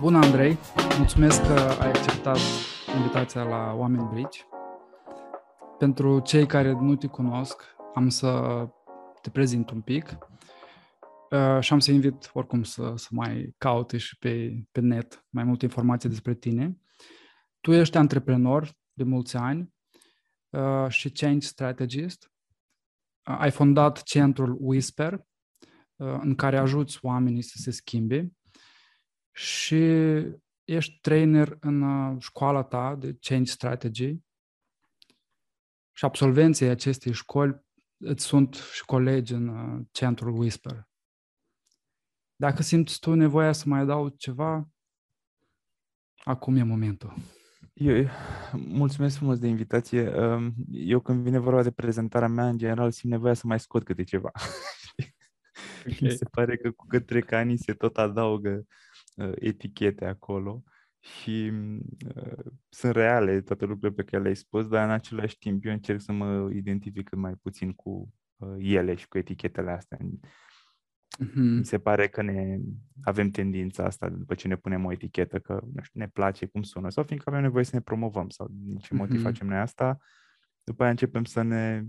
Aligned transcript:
Bună, 0.00 0.18
Andrei! 0.18 0.58
Mulțumesc 0.98 1.42
că 1.42 1.52
ai 1.80 1.88
acceptat 1.88 2.38
invitația 2.96 3.42
la 3.42 3.74
Oameni 3.74 4.08
Bridge. 4.12 4.40
Pentru 5.78 6.20
cei 6.20 6.46
care 6.46 6.72
nu 6.72 6.96
te 6.96 7.06
cunosc, 7.06 7.62
am 7.94 8.08
să 8.08 8.68
te 9.22 9.30
prezint 9.30 9.70
un 9.70 9.80
pic 9.80 10.18
uh, 11.30 11.60
și 11.60 11.72
am 11.72 11.78
să 11.78 11.90
invit 11.90 12.30
oricum 12.32 12.62
să, 12.62 12.92
să 12.96 13.08
mai 13.10 13.54
caute 13.58 13.96
și 13.96 14.18
pe, 14.18 14.62
pe 14.72 14.80
net 14.80 15.26
mai 15.28 15.44
multe 15.44 15.64
informații 15.64 16.08
despre 16.08 16.34
tine. 16.34 16.76
Tu 17.60 17.72
ești 17.72 17.96
antreprenor 17.96 18.72
de 18.92 19.04
mulți 19.04 19.36
ani 19.36 19.74
uh, 20.50 20.88
și 20.88 21.10
change 21.10 21.46
strategist. 21.46 22.30
Uh, 23.30 23.36
ai 23.38 23.50
fondat 23.50 24.02
centrul 24.02 24.56
Whisper, 24.60 25.12
uh, 25.12 26.18
în 26.20 26.34
care 26.34 26.58
ajuți 26.58 26.98
oamenii 27.02 27.42
să 27.42 27.54
se 27.56 27.70
schimbe 27.70 28.35
și 29.36 29.82
ești 30.64 30.98
trainer 31.00 31.56
în 31.60 31.82
uh, 31.82 32.16
școala 32.22 32.62
ta 32.62 32.94
de 32.94 33.16
Change 33.20 33.50
Strategy 33.50 34.16
și 35.92 36.04
absolvenții 36.04 36.66
acestei 36.68 37.12
școli 37.12 37.64
îți 37.96 38.24
sunt 38.24 38.54
și 38.54 38.84
colegi 38.84 39.32
în 39.32 39.48
uh, 39.48 39.84
centrul 39.90 40.38
Whisper. 40.38 40.88
Dacă 42.36 42.62
simți 42.62 42.98
tu 42.98 43.14
nevoia 43.14 43.52
să 43.52 43.64
mai 43.68 43.80
adaug 43.80 44.16
ceva, 44.16 44.68
acum 46.24 46.56
e 46.56 46.62
momentul. 46.62 47.14
Eu, 47.72 48.08
mulțumesc 48.52 49.16
frumos 49.16 49.38
de 49.38 49.46
invitație. 49.46 50.08
Um, 50.08 50.54
eu 50.70 51.00
când 51.00 51.22
vine 51.22 51.38
vorba 51.38 51.62
de 51.62 51.70
prezentarea 51.70 52.28
mea, 52.28 52.48
în 52.48 52.58
general 52.58 52.90
simt 52.90 53.12
nevoia 53.12 53.34
să 53.34 53.46
mai 53.46 53.60
scot 53.60 53.84
câte 53.84 54.02
ceva. 54.02 54.30
Okay. 55.78 55.98
Mi 56.00 56.10
se 56.10 56.24
pare 56.24 56.56
că 56.56 56.70
cu 56.70 56.86
cât 56.86 57.06
trec 57.06 57.32
ani 57.32 57.56
se 57.56 57.74
tot 57.74 57.96
adaugă 57.96 58.50
uh, 58.50 58.64
etichete 59.34 60.04
acolo 60.04 60.62
și 61.06 61.52
uh, 62.16 62.44
sunt 62.68 62.92
reale 62.92 63.40
toate 63.40 63.64
lucrurile 63.64 64.02
pe 64.02 64.10
care 64.10 64.22
le-ai 64.22 64.36
spus, 64.36 64.68
dar 64.68 64.84
în 64.84 64.90
același 64.90 65.38
timp 65.38 65.64
eu 65.64 65.72
încerc 65.72 66.00
să 66.00 66.12
mă 66.12 66.50
identific 66.52 67.08
cât 67.08 67.18
mai 67.18 67.34
puțin 67.42 67.72
cu 67.72 68.12
uh, 68.36 68.56
ele 68.58 68.94
și 68.94 69.08
cu 69.08 69.18
etichetele 69.18 69.70
astea. 69.70 69.98
Mm-hmm. 70.00 71.56
Mi 71.58 71.64
se 71.64 71.78
pare 71.78 72.08
că 72.08 72.22
ne 72.22 72.58
avem 73.02 73.30
tendința 73.30 73.84
asta 73.84 74.08
după 74.08 74.34
ce 74.34 74.48
ne 74.48 74.56
punem 74.56 74.84
o 74.84 74.92
etichetă 74.92 75.38
că 75.38 75.60
nu 75.74 75.82
știu, 75.82 76.00
ne 76.00 76.08
place 76.08 76.46
cum 76.46 76.62
sună 76.62 76.90
sau 76.90 77.04
fiindcă 77.04 77.30
avem 77.30 77.42
nevoie 77.42 77.64
să 77.64 77.74
ne 77.74 77.80
promovăm 77.80 78.28
sau 78.28 78.48
din 78.50 78.76
ce 78.76 78.94
motiv 78.94 79.18
mm-hmm. 79.18 79.22
facem 79.22 79.46
noi 79.46 79.58
asta, 79.58 79.98
după 80.64 80.82
aia 80.82 80.90
începem 80.90 81.24
să 81.24 81.42
ne 81.42 81.84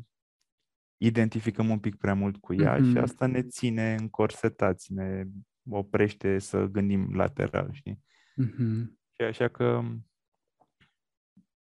identificăm 0.98 1.70
un 1.70 1.80
pic 1.80 1.96
prea 1.96 2.14
mult 2.14 2.38
cu 2.38 2.54
ea 2.54 2.78
mm-hmm. 2.78 2.92
și 2.92 2.98
asta 2.98 3.26
ne 3.26 3.42
ține 3.42 3.96
încorsetați, 4.00 4.94
ne 4.94 5.24
oprește 5.70 6.40
să 6.40 6.66
gândim 6.66 7.16
lateral, 7.16 7.70
știi? 7.72 8.04
Mm-hmm. 8.44 8.98
Și 9.12 9.22
așa 9.22 9.48
că 9.48 9.82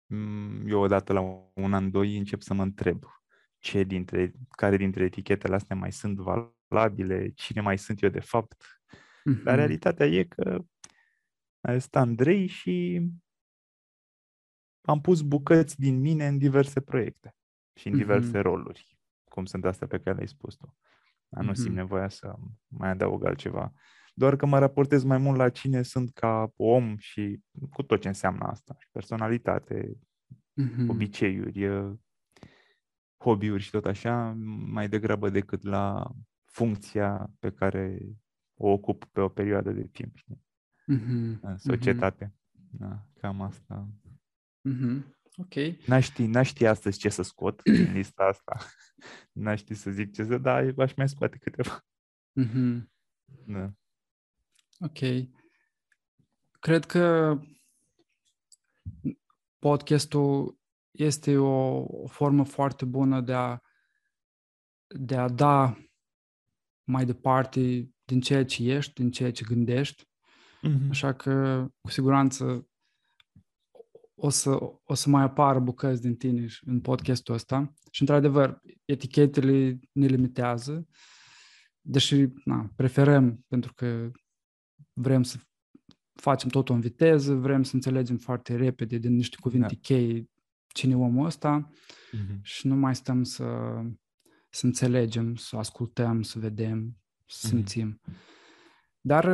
mm, 0.05 0.67
eu 0.67 0.80
odată 0.80 1.14
la 1.14 1.22
un 1.53 1.73
an, 1.73 1.91
doi 1.91 2.17
încep 2.17 2.41
să 2.41 2.53
mă 2.53 2.64
întreb 2.64 3.03
ce 3.58 3.83
dintre, 3.83 4.33
care 4.49 4.77
dintre 4.77 5.03
etichetele 5.03 5.55
astea 5.55 5.75
mai 5.75 5.91
sunt 5.91 6.17
valabile, 6.17 7.30
cine 7.30 7.61
mai 7.61 7.77
sunt 7.77 8.02
eu 8.02 8.09
de 8.09 8.19
fapt. 8.19 8.55
Mm-hmm. 8.55 9.44
Dar 9.44 9.55
realitatea 9.55 10.05
e 10.05 10.23
că 10.23 10.66
este 11.61 11.97
Andrei 11.97 12.47
și 12.47 13.02
am 14.81 15.02
pus 15.02 15.21
bucăți 15.21 15.80
din 15.80 15.99
mine 15.99 16.27
în 16.27 16.38
diverse 16.38 16.81
proiecte 16.81 17.36
și 17.73 17.88
în 17.88 17.94
mm-hmm. 17.94 17.97
diverse 17.97 18.39
roluri, 18.39 18.97
cum 19.23 19.45
sunt 19.45 19.65
astea 19.65 19.87
pe 19.87 19.99
care 19.99 20.15
le-ai 20.15 20.27
spus 20.27 20.55
tu. 20.55 20.77
Dar 21.27 21.43
nu 21.43 21.52
mm-hmm. 21.52 21.55
simt 21.55 21.76
nevoia 21.76 22.10
să 22.10 22.36
mai 22.67 22.89
adaug 22.89 23.26
altceva 23.26 23.73
doar 24.17 24.36
că 24.36 24.45
mă 24.45 24.60
raportez 24.60 25.04
mai 25.04 25.17
mult 25.17 25.38
la 25.38 25.50
cine 25.50 25.82
sunt 25.82 26.14
ca 26.14 26.52
om 26.55 26.98
și 26.98 27.39
cu 27.70 27.83
tot 27.83 28.02
ce 28.02 28.08
înseamnă 28.08 28.45
asta. 28.45 28.78
Personalitate, 28.92 29.98
mm-hmm. 30.61 30.88
obiceiuri, 30.88 31.70
hobby-uri 33.17 33.64
și 33.64 33.70
tot 33.70 33.86
așa, 33.86 34.36
mai 34.66 34.89
degrabă 34.89 35.30
decât 35.30 35.64
la 35.64 36.11
funcția 36.45 37.32
pe 37.39 37.52
care 37.52 38.00
o 38.54 38.70
ocup 38.70 39.05
pe 39.05 39.20
o 39.20 39.30
perioadă 39.30 39.72
de 39.72 39.88
timp. 39.92 40.16
Știi? 40.16 40.44
Mm-hmm. 40.94 41.39
În 41.42 41.58
societate. 41.58 42.26
Mm-hmm. 42.26 42.70
Da, 42.70 43.05
cam 43.20 43.42
asta. 43.42 43.89
Mm-hmm. 44.70 45.16
Ok. 45.36 45.54
N-aș 45.88 46.05
ști, 46.05 46.26
n-aș 46.26 46.48
ști 46.48 46.66
astăzi 46.66 46.98
ce 46.98 47.10
să 47.10 47.22
scot 47.22 47.60
în 47.64 47.94
lista 47.98 48.23
asta. 48.23 48.58
N-aș 49.32 49.60
ști 49.60 49.73
să 49.73 49.92
zic 49.92 50.14
ce 50.14 50.23
să, 50.23 50.38
da, 50.38 50.54
aș 50.78 50.94
mai 50.95 51.10
scoate 51.10 51.38
câteva. 51.38 51.86
Mm-hmm. 52.42 52.84
Da. 53.45 53.73
Ok. 54.80 54.99
Cred 56.60 56.86
că 56.86 57.38
podcastul 59.60 60.60
este 60.92 61.38
o, 61.38 61.77
o 61.77 62.08
formă 62.08 62.43
foarte 62.43 62.86
bună 62.86 63.21
de 63.21 63.33
a, 63.33 63.60
de 64.87 65.16
a 65.16 65.30
da 65.30 65.77
mai 66.83 67.05
departe 67.05 67.89
din 68.04 68.21
ceea 68.21 68.45
ce 68.45 68.64
ești, 68.64 68.93
din 68.93 69.11
ceea 69.11 69.32
ce 69.32 69.45
gândești. 69.48 70.04
Mm-hmm. 70.04 70.89
Așa 70.89 71.14
că, 71.14 71.66
cu 71.82 71.89
siguranță, 71.89 72.70
o 74.16 74.30
să, 74.30 74.60
o 74.83 74.93
să 74.93 75.10
mai 75.10 75.23
apară 75.23 75.60
bucăți 75.60 76.02
din 76.02 76.16
tine 76.16 76.48
în 76.61 76.82
podcastul 76.82 77.33
ăsta. 77.33 77.73
Și, 77.92 78.02
într-adevăr, 78.02 78.61
etichetele 78.86 79.80
ne 79.92 80.05
limitează, 80.05 80.87
deși 81.82 82.26
na, 82.43 82.71
preferăm, 82.76 83.45
pentru 83.48 83.73
că 83.73 84.11
vrem 84.99 85.23
să 85.23 85.37
facem 86.13 86.49
totul 86.49 86.75
în 86.75 86.81
viteză, 86.81 87.35
vrem 87.35 87.63
să 87.63 87.75
înțelegem 87.75 88.17
foarte 88.17 88.55
repede 88.55 88.97
din 88.97 89.15
niște 89.15 89.37
cuvinte 89.39 89.73
da. 89.73 89.80
cheie 89.81 90.30
cine 90.67 90.91
e 90.91 90.95
omul 90.95 91.25
ăsta 91.25 91.69
mm-hmm. 91.69 92.41
și 92.41 92.67
nu 92.67 92.75
mai 92.75 92.95
stăm 92.95 93.23
să, 93.23 93.45
să 94.49 94.65
înțelegem, 94.65 95.36
să 95.36 95.57
ascultăm, 95.57 96.21
să 96.21 96.39
vedem, 96.39 96.97
să 97.25 97.47
mm-hmm. 97.47 97.49
simțim. 97.49 98.02
Dar 99.02 99.25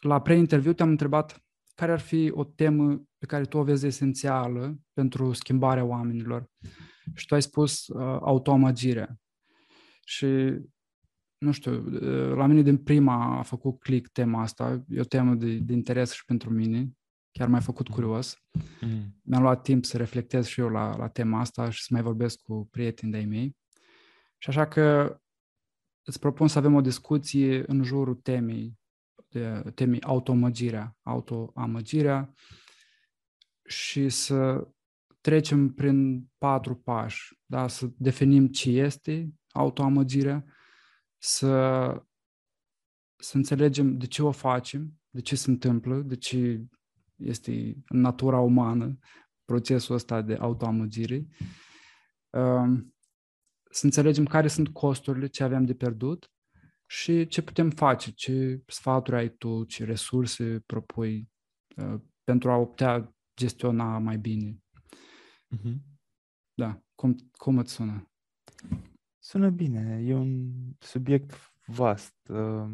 la 0.00 0.20
pre-interviu 0.20 0.72
te-am 0.72 0.88
întrebat 0.88 1.44
care 1.74 1.92
ar 1.92 2.00
fi 2.00 2.30
o 2.34 2.44
temă 2.44 3.02
pe 3.18 3.26
care 3.26 3.44
tu 3.44 3.58
o 3.58 3.62
vezi 3.62 3.86
esențială 3.86 4.78
pentru 4.92 5.32
schimbarea 5.32 5.84
oamenilor. 5.84 6.50
Și 7.14 7.26
tu 7.26 7.34
ai 7.34 7.42
spus 7.42 7.86
uh, 7.86 8.18
autoamagirea. 8.20 9.20
Și 10.04 10.26
nu 11.40 11.52
știu, 11.52 11.72
la 12.34 12.46
mine 12.46 12.62
din 12.62 12.76
prima 12.76 13.38
a 13.38 13.42
făcut 13.42 13.80
click 13.80 14.12
tema 14.12 14.42
asta, 14.42 14.84
e 14.88 15.00
o 15.00 15.04
temă 15.04 15.34
de, 15.34 15.58
de 15.58 15.72
interes 15.72 16.12
și 16.12 16.24
pentru 16.24 16.50
mine, 16.50 16.90
chiar 17.30 17.48
m-a 17.48 17.60
făcut 17.60 17.88
mm. 17.88 17.94
curios. 17.94 18.36
Mm. 18.80 19.20
Mi-am 19.22 19.42
luat 19.42 19.62
timp 19.62 19.84
să 19.84 19.96
reflectez 19.96 20.46
și 20.46 20.60
eu 20.60 20.68
la, 20.68 20.96
la 20.96 21.08
tema 21.08 21.40
asta 21.40 21.70
și 21.70 21.82
să 21.82 21.88
mai 21.90 22.02
vorbesc 22.02 22.40
cu 22.40 22.68
prieteni 22.70 23.12
de-ai 23.12 23.24
mei. 23.24 23.56
Și 24.38 24.48
așa 24.48 24.68
că 24.68 25.18
îți 26.02 26.18
propun 26.18 26.48
să 26.48 26.58
avem 26.58 26.74
o 26.74 26.80
discuție 26.80 27.64
în 27.66 27.82
jurul 27.82 28.14
temei, 28.14 28.78
de, 29.28 29.62
temei 29.74 30.02
autoamăgirea, 30.02 30.96
autoamăgirea 31.02 32.34
și 33.64 34.08
să 34.08 34.68
trecem 35.20 35.74
prin 35.74 36.28
patru 36.38 36.74
pași, 36.74 37.38
da? 37.46 37.68
să 37.68 37.90
definim 37.96 38.46
ce 38.46 38.70
este 38.70 39.34
autoamăgirea, 39.52 40.44
să, 41.22 42.04
să 43.16 43.36
înțelegem 43.36 43.98
de 43.98 44.06
ce 44.06 44.22
o 44.22 44.30
facem, 44.30 45.00
de 45.10 45.20
ce 45.20 45.36
se 45.36 45.50
întâmplă, 45.50 45.96
de 46.00 46.16
ce 46.16 46.64
este 47.16 47.82
în 47.86 48.00
natura 48.00 48.38
umană 48.38 48.98
procesul 49.44 49.94
ăsta 49.94 50.22
de 50.22 50.34
autoamăgire, 50.34 51.26
um, 52.30 52.94
să 53.70 53.84
înțelegem 53.84 54.24
care 54.24 54.48
sunt 54.48 54.68
costurile, 54.68 55.26
ce 55.26 55.42
avem 55.42 55.64
de 55.64 55.74
pierdut 55.74 56.32
și 56.86 57.26
ce 57.26 57.42
putem 57.42 57.70
face, 57.70 58.10
ce 58.10 58.62
sfaturi 58.66 59.16
ai 59.16 59.30
tu, 59.30 59.64
ce 59.64 59.84
resurse 59.84 60.62
propui 60.66 61.30
uh, 61.76 62.00
pentru 62.24 62.50
a 62.50 62.66
putea 62.66 63.14
gestiona 63.36 63.98
mai 63.98 64.18
bine. 64.18 64.58
Mm-hmm. 65.56 65.76
Da, 66.54 66.82
cum, 66.94 67.16
cum 67.32 67.58
îți 67.58 67.72
sună? 67.72 68.10
Sună 69.30 69.50
bine, 69.50 70.02
e 70.04 70.14
un 70.14 70.52
subiect 70.78 71.52
vast. 71.66 72.14
Uh, 72.28 72.70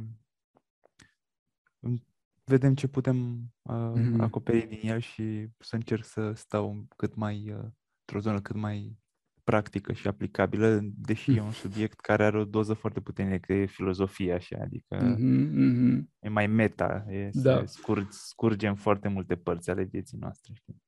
vedem 2.44 2.75
ce 2.75 2.88
putem 2.88 3.37
uh, 3.62 3.93
mm-hmm. 3.97 4.20
acoperi 4.20 4.67
din 4.67 4.88
el 4.88 5.00
și 5.00 5.49
să 5.58 5.75
încerc 5.75 6.05
să 6.05 6.32
stau 6.32 6.87
cât 6.97 7.14
mai 7.14 7.50
uh, 7.50 7.64
într-o 8.00 8.20
zonă 8.20 8.41
cât 8.41 8.56
mai 8.56 8.99
practică 9.44 9.93
și 9.93 10.08
aplicabilă, 10.08 10.81
deși 10.82 11.31
mm. 11.31 11.37
e 11.37 11.41
un 11.41 11.53
subiect 11.53 12.00
care 12.00 12.25
are 12.25 12.38
o 12.38 12.44
doză 12.44 12.75
foarte 12.75 13.00
puternică, 13.00 13.52
e 13.52 13.67
filozofia 13.67 14.35
așa, 14.35 14.59
adică 14.61 14.97
mm-hmm, 14.97 15.49
mm-hmm. 15.50 16.05
e 16.19 16.29
mai 16.29 16.47
meta, 16.47 17.05
e 17.09 17.31
da. 17.32 17.67
scurg, 17.67 18.06
scurgem 18.11 18.75
foarte 18.75 19.09
multe 19.09 19.37
părți 19.37 19.70
ale 19.70 19.82
vieții 19.82 20.19
noastre. 20.19 20.52
Știi? 20.55 20.82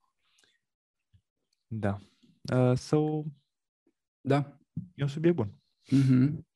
Da. 1.66 1.98
Uh, 2.52 2.76
so, 2.76 3.22
da. 4.20 4.57
E 4.94 5.02
un 5.02 5.08
subiect 5.08 5.36
bun. 5.36 5.54
Mm-hmm. 5.92 6.46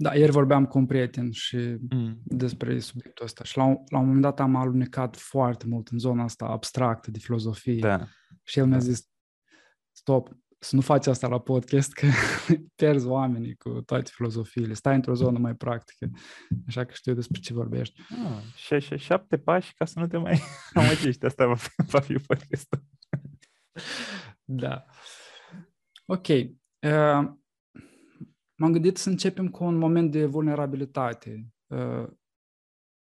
Da, 0.00 0.14
ieri 0.14 0.32
vorbeam 0.32 0.66
cu 0.66 0.78
un 0.78 0.86
prieten 0.86 1.30
și 1.30 1.56
mm. 1.90 2.20
despre 2.24 2.78
subiectul 2.78 3.24
ăsta 3.24 3.44
și 3.44 3.56
la 3.56 3.64
un, 3.64 3.76
la 3.88 3.98
un 3.98 4.04
moment 4.04 4.22
dat 4.22 4.40
am 4.40 4.56
alunecat 4.56 5.16
foarte 5.16 5.66
mult 5.66 5.88
în 5.88 5.98
zona 5.98 6.22
asta 6.22 6.44
abstractă 6.44 7.10
de 7.10 7.18
filozofie 7.18 7.78
da. 7.78 8.08
și 8.42 8.58
el 8.58 8.66
mi-a 8.66 8.78
da. 8.78 8.84
zis 8.84 9.08
stop, 9.92 10.36
să 10.58 10.74
nu 10.74 10.80
faci 10.80 11.06
asta 11.06 11.28
la 11.28 11.40
podcast, 11.40 11.92
că 11.92 12.06
pierzi 12.76 13.06
oamenii 13.06 13.54
cu 13.54 13.68
toate 13.68 14.10
filozofiile. 14.14 14.74
Stai 14.74 14.94
într-o 14.94 15.14
zonă 15.14 15.38
mai 15.38 15.54
practică, 15.54 16.10
așa 16.66 16.84
că 16.84 16.92
știu 16.94 17.14
despre 17.14 17.40
ce 17.40 17.52
vorbești. 17.52 18.00
Ah, 18.10 18.42
și, 18.54 18.78
și 18.78 18.96
șapte 18.96 19.38
pași 19.38 19.74
ca 19.74 19.84
să 19.84 20.00
nu 20.00 20.06
te 20.06 20.16
mai 20.16 20.40
amăgești. 20.74 21.24
Asta 21.24 21.46
va 21.46 21.54
fi, 21.54 21.68
va 21.86 22.00
fi 22.00 22.14
podcastul. 22.14 22.84
da. 24.44 24.84
Ok. 26.06 26.26
Uh, 26.82 27.30
m-am 28.54 28.72
gândit 28.72 28.96
să 28.96 29.08
începem 29.08 29.48
cu 29.48 29.64
un 29.64 29.76
moment 29.76 30.10
de 30.10 30.26
vulnerabilitate 30.26 31.52
uh, 31.66 32.08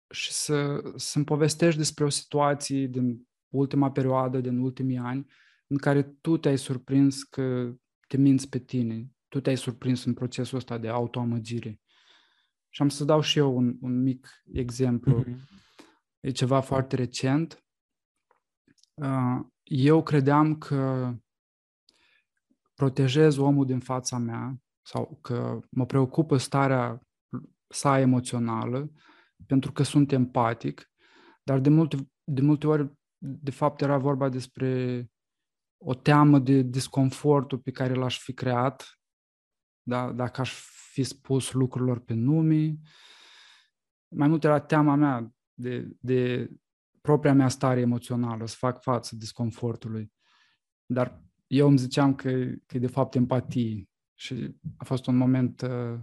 și 0.09 0.31
să, 0.31 0.81
să-mi 0.95 1.25
povestești 1.25 1.77
despre 1.77 2.03
o 2.03 2.09
situație 2.09 2.87
din 2.87 3.27
ultima 3.53 3.91
perioadă, 3.91 4.39
din 4.39 4.57
ultimii 4.57 4.97
ani, 4.97 5.25
în 5.67 5.77
care 5.77 6.03
tu 6.03 6.37
te-ai 6.37 6.57
surprins 6.57 7.23
că 7.23 7.75
te 8.07 8.17
minți 8.17 8.49
pe 8.49 8.59
tine, 8.59 9.09
tu 9.27 9.39
te-ai 9.39 9.57
surprins 9.57 10.03
în 10.03 10.13
procesul 10.13 10.57
ăsta 10.57 10.77
de 10.77 10.87
autoamăgire. 10.87 11.79
Și 12.69 12.81
am 12.81 12.89
să 12.89 13.03
dau 13.03 13.21
și 13.21 13.37
eu 13.37 13.57
un, 13.57 13.77
un 13.81 14.01
mic 14.01 14.43
exemplu. 14.51 15.23
Mm-hmm. 15.23 15.39
E 16.19 16.31
ceva 16.31 16.59
foarte 16.59 16.95
recent. 16.95 17.63
Uh, 18.93 19.45
eu 19.63 20.03
credeam 20.03 20.57
că 20.57 21.13
protejez 22.75 23.37
omul 23.37 23.65
din 23.65 23.79
fața 23.79 24.17
mea 24.17 24.57
sau 24.81 25.19
că 25.21 25.59
mă 25.69 25.85
preocupă 25.85 26.37
starea 26.37 27.01
sa 27.67 27.99
emoțională 27.99 28.91
pentru 29.45 29.71
că 29.71 29.83
sunt 29.83 30.11
empatic, 30.11 30.91
dar 31.43 31.59
de 31.59 31.69
multe, 31.69 32.11
de 32.23 32.41
multe 32.41 32.67
ori, 32.67 32.91
de 33.17 33.51
fapt, 33.51 33.81
era 33.81 33.97
vorba 33.97 34.29
despre 34.29 35.05
o 35.77 35.93
teamă 35.93 36.39
de 36.39 36.61
disconfortul 36.61 37.57
pe 37.57 37.71
care 37.71 37.93
l-aș 37.93 38.19
fi 38.19 38.33
creat 38.33 38.99
da? 39.87 40.11
dacă 40.11 40.41
aș 40.41 40.53
fi 40.91 41.03
spus 41.03 41.51
lucrurilor 41.51 41.99
pe 41.99 42.13
nume. 42.13 42.77
Mai 44.15 44.27
mult 44.27 44.43
era 44.43 44.59
teama 44.59 44.95
mea 44.95 45.35
de, 45.53 45.87
de 45.99 46.49
propria 47.01 47.33
mea 47.33 47.47
stare 47.47 47.79
emoțională, 47.79 48.45
să 48.45 48.55
fac 48.57 48.81
față 48.81 49.15
disconfortului. 49.15 50.13
Dar 50.85 51.24
eu 51.47 51.67
îmi 51.67 51.77
ziceam 51.77 52.15
că, 52.15 52.29
că 52.65 52.77
e 52.77 52.79
de 52.79 52.87
fapt 52.87 53.15
empatie 53.15 53.89
și 54.13 54.55
a 54.77 54.83
fost 54.83 55.07
un 55.07 55.15
moment 55.15 55.61
uh, 55.61 55.99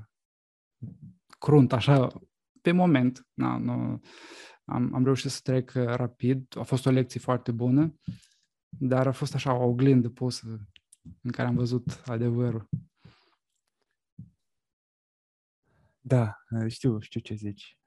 crunt, 1.38 1.72
așa, 1.72 2.22
pe 2.60 2.72
moment. 2.72 3.26
Na, 3.34 3.56
nu, 3.56 4.00
am, 4.64 4.94
am 4.94 5.04
reușit 5.04 5.30
să 5.30 5.40
trec 5.42 5.72
uh, 5.76 5.84
rapid, 5.84 6.56
a 6.56 6.62
fost 6.62 6.86
o 6.86 6.90
lecție 6.90 7.20
foarte 7.20 7.52
bună 7.52 7.94
dar 8.78 9.06
a 9.06 9.12
fost 9.12 9.34
așa 9.34 9.54
o 9.54 9.64
oglindă 9.64 10.08
pusă 10.08 10.68
în 11.20 11.30
care 11.30 11.48
am 11.48 11.54
văzut 11.54 12.02
adevărul. 12.06 12.68
Da, 16.00 16.36
știu, 16.68 17.00
știu 17.00 17.20
ce 17.20 17.34
zici. 17.34 17.78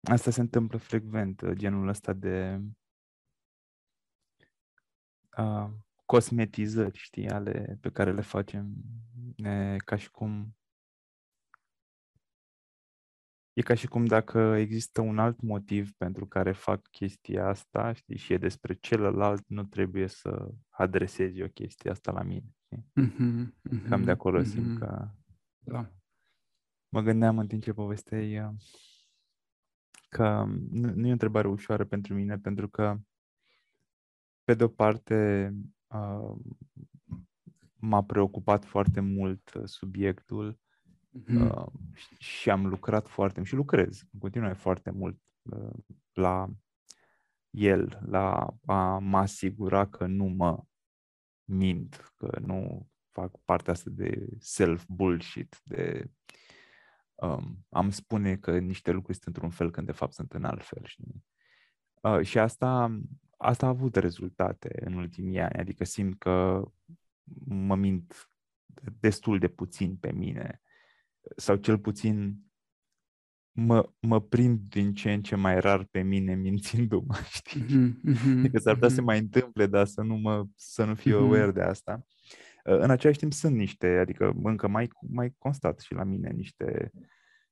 Asta 0.00 0.30
se 0.30 0.40
întâmplă 0.40 0.78
frecvent, 0.78 1.52
genul 1.52 1.88
ăsta 1.88 2.12
de 2.12 2.60
cosmetizări, 6.04 6.98
știi, 6.98 7.28
ale 7.28 7.78
pe 7.80 7.90
care 7.90 8.12
le 8.12 8.20
facem 8.20 8.74
ca 9.84 9.96
și 9.96 10.10
cum 10.10 10.54
E 13.52 13.62
ca 13.62 13.74
și 13.74 13.86
cum 13.86 14.04
dacă 14.04 14.38
există 14.38 15.00
un 15.00 15.18
alt 15.18 15.40
motiv 15.40 15.92
pentru 15.92 16.26
care 16.26 16.52
fac 16.52 16.88
chestia 16.88 17.48
asta, 17.48 17.92
știi, 17.92 18.16
și 18.16 18.32
e 18.32 18.38
despre 18.38 18.74
celălalt, 18.74 19.48
nu 19.48 19.64
trebuie 19.64 20.06
să 20.06 20.50
adresezi 20.68 21.42
o 21.42 21.48
chestie 21.48 21.90
asta 21.90 22.12
la 22.12 22.22
mine. 22.22 22.54
Mm-hmm, 23.00 23.46
mm-hmm, 23.46 23.88
Cam 23.88 24.04
de 24.04 24.10
acolo 24.10 24.40
mm-hmm. 24.40 24.46
simt 24.46 24.78
că... 24.78 25.08
Da. 25.58 25.92
Mă 26.88 27.00
gândeam 27.00 27.38
în 27.38 27.46
timp 27.46 27.62
ce 27.62 27.72
povesteai 27.72 28.38
uh, 28.38 28.50
că 30.08 30.44
nu, 30.70 30.92
nu 30.94 31.06
e 31.06 31.08
o 31.08 31.12
întrebare 31.12 31.48
ușoară 31.48 31.84
pentru 31.84 32.14
mine, 32.14 32.38
pentru 32.38 32.68
că, 32.68 32.98
pe 34.50 34.56
de-o 34.56 34.68
parte, 34.68 35.52
uh, 35.86 36.36
m-a 37.74 38.02
preocupat 38.02 38.64
foarte 38.64 39.00
mult 39.00 39.52
uh, 39.54 39.62
subiectul 39.64 40.58
Mm-hmm. 41.10 41.50
Uh, 41.50 41.66
și 42.18 42.50
am 42.50 42.66
lucrat 42.66 43.08
foarte 43.08 43.36
mult 43.36 43.48
și 43.48 43.54
lucrez 43.54 44.02
în 44.12 44.18
continuare 44.18 44.54
foarte 44.54 44.90
mult 44.90 45.20
uh, 45.42 45.96
la 46.12 46.48
el, 47.50 48.00
la 48.06 48.54
a 48.66 48.98
mă 48.98 49.18
asigura 49.18 49.86
că 49.86 50.06
nu 50.06 50.24
mă 50.24 50.62
mint, 51.44 52.12
că 52.16 52.38
nu 52.40 52.88
fac 53.10 53.40
partea 53.44 53.72
asta 53.72 53.90
de 53.92 54.26
self-bullshit, 54.38 55.60
de 55.64 56.10
um, 57.14 57.66
am 57.68 57.90
spune 57.90 58.36
că 58.36 58.58
niște 58.58 58.90
lucruri 58.90 59.18
sunt 59.18 59.26
într-un 59.26 59.50
fel 59.50 59.70
când 59.70 59.86
de 59.86 59.92
fapt 59.92 60.12
sunt 60.12 60.32
în 60.32 60.44
alt 60.44 60.62
fel. 60.62 60.82
Știi? 60.84 61.24
Uh, 62.02 62.20
și 62.22 62.38
asta, 62.38 63.00
asta 63.42 63.66
a 63.66 63.68
avut 63.68 63.96
rezultate 63.96 64.82
în 64.84 64.92
ultimii 64.92 65.40
ani, 65.40 65.58
adică 65.58 65.84
simt 65.84 66.18
că 66.18 66.64
mă 67.44 67.76
mint 67.76 68.30
destul 69.00 69.38
de 69.38 69.48
puțin 69.48 69.96
pe 69.96 70.12
mine 70.12 70.62
sau 71.36 71.56
cel 71.56 71.78
puțin 71.78 72.38
mă, 73.52 73.88
mă 74.00 74.20
prind 74.20 74.60
din 74.68 74.94
ce 74.94 75.12
în 75.12 75.22
ce 75.22 75.36
mai 75.36 75.60
rar 75.60 75.84
pe 75.84 76.00
mine 76.02 76.34
mințindu-mă, 76.34 77.14
știi? 77.36 77.62
Mm-hmm, 77.62 78.38
adică 78.38 78.58
s-ar 78.58 78.74
putea 78.74 78.88
mm-hmm. 78.88 78.94
să 78.94 79.02
mai 79.02 79.18
întâmple, 79.18 79.66
dar 79.66 79.86
să 79.86 80.02
nu, 80.02 80.14
mă, 80.14 80.44
să 80.54 80.84
nu 80.84 80.94
fiu 80.94 81.16
mm-hmm. 81.16 81.22
aware 81.22 81.50
de 81.50 81.62
asta. 81.62 82.06
Uh, 82.64 82.78
în 82.78 82.90
același 82.90 83.18
timp 83.18 83.32
sunt 83.32 83.56
niște, 83.56 83.86
adică 83.86 84.32
încă 84.42 84.68
mai, 84.68 84.88
mai 85.10 85.34
constat 85.38 85.80
și 85.80 85.94
la 85.94 86.04
mine 86.04 86.30
niște 86.30 86.90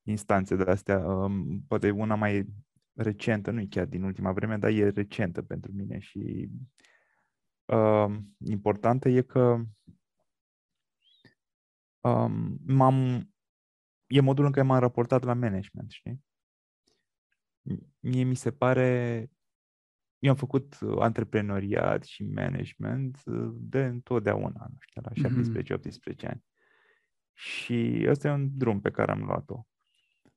instanțe 0.02 0.56
de 0.56 0.62
astea, 0.62 0.98
um, 0.98 1.64
poate 1.68 1.90
una 1.90 2.14
mai 2.14 2.46
recentă, 3.02 3.50
nu 3.50 3.60
e 3.60 3.66
chiar 3.66 3.86
din 3.86 4.02
ultima 4.02 4.32
vreme, 4.32 4.56
dar 4.56 4.70
e 4.70 4.88
recentă 4.88 5.42
pentru 5.42 5.72
mine 5.72 5.98
și 5.98 6.48
uh, 7.64 8.16
importantă 8.44 9.08
e 9.08 9.22
că 9.22 9.60
um, 12.00 12.58
m-am 12.66 13.28
e 14.08 14.20
modul 14.20 14.44
în 14.44 14.52
care 14.52 14.66
m-am 14.66 14.80
raportat 14.80 15.22
la 15.22 15.34
management, 15.34 15.90
știi? 15.90 16.24
Mie 18.00 18.22
mi 18.22 18.36
se 18.36 18.52
pare... 18.52 19.30
Eu 20.18 20.30
am 20.30 20.36
făcut 20.36 20.78
antreprenoriat 20.98 22.04
și 22.04 22.24
management 22.24 23.22
uh, 23.24 23.50
de 23.54 23.84
întotdeauna, 23.84 24.66
nu 24.68 24.76
știu, 24.80 25.00
la 25.04 25.28
17-18 25.28 25.74
mm-hmm. 25.74 26.28
ani. 26.28 26.44
Și 27.32 28.04
ăsta 28.08 28.28
e 28.28 28.32
un 28.32 28.56
drum 28.56 28.80
pe 28.80 28.90
care 28.90 29.10
am 29.10 29.22
luat-o. 29.22 29.66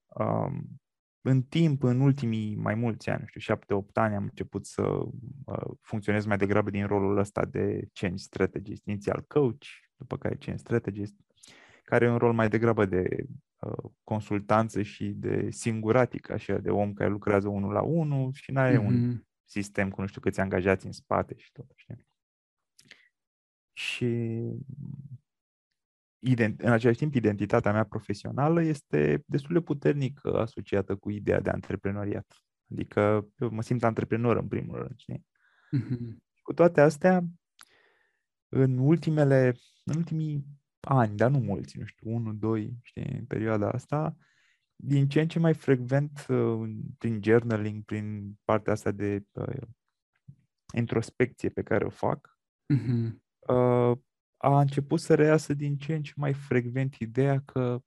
Um, 0.06 0.80
în 1.22 1.42
timp, 1.42 1.84
în 1.84 2.00
ultimii 2.00 2.56
mai 2.56 2.75
mulți 2.75 3.10
ani, 3.10 3.20
nu 3.20 3.25
știu, 3.25 3.56
7-8 3.56 3.94
ani, 3.94 4.16
am 4.16 4.24
început 4.24 4.66
să 4.66 4.82
uh, 4.82 5.72
funcționez 5.82 6.25
mai 6.25 6.38
degrabă 6.38 6.70
din 6.70 6.86
rolul 6.86 7.18
ăsta 7.18 7.46
de 7.46 7.88
change 7.94 8.24
strategist, 8.24 8.86
inițial 8.86 9.25
coach, 9.28 9.66
după 9.96 10.18
care 10.18 10.36
change 10.36 10.62
strategist, 10.62 11.16
care 11.84 12.06
e 12.06 12.10
un 12.10 12.18
rol 12.18 12.34
mai 12.34 12.50
degrabă 12.50 12.86
de 12.86 13.25
uh, 13.60 13.92
consultanță 14.04 14.82
și 14.82 15.06
de 15.06 15.50
singuratic, 15.50 16.30
așa, 16.30 16.58
de 16.58 16.70
om 16.70 16.94
care 16.94 17.10
lucrează 17.10 17.48
unul 17.48 17.72
la 17.72 17.82
unul 17.82 18.32
și 18.34 18.51
n-are 18.51 18.75
mm-hmm. 18.75 18.86
un 18.86 19.24
sistem 19.46 19.90
cu 19.90 20.01
nu 20.01 20.08
știu 20.08 20.22
câți 20.22 20.40
angajați 20.40 20.86
în 20.86 20.92
spate 20.92 21.36
și 21.38 21.51
tot, 21.51 21.72
știi? 21.75 22.10
Și 23.74 24.42
ident- 26.30 26.62
în 26.62 26.72
același 26.72 26.98
timp, 26.98 27.16
identitatea 27.16 27.72
mea 27.72 27.84
profesională 27.84 28.62
este 28.62 29.24
destul 29.25 29.54
de 29.54 29.62
puternic 29.62 30.25
asociată 30.25 30.96
cu 30.96 31.10
ideea 31.10 31.40
de 31.40 31.50
antreprenoriat. 31.50 32.34
Adică 32.72 33.28
eu 33.38 33.50
mă 33.50 33.62
simt 33.62 33.84
antreprenor 33.84 34.38
în 34.38 34.48
primul 34.48 34.78
rând, 34.78 34.98
știi? 34.98 35.25
Mm-hmm. 35.78 36.16
Cu 36.42 36.54
toate 36.54 36.82
astea, 36.82 37.24
în 38.50 38.78
ultimele, 38.78 39.56
în 39.84 39.96
ultimii 39.96 40.46
ani, 40.80 41.16
dar 41.16 41.30
nu 41.30 41.40
mulți, 41.40 41.78
nu 41.78 41.86
știu, 41.86 42.12
unu, 42.12 42.34
doi, 42.34 42.78
știi, 42.82 43.16
în 43.18 43.25
perioada 43.25 43.70
asta, 43.70 44.16
din 44.75 45.08
ce 45.08 45.22
în 45.22 45.28
ce 45.28 45.40
mai 45.40 45.54
frecvent 45.54 46.25
uh, 46.30 46.70
prin 46.98 47.20
journaling, 47.24 47.84
prin 47.84 48.34
partea 48.44 48.74
asta 48.74 48.92
de 48.92 49.24
uh, 49.32 49.62
introspecție 50.74 51.50
pe 51.50 51.62
care 51.62 51.86
o 51.86 51.90
fac, 51.90 52.40
uh-huh. 52.74 53.12
uh, 53.40 53.98
a 54.41 54.60
început 54.60 55.00
să 55.00 55.15
reiasă 55.15 55.53
din 55.53 55.77
ce 55.77 55.95
în 55.95 56.03
ce 56.03 56.13
mai 56.15 56.33
frecvent 56.33 56.95
ideea 56.95 57.39
că 57.39 57.81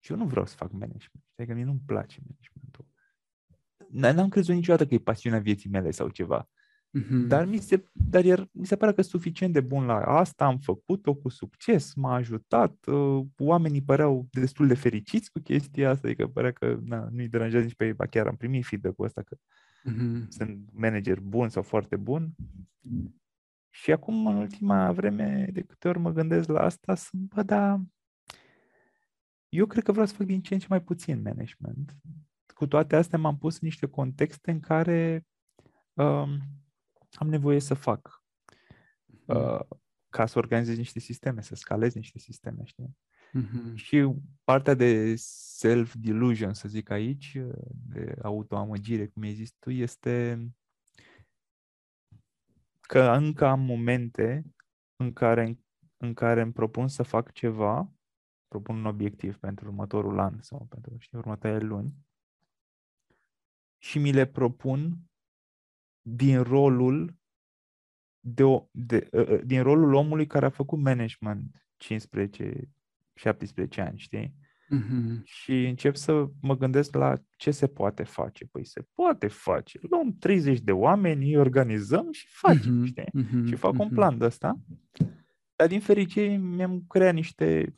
eu 0.00 0.16
nu 0.16 0.26
vreau 0.26 0.46
să 0.46 0.56
fac 0.56 0.70
management, 0.70 1.24
adică 1.34 1.54
mie 1.54 1.64
nu-mi 1.64 1.82
place 1.86 2.20
managementul. 2.22 2.86
N-am 3.88 4.28
crezut 4.28 4.54
niciodată 4.54 4.86
că 4.86 4.94
e 4.94 4.98
pasiunea 4.98 5.38
vieții 5.38 5.70
mele 5.70 5.90
sau 5.90 6.08
ceva. 6.08 6.48
Mm-hmm. 6.98 7.26
Dar, 7.26 7.46
mi 7.46 7.58
se, 7.58 7.84
dar 7.92 8.24
iar, 8.24 8.48
mi 8.52 8.66
se 8.66 8.76
pare 8.76 8.92
că 8.92 9.02
suficient 9.02 9.52
de 9.52 9.60
bun 9.60 9.84
la 9.84 9.98
asta, 9.98 10.44
am 10.44 10.58
făcut-o 10.58 11.14
cu 11.14 11.28
succes, 11.28 11.94
m-a 11.94 12.14
ajutat, 12.14 12.86
uh, 12.86 13.24
oamenii 13.38 13.82
păreau 13.82 14.28
destul 14.30 14.66
de 14.66 14.74
fericiți 14.74 15.30
cu 15.30 15.38
chestia 15.38 15.90
asta, 15.90 16.06
adică 16.06 16.26
părea 16.26 16.52
că 16.52 16.78
na, 16.84 17.08
nu-i 17.10 17.28
deranjează 17.28 17.64
nici 17.64 17.74
pe 17.74 17.86
ei, 17.86 17.92
ba 17.92 18.06
chiar 18.06 18.26
am 18.26 18.36
primit 18.36 18.64
feedback-ul 18.64 19.04
ăsta 19.04 19.22
că 19.22 19.36
mm-hmm. 19.36 20.28
sunt 20.28 20.68
manager 20.72 21.20
bun 21.20 21.48
sau 21.48 21.62
foarte 21.62 21.96
bun. 21.96 22.34
Și 23.74 23.92
acum, 23.92 24.26
în 24.26 24.36
ultima 24.36 24.92
vreme, 24.92 25.48
de 25.52 25.62
câte 25.62 25.88
ori 25.88 25.98
mă 25.98 26.10
gândesc 26.10 26.48
la 26.48 26.60
asta, 26.60 26.94
sunt, 26.94 27.22
bă, 27.22 27.42
da, 27.42 27.80
eu 29.48 29.66
cred 29.66 29.84
că 29.84 29.92
vreau 29.92 30.06
să 30.06 30.14
fac 30.14 30.26
din 30.26 30.42
ce 30.42 30.54
în 30.54 30.60
ce 30.60 30.66
mai 30.68 30.82
puțin 30.82 31.22
management. 31.22 31.96
Cu 32.54 32.66
toate 32.66 32.96
astea 32.96 33.18
m-am 33.18 33.38
pus 33.38 33.54
în 33.54 33.60
niște 33.62 33.86
contexte 33.86 34.50
în 34.50 34.60
care 34.60 35.26
um, 35.92 36.38
am 37.12 37.28
nevoie 37.28 37.60
să 37.60 37.74
fac 37.74 38.24
mm. 39.06 39.36
uh, 39.36 39.60
ca 40.08 40.26
să 40.26 40.38
organizez 40.38 40.76
niște 40.76 40.98
sisteme, 40.98 41.40
să 41.40 41.54
scalez 41.54 41.94
niște 41.94 42.18
sisteme, 42.18 42.64
știi? 42.64 42.96
Mm-hmm. 43.38 43.74
Și 43.74 44.12
partea 44.44 44.74
de 44.74 45.14
self-delusion, 45.16 46.54
să 46.54 46.68
zic 46.68 46.90
aici, 46.90 47.38
de 47.70 48.14
autoamăgire, 48.22 49.06
cum 49.06 49.22
ai 49.22 49.34
zis 49.34 49.52
tu, 49.58 49.70
este 49.70 50.46
că 52.92 53.00
încă 53.00 53.46
am 53.46 53.60
momente 53.60 54.44
în 54.96 55.12
care, 55.12 55.58
în 55.96 56.14
care 56.14 56.40
îmi 56.40 56.52
propun 56.52 56.88
să 56.88 57.02
fac 57.02 57.32
ceva, 57.32 57.92
propun 58.48 58.76
un 58.76 58.84
obiectiv 58.84 59.38
pentru 59.38 59.66
următorul 59.66 60.18
an 60.18 60.40
sau 60.40 60.66
pentru 60.68 60.96
știi, 60.98 61.18
următoarele 61.18 61.64
luni 61.64 61.94
și 63.78 63.98
mi 63.98 64.12
le 64.12 64.26
propun 64.26 64.98
din 66.02 66.42
rolul 66.42 67.16
de, 68.20 68.42
o, 68.42 68.66
de, 68.70 69.08
uh, 69.12 69.40
din 69.44 69.62
rolul 69.62 69.94
omului 69.94 70.26
care 70.26 70.46
a 70.46 70.50
făcut 70.50 70.78
management 70.78 71.66
15 71.76 72.70
17 73.14 73.80
ani, 73.80 73.98
știi? 73.98 74.34
Mm-hmm. 74.76 75.22
Și 75.24 75.64
încep 75.66 75.96
să 75.96 76.26
mă 76.40 76.56
gândesc 76.56 76.94
la 76.94 77.14
ce 77.36 77.50
se 77.50 77.66
poate 77.66 78.02
face. 78.02 78.44
Păi 78.44 78.64
se 78.64 78.86
poate 78.94 79.26
face. 79.26 79.78
Luăm 79.90 80.16
30 80.18 80.60
de 80.60 80.72
oameni, 80.72 81.24
îi 81.24 81.36
organizăm 81.36 82.12
și 82.12 82.26
facem, 82.30 82.82
mm-hmm. 82.82 82.86
știi? 82.86 83.10
Mm-hmm. 83.22 83.46
Și 83.46 83.54
fac 83.54 83.74
mm-hmm. 83.74 83.78
un 83.78 83.88
plan 83.88 84.18
de 84.18 84.24
ăsta. 84.24 84.60
Dar 85.56 85.68
din 85.68 85.80
fericire 85.80 86.36
mi-am 86.36 86.84
creat 86.88 87.14
niște 87.14 87.76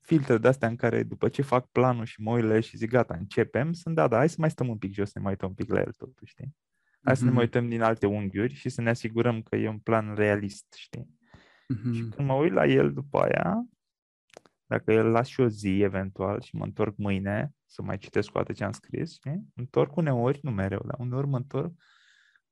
filtre 0.00 0.38
de 0.38 0.48
astea 0.48 0.68
în 0.68 0.76
care 0.76 1.02
după 1.02 1.28
ce 1.28 1.42
fac 1.42 1.66
planul 1.70 2.04
și 2.04 2.20
mă 2.20 2.30
uit 2.30 2.64
și 2.64 2.76
zic 2.76 2.90
gata, 2.90 3.14
începem, 3.18 3.72
sunt 3.72 3.94
da, 3.94 4.08
da, 4.08 4.16
hai 4.16 4.28
să 4.28 4.36
mai 4.38 4.50
stăm 4.50 4.68
un 4.68 4.78
pic 4.78 4.92
jos, 4.92 5.10
să 5.10 5.12
ne 5.14 5.22
mai 5.22 5.32
uităm 5.32 5.48
un 5.48 5.54
pic 5.54 5.72
la 5.72 5.80
el 5.80 5.92
totuși, 5.96 6.30
știi? 6.32 6.54
Hai 7.02 7.14
mm-hmm. 7.14 7.18
să 7.18 7.24
ne 7.24 7.30
mai 7.30 7.42
uităm 7.42 7.68
din 7.68 7.82
alte 7.82 8.06
unghiuri 8.06 8.54
și 8.54 8.68
să 8.68 8.80
ne 8.80 8.90
asigurăm 8.90 9.42
că 9.42 9.56
e 9.56 9.68
un 9.68 9.78
plan 9.78 10.14
realist, 10.14 10.74
știi? 10.76 11.08
Mm-hmm. 11.74 11.92
Și 11.92 12.00
când 12.00 12.28
mă 12.28 12.32
uit 12.34 12.52
la 12.52 12.66
el 12.66 12.92
după 12.92 13.18
aia, 13.18 13.66
dacă 14.68 14.92
el 14.92 15.06
las 15.10 15.26
și 15.26 15.40
o 15.40 15.48
zi 15.48 15.80
eventual 15.80 16.40
și 16.40 16.56
mă 16.56 16.64
întorc 16.64 16.96
mâine 16.96 17.52
să 17.66 17.82
mai 17.82 17.98
citesc 17.98 18.30
toate 18.30 18.52
ce 18.52 18.64
am 18.64 18.72
scris, 18.72 19.12
știi? 19.12 19.42
întorc 19.54 19.96
uneori, 19.96 20.38
nu 20.42 20.50
mereu, 20.50 20.82
dar 20.86 20.98
uneori 20.98 21.26
mă 21.26 21.36
întorc, 21.36 21.72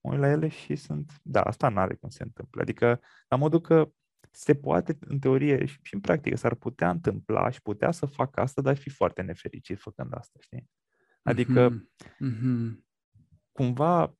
mă 0.00 0.10
uit 0.10 0.20
la 0.20 0.28
ele 0.28 0.48
și 0.48 0.76
sunt, 0.76 1.20
da, 1.22 1.40
asta 1.40 1.68
nu 1.68 1.78
are 1.78 1.94
cum 1.94 2.08
se 2.08 2.22
întâmplă. 2.22 2.60
Adică, 2.62 3.00
la 3.28 3.36
modul 3.36 3.60
că 3.60 3.90
se 4.30 4.54
poate, 4.54 4.98
în 5.00 5.18
teorie 5.18 5.64
și, 5.64 5.78
și 5.82 5.94
în 5.94 6.00
practică, 6.00 6.36
s-ar 6.36 6.54
putea 6.54 6.90
întâmpla 6.90 7.50
și 7.50 7.62
putea 7.62 7.90
să 7.90 8.06
fac 8.06 8.38
asta, 8.38 8.62
dar 8.62 8.76
fi 8.76 8.90
foarte 8.90 9.22
nefericit 9.22 9.80
făcând 9.80 10.14
asta, 10.16 10.38
știi? 10.42 10.70
Adică, 11.22 11.88
mm-hmm. 12.24 12.84
cumva, 13.52 14.16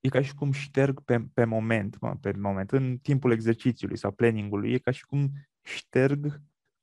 e 0.00 0.08
ca 0.08 0.22
și 0.22 0.34
cum 0.34 0.52
șterg 0.52 1.00
pe, 1.00 1.20
pe 1.20 1.44
moment, 1.44 2.00
mă, 2.00 2.16
pe 2.20 2.32
moment, 2.32 2.72
în 2.72 2.98
timpul 2.98 3.32
exercițiului 3.32 3.96
sau 3.96 4.12
planningului, 4.12 4.72
e 4.72 4.78
ca 4.78 4.90
și 4.90 5.04
cum 5.04 5.30
șterg 5.62 6.40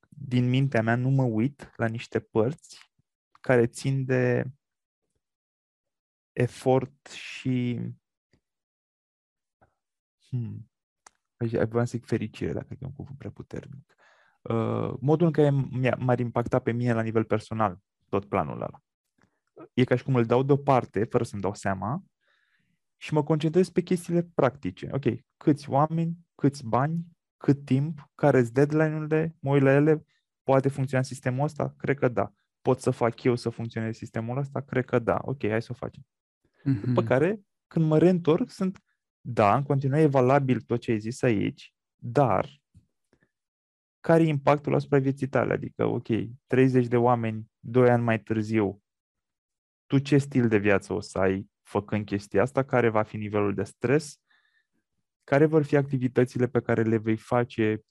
din 0.10 0.50
mintea 0.50 0.82
mea, 0.82 0.96
nu 0.96 1.10
mă 1.10 1.24
uit 1.24 1.72
la 1.76 1.86
niște 1.86 2.20
părți 2.20 2.92
care 3.42 3.68
țin 3.68 4.06
de 4.06 4.46
efort 6.32 7.08
și 7.08 7.80
hmm, 10.30 10.70
vreau 11.38 11.86
să 11.86 11.98
zic 11.98 12.06
fericire, 12.06 12.54
dacă 12.54 12.68
e 12.70 12.86
un 12.86 12.94
cuvânt 12.94 13.18
prea 13.18 13.32
puternic. 13.32 13.96
Uh, 14.42 14.94
modul 15.00 15.26
în 15.26 15.32
care 15.32 15.50
m-ar 15.98 16.20
impacta 16.20 16.60
pe 16.60 16.72
mine 16.72 16.94
la 16.94 17.02
nivel 17.02 17.24
personal 17.24 17.80
tot 18.10 18.26
planul 18.26 18.62
ăla. 18.62 18.82
E 19.74 19.84
ca 19.84 19.96
și 19.96 20.04
cum 20.04 20.16
îl 20.16 20.26
dau 20.26 20.44
deoparte, 20.44 21.04
fără 21.04 21.24
să-mi 21.24 21.42
dau 21.42 21.54
seama, 21.54 22.04
și 22.98 23.14
mă 23.14 23.24
concentrez 23.24 23.70
pe 23.70 23.82
chestiile 23.82 24.24
practice. 24.24 24.90
Ok, 24.92 25.06
câți 25.38 25.70
oameni, 25.70 26.18
câți 26.36 26.66
bani, 26.66 27.06
cât 27.38 27.66
timp, 27.66 28.10
care 28.16 28.42
sunt 28.42 28.54
deadline-urile, 28.54 29.36
mă 29.40 29.52
uit 29.52 29.62
la 29.62 29.72
ele, 29.72 30.06
poate 30.44 30.70
funcționa 30.70 31.04
sistemul 31.04 31.44
ăsta? 31.44 31.74
Cred 31.78 31.98
că 31.98 32.08
da. 32.08 32.34
Pot 32.62 32.80
să 32.80 32.92
fac 32.92 33.24
eu 33.24 33.36
să 33.36 33.50
funcționeze 33.50 33.98
sistemul 33.98 34.38
ăsta? 34.38 34.62
Cred 34.62 34.86
că 34.86 35.00
da. 35.00 35.20
Ok, 35.22 35.48
hai 35.48 35.62
să 35.62 35.70
o 35.72 35.76
facem. 35.76 36.04
Mm-hmm. 36.04 36.86
După 36.86 37.04
care, 37.04 37.42
când 37.68 37.86
mă 37.86 37.98
reîntorc, 37.98 38.50
sunt, 38.50 38.84
da, 39.22 39.56
în 39.56 39.64
continuare 39.64 40.04
e 40.04 40.08
valabil 40.08 40.62
tot 40.62 40.80
ce 40.80 40.92
ai 40.92 41.00
zis 41.00 41.22
aici, 41.22 41.74
dar 41.96 42.62
care 44.00 44.24
e 44.24 44.28
impactul 44.28 44.76
asupra 44.76 45.00
vieții 45.00 45.28
tale? 45.28 45.54
Adică, 45.54 45.86
ok, 45.86 46.08
30 46.46 46.88
de 46.88 46.98
oameni, 46.98 47.52
2 47.60 47.90
ani 47.90 48.04
mai 48.04 48.20
târziu, 48.20 48.84
tu 49.86 50.00
ce 50.00 50.18
stil 50.18 50.48
de 50.48 50.58
viață 50.58 50.94
o 50.94 51.00
să 51.00 51.18
ai 51.18 51.50
făcând 51.68 52.06
chestia 52.06 52.42
asta, 52.42 52.64
care 52.64 52.90
va 52.90 53.04
fi 53.04 53.18
nivelul 53.18 53.54
de 53.54 53.64
stres, 53.64 54.22
care 55.24 55.46
vor 55.46 55.64
fi 55.64 55.76
activitățile 55.76 56.48
pe 56.48 56.62
care 56.62 56.84
le 56.84 56.98
vei 56.98 57.18
face 57.18 57.82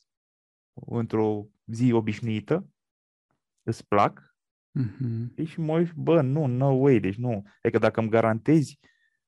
într-o 0.74 1.46
zi 1.64 1.92
obișnuită, 1.92 2.68
îți 3.62 3.86
plac, 3.86 4.36
mm-hmm. 4.78 5.44
și 5.44 5.60
mă 5.60 5.78
uit, 5.78 5.92
bă, 5.92 6.20
nu, 6.20 6.46
no 6.46 6.66
way, 6.66 7.00
deci 7.00 7.16
nu. 7.16 7.42
Adică 7.62 7.78
dacă 7.78 8.00
îmi 8.00 8.10
garantezi, 8.10 8.78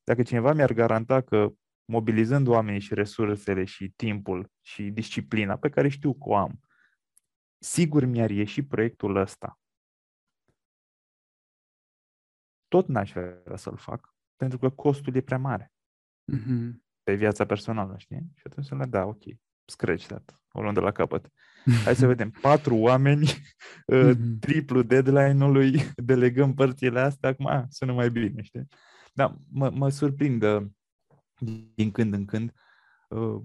dacă 0.04 0.22
cineva 0.22 0.52
mi-ar 0.52 0.72
garanta 0.72 1.20
că 1.20 1.52
mobilizând 1.84 2.46
oamenii 2.46 2.80
și 2.80 2.94
resursele 2.94 3.64
și 3.64 3.92
timpul 3.96 4.50
și 4.60 4.90
disciplina 4.90 5.58
pe 5.58 5.68
care 5.68 5.88
știu 5.88 6.12
că 6.12 6.28
o 6.28 6.36
am, 6.36 6.60
sigur 7.58 8.04
mi-ar 8.04 8.30
ieși 8.30 8.62
proiectul 8.62 9.16
ăsta. 9.16 9.60
Tot 12.68 12.88
n-aș 12.88 13.12
vrea 13.12 13.56
să-l 13.56 13.76
fac, 13.76 14.17
pentru 14.38 14.58
că 14.58 14.70
costul 14.70 15.14
e 15.14 15.20
prea 15.20 15.38
mare 15.38 15.72
mm-hmm. 16.32 16.70
pe 17.02 17.14
viața 17.14 17.44
personală, 17.44 17.94
știi? 17.98 18.32
Și 18.34 18.42
atunci 18.44 18.68
le 18.68 18.86
da, 18.86 19.04
ok, 19.04 19.22
scratch 19.64 20.06
that, 20.06 20.42
o 20.52 20.62
luăm 20.62 20.74
de 20.74 20.80
la 20.80 20.92
capăt. 20.92 21.28
Hai 21.84 21.96
să 21.96 22.06
vedem, 22.06 22.30
patru 22.30 22.76
oameni, 22.76 23.26
mm-hmm. 23.92 24.38
triplu 24.40 24.82
deadline-ului, 24.82 25.80
delegăm 26.10 26.54
părțile 26.54 27.00
astea, 27.00 27.28
acum 27.28 27.66
sună 27.68 27.92
mai 27.92 28.10
bine, 28.10 28.42
știi? 28.42 28.68
Da, 29.12 29.38
mă, 29.50 29.70
mă 29.70 29.88
surprindă 29.88 30.72
din 31.74 31.90
când 31.90 32.14
în 32.14 32.24
când 32.24 32.52
uh, 33.08 33.42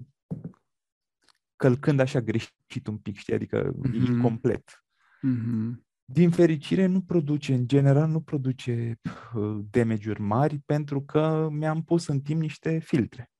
călcând 1.56 2.00
așa 2.00 2.20
greșit 2.20 2.86
un 2.86 2.98
pic, 2.98 3.16
știi? 3.16 3.34
Adică 3.34 3.72
mm-hmm. 3.72 4.20
complet. 4.20 4.84
Mm-hmm 5.26 5.83
din 6.04 6.30
fericire 6.30 6.86
nu 6.86 7.00
produce, 7.00 7.54
în 7.54 7.66
general 7.66 8.08
nu 8.08 8.20
produce 8.20 9.00
uh, 9.34 9.64
damage-uri 9.70 10.20
mari 10.20 10.58
pentru 10.58 11.02
că 11.02 11.48
mi-am 11.50 11.82
pus 11.82 12.06
în 12.06 12.20
timp 12.20 12.40
niște 12.40 12.78
filtre 12.78 13.32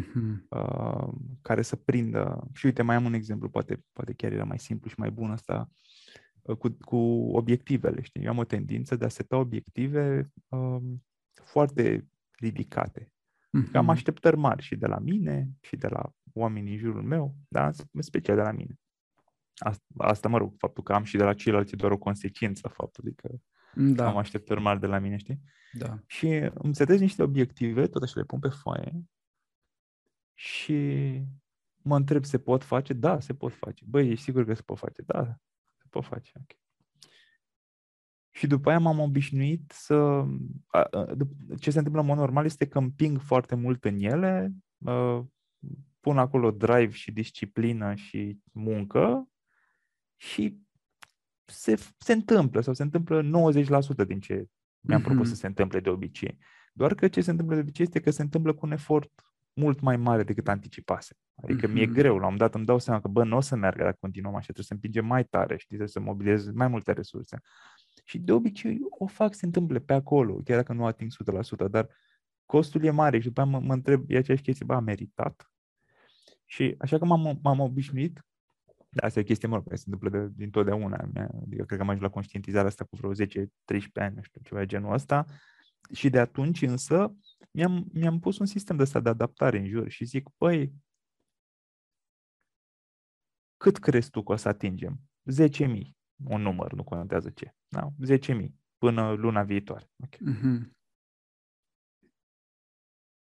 uh-huh. 0.00 0.48
uh, 0.48 1.12
care 1.42 1.62
să 1.62 1.76
prindă. 1.76 2.48
Și 2.54 2.66
uite, 2.66 2.82
mai 2.82 2.96
am 2.96 3.04
un 3.04 3.12
exemplu, 3.12 3.48
poate, 3.48 3.84
poate 3.92 4.12
chiar 4.12 4.32
era 4.32 4.44
mai 4.44 4.58
simplu 4.58 4.90
și 4.90 4.98
mai 4.98 5.10
bun 5.10 5.30
asta 5.30 5.70
uh, 6.42 6.56
cu, 6.56 6.68
cu 6.68 6.96
obiectivele. 7.32 8.02
Știi? 8.02 8.22
Eu 8.22 8.30
am 8.30 8.38
o 8.38 8.44
tendință 8.44 8.96
de 8.96 9.04
a 9.04 9.08
seta 9.08 9.36
obiective 9.36 10.32
uh, 10.48 10.82
foarte 11.44 12.08
ridicate. 12.38 13.04
Uh-huh. 13.04 13.72
Am 13.72 13.88
așteptări 13.88 14.36
mari 14.36 14.62
și 14.62 14.76
de 14.76 14.86
la 14.86 14.98
mine 14.98 15.50
și 15.60 15.76
de 15.76 15.88
la 15.88 16.12
oamenii 16.32 16.72
în 16.72 16.78
jurul 16.78 17.02
meu, 17.02 17.34
dar 17.48 17.74
în 17.92 18.02
special 18.02 18.36
de 18.36 18.42
la 18.42 18.52
mine. 18.52 18.78
Asta, 19.56 19.84
asta, 19.96 20.28
mă 20.28 20.38
rog, 20.38 20.54
faptul 20.58 20.82
că 20.82 20.92
am 20.92 21.04
și 21.04 21.16
de 21.16 21.22
la 21.22 21.34
ceilalți 21.34 21.74
e 21.74 21.76
doar 21.76 21.92
o 21.92 21.98
consecință 21.98 22.68
faptului 22.68 23.14
că 23.14 23.28
da. 23.74 24.08
am 24.08 24.16
așteptări 24.16 24.60
mari 24.60 24.80
de 24.80 24.86
la 24.86 24.98
mine, 24.98 25.16
știi? 25.16 25.40
Da. 25.72 25.98
Și 26.06 26.50
îmi 26.54 26.74
setez 26.74 27.00
niște 27.00 27.22
obiective, 27.22 27.86
tot 27.86 28.02
așa 28.02 28.12
le 28.16 28.24
pun 28.24 28.38
pe 28.38 28.48
foaie 28.48 29.04
și 30.34 30.74
mă 31.82 31.96
întreb, 31.96 32.24
se 32.24 32.38
pot 32.38 32.64
face? 32.64 32.92
Da, 32.92 33.20
se 33.20 33.34
pot 33.34 33.52
face. 33.52 33.84
Băi, 33.88 34.10
ești 34.10 34.24
sigur 34.24 34.44
că 34.44 34.54
se 34.54 34.62
pot 34.62 34.78
face? 34.78 35.02
Da, 35.02 35.24
se 35.76 35.84
pot 35.90 36.04
face. 36.04 36.30
Okay. 36.34 36.60
Și 38.30 38.46
după 38.46 38.68
aia 38.68 38.78
m-am 38.78 38.98
obișnuit 38.98 39.70
să... 39.70 40.24
Ce 41.60 41.70
se 41.70 41.78
întâmplă 41.78 42.00
în 42.00 42.06
mod 42.06 42.16
normal 42.16 42.44
este 42.44 42.68
că 42.68 42.78
împing 42.78 43.20
foarte 43.20 43.54
mult 43.54 43.84
în 43.84 44.00
ele, 44.00 44.52
pun 46.00 46.18
acolo 46.18 46.50
drive 46.50 46.90
și 46.90 47.12
disciplină 47.12 47.94
și 47.94 48.40
muncă 48.52 49.28
și 50.16 50.58
se, 51.44 51.78
se 51.98 52.12
întâmplă 52.12 52.60
sau 52.60 52.74
se 52.74 52.82
întâmplă 52.82 53.22
90% 53.22 54.06
din 54.06 54.20
ce 54.20 54.46
mi-am 54.80 55.00
mm-hmm. 55.00 55.04
propus 55.04 55.28
să 55.28 55.34
se 55.34 55.46
întâmple 55.46 55.80
de 55.80 55.88
obicei. 55.88 56.38
Doar 56.72 56.94
că 56.94 57.08
ce 57.08 57.20
se 57.20 57.30
întâmplă 57.30 57.54
de 57.54 57.60
obicei 57.60 57.84
este 57.84 58.00
că 58.00 58.10
se 58.10 58.22
întâmplă 58.22 58.54
cu 58.54 58.66
un 58.66 58.72
efort 58.72 59.10
mult 59.52 59.80
mai 59.80 59.96
mare 59.96 60.22
decât 60.22 60.48
anticipase. 60.48 61.16
Adică 61.42 61.66
mm-hmm. 61.66 61.72
mi-e 61.72 61.84
mhm. 61.84 61.94
greu, 61.94 62.10
la 62.10 62.16
un 62.16 62.22
moment 62.22 62.40
dat 62.40 62.54
îmi 62.54 62.64
dau 62.64 62.78
seama 62.78 63.00
că, 63.00 63.08
bă, 63.08 63.24
nu 63.24 63.36
o 63.36 63.40
să 63.40 63.56
meargă 63.56 63.82
dacă 63.82 63.96
continuăm 64.00 64.34
așa, 64.34 64.44
trebuie 64.44 64.64
să 64.64 64.72
împingem 64.72 65.06
mai 65.06 65.24
tare, 65.24 65.54
știi, 65.56 65.66
trebuie 65.66 65.88
să 65.88 66.00
mobilizez 66.00 66.52
mai 66.52 66.68
multe 66.68 66.92
resurse. 66.92 67.40
Și 68.04 68.18
de 68.18 68.32
obicei 68.32 68.78
o 68.98 69.06
fac, 69.06 69.34
se 69.34 69.46
întâmple 69.46 69.78
pe 69.78 69.92
acolo, 69.92 70.40
chiar 70.44 70.56
dacă 70.56 70.72
nu 70.72 70.86
ating 70.86 71.10
100%, 71.66 71.70
dar 71.70 71.88
costul 72.46 72.84
e 72.84 72.90
mare 72.90 73.18
și 73.18 73.26
după 73.26 73.40
aia 73.40 73.50
mă, 73.50 73.60
mă 73.60 73.72
întreb, 73.72 74.10
e 74.10 74.16
aceeași 74.16 74.42
chestie, 74.42 74.66
bă, 74.66 74.74
a 74.74 74.80
meritat? 74.80 75.50
Și 76.44 76.74
așa 76.78 76.98
că 76.98 77.04
m-am, 77.04 77.38
m-am 77.42 77.60
obișnuit, 77.60 78.26
asta 78.96 79.18
e 79.18 79.22
o 79.22 79.24
chestie, 79.26 79.48
mă, 79.48 79.62
care 79.62 79.76
se 79.76 79.84
întâmplă 79.86 80.18
de, 80.18 80.32
din 80.36 80.50
totdeauna, 80.50 80.96
adică 81.42 81.64
cred 81.64 81.78
că 81.78 81.80
am 81.80 81.88
ajuns 81.88 82.04
la 82.04 82.10
conștientizarea 82.10 82.68
asta 82.68 82.84
cu 82.84 82.96
vreo 82.96 83.12
10-13 83.12 83.16
ani, 83.94 84.14
nu 84.14 84.22
știu, 84.22 84.40
ceva 84.44 84.60
de 84.60 84.66
genul 84.66 84.92
ăsta, 84.92 85.24
și 85.92 86.10
de 86.10 86.18
atunci 86.18 86.62
însă 86.62 87.16
mi-am, 87.50 87.88
mi-am 87.92 88.18
pus 88.18 88.38
un 88.38 88.46
sistem 88.46 88.76
de 88.76 88.82
ăsta 88.82 89.00
de 89.00 89.08
adaptare 89.08 89.58
în 89.58 89.68
jur 89.68 89.88
și 89.88 90.04
zic, 90.04 90.28
păi, 90.36 90.72
cât 93.56 93.78
crezi 93.78 94.10
tu 94.10 94.22
că 94.22 94.32
o 94.32 94.36
să 94.36 94.48
atingem? 94.48 95.00
10.000, 95.32 95.96
un 96.24 96.42
număr, 96.42 96.72
nu 96.72 96.84
contează 96.84 97.30
ce. 97.30 97.54
Da? 97.68 97.88
10.000 98.16 98.46
până 98.78 99.12
luna 99.12 99.42
viitoare. 99.42 99.90
Okay. 100.04 100.34
Mm-hmm. 100.34 100.74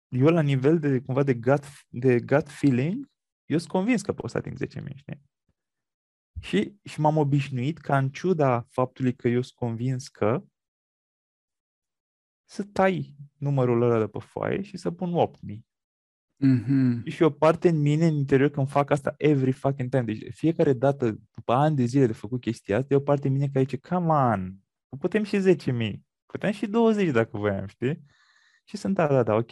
Eu 0.08 0.28
la 0.28 0.42
nivel 0.42 0.80
de, 0.80 1.02
cumva, 1.02 1.24
de 1.24 1.34
gut, 1.34 1.64
de 1.88 2.20
gut 2.20 2.50
feeling, 2.50 3.10
eu 3.46 3.58
sunt 3.58 3.72
convins 3.72 4.02
că 4.02 4.14
pot 4.14 4.30
să 4.30 4.38
ating 4.38 4.58
10.000, 4.58 4.96
știi? 4.96 5.22
Și, 6.40 6.76
și 6.84 7.00
m-am 7.00 7.18
obișnuit 7.18 7.78
ca 7.78 7.98
în 7.98 8.10
ciuda 8.10 8.66
faptului 8.70 9.16
că 9.16 9.28
eu 9.28 9.42
sunt 9.42 9.58
convins 9.58 10.08
că 10.08 10.44
să 12.50 12.64
tai 12.64 13.16
numărul 13.38 13.82
ăla 13.82 14.00
de 14.00 14.08
pe 14.08 14.20
foaie 14.20 14.62
și 14.62 14.78
să 14.78 14.92
pun 14.92 15.14
8000. 15.14 15.66
Mm-hmm. 16.46 17.04
Și 17.06 17.24
o 17.24 17.30
parte 17.30 17.70
în 17.70 17.82
mine, 17.82 18.06
în 18.06 18.14
interior, 18.14 18.50
când 18.50 18.70
fac 18.70 18.90
asta 18.90 19.14
every 19.18 19.52
fucking 19.52 19.90
time. 19.90 20.04
Deci 20.04 20.34
fiecare 20.34 20.74
dată, 20.74 21.20
după 21.36 21.54
ani 21.54 21.76
de 21.76 21.84
zile 21.84 22.06
de 22.06 22.14
făcut 22.14 22.42
chestia 22.42 22.78
asta, 22.78 22.94
e 22.94 22.98
o 22.98 23.00
parte 23.00 23.28
în 23.28 23.34
mine 23.34 23.48
care 23.48 23.64
zice, 23.64 23.78
come 23.78 24.14
on, 24.14 24.56
putem 25.00 25.24
și 25.24 25.56
10.000, 25.92 26.00
putem 26.26 26.52
și 26.52 26.68
20 26.68 27.12
dacă 27.12 27.38
voiam, 27.38 27.68
știi? 27.68 28.04
Și 28.64 28.78
sunt, 28.78 28.96
da, 28.96 29.08
da, 29.08 29.24
da, 29.24 29.34
ok, 29.34 29.52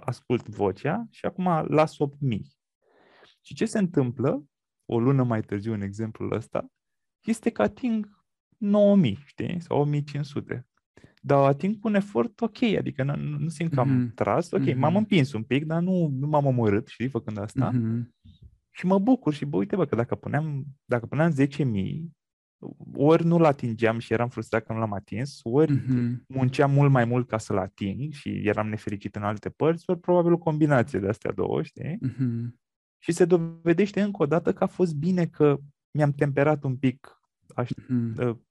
ascult 0.00 0.48
vocea 0.48 1.06
și 1.10 1.24
acum 1.24 1.66
las 1.68 1.94
8.000. 1.94 2.38
Și 3.40 3.54
ce 3.54 3.64
se 3.64 3.78
întâmplă, 3.78 4.44
o 4.92 5.00
lună 5.00 5.22
mai 5.22 5.40
târziu, 5.40 5.72
în 5.72 5.80
exemplul 5.80 6.32
ăsta, 6.32 6.66
este 7.26 7.50
că 7.50 7.62
ating 7.62 8.24
9.000, 9.04 9.12
știi? 9.26 9.60
Sau 9.60 9.90
1.500 9.90 10.60
dar 11.22 11.38
ating 11.38 11.78
cu 11.78 11.88
un 11.88 11.94
efort 11.94 12.40
ok, 12.40 12.62
adică 12.62 13.02
nu, 13.02 13.38
nu 13.38 13.48
simt 13.48 13.72
că 13.72 13.80
am 13.80 13.88
mm-hmm. 13.88 14.14
tras, 14.14 14.50
ok, 14.50 14.60
mm-hmm. 14.60 14.76
m-am 14.76 14.96
împins 14.96 15.32
un 15.32 15.42
pic, 15.42 15.64
dar 15.64 15.82
nu, 15.82 16.08
nu 16.18 16.26
m-am 16.26 16.46
omorât, 16.46 16.86
știi, 16.86 17.08
făcând 17.08 17.38
asta. 17.38 17.72
Mm-hmm. 17.72 18.08
Și 18.70 18.86
mă 18.86 18.98
bucur 18.98 19.34
și 19.34 19.44
bă, 19.44 19.56
uite 19.56 19.76
bă, 19.76 19.84
că 19.84 19.96
dacă 19.96 20.14
puneam, 20.14 20.64
dacă 20.84 21.06
puneam 21.06 21.34
10.000, 21.40 21.46
ori 22.92 23.24
nu-l 23.24 23.44
atingeam 23.44 23.98
și 23.98 24.12
eram 24.12 24.28
frustrat 24.28 24.64
că 24.64 24.72
nu 24.72 24.78
l-am 24.78 24.92
atins, 24.92 25.40
ori 25.42 25.78
mm-hmm. 25.78 26.26
munceam 26.28 26.70
mult 26.70 26.90
mai 26.90 27.04
mult 27.04 27.28
ca 27.28 27.38
să-l 27.38 27.58
ating 27.58 28.12
și 28.12 28.28
eram 28.28 28.68
nefericit 28.68 29.16
în 29.16 29.22
alte 29.22 29.48
părți, 29.48 29.84
ori 29.86 30.00
probabil 30.00 30.32
o 30.32 30.38
combinație 30.38 30.98
de 30.98 31.08
astea 31.08 31.32
două, 31.32 31.62
știi? 31.62 31.98
Mm-hmm. 32.08 32.58
Și 33.02 33.12
se 33.12 33.24
dovedește 33.24 34.00
încă 34.00 34.22
o 34.22 34.26
dată 34.26 34.52
că 34.52 34.64
a 34.64 34.66
fost 34.66 34.94
bine 34.94 35.26
că 35.26 35.58
mi-am 35.90 36.12
temperat 36.12 36.64
un 36.64 36.76
pic 36.76 37.20
aș, 37.54 37.70
mm-hmm 37.70 38.48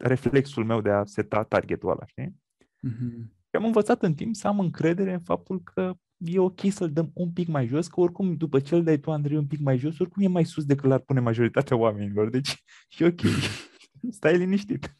reflexul 0.00 0.64
meu 0.64 0.80
de 0.80 0.90
a 0.90 1.04
seta 1.04 1.42
targetul 1.42 1.90
ăla, 1.90 2.06
știi? 2.06 2.36
Mm-hmm. 2.60 3.28
Și 3.28 3.56
am 3.56 3.64
învățat 3.64 4.02
în 4.02 4.14
timp 4.14 4.34
să 4.34 4.46
am 4.46 4.60
încredere 4.60 5.12
în 5.12 5.20
faptul 5.20 5.62
că 5.62 5.94
e 6.16 6.38
ok 6.38 6.60
să-l 6.70 6.92
dăm 6.92 7.10
un 7.14 7.32
pic 7.32 7.48
mai 7.48 7.66
jos, 7.66 7.88
că 7.88 8.00
oricum 8.00 8.36
după 8.36 8.60
ce 8.60 8.74
îl 8.74 8.82
dai 8.82 8.98
tu, 8.98 9.10
Andrei, 9.10 9.36
un 9.36 9.46
pic 9.46 9.60
mai 9.60 9.78
jos, 9.78 9.98
oricum 9.98 10.22
e 10.22 10.26
mai 10.26 10.44
sus 10.44 10.64
decât 10.64 10.88
l-ar 10.88 11.00
pune 11.00 11.20
majoritatea 11.20 11.76
oamenilor. 11.76 12.30
Deci 12.30 12.62
e 12.98 13.06
ok. 13.06 13.20
Stai 14.10 14.38
liniștit. 14.38 14.96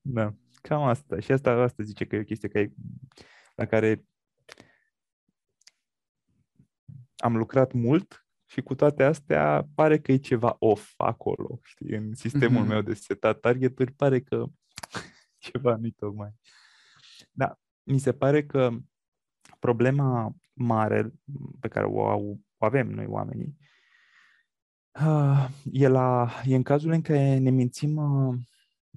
Da, 0.00 0.34
cam 0.62 0.82
asta. 0.82 1.20
Și 1.20 1.32
asta, 1.32 1.50
asta 1.50 1.82
zice 1.82 2.04
că 2.04 2.16
e 2.16 2.20
o 2.20 2.24
chestie 2.24 2.48
care, 2.48 2.74
la 3.54 3.64
care 3.64 4.04
am 7.16 7.36
lucrat 7.36 7.72
mult 7.72 8.26
și 8.44 8.60
cu 8.62 8.74
toate 8.74 9.02
astea 9.04 9.68
pare 9.74 9.98
că 9.98 10.12
e 10.12 10.16
ceva 10.16 10.56
off 10.58 10.92
acolo, 10.96 11.58
știi? 11.62 11.94
În 11.94 12.14
sistemul 12.14 12.64
mm-hmm. 12.64 12.68
meu 12.68 12.82
de 12.82 12.94
setat 12.94 13.40
targeturi 13.40 13.92
pare 13.92 14.20
că 14.20 14.44
ceva 15.50 15.76
nu-i 15.76 15.90
tocmai. 15.90 16.34
Da, 17.32 17.58
mi 17.82 17.98
se 17.98 18.12
pare 18.12 18.46
că 18.46 18.70
problema 19.58 20.34
mare 20.52 21.12
pe 21.60 21.68
care 21.68 21.86
o, 21.86 22.08
au, 22.08 22.40
o 22.56 22.64
avem 22.64 22.88
noi 22.88 23.06
oamenii 23.06 23.56
uh, 25.00 25.48
e, 25.72 25.88
la, 25.88 26.30
e 26.44 26.54
în 26.54 26.62
cazul 26.62 26.90
în 26.90 27.02
care 27.02 27.38
ne 27.38 27.50
mințim 27.50 27.96
uh, 27.96 28.38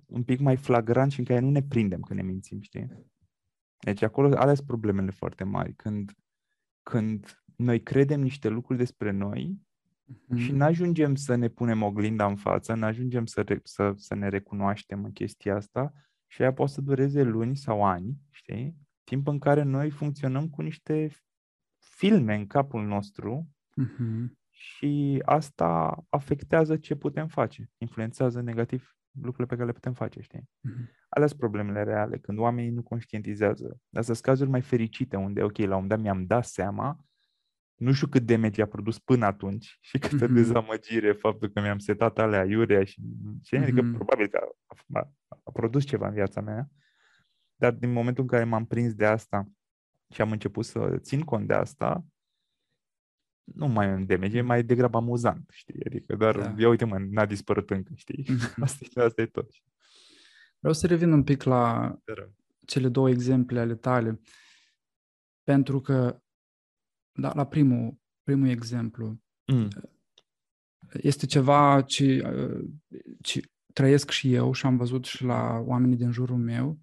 un 0.05 0.23
pic 0.23 0.39
mai 0.39 0.57
flagrant 0.57 1.11
și 1.11 1.19
în 1.19 1.25
care 1.25 1.39
nu 1.39 1.49
ne 1.49 1.63
prindem 1.63 2.01
când 2.01 2.19
ne 2.19 2.25
mințim, 2.25 2.61
știi? 2.61 3.07
Deci 3.77 4.01
acolo 4.01 4.37
ales 4.37 4.61
problemele 4.61 5.11
foarte 5.11 5.43
mari, 5.43 5.73
când, 5.73 6.11
când 6.83 7.38
noi 7.59 7.81
credem 7.81 8.21
niște 8.21 8.49
lucruri 8.49 8.77
despre 8.77 9.11
noi 9.11 9.59
mm-hmm. 10.11 10.35
și 10.35 10.51
nu 10.51 10.63
ajungem 10.63 11.15
să 11.15 11.35
ne 11.35 11.47
punem 11.47 11.81
oglinda 11.81 12.25
în 12.25 12.35
față, 12.35 12.73
nu 12.73 12.85
ajungem 12.85 13.25
să, 13.25 13.41
re- 13.41 13.61
să, 13.63 13.93
să 13.95 14.15
ne 14.15 14.27
recunoaștem 14.27 15.03
în 15.03 15.11
chestia 15.11 15.55
asta 15.55 15.93
și 16.27 16.41
ea 16.41 16.53
poate 16.53 16.71
să 16.71 16.81
dureze 16.81 17.23
luni 17.23 17.55
sau 17.55 17.83
ani, 17.83 18.17
știi? 18.29 18.75
Timp 19.03 19.27
în 19.27 19.39
care 19.39 19.63
noi 19.63 19.89
funcționăm 19.89 20.49
cu 20.49 20.61
niște 20.61 21.09
filme 21.77 22.35
în 22.35 22.47
capul 22.47 22.85
nostru 22.85 23.47
mm-hmm. 23.81 24.27
și 24.49 25.21
asta 25.25 26.03
afectează 26.09 26.77
ce 26.77 26.95
putem 26.95 27.27
face, 27.27 27.71
influențează 27.77 28.41
negativ 28.41 28.93
lucrurile 29.11 29.47
pe 29.47 29.55
care 29.55 29.65
le 29.65 29.73
putem 29.73 29.93
face, 29.93 30.21
știi? 30.21 30.49
Mm-hmm. 30.69 30.97
Alea 31.09 31.27
sunt 31.27 31.39
problemele 31.39 31.83
reale, 31.83 32.17
când 32.17 32.37
oamenii 32.37 32.71
nu 32.71 32.83
conștientizează. 32.83 33.79
Astea 33.91 34.13
sunt 34.13 34.25
cazuri 34.25 34.49
mai 34.49 34.61
fericite, 34.61 35.15
unde, 35.15 35.43
ok, 35.43 35.57
la 35.57 35.63
un 35.63 35.69
moment 35.69 35.89
dat 35.89 35.99
mi-am 35.99 36.25
dat 36.25 36.45
seama 36.45 37.08
nu 37.79 37.93
știu 37.93 38.07
cât 38.07 38.25
damage 38.25 38.61
a 38.61 38.67
produs 38.67 38.99
până 38.99 39.25
atunci 39.25 39.77
și 39.81 39.97
câtă 39.99 40.27
mm-hmm. 40.27 40.33
dezamăgire 40.33 41.11
faptul 41.11 41.49
că 41.49 41.61
mi-am 41.61 41.77
setat 41.77 42.19
alea 42.19 42.45
iurea 42.45 42.83
și 42.83 43.01
ce, 43.41 43.57
mm-hmm. 43.57 43.61
adică 43.61 43.81
probabil 43.81 44.27
că 44.27 44.39
a, 44.67 44.99
a, 44.99 45.11
a 45.43 45.51
produs 45.51 45.83
ceva 45.85 46.07
în 46.07 46.13
viața 46.13 46.41
mea, 46.41 46.69
dar 47.55 47.71
din 47.71 47.91
momentul 47.91 48.23
în 48.23 48.29
care 48.29 48.43
m-am 48.43 48.65
prins 48.65 48.93
de 48.93 49.05
asta 49.05 49.47
și 50.13 50.21
am 50.21 50.31
început 50.31 50.65
să 50.65 50.97
țin 50.97 51.21
cont 51.21 51.47
de 51.47 51.53
asta, 51.53 52.05
nu 53.43 53.67
mai 53.67 53.87
e 53.87 53.93
un 53.93 54.05
damage, 54.05 54.37
e 54.37 54.41
mai 54.41 54.63
degrabă 54.63 54.97
amuzant, 54.97 55.49
știi? 55.53 55.85
Adică 55.85 56.15
doar, 56.15 56.37
da. 56.37 56.55
ia 56.57 56.69
uite 56.69 56.85
mă, 56.85 56.97
n-a 57.09 57.25
dispărut 57.25 57.69
încă, 57.69 57.91
știi? 57.95 58.23
Mm-hmm. 58.23 58.61
Asta, 58.63 58.85
e, 58.95 59.03
asta 59.03 59.21
e 59.21 59.25
tot. 59.25 59.49
Vreau 60.59 60.73
să 60.73 60.87
revin 60.87 61.11
un 61.11 61.23
pic 61.23 61.43
la 61.43 61.95
cele 62.65 62.89
două 62.89 63.09
exemple 63.09 63.59
ale 63.59 63.75
tale, 63.75 64.21
pentru 65.43 65.81
că 65.81 66.21
da, 67.19 67.33
la 67.33 67.47
primul, 67.47 67.97
primul 68.23 68.47
exemplu, 68.47 69.21
mm. 69.45 69.67
este 70.93 71.25
ceva 71.25 71.81
ce, 71.81 72.21
ce 73.21 73.41
trăiesc 73.73 74.09
și 74.09 74.33
eu 74.33 74.53
și 74.53 74.65
am 74.65 74.77
văzut 74.77 75.05
și 75.05 75.23
la 75.23 75.63
oamenii 75.65 75.97
din 75.97 76.11
jurul 76.11 76.37
meu. 76.37 76.79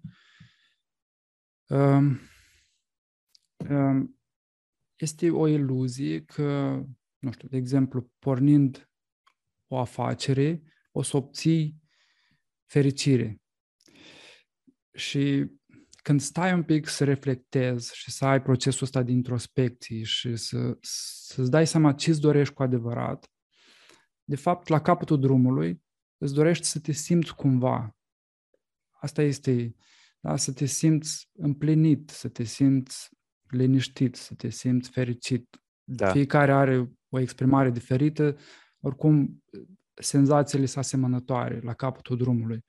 Um, 1.67 2.19
um, 3.69 4.19
este 4.95 5.29
o 5.29 5.47
iluzie 5.47 6.23
că, 6.23 6.81
nu 7.17 7.31
știu, 7.31 7.47
de 7.47 7.57
exemplu, 7.57 8.11
pornind 8.19 8.89
o 9.67 9.77
afacere, 9.77 10.61
o 10.91 11.01
să 11.01 11.17
obții 11.17 11.81
fericire. 12.65 13.41
Și 14.93 15.51
când 16.07 16.21
stai 16.21 16.53
un 16.53 16.63
pic 16.63 16.87
să 16.87 17.03
reflectezi 17.03 17.95
și 17.95 18.11
să 18.11 18.25
ai 18.25 18.41
procesul 18.41 18.83
ăsta 18.83 19.03
de 19.03 19.11
introspecție 19.11 20.03
și 20.03 20.35
să, 20.35 20.77
să-ți 20.81 21.49
dai 21.49 21.67
seama 21.67 21.93
ce 21.93 22.09
îți 22.09 22.21
dorești 22.21 22.53
cu 22.53 22.63
adevărat, 22.63 23.31
de 24.23 24.35
fapt, 24.35 24.67
la 24.67 24.81
capătul 24.81 25.19
drumului, 25.19 25.83
îți 26.17 26.33
dorești 26.33 26.65
să 26.65 26.79
te 26.79 26.91
simți 26.91 27.35
cumva. 27.35 27.95
Asta 28.89 29.21
este, 29.21 29.75
da? 30.19 30.35
să 30.35 30.53
te 30.53 30.65
simți 30.65 31.29
împlinit, 31.33 32.09
să 32.09 32.29
te 32.29 32.43
simți 32.43 33.09
liniștit, 33.49 34.15
să 34.15 34.33
te 34.33 34.49
simți 34.49 34.89
fericit. 34.89 35.61
Da. 35.83 36.11
Fiecare 36.11 36.51
are 36.51 36.91
o 37.09 37.19
exprimare 37.19 37.71
diferită, 37.71 38.37
oricum 38.79 39.43
senzațiile 39.93 40.65
sunt 40.65 40.83
asemănătoare 40.83 41.59
la 41.59 41.73
capătul 41.73 42.17
drumului. 42.17 42.65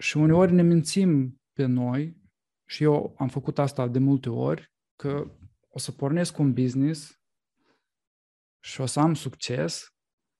Și 0.00 0.16
uneori 0.16 0.52
ne 0.52 0.62
mințim 0.62 1.36
pe 1.52 1.64
noi, 1.64 2.20
și 2.68 2.82
eu 2.82 3.14
am 3.18 3.28
făcut 3.28 3.58
asta 3.58 3.88
de 3.88 3.98
multe 3.98 4.28
ori, 4.28 4.72
că 4.96 5.36
o 5.68 5.78
să 5.78 5.92
pornesc 5.92 6.38
un 6.38 6.52
business 6.52 7.20
și 8.64 8.80
o 8.80 8.86
să 8.86 9.00
am 9.00 9.14
succes 9.14 9.86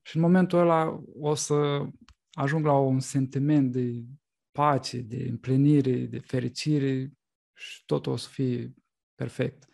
și 0.07 0.17
în 0.17 0.23
momentul 0.23 0.59
ăla 0.59 1.03
o 1.21 1.35
să 1.35 1.87
ajung 2.33 2.65
la 2.65 2.79
un 2.79 3.01
sentiment 3.01 3.73
de 3.73 4.05
pace, 4.53 5.01
de 5.01 5.27
împlinire, 5.29 5.97
de 5.97 6.19
fericire 6.19 7.13
și 7.55 7.85
totul 7.85 8.13
o 8.13 8.17
să 8.17 8.29
fie 8.29 8.75
perfect. 9.15 9.67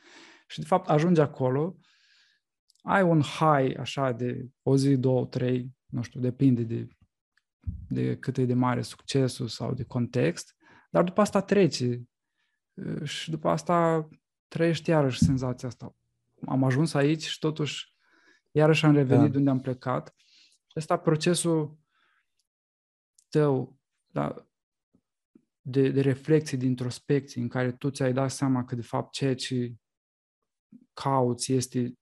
Și 0.47 0.61
de 0.61 0.67
fapt 0.67 0.89
ajungi 0.89 1.21
acolo, 1.21 1.79
ai 2.83 3.03
un 3.03 3.21
high 3.21 3.79
așa 3.79 4.13
de 4.13 4.49
o 4.63 4.77
zi, 4.77 4.97
două, 4.97 5.27
trei, 5.27 5.73
nu 5.87 6.03
știu, 6.03 6.21
depinde 6.21 6.63
de, 6.63 6.89
de 7.89 8.19
cât 8.19 8.37
e 8.37 8.45
de 8.45 8.55
mare 8.55 8.83
succesul 8.83 9.49
sau 9.49 9.75
de 9.75 9.85
context, 9.85 10.57
dar 10.89 11.05
după 11.05 11.21
asta 11.21 11.41
trece 11.41 12.09
și 13.05 13.31
după 13.31 13.49
asta 13.49 14.09
trăiești 14.49 14.91
iarăși 14.91 15.25
senzația 15.25 15.69
asta. 15.69 15.97
Am 16.47 16.65
ajuns 16.65 16.95
aici 16.95 17.27
și 17.27 17.39
totuși 17.39 17.95
iarăși 18.51 18.85
am 18.85 18.93
revenit 18.93 19.25
da. 19.25 19.31
de 19.31 19.39
unde 19.39 19.51
am 19.51 19.61
plecat. 19.61 20.15
Și 20.67 20.75
ăsta 20.77 20.99
procesul 20.99 21.79
tău 23.29 23.79
da, 24.07 24.49
de, 25.61 25.91
de 25.91 26.01
reflexie, 26.01 26.59
de 26.59 26.67
introspecție, 26.67 27.43
în 27.43 27.49
care 27.49 27.73
tu 27.73 27.91
ți-ai 27.91 28.13
dat 28.13 28.31
seama 28.31 28.65
că 28.65 28.75
de 28.75 28.83
fapt 28.83 29.13
ceea 29.13 29.35
ce 29.35 29.75
cauți 30.93 31.53
este 31.53 31.99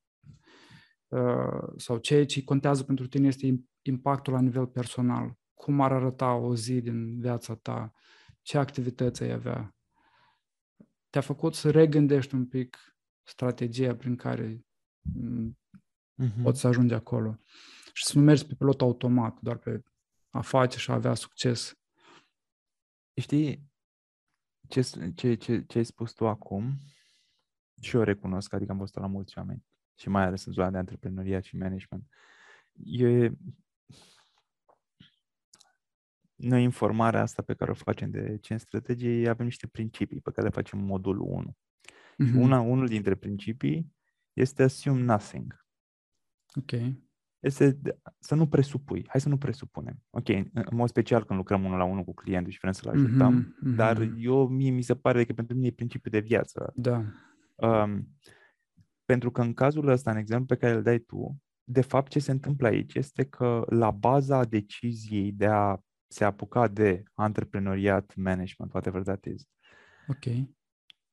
uh, 1.08 1.72
sau 1.76 1.98
ceea 1.98 2.26
ce 2.26 2.44
contează 2.44 2.82
pentru 2.82 3.06
tine 3.06 3.26
este 3.26 3.64
impactul 3.82 4.32
la 4.32 4.40
nivel 4.40 4.66
personal. 4.66 5.34
Cum 5.54 5.80
ar 5.80 5.92
arăta 5.92 6.32
o 6.34 6.54
zi 6.54 6.80
din 6.80 7.20
viața 7.20 7.54
ta? 7.54 7.92
Ce 8.46 8.58
activități 8.58 9.22
ai 9.22 9.30
avea? 9.30 9.76
Te-a 11.10 11.20
făcut 11.20 11.54
să 11.54 11.70
regândești 11.70 12.34
un 12.34 12.46
pic 12.46 12.96
strategia 13.22 13.96
prin 13.96 14.16
care 14.16 14.66
mm-hmm. 15.10 16.42
poți 16.42 16.60
să 16.60 16.66
ajungi 16.66 16.94
acolo. 16.94 17.38
Și 17.92 18.04
să 18.04 18.18
nu 18.18 18.24
mergi 18.24 18.46
pe 18.46 18.54
pilot 18.54 18.80
automat, 18.80 19.40
doar 19.40 19.56
pe 19.56 19.82
a 20.30 20.40
face 20.40 20.78
și 20.78 20.90
a 20.90 20.94
avea 20.94 21.14
succes. 21.14 21.78
Știi, 23.20 23.70
ce, 24.68 24.80
ce, 25.14 25.34
ce, 25.34 25.64
ce 25.66 25.78
ai 25.78 25.84
spus 25.84 26.12
tu 26.12 26.26
acum, 26.26 26.78
și 27.80 27.96
eu 27.96 28.02
recunosc, 28.02 28.52
adică 28.52 28.72
am 28.72 28.78
văzut 28.78 28.96
la 28.96 29.06
mulți 29.06 29.38
oameni, 29.38 29.64
și 29.94 30.08
mai 30.08 30.24
ales 30.24 30.44
în 30.44 30.52
zona 30.52 30.70
de 30.70 30.78
antreprenoriat 30.78 31.42
și 31.42 31.56
management, 31.56 32.08
e, 32.84 33.30
noi 36.36 36.62
informarea 36.62 37.20
asta 37.20 37.42
pe 37.42 37.54
care 37.54 37.70
o 37.70 37.74
facem 37.74 38.10
de 38.10 38.38
ce 38.40 38.52
în 38.52 38.58
strategie, 38.58 39.28
avem 39.28 39.44
niște 39.44 39.66
principii 39.66 40.20
pe 40.20 40.30
care 40.30 40.46
le 40.46 40.52
facem 40.52 40.78
în 40.78 40.84
modulul 40.84 41.26
1. 41.28 41.42
Mm-hmm. 41.42 42.26
Și 42.26 42.36
una, 42.36 42.60
unul 42.60 42.86
dintre 42.86 43.14
principii 43.14 43.92
este 44.32 44.62
assume 44.62 45.02
nothing. 45.02 45.64
Ok. 46.54 46.72
Este 47.38 47.80
să 48.18 48.34
nu 48.34 48.48
presupui. 48.48 49.04
Hai 49.08 49.20
să 49.20 49.28
nu 49.28 49.38
presupunem. 49.38 50.02
Ok, 50.10 50.28
în 50.28 50.52
mod 50.70 50.88
special 50.88 51.24
când 51.24 51.38
lucrăm 51.38 51.64
unul 51.64 51.78
la 51.78 51.84
unul 51.84 52.04
cu 52.04 52.14
clientul 52.14 52.52
și 52.52 52.58
vrem 52.58 52.72
să-l 52.72 52.94
mhm, 52.94 53.04
ajutăm, 53.04 53.42
mm-hmm, 53.42 53.68
mm-hmm. 53.68 53.76
dar 53.76 54.00
eu, 54.18 54.48
mie 54.48 54.70
mi 54.70 54.82
se 54.82 54.94
pare 54.94 55.24
că 55.24 55.32
pentru 55.32 55.54
mine 55.54 55.66
e 55.66 55.70
principiul 55.70 56.20
de 56.20 56.26
viață. 56.26 56.72
Da. 56.74 57.04
Um, 57.54 58.08
pentru 59.04 59.30
că 59.30 59.40
în 59.40 59.54
cazul 59.54 59.88
ăsta, 59.88 60.10
în 60.10 60.16
exemplu 60.16 60.46
pe 60.46 60.56
care 60.56 60.74
îl 60.74 60.82
dai 60.82 60.98
tu, 60.98 61.42
de 61.64 61.80
fapt 61.80 62.10
ce 62.10 62.18
se 62.18 62.30
întâmplă 62.30 62.66
aici 62.66 62.94
este 62.94 63.24
că 63.24 63.64
la 63.68 63.90
baza 63.90 64.44
deciziei 64.44 65.32
de 65.32 65.46
a 65.46 65.78
se 66.06 66.24
apuca 66.24 66.68
de 66.68 67.02
antreprenoriat, 67.14 68.14
management, 68.14 68.72
whatever 68.72 69.02
that 69.02 69.24
is, 69.24 69.48
okay. 70.08 70.56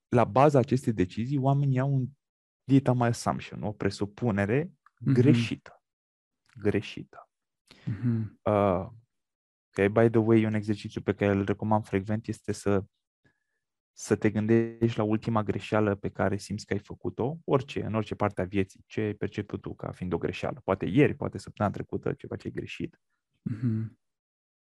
la 0.08 0.24
baza 0.24 0.60
acestei 0.60 0.94
decizii, 0.94 1.38
oamenii 1.38 1.80
au 1.80 1.94
un 1.94 2.08
data 2.64 2.94
my 2.94 3.06
assumption, 3.06 3.64
o 3.64 3.72
presupunere 3.72 4.66
mm-hmm. 4.66 5.14
greșită. 5.14 5.84
Greșită. 6.60 7.30
Mm-hmm. 7.86 8.40
Uh, 8.44 8.88
okay, 9.70 9.90
by 9.90 10.10
the 10.10 10.20
way, 10.20 10.46
un 10.46 10.54
exercițiu 10.54 11.02
pe 11.02 11.14
care 11.14 11.32
îl 11.32 11.44
recomand 11.44 11.86
frecvent 11.86 12.28
este 12.28 12.52
să 12.52 12.84
să 13.96 14.16
te 14.16 14.30
gândești 14.30 14.98
la 14.98 15.04
ultima 15.04 15.44
greșeală 15.44 15.96
pe 15.96 16.10
care 16.10 16.38
simți 16.38 16.66
că 16.66 16.74
ai 16.74 16.80
făcut-o, 16.80 17.38
orice, 17.44 17.84
în 17.84 17.94
orice 17.94 18.16
parte 18.16 18.42
a 18.42 18.46
vieții, 18.46 18.84
ce 18.86 19.02
ai 19.02 19.14
perceput 19.14 19.62
tu 19.62 19.76
ca 19.76 19.92
fiind 19.92 20.14
o 20.14 20.18
greșeală. 20.18 20.62
Poate 20.64 20.86
ieri, 20.86 21.14
poate 21.14 21.38
săptămâna 21.38 21.76
trecută, 21.76 22.14
ceva 22.14 22.36
ce 22.36 22.48
ai 22.48 22.54
greșit. 22.54 23.00
Mm-hmm. 23.52 24.03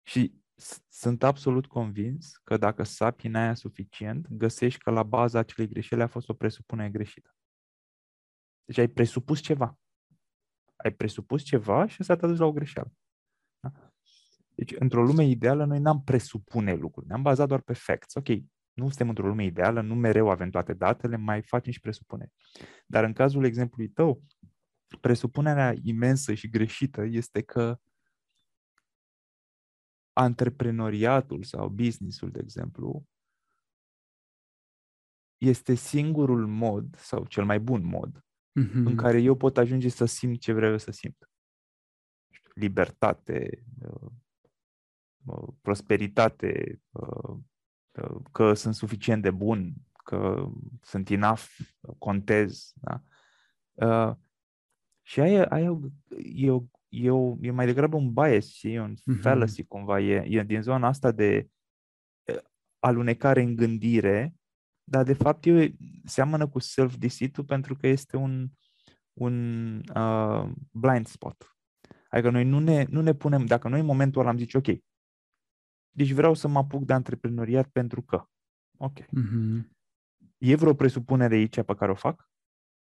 Și 0.03 0.41
sunt 0.89 1.23
absolut 1.23 1.67
convins 1.67 2.37
că 2.37 2.57
dacă 2.57 2.83
sapi 2.83 3.27
în 3.27 3.35
aia 3.35 3.55
suficient, 3.55 4.29
găsești 4.29 4.81
că 4.81 4.91
la 4.91 5.03
baza 5.03 5.39
acelei 5.39 5.69
greșeli 5.69 6.03
a 6.03 6.07
fost 6.07 6.29
o 6.29 6.35
presupunere 6.35 6.91
greșită. 6.91 7.37
Deci 8.65 8.79
ai 8.79 8.89
presupus 8.89 9.41
ceva. 9.41 9.79
Ai 10.77 10.93
presupus 10.93 11.43
ceva 11.43 11.87
și 11.87 12.01
asta 12.01 12.17
te-a 12.17 12.29
dus 12.29 12.39
la 12.39 12.47
o 12.47 12.53
greșeală. 12.53 12.93
Da? 13.61 13.73
Deci, 14.55 14.75
într-o 14.79 15.03
lume 15.03 15.25
ideală, 15.25 15.65
noi 15.65 15.79
n-am 15.79 16.03
presupune 16.03 16.75
lucruri, 16.75 17.07
ne-am 17.07 17.23
bazat 17.23 17.49
doar 17.49 17.61
pe 17.61 17.73
facts. 17.73 18.15
Ok, 18.15 18.29
nu 18.73 18.87
suntem 18.87 19.09
într-o 19.09 19.27
lume 19.27 19.45
ideală, 19.45 19.81
nu 19.81 19.95
mereu 19.95 20.31
avem 20.31 20.51
toate 20.51 20.75
datele, 20.75 21.17
mai 21.17 21.43
facem 21.43 21.73
și 21.73 21.81
presupuneri. 21.81 22.33
Dar 22.87 23.05
în 23.05 23.13
cazul 23.13 23.45
exemplului 23.45 23.89
tău, 23.89 24.23
presupunerea 25.01 25.75
imensă 25.83 26.35
și 26.35 26.49
greșită 26.49 27.05
este 27.05 27.43
că 27.43 27.81
antreprenoriatul 30.13 31.43
sau 31.43 31.69
businessul, 31.69 32.31
de 32.31 32.41
exemplu, 32.43 33.07
este 35.39 35.75
singurul 35.75 36.47
mod 36.47 36.97
sau 36.97 37.25
cel 37.27 37.45
mai 37.45 37.61
bun 37.61 37.85
mod 37.85 38.25
mm-hmm. 38.61 38.85
în 38.85 38.97
care 38.97 39.21
eu 39.21 39.37
pot 39.37 39.57
ajunge 39.57 39.89
să 39.89 40.05
simt 40.05 40.41
ce 40.41 40.53
vreau 40.53 40.71
eu 40.71 40.79
să 40.79 40.91
simt. 40.91 41.31
Libertate, 42.55 43.65
uh, 43.83 44.11
uh, 45.25 45.49
prosperitate, 45.61 46.83
uh, 46.91 47.37
că 48.33 48.55
sunt 48.55 48.75
suficient 48.75 49.23
de 49.23 49.31
bun, 49.31 49.75
că 50.05 50.51
sunt 50.81 51.09
enough, 51.09 51.45
contez. 51.99 52.73
Da? 52.75 53.03
Și 55.03 55.21
aia, 55.21 55.47
aia 55.49 55.81
e 56.17 56.51
o 56.51 56.63
e, 56.93 57.11
o, 57.11 57.37
e 57.41 57.51
mai 57.51 57.67
degrabă 57.67 57.97
un 57.97 58.13
bias, 58.13 58.59
e 58.63 58.81
un 58.81 58.95
mm-hmm. 58.95 59.21
fallacy 59.21 59.65
cumva, 59.65 60.01
e, 60.01 60.25
e 60.29 60.43
din 60.43 60.63
zona 60.63 60.89
asta 60.89 61.11
de 61.11 61.49
alunecare 62.79 63.43
în 63.43 63.57
gândire, 63.57 64.35
dar 64.85 65.05
de 65.05 65.13
fapt 65.13 65.45
e, 65.45 65.75
seamănă 66.05 66.49
cu 66.49 66.59
self-deceit 66.59 67.47
pentru 67.47 67.77
că 67.77 67.87
este 67.87 68.17
un, 68.17 68.49
un 69.13 69.77
uh, 69.95 70.51
blind 70.71 71.07
spot. 71.07 71.57
Adică 72.09 72.31
noi 72.31 72.45
nu 72.45 72.59
ne, 72.59 72.87
nu 72.89 73.01
ne 73.01 73.15
punem, 73.15 73.47
dacă 73.47 73.69
noi 73.69 73.81
în 73.81 73.87
momentul 73.87 74.21
ăla 74.21 74.31
am 74.31 74.39
zice, 74.39 74.57
ok, 74.57 74.67
deci 75.91 76.11
vreau 76.11 76.35
să 76.35 76.49
mă 76.49 76.59
apuc 76.59 76.85
de 76.85 76.93
antreprenoriat 76.93 77.69
pentru 77.69 78.03
că, 78.03 78.25
ok. 78.77 79.01
Mm-hmm. 79.01 79.71
E 80.39 80.55
vreo 80.55 80.75
presupunere 80.75 81.35
aici 81.35 81.63
pe 81.63 81.75
care 81.75 81.91
o 81.91 81.95
fac? 81.95 82.31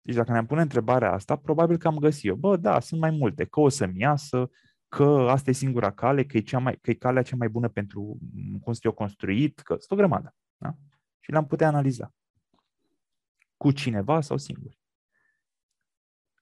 Deci 0.02 0.14
dacă 0.14 0.32
ne-am 0.32 0.46
pune 0.46 0.60
întrebarea 0.60 1.12
asta, 1.12 1.36
probabil 1.36 1.76
că 1.76 1.86
am 1.86 1.98
găsit 1.98 2.24
eu. 2.24 2.34
Bă, 2.34 2.56
da, 2.56 2.80
sunt 2.80 3.00
mai 3.00 3.10
multe. 3.10 3.44
Că 3.44 3.60
o 3.60 3.68
să-mi 3.68 4.00
iasă, 4.00 4.50
că 4.88 5.26
asta 5.30 5.50
e 5.50 5.52
singura 5.52 5.92
cale, 5.92 6.24
că 6.24 6.36
e, 6.36 6.40
cea 6.40 6.58
mai, 6.58 6.78
că 6.80 6.90
e 6.90 6.94
calea 6.94 7.22
cea 7.22 7.36
mai 7.36 7.48
bună 7.48 7.68
pentru 7.68 8.18
cum 8.62 8.72
sunt 8.72 8.84
eu 8.84 8.92
construit, 8.92 9.60
că 9.60 9.76
sunt 9.78 9.90
o 9.90 9.96
grămadă. 9.96 10.34
Da? 10.56 10.74
Și 11.20 11.30
le-am 11.30 11.46
putea 11.46 11.66
analiza. 11.66 12.14
Cu 13.56 13.70
cineva 13.70 14.20
sau 14.20 14.36
singur. 14.36 14.78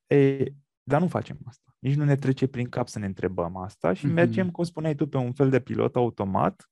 E, 0.06 0.44
dar 0.82 1.00
nu 1.00 1.08
facem 1.08 1.38
asta. 1.44 1.76
Nici 1.78 1.94
nu 1.94 2.04
ne 2.04 2.16
trece 2.16 2.46
prin 2.46 2.68
cap 2.68 2.88
să 2.88 2.98
ne 2.98 3.06
întrebăm 3.06 3.56
asta 3.56 3.92
și 3.92 4.06
mm-hmm. 4.06 4.12
mergem, 4.12 4.50
cum 4.50 4.64
spuneai 4.64 4.94
tu, 4.94 5.06
pe 5.06 5.16
un 5.16 5.32
fel 5.32 5.50
de 5.50 5.60
pilot 5.60 5.96
automat 5.96 6.70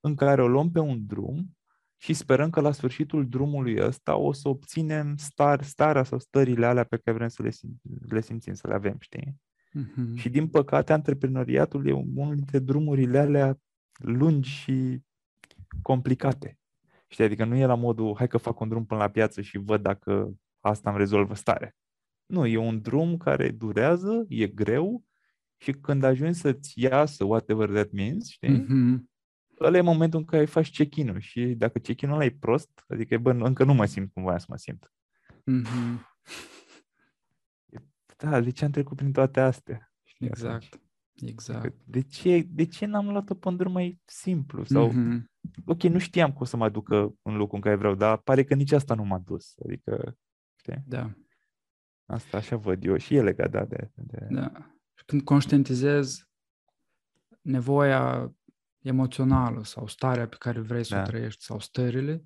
în 0.00 0.14
care 0.14 0.42
o 0.42 0.48
luăm 0.48 0.70
pe 0.70 0.78
un 0.78 1.06
drum 1.06 1.58
și 2.02 2.12
sperăm 2.12 2.50
că 2.50 2.60
la 2.60 2.72
sfârșitul 2.72 3.28
drumului 3.28 3.76
ăsta 3.80 4.16
o 4.16 4.32
să 4.32 4.48
obținem 4.48 5.16
star, 5.16 5.62
starea 5.62 6.02
sau 6.02 6.18
stările 6.18 6.66
alea 6.66 6.84
pe 6.84 6.96
care 6.96 7.16
vrem 7.16 7.28
să 7.28 7.42
le, 7.42 7.50
sim, 7.50 7.80
le 8.08 8.20
simțim, 8.20 8.54
să 8.54 8.66
le 8.66 8.74
avem, 8.74 8.96
știi? 8.98 9.40
Uh-huh. 9.78 10.14
Și 10.14 10.28
din 10.28 10.48
păcate, 10.48 10.92
antreprenoriatul 10.92 11.86
e 11.86 11.92
unul 11.92 12.34
dintre 12.34 12.58
drumurile 12.58 13.18
alea 13.18 13.58
lungi 13.92 14.50
și 14.50 15.02
complicate. 15.82 16.58
Știi? 17.06 17.24
Adică 17.24 17.44
nu 17.44 17.56
e 17.56 17.66
la 17.66 17.74
modul, 17.74 18.14
hai 18.16 18.28
că 18.28 18.36
fac 18.36 18.60
un 18.60 18.68
drum 18.68 18.86
până 18.86 19.00
la 19.00 19.08
piață 19.08 19.40
și 19.40 19.58
văd 19.58 19.82
dacă 19.82 20.34
asta 20.60 20.90
îmi 20.90 20.98
rezolvă 20.98 21.34
starea. 21.34 21.74
Nu, 22.26 22.46
e 22.46 22.56
un 22.56 22.80
drum 22.80 23.16
care 23.16 23.50
durează, 23.50 24.24
e 24.28 24.46
greu 24.46 25.04
și 25.56 25.72
când 25.72 26.02
ajungi 26.02 26.38
să-ți 26.38 26.80
iasă 26.80 27.24
whatever 27.24 27.68
that 27.68 27.90
means, 27.90 28.28
știi? 28.28 28.64
Uh-huh 28.64 29.08
ăla 29.66 29.76
e 29.76 29.80
momentul 29.80 30.18
în 30.18 30.24
care 30.24 30.44
faci 30.44 30.76
check-in-ul 30.76 31.18
și 31.18 31.44
dacă 31.44 31.78
check-in-ul 31.78 32.14
ăla 32.14 32.24
e 32.24 32.30
prost, 32.30 32.84
adică, 32.88 33.18
bă, 33.18 33.30
încă 33.30 33.64
nu 33.64 33.74
mă 33.74 33.84
simt 33.84 34.12
cum 34.12 34.22
voiam 34.22 34.38
să 34.38 34.46
mă 34.48 34.56
simt. 34.56 34.92
Mm-hmm. 35.50 36.08
Da, 38.16 38.40
de 38.40 38.50
ce 38.50 38.64
am 38.64 38.70
trecut 38.70 38.96
prin 38.96 39.12
toate 39.12 39.40
astea? 39.40 39.92
Știi, 40.02 40.26
exact. 40.26 40.54
Atunci? 40.54 40.80
Exact. 41.30 41.74
De 41.84 42.02
ce, 42.02 42.46
de 42.48 42.64
ce 42.64 42.86
n-am 42.86 43.10
luat-o 43.10 43.34
pe 43.34 43.48
un 43.48 43.56
drum 43.56 43.72
mai 43.72 44.00
simplu? 44.04 44.64
Sau, 44.64 44.90
mm-hmm. 44.90 45.22
ok, 45.64 45.82
nu 45.82 45.98
știam 45.98 46.32
cum 46.32 46.46
să 46.46 46.56
mă 46.56 46.64
aducă 46.64 47.14
în 47.22 47.36
locul 47.36 47.56
în 47.56 47.60
care 47.60 47.76
vreau, 47.76 47.94
dar 47.94 48.16
pare 48.16 48.44
că 48.44 48.54
nici 48.54 48.72
asta 48.72 48.94
nu 48.94 49.04
m-a 49.04 49.18
dus. 49.18 49.54
Adică, 49.64 50.18
știi? 50.54 50.82
Da. 50.86 51.12
Asta 52.06 52.36
așa 52.36 52.56
văd 52.56 52.84
eu 52.84 52.96
și 52.96 53.14
e 53.14 53.22
legat, 53.22 53.50
da, 53.50 53.64
de... 53.64 53.90
de... 53.94 54.26
Da. 54.30 54.74
Când 55.06 55.22
conștientizez 55.22 56.28
nevoia 57.40 58.34
emoțională 58.82 59.64
sau 59.64 59.86
starea 59.86 60.28
pe 60.28 60.36
care 60.38 60.60
vrei 60.60 60.84
să 60.84 60.94
da. 60.94 61.00
o 61.00 61.04
trăiești 61.04 61.44
sau 61.44 61.60
stările, 61.60 62.24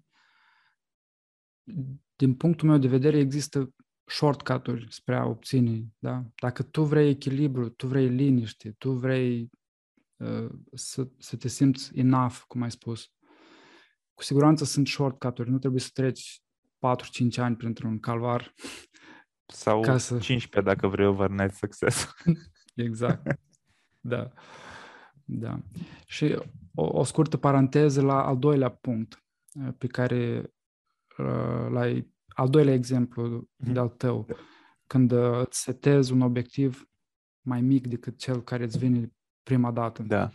din 2.16 2.34
punctul 2.34 2.68
meu 2.68 2.78
de 2.78 2.88
vedere, 2.88 3.18
există 3.18 3.74
shortcut-uri 4.04 4.86
spre 4.90 5.16
a 5.16 5.24
obține, 5.24 5.84
da? 5.98 6.24
Dacă 6.34 6.62
tu 6.62 6.82
vrei 6.82 7.08
echilibru, 7.08 7.68
tu 7.68 7.86
vrei 7.86 8.08
liniște, 8.08 8.74
tu 8.78 8.92
vrei 8.92 9.50
uh, 10.16 10.50
să, 10.72 11.08
să 11.18 11.36
te 11.36 11.48
simți 11.48 11.98
enough, 11.98 12.36
cum 12.46 12.62
ai 12.62 12.70
spus, 12.70 13.12
cu 14.14 14.22
siguranță 14.22 14.64
sunt 14.64 14.86
shortcut-uri, 14.86 15.50
nu 15.50 15.58
trebuie 15.58 15.80
să 15.80 15.90
treci 15.92 16.42
4-5 16.78 17.36
ani 17.36 17.56
printr-un 17.56 18.00
calvar. 18.00 18.54
Sau 19.46 19.80
ca 19.80 19.98
să... 19.98 20.18
15 20.18 20.72
dacă 20.72 20.88
vrei 20.88 21.06
overnight 21.06 21.54
success. 21.54 22.14
exact. 22.74 23.40
Da. 24.00 24.32
Da. 25.24 25.60
Și 26.06 26.38
o, 26.74 26.98
o 26.98 27.04
scurtă 27.04 27.36
paranteză 27.36 28.02
la 28.02 28.24
al 28.24 28.38
doilea 28.38 28.68
punct 28.68 29.24
uh, 29.54 29.68
pe 29.78 29.86
care 29.86 30.52
uh, 31.18 31.70
l-ai, 31.70 32.12
al 32.28 32.48
doilea 32.48 32.74
exemplu 32.74 33.40
mm-hmm. 33.40 33.72
de-al 33.72 33.88
tău, 33.88 34.26
când 34.86 35.10
uh, 35.10 35.40
îți 35.46 35.60
setezi 35.60 36.12
un 36.12 36.20
obiectiv 36.20 36.88
mai 37.40 37.60
mic 37.60 37.86
decât 37.86 38.18
cel 38.18 38.42
care 38.42 38.64
îți 38.64 38.78
vine 38.78 39.12
prima 39.42 39.70
dată. 39.70 40.02
Da. 40.02 40.30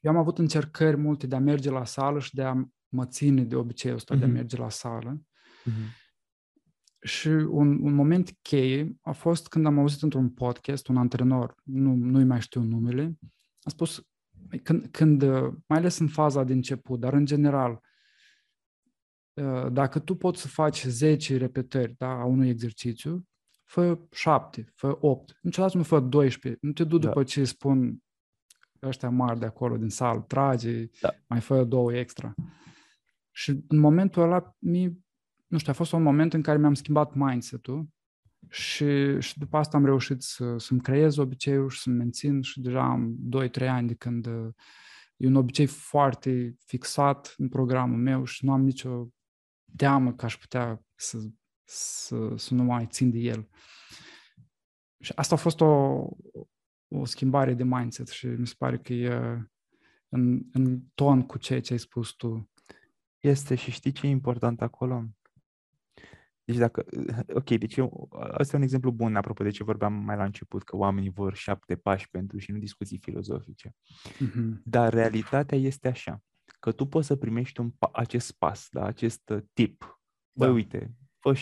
Eu 0.00 0.10
am 0.10 0.16
avut 0.16 0.38
încercări 0.38 0.96
multe 0.96 1.26
de 1.26 1.34
a 1.34 1.38
merge 1.38 1.70
la 1.70 1.84
sală 1.84 2.18
și 2.18 2.34
de 2.34 2.42
a 2.42 2.54
mă 2.88 3.06
ține 3.06 3.42
de 3.42 3.56
obiceiul 3.56 3.96
ăsta 3.96 4.14
mm-hmm. 4.14 4.18
de 4.18 4.24
a 4.24 4.28
mhm. 4.28 4.36
merge 4.36 4.56
la 4.56 4.70
sală. 4.70 5.22
Mm-hmm. 5.22 5.97
Și 7.00 7.28
un, 7.28 7.82
un 7.82 7.94
moment 7.94 8.36
cheie 8.42 8.96
a 9.00 9.12
fost 9.12 9.48
când 9.48 9.66
am 9.66 9.78
auzit 9.78 10.02
într-un 10.02 10.30
podcast 10.30 10.88
un 10.88 10.96
antrenor, 10.96 11.54
nu, 11.62 11.94
nu-i 11.94 12.24
mai 12.24 12.40
știu 12.40 12.62
numele, 12.62 13.18
a 13.62 13.70
spus, 13.70 14.06
când, 14.62 14.86
când, 14.90 15.22
mai 15.66 15.78
ales 15.78 15.98
în 15.98 16.08
faza 16.08 16.44
de 16.44 16.52
început, 16.52 17.00
dar 17.00 17.12
în 17.12 17.24
general, 17.24 17.80
ă, 19.36 19.68
dacă 19.72 19.98
tu 19.98 20.14
poți 20.14 20.40
să 20.40 20.48
faci 20.48 20.84
10 20.84 21.36
repetări 21.36 21.94
da, 21.96 22.10
a 22.10 22.24
unui 22.24 22.48
exercițiu, 22.48 23.28
fă 23.64 23.98
7, 24.10 24.72
fă 24.74 24.98
8, 25.00 25.38
niciodată 25.42 25.76
nu 25.76 25.82
fă 25.82 26.00
12, 26.00 26.60
nu 26.62 26.72
te 26.72 26.84
du 26.84 26.98
da. 26.98 27.06
după 27.06 27.22
ce 27.22 27.44
spun 27.44 28.02
ăștia 28.82 29.10
mari 29.10 29.38
de 29.38 29.46
acolo 29.46 29.76
din 29.76 29.88
sală, 29.88 30.20
trage, 30.20 30.88
da. 31.00 31.14
mai 31.26 31.40
fă 31.40 31.64
două 31.64 31.94
extra. 31.94 32.34
Și 33.30 33.64
în 33.68 33.78
momentul 33.78 34.22
ăla, 34.22 34.56
mi, 34.58 34.98
nu 35.48 35.58
știu, 35.58 35.72
a 35.72 35.74
fost 35.74 35.92
un 35.92 36.02
moment 36.02 36.32
în 36.32 36.42
care 36.42 36.58
mi-am 36.58 36.74
schimbat 36.74 37.14
mindset-ul 37.14 37.88
și, 38.48 39.20
și 39.20 39.38
după 39.38 39.56
asta 39.56 39.76
am 39.76 39.84
reușit 39.84 40.22
să, 40.22 40.58
să-mi 40.58 40.80
creez 40.80 41.16
obiceiul 41.16 41.68
și 41.68 41.80
să-mi 41.80 41.96
mențin 41.96 42.42
și 42.42 42.60
deja 42.60 42.82
am 42.82 43.16
2-3 43.60 43.68
ani 43.68 43.86
de 43.86 43.94
când 43.94 44.26
e 45.16 45.26
un 45.26 45.34
obicei 45.34 45.66
foarte 45.66 46.56
fixat 46.64 47.34
în 47.36 47.48
programul 47.48 47.98
meu 47.98 48.24
și 48.24 48.44
nu 48.44 48.52
am 48.52 48.62
nicio 48.62 49.08
teamă 49.76 50.12
că 50.12 50.24
aș 50.24 50.36
putea 50.36 50.82
să, 50.94 51.18
să, 51.64 52.32
să 52.36 52.54
nu 52.54 52.62
mai 52.62 52.86
țin 52.86 53.10
de 53.10 53.18
el. 53.18 53.48
Și 55.00 55.12
asta 55.14 55.34
a 55.34 55.38
fost 55.38 55.60
o, 55.60 56.06
o 56.88 57.04
schimbare 57.04 57.54
de 57.54 57.64
mindset 57.64 58.08
și 58.08 58.26
mi 58.26 58.46
se 58.46 58.54
pare 58.58 58.78
că 58.78 58.92
e 58.92 59.48
în, 60.08 60.42
în 60.52 60.80
ton 60.94 61.22
cu 61.22 61.38
ceea 61.38 61.60
ce 61.60 61.72
ai 61.72 61.78
spus 61.78 62.10
tu. 62.10 62.50
Este 63.18 63.54
și 63.54 63.70
știi 63.70 63.92
ce 63.92 64.06
e 64.06 64.10
important 64.10 64.62
acolo? 64.62 65.04
Deci 66.48 66.56
dacă, 66.56 66.84
ok, 67.40 67.50
deci 67.50 67.76
eu, 67.76 68.08
asta 68.32 68.54
e 68.54 68.58
un 68.58 68.64
exemplu 68.64 68.90
bun 68.90 69.16
apropo 69.16 69.42
de 69.42 69.50
ce 69.50 69.64
vorbeam 69.64 69.92
mai 69.92 70.16
la 70.16 70.24
început, 70.24 70.62
că 70.62 70.76
oamenii 70.76 71.10
vor 71.10 71.34
șapte 71.34 71.76
pași 71.76 72.10
pentru 72.10 72.38
și 72.38 72.52
nu 72.52 72.58
discuții 72.58 72.98
filozofice. 72.98 73.74
Mm-hmm. 73.98 74.62
Dar 74.64 74.92
realitatea 74.92 75.58
este 75.58 75.88
așa, 75.88 76.22
că 76.60 76.72
tu 76.72 76.86
poți 76.86 77.06
să 77.06 77.16
primești 77.16 77.60
un, 77.60 77.72
acest 77.92 78.32
pas, 78.32 78.68
da, 78.70 78.84
acest 78.84 79.32
tip. 79.52 80.00
Băi, 80.32 80.48
da. 80.48 80.54
uite, 80.54 80.94
fă 81.18 81.32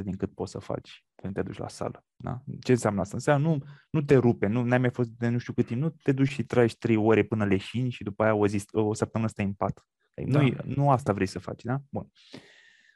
70% 0.00 0.04
din 0.04 0.16
cât 0.16 0.34
poți 0.34 0.50
să 0.50 0.58
faci 0.58 1.04
când 1.14 1.34
te 1.34 1.42
duci 1.42 1.58
la 1.58 1.68
sală. 1.68 2.04
Da? 2.16 2.42
Ce 2.60 2.72
înseamnă 2.72 3.00
asta? 3.00 3.16
Înseamnă 3.16 3.48
nu, 3.48 3.64
nu 3.90 4.02
te 4.02 4.16
rupe, 4.16 4.46
nu 4.46 4.70
ai 4.70 4.78
mai 4.78 4.90
fost 4.90 5.10
de 5.10 5.28
nu 5.28 5.38
știu 5.38 5.52
cât 5.52 5.66
timp, 5.66 5.80
nu 5.80 5.90
te 6.02 6.12
duci 6.12 6.28
și 6.28 6.44
tragi 6.44 6.76
3 6.76 6.96
ore 6.96 7.22
până 7.22 7.44
leșini 7.44 7.90
și 7.90 8.02
după 8.02 8.22
aia 8.22 8.34
o, 8.34 8.46
zi, 8.46 8.64
o 8.70 8.94
săptămână 8.94 9.30
stai 9.30 9.44
în 9.44 9.52
pat. 9.52 9.86
Da. 10.26 10.40
Nu, 10.40 10.56
nu 10.64 10.90
asta 10.90 11.12
vrei 11.12 11.26
să 11.26 11.38
faci, 11.38 11.62
da? 11.62 11.82
Bun. 11.90 12.10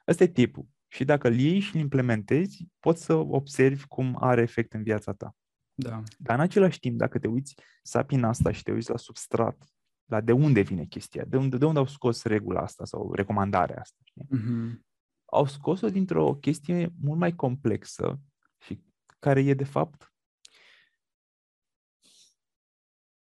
Asta 0.04 0.22
e 0.22 0.28
tipul. 0.28 0.66
Și 0.94 1.04
dacă 1.04 1.28
îl 1.28 1.38
iei 1.38 1.58
și 1.58 1.74
îl 1.74 1.80
implementezi, 1.80 2.66
poți 2.78 3.04
să 3.04 3.14
observi 3.14 3.86
cum 3.86 4.16
are 4.20 4.42
efect 4.42 4.72
în 4.72 4.82
viața 4.82 5.12
ta. 5.12 5.36
Da. 5.74 6.02
Dar 6.18 6.36
în 6.36 6.42
același 6.42 6.78
timp, 6.78 6.98
dacă 6.98 7.18
te 7.18 7.28
uiți 7.28 7.54
sapin 7.82 8.24
asta 8.24 8.52
și 8.52 8.62
te 8.62 8.72
uiți 8.72 8.90
la 8.90 8.96
substrat, 8.96 9.64
la 10.04 10.20
de 10.20 10.32
unde 10.32 10.60
vine 10.60 10.84
chestia, 10.84 11.24
de 11.24 11.36
unde, 11.36 11.56
de 11.56 11.64
unde 11.64 11.78
au 11.78 11.86
scos 11.86 12.24
regula 12.24 12.60
asta 12.60 12.84
sau 12.84 13.12
recomandarea 13.14 13.80
asta, 13.80 13.98
știi? 14.04 14.26
Mm-hmm 14.38 14.92
au 15.34 15.46
scos-o 15.46 15.88
dintr-o 15.88 16.34
chestie 16.34 16.92
mult 17.00 17.18
mai 17.18 17.34
complexă 17.34 18.20
și 18.58 18.84
care 19.18 19.40
e 19.40 19.54
de 19.54 19.64
fapt 19.64 20.14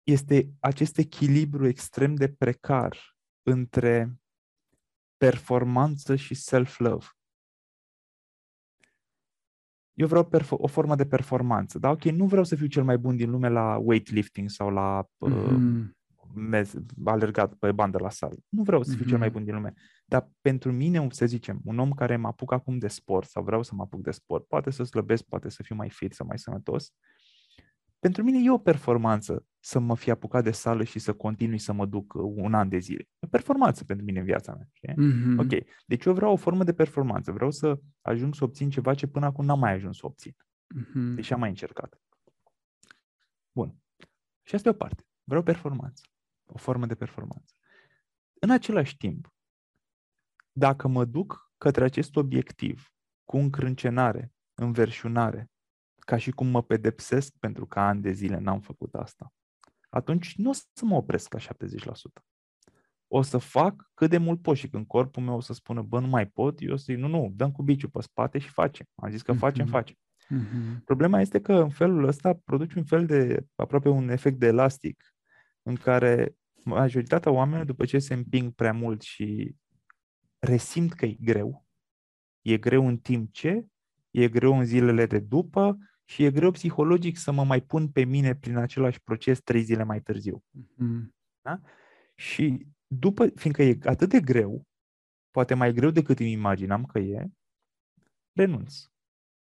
este 0.04 0.54
acest 0.60 0.98
echilibru 0.98 1.68
extrem 1.68 2.16
de 2.16 2.34
precar 2.34 3.18
între 3.44 4.22
performanță 5.18 6.16
și 6.16 6.36
self-love. 6.36 7.06
Eu 9.94 10.08
vreau 10.08 10.24
perfor- 10.24 10.60
o 10.60 10.68
formă 10.68 10.96
de 10.96 11.06
performanță, 11.06 11.80
da? 11.80 11.90
Ok, 11.90 12.04
nu 12.04 12.26
vreau 12.26 12.44
să 12.44 12.56
fiu 12.56 12.66
cel 12.66 12.84
mai 12.84 12.98
bun 12.98 13.16
din 13.16 13.30
lume 13.30 13.50
la 13.50 13.78
weightlifting 13.78 14.50
sau 14.50 14.70
la 14.70 15.08
mm-hmm. 15.28 15.84
uh, 16.36 16.82
alergat 17.04 17.54
pe 17.54 17.72
bandă 17.72 17.98
la 17.98 18.10
sală. 18.10 18.36
Nu 18.50 18.64
vreau 18.64 18.84
să 18.84 18.96
fiu 18.96 19.06
mm-hmm. 19.06 19.08
cel 19.08 19.18
mai 19.18 19.28
mhm. 19.28 19.36
bun 19.36 19.46
din 19.46 19.54
lume. 19.54 19.74
Dar 20.06 20.30
pentru 20.42 20.72
mine, 20.72 21.08
să 21.10 21.26
zicem, 21.26 21.62
un 21.64 21.80
om 21.80 21.92
care 21.92 22.16
mă 22.16 22.28
apuc 22.28 22.52
acum 22.52 22.78
de 22.78 22.88
sport 22.88 23.30
sau 23.30 23.44
vreau 23.44 23.64
să 23.64 23.76
mă 23.76 23.82
apuc 23.82 24.02
de 24.02 24.12
sport, 24.12 24.48
poate 24.48 24.70
să 24.70 24.84
slăbesc, 24.84 25.24
poate 25.24 25.50
să 25.50 25.64
fiu 25.64 25.76
mai 25.76 25.90
fit, 25.90 26.14
să 26.14 26.24
mai 26.24 26.40
sănătos, 26.40 26.92
pentru 28.04 28.24
mine 28.24 28.40
e 28.44 28.52
o 28.52 28.58
performanță 28.58 29.46
să 29.60 29.80
mă 29.80 29.96
fi 29.96 30.10
apucat 30.10 30.44
de 30.44 30.52
sală 30.52 30.84
și 30.84 31.00
să 31.00 31.14
continui 31.14 31.58
să 31.58 31.74
mă 31.74 31.86
duc 31.86 32.14
un 32.14 32.54
an 32.54 32.70
de 32.70 32.78
zile. 32.78 33.02
E 33.02 33.26
o 33.26 33.28
performanță 33.28 33.84
pentru 33.84 34.06
mine 34.06 34.20
în 34.20 34.26
viața 34.26 34.54
mea. 34.54 34.96
Mm-hmm. 34.96 35.38
Ok. 35.38 35.68
Deci 35.86 36.06
eu 36.06 36.14
vreau 36.14 36.32
o 36.32 36.36
formă 36.36 36.64
de 36.64 36.74
performanță. 36.74 37.32
Vreau 37.32 37.52
să 37.52 37.80
ajung 38.02 38.36
să 38.36 38.44
obțin 38.44 38.70
ceva 38.70 38.94
ce 38.94 39.08
până 39.08 39.26
acum 39.26 39.46
n-am 39.46 39.60
mai 39.60 39.74
ajuns 39.74 39.98
să 39.98 40.06
obțin. 40.06 40.36
Mm-hmm. 40.36 41.16
Deși 41.16 41.34
am 41.34 41.40
mai 41.40 41.50
încercat. 41.50 42.02
Bun. 43.52 43.76
Și 44.42 44.56
asta 44.56 44.70
e 44.70 44.72
o 44.72 44.76
parte. 44.76 45.04
Vreau 45.24 45.44
performanță 45.44 46.04
o 46.46 46.58
formă 46.58 46.86
de 46.86 46.96
performanță. 46.96 47.54
În 48.34 48.50
același 48.50 48.98
timp, 48.98 49.34
dacă 50.52 50.88
mă 50.88 51.06
duc 51.06 51.52
către 51.58 51.84
acest 51.84 52.16
obiectiv 52.16 52.94
cu 53.24 53.38
încrâncenare, 53.38 54.34
înverșunare, 54.54 55.52
ca 56.04 56.18
și 56.18 56.32
cum 56.32 56.48
mă 56.48 56.64
pedepsesc 56.64 57.34
pentru 57.40 57.66
că 57.66 57.80
ani 57.80 58.02
de 58.02 58.12
zile 58.12 58.38
n-am 58.38 58.60
făcut 58.60 58.94
asta, 58.94 59.34
atunci 59.90 60.36
nu 60.36 60.50
o 60.50 60.54
să 60.54 60.86
mă 60.86 60.96
opresc 60.96 61.34
la 61.34 61.40
70%. 61.40 61.44
O 63.08 63.22
să 63.22 63.38
fac 63.38 63.92
cât 63.94 64.10
de 64.10 64.18
mult 64.18 64.42
pot 64.42 64.58
și 64.58 64.70
când 64.70 64.88
corpul 64.88 65.24
meu 65.24 65.36
o 65.36 65.40
să 65.40 65.54
spună, 65.54 65.82
bă, 65.82 66.00
nu 66.00 66.08
mai 66.08 66.28
pot, 66.28 66.62
eu 66.62 66.74
o 66.74 66.76
să 66.76 66.84
zic, 66.88 66.98
nu, 66.98 67.08
nu, 67.08 67.32
dăm 67.36 67.52
cu 67.52 67.64
biciul 67.64 67.90
pe 67.90 68.02
spate 68.02 68.38
și 68.38 68.50
facem. 68.50 68.86
Am 68.96 69.12
zis 69.12 69.22
că 69.22 69.34
facem, 69.34 69.66
mm-hmm. 69.66 69.70
facem. 69.70 69.96
Mm-hmm. 70.30 70.84
Problema 70.86 71.22
este 71.22 71.42
că 71.42 71.54
în 71.54 71.70
felul 71.70 72.08
ăsta 72.08 72.34
produci 72.44 72.74
un 72.74 72.84
fel 72.84 73.06
de, 73.06 73.46
aproape 73.56 73.90
un 73.90 74.10
efect 74.10 74.40
de 74.40 74.46
elastic, 74.46 75.14
în 75.62 75.76
care 75.76 76.36
majoritatea 76.64 77.32
oamenilor, 77.32 77.66
după 77.66 77.86
ce 77.86 78.00
se 78.00 78.14
împing 78.14 78.52
prea 78.52 78.74
mult 78.74 79.02
și 79.02 79.56
resimt 80.40 80.94
că 80.94 81.06
e 81.06 81.18
greu, 81.20 81.66
e 82.42 82.58
greu 82.58 82.88
în 82.88 82.98
timp 82.98 83.34
ce, 83.34 83.66
e 84.12 84.30
greu 84.30 84.58
în 84.58 84.66
zilele 84.66 85.06
de 85.06 85.20
după 85.20 85.78
și 86.06 86.24
e 86.24 86.32
greu 86.32 86.52
psihologic 86.52 87.18
să 87.18 87.32
mă 87.32 87.44
mai 87.44 87.62
pun 87.62 87.90
pe 87.90 88.04
mine 88.04 88.36
prin 88.36 88.58
același 88.58 89.02
proces 89.02 89.40
trei 89.40 89.62
zile 89.62 89.84
mai 89.84 90.02
târziu. 90.02 90.44
Mm-hmm. 90.58 91.08
Da? 91.42 91.60
Și 92.16 92.68
după, 92.88 93.28
fiindcă 93.36 93.64
e 93.64 93.78
atât 93.84 94.10
de 94.10 94.20
greu, 94.20 94.68
poate 95.32 95.54
mai 95.54 95.74
greu 95.74 95.90
decât 95.90 96.20
îmi 96.20 96.32
imaginam 96.32 96.86
că 96.86 97.00
e, 97.00 97.28
renunț. 98.32 98.76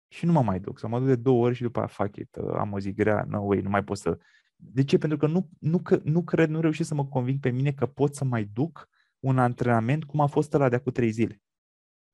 Și 0.07 0.25
nu 0.25 0.31
mă 0.31 0.41
mai 0.41 0.59
duc. 0.59 0.79
Să 0.79 0.87
mă 0.87 0.99
duc 0.99 1.07
de 1.07 1.15
două 1.15 1.45
ori 1.45 1.55
și 1.55 1.61
după 1.61 1.79
aia 1.79 1.87
fac 1.87 2.15
it. 2.15 2.35
Am 2.35 2.71
o 2.71 2.79
zi 2.79 2.93
grea, 2.93 3.23
no 3.27 3.39
way, 3.39 3.61
nu 3.61 3.69
mai 3.69 3.83
pot 3.83 3.97
să 3.97 4.19
de 4.55 4.83
ce? 4.83 4.97
Pentru 4.97 5.17
că 5.17 5.27
nu, 5.27 5.49
nu, 5.59 5.81
nu 6.03 6.23
cred, 6.23 6.49
nu 6.49 6.61
reușesc 6.61 6.87
să 6.87 6.95
mă 6.95 7.05
conving 7.05 7.39
pe 7.39 7.49
mine 7.49 7.73
că 7.73 7.85
pot 7.85 8.15
să 8.15 8.23
mai 8.23 8.43
duc 8.43 8.89
un 9.19 9.37
antrenament 9.37 10.03
cum 10.03 10.19
a 10.19 10.25
fost 10.25 10.53
ăla 10.53 10.69
de 10.69 10.75
acum 10.75 10.91
trei 10.91 11.11
zile. 11.11 11.41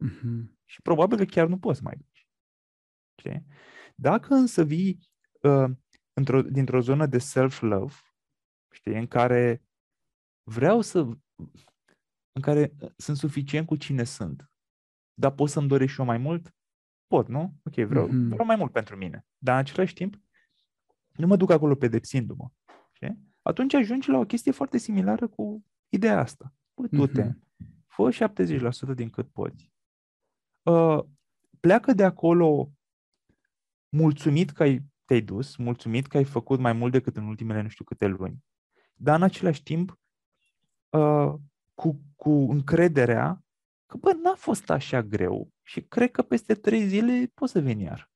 Uh-huh. 0.06 0.44
Și 0.66 0.82
probabil 0.82 1.18
că 1.18 1.26
chiar 1.26 1.48
nu 1.48 1.60
poți 1.60 1.78
să 1.78 1.84
mai 1.84 1.96
duci. 1.96 2.28
Știi? 3.20 3.46
Dacă 3.96 4.34
însă 4.34 4.64
vii 4.64 5.00
uh, 5.42 5.72
într-o, 6.14 6.42
dintr-o 6.42 6.82
zonă 6.82 7.06
de 7.06 7.18
self-love, 7.18 7.94
știi, 8.72 8.98
în 8.98 9.08
care 9.08 9.64
vreau 10.44 10.82
să 10.82 11.00
în 12.36 12.42
care 12.42 12.74
sunt 12.98 13.18
suficient 13.18 13.68
cu 13.68 13.76
cine 13.76 14.04
sunt, 14.04 14.52
dar 15.14 15.32
pot 15.32 15.50
să-mi 15.50 15.68
doresc 15.68 15.94
și 15.94 16.00
eu 16.00 16.06
mai 16.06 16.18
mult? 16.18 16.56
Pot, 17.08 17.28
nu? 17.28 17.54
Ok, 17.64 17.74
vreau, 17.74 18.08
uh-huh. 18.08 18.28
vreau 18.30 18.46
mai 18.46 18.56
mult 18.56 18.72
pentru 18.72 18.96
mine. 18.96 19.26
Dar 19.38 19.54
în 19.54 19.60
același 19.60 19.94
timp, 19.94 20.22
nu 21.12 21.28
mă 21.28 21.36
duc 21.36 21.50
acolo 21.50 21.76
pedepsindu-mă. 21.76 22.50
Știi? 22.92 23.20
Atunci 23.42 23.74
ajungi 23.74 24.10
la 24.10 24.18
o 24.18 24.26
chestie 24.26 24.52
foarte 24.52 24.78
similară 24.78 25.28
cu 25.28 25.66
ideea 25.90 26.20
asta. 26.20 26.54
Bă, 26.74 26.88
du-te, 26.88 27.30
uh-huh. 27.30 27.34
fă 27.88 28.30
70% 28.92 28.96
din 28.96 29.10
cât 29.10 29.32
poți. 29.32 29.72
Uh, 30.62 31.04
pleacă 31.60 31.94
de 31.94 32.04
acolo 32.04 32.72
mulțumit 33.94 34.50
că 34.50 34.64
ai, 34.64 34.82
te-ai 35.06 35.22
dus, 35.22 35.56
mulțumit 35.56 36.08
că 36.08 36.18
ai 36.18 36.24
făcut 36.24 36.60
mai 36.60 36.74
mult 36.74 36.92
decât 36.92 37.18
în 37.18 37.28
ultimele 37.28 37.62
nu 37.62 37.68
știu 37.68 37.84
câte 37.84 38.08
luni, 38.08 38.38
dar 38.94 39.16
în 39.16 39.24
același 39.24 39.64
timp 39.64 40.00
uh, 40.90 41.34
cu, 41.74 42.02
cu 42.16 42.30
încrederea 42.30 43.44
că, 43.86 43.98
bă, 43.98 44.14
n-a 44.24 44.36
fost 44.36 44.70
așa 44.70 45.04
greu 45.04 45.50
și 45.62 45.82
cred 45.82 46.12
că 46.12 46.22
peste 46.22 46.54
trei 46.54 46.88
zile 46.88 47.32
poți 47.34 47.52
să 47.52 47.62
veni 47.62 47.84
iar. 47.84 48.12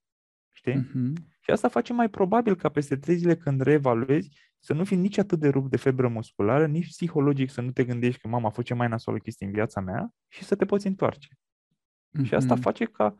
Știi? 0.51 0.73
Uh-huh. 0.73 1.13
Și 1.39 1.51
asta 1.51 1.67
face 1.67 1.93
mai 1.93 2.09
probabil 2.09 2.55
ca 2.55 2.69
peste 2.69 2.97
trei 2.97 3.15
zile 3.15 3.35
când 3.35 3.61
reevaluezi 3.61 4.29
să 4.59 4.73
nu 4.73 4.83
fii 4.83 4.97
nici 4.97 5.17
atât 5.17 5.39
de 5.39 5.49
rupt 5.49 5.69
de 5.69 5.77
febră 5.77 6.07
musculară, 6.07 6.67
nici 6.67 6.87
psihologic 6.87 7.49
să 7.49 7.61
nu 7.61 7.71
te 7.71 7.83
gândești 7.83 8.21
că 8.21 8.27
mama 8.27 8.47
a 8.47 8.49
făcut 8.49 8.65
cea 8.65 8.75
mai 8.75 8.87
nasoală 8.87 9.19
chestie 9.19 9.45
în 9.45 9.51
viața 9.51 9.81
mea 9.81 10.13
și 10.27 10.43
să 10.43 10.55
te 10.55 10.65
poți 10.65 10.87
întoarce. 10.87 11.27
Mm-hmm. 11.29 12.23
Și 12.23 12.33
asta 12.33 12.55
face 12.55 12.85
ca 12.85 13.15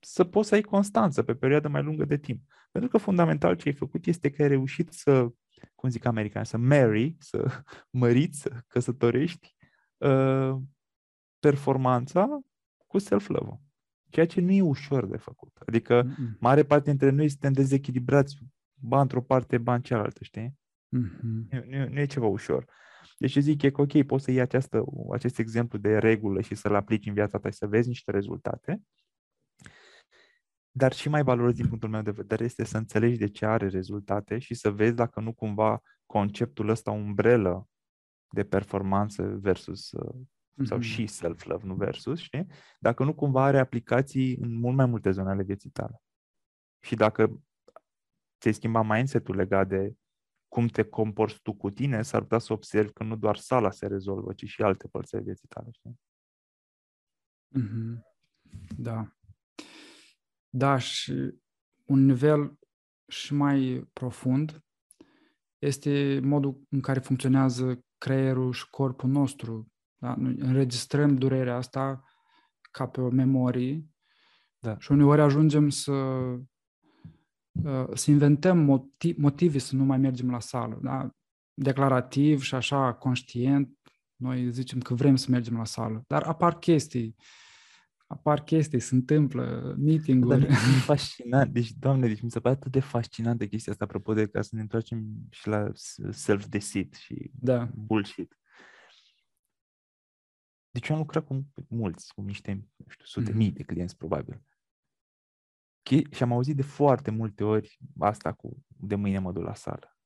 să 0.00 0.24
poți 0.24 0.48
să 0.48 0.54
ai 0.54 0.60
constanță 0.60 1.22
pe 1.22 1.34
perioadă 1.34 1.68
mai 1.68 1.82
lungă 1.82 2.04
de 2.04 2.16
timp. 2.16 2.42
Pentru 2.70 2.90
că 2.90 2.98
fundamental 2.98 3.56
ce 3.56 3.68
ai 3.68 3.74
făcut 3.74 4.06
este 4.06 4.30
că 4.30 4.42
ai 4.42 4.48
reușit 4.48 4.92
să, 4.92 5.28
cum 5.74 5.88
zic 5.88 6.04
american, 6.04 6.44
să 6.44 6.56
marry, 6.56 7.16
să 7.18 7.64
măriți, 8.00 8.40
să 8.40 8.50
căsătorești 8.66 9.56
uh, 9.96 10.56
performanța 11.38 12.40
cu 12.86 12.98
self-love 12.98 13.60
Ceea 14.08 14.26
ce 14.26 14.40
nu 14.40 14.50
e 14.50 14.62
ușor 14.62 15.06
de 15.06 15.16
făcut. 15.16 15.56
Adică 15.66 16.02
Mm-mm. 16.02 16.36
mare 16.40 16.62
parte 16.62 16.90
dintre 16.90 17.10
noi 17.10 17.28
suntem 17.28 17.52
dezechilibrați, 17.52 18.38
ba 18.74 19.00
într-o 19.00 19.22
parte, 19.22 19.58
ba 19.58 19.74
în 19.74 19.80
cealaltă, 19.80 20.24
știi? 20.24 20.54
Mm-hmm. 20.96 21.48
Nu, 21.50 21.64
nu, 21.66 21.88
nu 21.88 22.00
e 22.00 22.06
ceva 22.06 22.26
ușor. 22.26 22.64
Deci 23.18 23.36
zic 23.36 23.62
e 23.62 23.70
că 23.70 23.80
ok, 23.80 24.02
poți 24.02 24.24
să 24.24 24.30
iei 24.30 24.40
această, 24.40 24.84
acest 25.12 25.38
exemplu 25.38 25.78
de 25.78 25.98
regulă 25.98 26.40
și 26.40 26.54
să-l 26.54 26.74
aplici 26.74 27.06
în 27.06 27.12
viața 27.12 27.38
ta 27.38 27.50
și 27.50 27.56
să 27.56 27.66
vezi 27.66 27.88
niște 27.88 28.10
rezultate, 28.10 28.82
dar 30.70 30.92
și 30.92 31.08
mai 31.08 31.22
valoros 31.22 31.54
din 31.54 31.68
punctul 31.68 31.88
meu 31.88 32.02
de 32.02 32.10
vedere 32.10 32.44
este 32.44 32.64
să 32.64 32.76
înțelegi 32.76 33.18
de 33.18 33.28
ce 33.28 33.46
are 33.46 33.68
rezultate 33.68 34.38
și 34.38 34.54
să 34.54 34.70
vezi 34.70 34.94
dacă 34.94 35.20
nu 35.20 35.32
cumva 35.32 35.82
conceptul 36.06 36.68
ăsta 36.68 36.90
umbrelă 36.90 37.68
de 38.30 38.44
performanță 38.44 39.22
versus 39.40 39.90
mm-hmm. 39.94 40.64
sau 40.64 40.80
și 40.80 41.06
self-love, 41.06 41.66
nu 41.66 41.74
versus, 41.74 42.20
știi? 42.20 42.46
Dacă 42.78 43.04
nu 43.04 43.14
cumva 43.14 43.44
are 43.44 43.58
aplicații 43.58 44.36
în 44.36 44.54
mult 44.54 44.76
mai 44.76 44.86
multe 44.86 45.10
zone 45.10 45.30
ale 45.30 45.42
vieții 45.42 45.70
tale. 45.70 46.02
Și 46.80 46.94
dacă 46.94 47.42
ți-ai 48.40 48.54
schimbat 48.54 48.86
mindset-ul 48.86 49.36
legat 49.36 49.68
de 49.68 49.94
cum 50.48 50.66
te 50.66 50.82
comporți 50.82 51.40
tu 51.42 51.54
cu 51.54 51.70
tine, 51.70 52.02
s-ar 52.02 52.20
putea 52.20 52.38
să 52.38 52.52
observi 52.52 52.92
că 52.92 53.04
nu 53.04 53.16
doar 53.16 53.36
sala 53.36 53.70
se 53.70 53.86
rezolvă, 53.86 54.32
ci 54.32 54.44
și 54.44 54.62
alte 54.62 54.88
părți 54.88 55.14
ale 55.14 55.24
vieții 55.24 55.48
tale. 55.48 55.68
Știi? 55.70 56.00
Mm-hmm. 57.56 58.02
Da. 58.76 59.17
Da, 60.48 60.78
și 60.78 61.34
un 61.84 62.04
nivel 62.04 62.58
și 63.08 63.34
mai 63.34 63.88
profund 63.92 64.64
este 65.58 66.20
modul 66.22 66.60
în 66.68 66.80
care 66.80 67.00
funcționează 67.00 67.84
creierul 67.98 68.52
și 68.52 68.70
corpul 68.70 69.10
nostru. 69.10 69.72
Da? 69.96 70.14
Noi 70.14 70.34
înregistrăm 70.38 71.16
durerea 71.16 71.56
asta 71.56 72.04
ca 72.70 72.86
pe 72.86 73.00
o 73.00 73.10
memorie 73.10 73.84
da. 74.58 74.78
și 74.78 74.92
uneori 74.92 75.20
ajungem 75.20 75.68
să 75.68 75.92
Uh, 77.64 77.88
să 77.94 78.10
inventăm 78.10 78.58
motiv, 78.58 79.16
motive 79.16 79.58
să 79.58 79.76
nu 79.76 79.84
mai 79.84 79.98
mergem 79.98 80.30
la 80.30 80.40
sală. 80.40 80.78
Da? 80.82 81.10
Declarativ 81.54 82.42
și 82.42 82.54
așa, 82.54 82.92
conștient, 82.92 83.78
noi 84.16 84.52
zicem 84.52 84.80
că 84.80 84.94
vrem 84.94 85.16
să 85.16 85.26
mergem 85.30 85.56
la 85.56 85.64
sală, 85.64 86.04
dar 86.06 86.22
apar 86.22 86.58
chestii, 86.58 87.16
apar 88.08 88.44
chestii, 88.44 88.80
se 88.80 88.94
întâmplă 88.94 89.74
meeting-uri. 89.78 90.40
Dar 90.40 90.50
e 90.50 90.54
fascinant, 90.92 91.52
deci, 91.52 91.72
doamne, 91.72 92.06
deci 92.06 92.20
mi 92.20 92.30
se 92.30 92.40
pare 92.40 92.54
atât 92.54 92.72
de 92.72 92.80
fascinant 92.80 93.38
de 93.38 93.46
chestia 93.46 93.72
asta, 93.72 93.84
apropo 93.84 94.14
de 94.14 94.26
ca 94.26 94.42
să 94.42 94.50
ne 94.54 94.60
întoarcem 94.60 95.26
și 95.30 95.48
la 95.48 95.70
self-deceit 96.10 96.94
și 96.94 97.30
da. 97.32 97.70
bullshit. 97.74 98.38
Deci 100.70 100.88
eu 100.88 100.94
am 100.94 101.00
lucrat 101.00 101.24
cu 101.24 101.46
mulți, 101.68 102.14
cu 102.14 102.20
niște, 102.20 102.52
nu 102.76 102.84
știu, 102.88 103.04
sute 103.04 103.32
mm-hmm. 103.32 103.34
mii 103.34 103.52
de 103.52 103.62
clienți, 103.62 103.96
probabil 103.96 104.42
și 106.10 106.22
am 106.22 106.32
auzit 106.32 106.56
de 106.56 106.62
foarte 106.62 107.10
multe 107.10 107.44
ori 107.44 107.78
asta 107.98 108.32
cu 108.32 108.64
de 108.66 108.94
mâine 108.94 109.18
mă 109.18 109.32
duc 109.32 109.42
la 109.42 109.54
sală. 109.54 109.96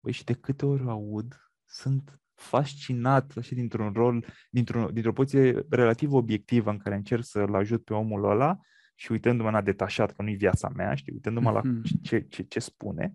Păi 0.00 0.12
și 0.12 0.24
de 0.24 0.32
câte 0.32 0.66
ori 0.66 0.82
aud, 0.82 1.52
sunt 1.64 2.20
fascinat 2.40 3.32
așa 3.36 3.54
dintr-un 3.54 3.92
rol, 3.92 4.24
dintr-o, 4.50 4.90
dintr-o 4.90 5.12
poziție 5.12 5.66
relativ 5.70 6.12
obiectivă 6.12 6.70
în 6.70 6.78
care 6.78 6.94
încerc 6.94 7.24
să-l 7.24 7.54
ajut 7.54 7.84
pe 7.84 7.94
omul 7.94 8.30
ăla 8.30 8.58
și 8.94 9.12
uitându-mă 9.12 9.50
la 9.50 9.60
detașat, 9.60 10.12
că 10.12 10.22
nu-i 10.22 10.36
viața 10.36 10.68
mea, 10.68 10.94
știi, 10.94 11.12
uitându-mă 11.12 11.50
mm-hmm. 11.50 11.54
la 11.54 11.60
mhm. 11.64 12.00
ce, 12.02 12.20
ce, 12.20 12.42
ce 12.42 12.58
spune 12.58 13.14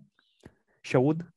și 0.80 0.96
aud 0.96 1.34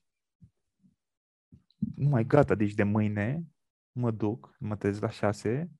nu 1.95 2.09
mai 2.09 2.25
gata, 2.25 2.55
deci 2.55 2.73
de 2.73 2.83
mâine 2.83 3.43
mă 3.91 4.11
duc, 4.11 4.55
mă 4.59 4.75
trezesc 4.75 5.01
la 5.01 5.09
șase 5.09 5.71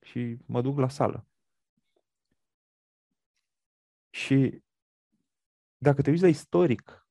și 0.00 0.38
mă 0.46 0.60
duc 0.60 0.78
la 0.78 0.88
sală. 0.88 1.26
Și 4.10 4.62
dacă 5.76 6.02
te 6.02 6.10
uiți 6.10 6.22
la 6.22 6.28
istoric, 6.28 7.08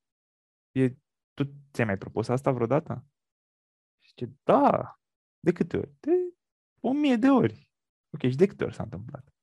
e, 0.71 0.89
tu 1.33 1.43
ți-ai 1.71 1.85
mai 1.85 1.97
propus 1.97 2.27
asta 2.27 2.51
vreodată? 2.51 3.05
Și 4.17 4.25
ce 4.25 4.31
da, 4.43 4.99
de 5.39 5.51
câte 5.51 5.77
ori? 5.77 5.91
De 5.99 6.11
o 6.79 6.93
mie 6.93 7.15
de 7.15 7.29
ori. 7.29 7.69
Ok, 8.09 8.29
și 8.29 8.35
de 8.35 8.45
câte 8.45 8.63
ori 8.63 8.73
s-a 8.73 8.83
întâmplat? 8.83 9.33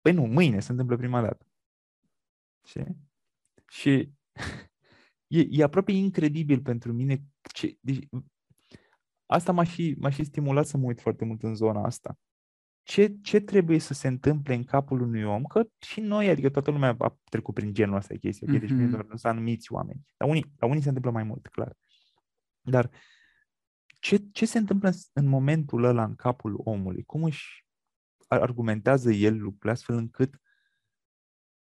Păi 0.00 0.12
nu, 0.12 0.22
mâine 0.26 0.60
se 0.60 0.70
întâmplă 0.70 0.96
prima 0.96 1.20
dată. 1.20 1.46
Știi? 2.66 2.96
Și 3.68 4.12
e, 5.26 5.46
e 5.50 5.62
aproape 5.62 5.92
incredibil 5.92 6.62
pentru 6.62 6.92
mine. 6.92 7.22
Ce, 7.52 7.78
deci, 7.80 8.08
asta 9.26 9.52
m-a 9.52 9.64
și, 9.64 9.96
m-a 9.98 10.10
și 10.10 10.24
stimulat 10.24 10.66
să 10.66 10.76
mă 10.76 10.84
uit 10.86 11.00
foarte 11.00 11.24
mult 11.24 11.42
în 11.42 11.54
zona 11.54 11.84
asta 11.84 12.18
ce, 12.90 13.16
ce 13.22 13.40
trebuie 13.40 13.78
să 13.78 13.94
se 13.94 14.08
întâmple 14.08 14.54
în 14.54 14.64
capul 14.64 15.00
unui 15.00 15.22
om, 15.22 15.42
că 15.42 15.68
și 15.78 16.00
noi, 16.00 16.28
adică 16.28 16.50
toată 16.50 16.70
lumea 16.70 16.96
a 16.98 17.18
trecut 17.24 17.54
prin 17.54 17.72
genul 17.72 17.96
ăsta 17.96 18.14
de 18.14 18.18
chestii, 18.18 18.46
mm-hmm. 18.46 18.60
deci 18.60 18.70
nu 18.70 18.88
doar 18.88 19.04
sunt 19.08 19.24
anumiți 19.24 19.72
oameni. 19.72 20.06
La 20.16 20.26
unii, 20.26 20.52
la 20.58 20.66
unii 20.66 20.82
se 20.82 20.88
întâmplă 20.88 21.10
mai 21.10 21.22
mult, 21.22 21.46
clar. 21.46 21.76
Dar 22.60 22.90
ce, 24.00 24.16
ce 24.32 24.46
se 24.46 24.58
întâmplă 24.58 24.90
în 25.12 25.26
momentul 25.26 25.84
ăla 25.84 26.04
în 26.04 26.14
capul 26.14 26.60
omului? 26.64 27.02
Cum 27.04 27.24
își 27.24 27.66
argumentează 28.28 29.10
el 29.10 29.38
lucrurile 29.38 29.70
astfel 29.70 29.96
încât 29.96 30.40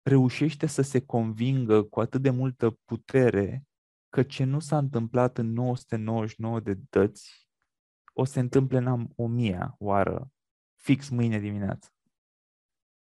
reușește 0.03 0.67
să 0.67 0.83
se 0.83 1.01
convingă 1.01 1.83
cu 1.83 2.01
atât 2.01 2.23
de 2.23 2.31
multă 2.31 2.71
putere 2.85 3.65
că 4.09 4.23
ce 4.23 4.45
nu 4.45 4.61
s-a 4.61 4.79
întâmplat 4.79 5.39
în 5.39 5.53
999 5.53 6.61
de 6.61 6.79
dăți 6.91 7.49
o 8.13 8.25
se 8.25 8.41
întâmple 8.41 8.79
în 8.79 9.09
o 9.17 9.27
mie 9.27 9.75
oară 9.79 10.31
fix 10.77 11.09
mâine 11.09 11.39
dimineață. 11.39 11.93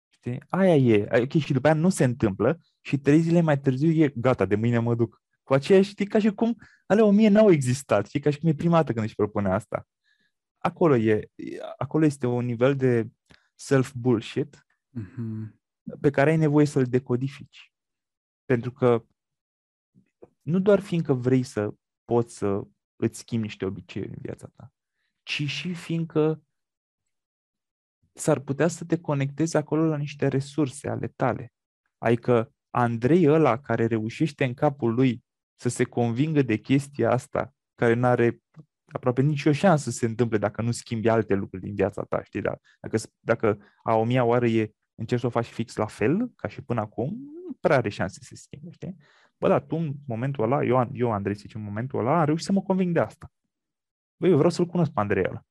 Știi? 0.09 0.43
Aia 0.49 0.75
e. 0.75 1.21
Ok, 1.21 1.31
și 1.41 1.53
după 1.53 1.67
aia 1.67 1.75
nu 1.75 1.89
se 1.89 2.03
întâmplă 2.03 2.59
și 2.81 2.97
trei 2.97 3.21
zile 3.21 3.41
mai 3.41 3.59
târziu 3.59 3.91
e 3.91 4.13
gata, 4.15 4.45
de 4.45 4.55
mâine 4.55 4.79
mă 4.79 4.95
duc. 4.95 5.23
Cu 5.45 5.53
aceea 5.53 5.81
știi, 5.81 6.05
ca 6.05 6.19
și 6.19 6.33
cum 6.33 6.57
ale 6.85 7.01
o 7.01 7.11
mie 7.11 7.29
n-au 7.29 7.51
existat. 7.51 8.07
Știi, 8.07 8.19
ca 8.19 8.29
și 8.29 8.39
cum 8.39 8.49
e 8.49 8.53
prima 8.53 8.75
dată 8.75 8.93
când 8.93 9.05
își 9.05 9.15
propune 9.15 9.49
asta. 9.49 9.87
Acolo, 10.57 10.95
e, 10.95 11.29
acolo 11.77 12.05
este 12.05 12.27
un 12.27 12.45
nivel 12.45 12.75
de 12.75 13.07
self-bullshit 13.55 14.65
mm-hmm. 14.99 15.99
pe 16.01 16.09
care 16.09 16.29
ai 16.29 16.37
nevoie 16.37 16.65
să-l 16.65 16.85
decodifici. 16.85 17.73
Pentru 18.45 18.71
că 18.71 19.05
nu 20.41 20.59
doar 20.59 20.79
fiindcă 20.79 21.13
vrei 21.13 21.43
să 21.43 21.73
poți 22.05 22.37
să 22.37 22.61
îți 22.95 23.19
schimbi 23.19 23.45
niște 23.45 23.65
obiceiuri 23.65 24.11
în 24.11 24.21
viața 24.21 24.47
ta, 24.55 24.73
ci 25.23 25.43
și 25.47 25.73
fiindcă 25.73 26.43
s-ar 28.13 28.39
putea 28.39 28.67
să 28.67 28.85
te 28.85 28.99
conectezi 28.99 29.57
acolo 29.57 29.85
la 29.85 29.97
niște 29.97 30.27
resurse 30.27 30.89
ale 30.89 31.07
tale. 31.07 31.53
Adică 31.97 32.53
Andrei 32.69 33.27
ăla 33.27 33.59
care 33.59 33.85
reușește 33.85 34.45
în 34.45 34.53
capul 34.53 34.93
lui 34.93 35.23
să 35.55 35.69
se 35.69 35.83
convingă 35.83 36.41
de 36.41 36.57
chestia 36.57 37.11
asta, 37.11 37.53
care 37.75 37.93
nu 37.93 38.05
are 38.05 38.41
aproape 38.85 39.21
nicio 39.21 39.51
șansă 39.51 39.89
să 39.89 39.97
se 39.97 40.05
întâmple 40.05 40.37
dacă 40.37 40.61
nu 40.61 40.71
schimbi 40.71 41.09
alte 41.09 41.33
lucruri 41.33 41.63
din 41.63 41.75
viața 41.75 42.03
ta, 42.03 42.23
știi? 42.23 42.41
Dacă, 42.41 42.59
dacă, 42.79 42.97
dacă 43.19 43.57
a 43.83 43.95
o 43.95 44.03
mia 44.03 44.23
oară 44.23 44.47
e 44.47 44.73
încerci 44.95 45.21
să 45.21 45.27
o 45.27 45.29
faci 45.29 45.45
fix 45.45 45.75
la 45.75 45.85
fel, 45.85 46.31
ca 46.35 46.47
și 46.47 46.61
până 46.61 46.79
acum, 46.79 47.09
nu 47.47 47.57
prea 47.59 47.77
are 47.77 47.89
șanse 47.89 48.19
să 48.19 48.25
se 48.27 48.35
schimbe, 48.35 48.71
știi? 48.71 48.95
Bă, 49.37 49.47
dar 49.47 49.61
tu 49.61 49.75
în 49.75 49.93
momentul 50.07 50.43
ăla, 50.43 50.63
eu, 50.63 50.89
eu 50.93 51.11
Andrei, 51.11 51.35
zice, 51.35 51.57
în 51.57 51.63
momentul 51.63 51.99
ăla, 51.99 52.19
am 52.19 52.25
reușit 52.25 52.45
să 52.45 52.51
mă 52.51 52.61
conving 52.61 52.93
de 52.93 52.99
asta. 52.99 53.31
Băi, 54.17 54.29
eu 54.29 54.35
vreau 54.35 54.51
să-l 54.51 54.65
cunosc 54.65 54.91
pe 54.91 54.99
Andrei 54.99 55.25
ăla 55.27 55.45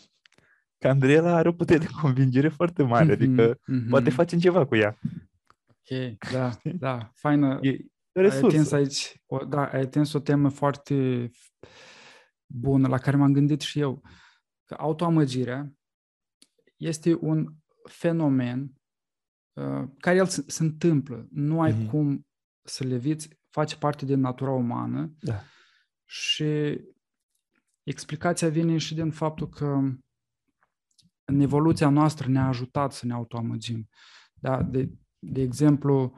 că 0.78 0.88
Andreela 0.88 1.34
are 1.36 1.48
o 1.48 1.52
putere 1.52 1.78
de 1.78 1.86
convingere 2.00 2.48
foarte 2.48 2.82
mare, 2.82 3.04
mm-hmm, 3.04 3.12
adică 3.12 3.54
mm-hmm. 3.54 3.88
poate 3.88 4.10
facem 4.10 4.38
ceva 4.38 4.66
cu 4.66 4.76
ea. 4.76 4.98
Ok, 5.66 6.18
da, 6.32 6.50
da, 6.62 7.10
faină. 7.14 7.58
E, 7.62 7.76
ai 8.14 8.40
atins 8.40 8.72
aici, 8.72 9.22
o, 9.26 9.44
da, 9.44 9.66
ai 9.66 9.80
atins 9.80 10.12
o 10.12 10.18
temă 10.18 10.48
foarte 10.48 11.30
bună 12.46 12.88
la 12.88 12.98
care 12.98 13.16
m-am 13.16 13.32
gândit 13.32 13.60
și 13.60 13.80
eu. 13.80 14.02
că 14.64 14.74
autoamăgirea 14.78 15.72
este 16.76 17.14
un 17.20 17.54
fenomen 17.88 18.72
uh, 19.52 19.88
care 19.98 20.16
el 20.16 20.26
se, 20.26 20.44
se 20.46 20.62
întâmplă. 20.62 21.26
Nu 21.30 21.60
ai 21.60 21.72
mm-hmm. 21.72 21.90
cum 21.90 22.26
să 22.62 22.84
le 22.84 22.96
viți, 22.96 23.28
face 23.50 23.76
parte 23.76 24.04
din 24.04 24.20
natura 24.20 24.50
umană 24.50 25.14
da. 25.20 25.40
și 26.04 26.80
explicația 27.82 28.48
vine 28.48 28.78
și 28.78 28.94
din 28.94 29.10
faptul 29.10 29.48
că 29.48 29.80
în 31.24 31.40
evoluția 31.40 31.88
noastră 31.88 32.28
ne-a 32.28 32.46
ajutat 32.46 32.92
să 32.92 33.06
ne 33.06 33.12
autoamăgim. 33.12 33.88
Da? 34.34 34.62
De, 34.62 34.90
de 35.18 35.40
exemplu, 35.40 36.16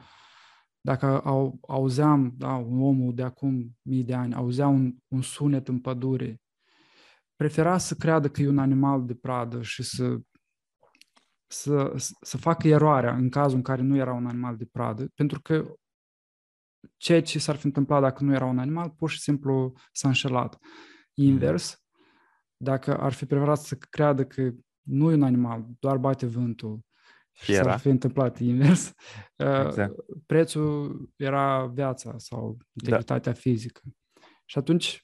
dacă 0.81 1.21
au, 1.21 1.59
auzeam, 1.67 2.33
da, 2.37 2.55
un 2.55 2.81
om 2.81 3.13
de 3.13 3.23
acum 3.23 3.77
mii 3.81 4.03
de 4.03 4.13
ani, 4.13 4.33
auzea 4.33 4.67
un, 4.67 4.95
un 5.07 5.21
sunet 5.21 5.67
în 5.67 5.79
pădure, 5.79 6.41
prefera 7.35 7.77
să 7.77 7.95
creadă 7.95 8.29
că 8.29 8.41
e 8.41 8.47
un 8.47 8.57
animal 8.57 9.05
de 9.05 9.15
pradă 9.15 9.61
și 9.61 9.83
să, 9.83 10.17
să, 11.47 11.93
să 12.21 12.37
facă 12.37 12.67
eroarea 12.67 13.15
în 13.15 13.29
cazul 13.29 13.57
în 13.57 13.63
care 13.63 13.81
nu 13.81 13.95
era 13.95 14.13
un 14.13 14.25
animal 14.25 14.57
de 14.57 14.65
pradă, 14.65 15.07
pentru 15.15 15.41
că 15.41 15.73
ceea 16.97 17.21
ce 17.21 17.39
s-ar 17.39 17.55
fi 17.55 17.65
întâmplat 17.65 18.01
dacă 18.01 18.23
nu 18.23 18.33
era 18.33 18.45
un 18.45 18.59
animal, 18.59 18.89
pur 18.89 19.09
și 19.09 19.19
simplu 19.19 19.73
s-a 19.91 20.07
înșelat. 20.07 20.57
Invers, 21.13 21.83
dacă 22.57 22.97
ar 22.97 23.13
fi 23.13 23.25
preferat 23.25 23.57
să 23.57 23.75
creadă 23.75 24.25
că 24.25 24.51
nu 24.81 25.11
e 25.11 25.13
un 25.13 25.23
animal, 25.23 25.65
doar 25.79 25.97
bate 25.97 26.25
vântul, 26.25 26.79
și 26.79 26.96
era. 27.47 27.63
s-ar 27.63 27.79
fi 27.79 27.87
întâmplat 27.87 28.39
invers, 28.39 28.87
uh, 29.35 29.65
exact. 29.65 29.93
prețul 30.25 31.09
era 31.15 31.65
viața 31.65 32.17
sau 32.17 32.57
integritatea 32.73 33.31
da. 33.31 33.39
fizică. 33.39 33.81
Și 34.45 34.57
atunci 34.57 35.01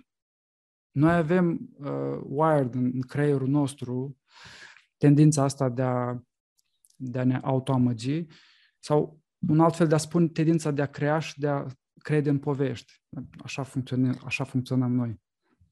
noi 0.92 1.14
avem 1.14 1.70
uh, 1.78 2.20
wired 2.24 2.74
în 2.74 3.02
creierul 3.02 3.48
nostru 3.48 4.18
tendința 4.98 5.44
asta 5.44 5.70
de 5.70 5.82
a, 5.82 6.18
de 6.96 7.20
a 7.20 7.24
ne 7.24 7.40
autoamăgi 7.44 8.26
sau 8.80 9.22
un 9.48 9.60
alt 9.60 9.76
fel 9.76 9.88
de 9.88 9.96
a 9.96 9.98
spune 9.98 10.28
tendința 10.28 10.72
de 10.72 10.82
a 10.82 10.86
crea 10.86 11.20
și 11.20 11.40
de 11.40 11.48
a 11.48 11.66
crede 12.00 12.30
în 12.30 12.40
povești. 12.40 13.02
Așa, 13.44 13.64
funcționăm, 13.64 14.22
așa 14.26 14.44
funcționăm 14.44 14.92
noi. 14.92 15.22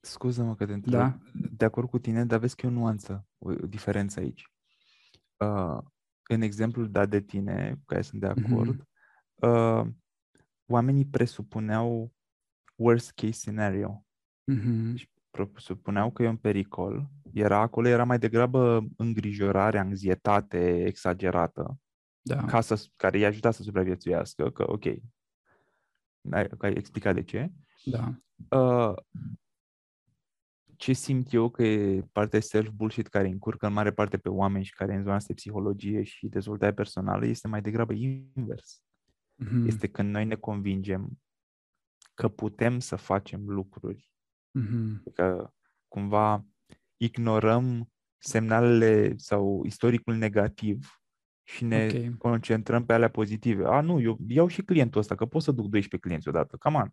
Scuză-mă 0.01 0.55
că 0.55 0.65
te 0.65 0.73
întreb. 0.73 0.93
Da? 0.93 1.17
De 1.33 1.65
acord 1.65 1.89
cu 1.89 1.99
tine, 1.99 2.25
dar 2.25 2.39
vezi 2.39 2.55
că 2.55 2.65
e 2.65 2.69
o 2.69 2.71
nuanță, 2.71 3.27
o, 3.37 3.51
o 3.51 3.67
diferență 3.67 4.19
aici. 4.19 4.51
Uh, 5.37 5.77
în 6.33 6.41
exemplul 6.41 6.91
dat 6.91 7.09
de 7.09 7.21
tine, 7.21 7.71
cu 7.73 7.83
care 7.85 8.01
sunt 8.01 8.21
de 8.21 8.27
mhm. 8.35 8.53
acord, 8.53 8.83
mm-hmm. 8.83 9.81
uh, 9.81 9.87
oamenii 10.65 11.05
presupuneau 11.05 12.13
worst 12.75 13.11
case 13.11 13.31
scenario. 13.31 14.05
Mm-hmm. 14.51 14.91
Deci 14.91 15.09
presupuneau 15.31 16.11
că 16.11 16.23
e 16.23 16.27
un 16.27 16.37
pericol. 16.37 17.09
Era 17.33 17.57
acolo, 17.57 17.87
era 17.87 18.03
mai 18.03 18.19
degrabă 18.19 18.87
îngrijorare, 18.97 19.79
anxietate 19.79 20.85
exagerată, 20.85 21.79
da. 22.21 22.45
ca 22.45 22.61
să, 22.61 22.85
care 22.95 23.17
i-a 23.17 23.27
ajutat 23.27 23.53
să 23.53 23.63
supraviețuiască, 23.63 24.49
că 24.49 24.71
ok, 24.71 24.85
ai, 26.31 26.49
ai 26.57 26.73
explicat 26.73 27.13
de 27.13 27.23
ce. 27.23 27.51
Da. 27.83 28.13
Uh, 28.57 28.95
ce 30.81 30.93
simt 30.93 31.33
eu 31.33 31.49
că 31.49 31.63
e 31.63 32.01
partea 32.11 32.39
self-bullshit 32.39 33.07
care 33.07 33.27
încurcă 33.27 33.65
în 33.65 33.73
mare 33.73 33.91
parte 33.91 34.17
pe 34.17 34.29
oameni 34.29 34.63
și 34.63 34.73
care 34.73 34.95
în 34.95 35.03
zona 35.03 35.15
asta 35.15 35.27
de 35.27 35.33
psihologie 35.33 36.03
și 36.03 36.27
dezvoltare 36.27 36.73
personală 36.73 37.25
este 37.25 37.47
mai 37.47 37.61
degrabă 37.61 37.93
invers. 37.93 38.83
Mm-hmm. 39.43 39.65
Este 39.67 39.87
când 39.87 40.09
noi 40.09 40.25
ne 40.25 40.35
convingem 40.35 41.19
că 42.13 42.27
putem 42.27 42.79
să 42.79 42.95
facem 42.95 43.49
lucruri. 43.49 44.11
Mm-hmm. 44.59 45.13
Că 45.13 45.51
cumva 45.87 46.45
ignorăm 46.97 47.91
semnalele 48.17 49.17
sau 49.17 49.63
istoricul 49.65 50.15
negativ 50.15 51.01
și 51.43 51.65
ne 51.65 51.85
okay. 51.85 52.15
concentrăm 52.17 52.85
pe 52.85 52.93
alea 52.93 53.09
pozitive. 53.09 53.65
A, 53.65 53.81
nu, 53.81 53.99
eu 53.99 54.17
iau 54.27 54.47
și 54.47 54.61
clientul 54.61 54.99
ăsta, 54.99 55.15
că 55.15 55.25
pot 55.25 55.41
să 55.41 55.51
duc 55.51 55.65
12 55.67 55.97
clienți 55.97 56.27
odată. 56.27 56.57
Cam 56.57 56.75
an. 56.75 56.89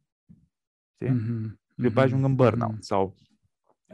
Mm-hmm. 1.05 1.55
După 1.75 2.01
ajung 2.01 2.25
în 2.25 2.35
burnout. 2.35 2.75
Mm-hmm. 2.75 2.81
Sau 2.81 3.17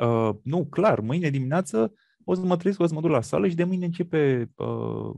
Uh, 0.00 0.30
nu, 0.42 0.66
clar, 0.66 1.00
mâine 1.00 1.30
dimineață 1.30 1.92
o 2.24 2.34
să 2.34 2.40
mă 2.40 2.56
trezesc, 2.56 2.80
o 2.80 2.86
să 2.86 2.94
mă 2.94 3.00
duc 3.00 3.10
la 3.10 3.20
sală 3.20 3.48
și 3.48 3.54
de 3.54 3.64
mâine 3.64 3.84
începe 3.84 4.52
uh, 4.54 5.16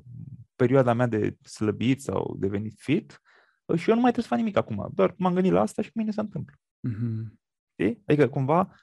perioada 0.57 0.93
mea 0.93 1.07
de 1.07 1.37
slăbit 1.43 2.03
sau 2.03 2.37
devenit 2.39 2.75
fit 2.79 3.21
uh, 3.65 3.79
și 3.79 3.89
eu 3.89 3.95
nu 3.95 4.01
mai 4.01 4.13
trebuie 4.13 4.23
să 4.23 4.29
fac 4.29 4.39
nimic 4.39 4.57
acum. 4.57 4.91
Doar 4.95 5.15
m-am 5.19 5.35
gândit 5.35 5.53
la 5.53 5.61
asta 5.61 5.83
și 5.83 5.91
mâine 5.95 6.11
se 6.11 6.21
întâmplă. 6.21 6.55
Mm-hmm. 6.89 7.45
Adică 8.07 8.29
cumva 8.29 8.75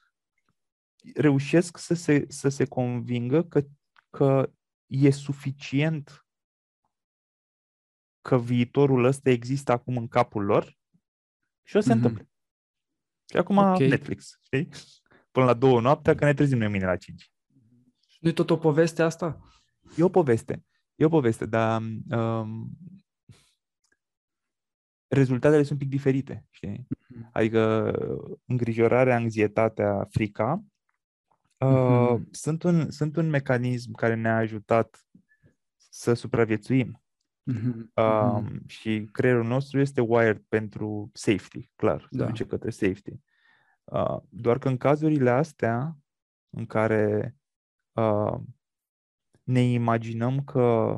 reușesc 1.15 1.77
să 1.77 1.93
se, 1.93 2.25
să 2.27 2.49
se 2.49 2.65
convingă 2.65 3.43
că, 3.43 3.63
că 4.09 4.51
e 4.85 5.09
suficient 5.09 6.27
că 8.21 8.39
viitorul 8.39 9.03
ăsta 9.03 9.29
există 9.29 9.71
acum 9.71 9.97
în 9.97 10.07
capul 10.07 10.43
lor 10.43 10.77
și 11.63 11.75
o 11.75 11.79
să 11.79 11.87
se 11.87 11.93
mm-hmm. 11.93 11.95
întâmple. 11.95 12.29
Și 13.31 13.37
acum 13.37 13.57
okay. 13.57 13.87
Netflix, 13.87 14.39
știi? 14.43 14.69
Până 15.33 15.45
la 15.45 15.53
două 15.53 15.81
noaptea, 15.81 16.15
că 16.15 16.25
ne 16.25 16.33
trezim 16.33 16.57
noi 16.57 16.67
mâine 16.67 16.85
la 16.85 16.95
cinci. 16.95 17.31
nu 18.19 18.29
e 18.29 18.31
tot 18.31 18.49
o 18.49 18.57
poveste 18.57 19.01
asta? 19.01 19.39
E 19.97 20.03
o 20.03 20.09
poveste. 20.09 20.63
E 20.95 21.05
o 21.05 21.09
poveste, 21.09 21.45
dar 21.45 21.81
um, 22.09 22.69
rezultatele 25.07 25.63
sunt 25.63 25.71
un 25.71 25.87
pic 25.87 25.95
diferite, 25.95 26.45
știi? 26.49 26.87
Mm-hmm. 26.87 27.29
Adică 27.31 27.93
îngrijorarea, 28.45 29.15
anxietatea, 29.15 30.07
frica 30.09 30.63
uh, 31.57 32.15
mm-hmm. 32.17 32.29
sunt, 32.31 32.63
un, 32.63 32.91
sunt 32.91 33.15
un 33.15 33.29
mecanism 33.29 33.91
care 33.91 34.15
ne-a 34.15 34.37
ajutat 34.37 35.07
să 35.89 36.13
supraviețuim. 36.13 37.03
Mm-hmm. 37.51 37.93
Uh, 37.93 38.43
și 38.67 39.09
creierul 39.11 39.45
nostru 39.45 39.79
este 39.79 40.01
wired 40.01 40.43
pentru 40.47 41.09
safety, 41.13 41.71
clar, 41.75 42.07
se 42.11 42.17
da. 42.17 42.25
duce 42.25 42.45
către 42.45 42.69
safety. 42.69 43.13
Uh, 43.83 44.17
doar 44.29 44.57
că 44.57 44.67
în 44.67 44.77
cazurile 44.77 45.29
astea 45.29 45.97
în 46.49 46.65
care 46.65 47.35
uh, 47.91 48.39
ne 49.43 49.61
imaginăm 49.61 50.43
că 50.43 50.97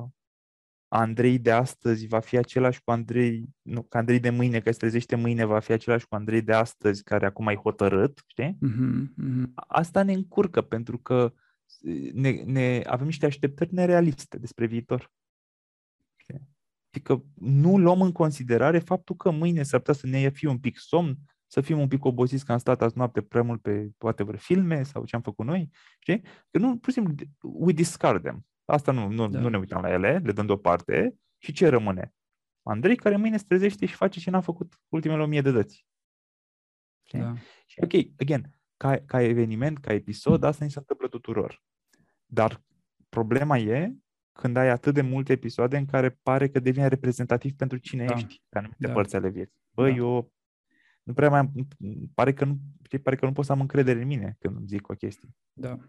Andrei 0.88 1.40
de 1.40 1.52
astăzi 1.52 2.08
va 2.08 2.20
fi 2.20 2.38
același 2.38 2.82
cu 2.84 2.92
Andrei, 2.92 3.50
nu, 3.62 3.84
că 3.84 3.98
Andrei 3.98 4.20
de 4.20 4.30
mâine, 4.30 4.60
că 4.60 4.72
se 4.72 4.78
trezește 4.78 5.16
mâine, 5.16 5.46
va 5.46 5.60
fi 5.60 5.72
același 5.72 6.08
cu 6.08 6.16
Andrei 6.16 6.42
de 6.42 6.54
astăzi, 6.54 7.04
care 7.04 7.26
acum 7.26 7.48
ai 7.48 7.56
hotărât, 7.56 8.24
știi? 8.28 8.58
Mm-hmm, 8.62 9.14
mm-hmm. 9.24 9.52
Asta 9.56 10.04
ne 10.04 10.14
încurcă, 10.14 10.62
pentru 10.62 10.98
că 10.98 11.34
ne, 12.14 12.32
ne, 12.32 12.82
avem 12.86 13.06
niște 13.06 13.26
așteptări 13.26 13.74
nerealiste 13.74 14.38
despre 14.38 14.66
viitor. 14.66 15.12
Știi? 16.16 16.48
Adică 16.90 17.26
nu 17.34 17.78
luăm 17.78 18.02
în 18.02 18.12
considerare 18.12 18.80
faptul 18.80 19.16
că 19.16 19.32
mâine 19.32 19.64
s-ar 19.64 19.80
putea 19.80 19.94
să 19.94 20.08
ne 20.08 20.30
fie 20.30 20.50
un 20.50 20.60
pic 20.60 20.78
somn, 20.78 21.18
să 21.56 21.62
fim 21.62 21.80
un 21.80 21.88
pic 21.88 22.06
obosiți 22.06 22.46
că 22.46 22.52
am 22.52 22.58
stat 22.58 22.82
azi 22.82 22.98
noapte 22.98 23.22
prea 23.22 23.42
mult 23.42 23.62
pe 23.62 23.90
poate 23.98 24.24
vreo 24.24 24.38
filme 24.38 24.84
sau 24.84 25.06
ce 25.06 25.16
am 25.16 25.22
făcut 25.22 25.46
noi, 25.46 25.70
știi? 26.00 26.22
Că 26.22 26.58
nu, 26.58 26.78
pur 26.78 26.94
și 26.94 26.94
simplu, 26.94 27.26
we 27.42 27.72
discard 27.72 28.22
them. 28.24 28.46
Asta 28.66 28.92
nu, 28.92 29.08
nu, 29.10 29.28
da. 29.28 29.40
nu 29.40 29.50
ne 29.50 29.58
uităm 29.58 29.82
la 29.82 29.92
ele, 29.92 30.22
le 30.24 30.32
dăm 30.32 30.46
deoparte 30.46 31.16
și 31.38 31.52
ce 31.52 31.68
rămâne? 31.68 32.14
Andrei 32.64 32.96
care 32.96 33.16
mâine 33.16 33.38
se 33.38 33.44
trezește 33.48 33.86
și 33.86 33.96
face 33.96 34.20
ce 34.20 34.30
n-a 34.30 34.42
făcut 34.42 34.80
ultimele 34.88 35.22
o 35.22 35.26
mie 35.26 35.42
de 35.42 35.52
dăți. 35.52 35.88
Da. 37.12 37.34
Și 37.66 37.80
ok, 37.84 37.94
again, 38.20 38.60
ca, 38.78 38.98
ca 39.06 39.22
eveniment, 39.22 39.78
ca 39.78 39.94
episod, 39.94 40.44
asta 40.44 40.66
ni 40.66 40.72
se 40.72 40.80
întâmplă 40.80 41.08
tuturor. 41.08 41.64
Dar 42.26 42.64
problema 43.10 43.58
e 43.58 43.96
când 44.32 44.58
ai 44.58 44.70
atât 44.70 44.94
de 44.94 45.02
multe 45.02 45.32
episoade 45.32 45.78
în 45.78 45.86
care 45.86 46.10
pare 46.10 46.50
că 46.50 46.60
devine 46.60 46.88
reprezentativ 46.88 47.54
pentru 47.54 47.78
cine 47.78 48.06
da. 48.06 48.14
ești 48.14 48.42
pe 48.50 48.58
anumite 48.58 48.88
da. 48.88 48.94
părți 48.94 49.16
ale 49.16 49.30
vieții. 49.30 49.62
Bă, 49.72 49.90
da. 49.90 49.96
eu 49.96 50.34
nu 51.06 51.14
prea 51.14 51.30
mai 51.30 51.68
pare 52.14 52.34
că 52.34 52.46
nu, 52.46 52.58
știi, 52.84 53.00
pare 53.00 53.16
că 53.16 53.26
nu 53.26 53.32
pot 53.32 53.46
să 53.46 53.52
am 53.52 53.60
încredere 53.60 54.02
în 54.02 54.08
mine 54.08 54.36
când 54.40 54.56
îmi 54.56 54.68
zic 54.68 54.90
o 54.90 54.94
chestie. 54.94 55.30
Da. 55.54 55.80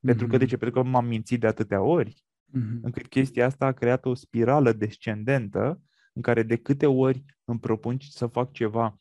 Pentru 0.00 0.26
că, 0.26 0.36
de 0.36 0.44
ce? 0.44 0.56
Pentru 0.56 0.82
că 0.82 0.88
m-am 0.88 1.06
mințit 1.06 1.40
de 1.40 1.46
atâtea 1.46 1.82
ori, 1.82 2.24
mm-hmm. 2.48 2.80
încât 2.82 3.06
chestia 3.06 3.46
asta 3.46 3.66
a 3.66 3.72
creat 3.72 4.04
o 4.04 4.14
spirală 4.14 4.72
descendentă 4.72 5.82
în 6.12 6.22
care 6.22 6.42
de 6.42 6.56
câte 6.56 6.86
ori 6.86 7.24
îmi 7.44 7.60
propun 7.60 7.98
să 7.98 8.26
fac 8.26 8.52
ceva 8.52 9.00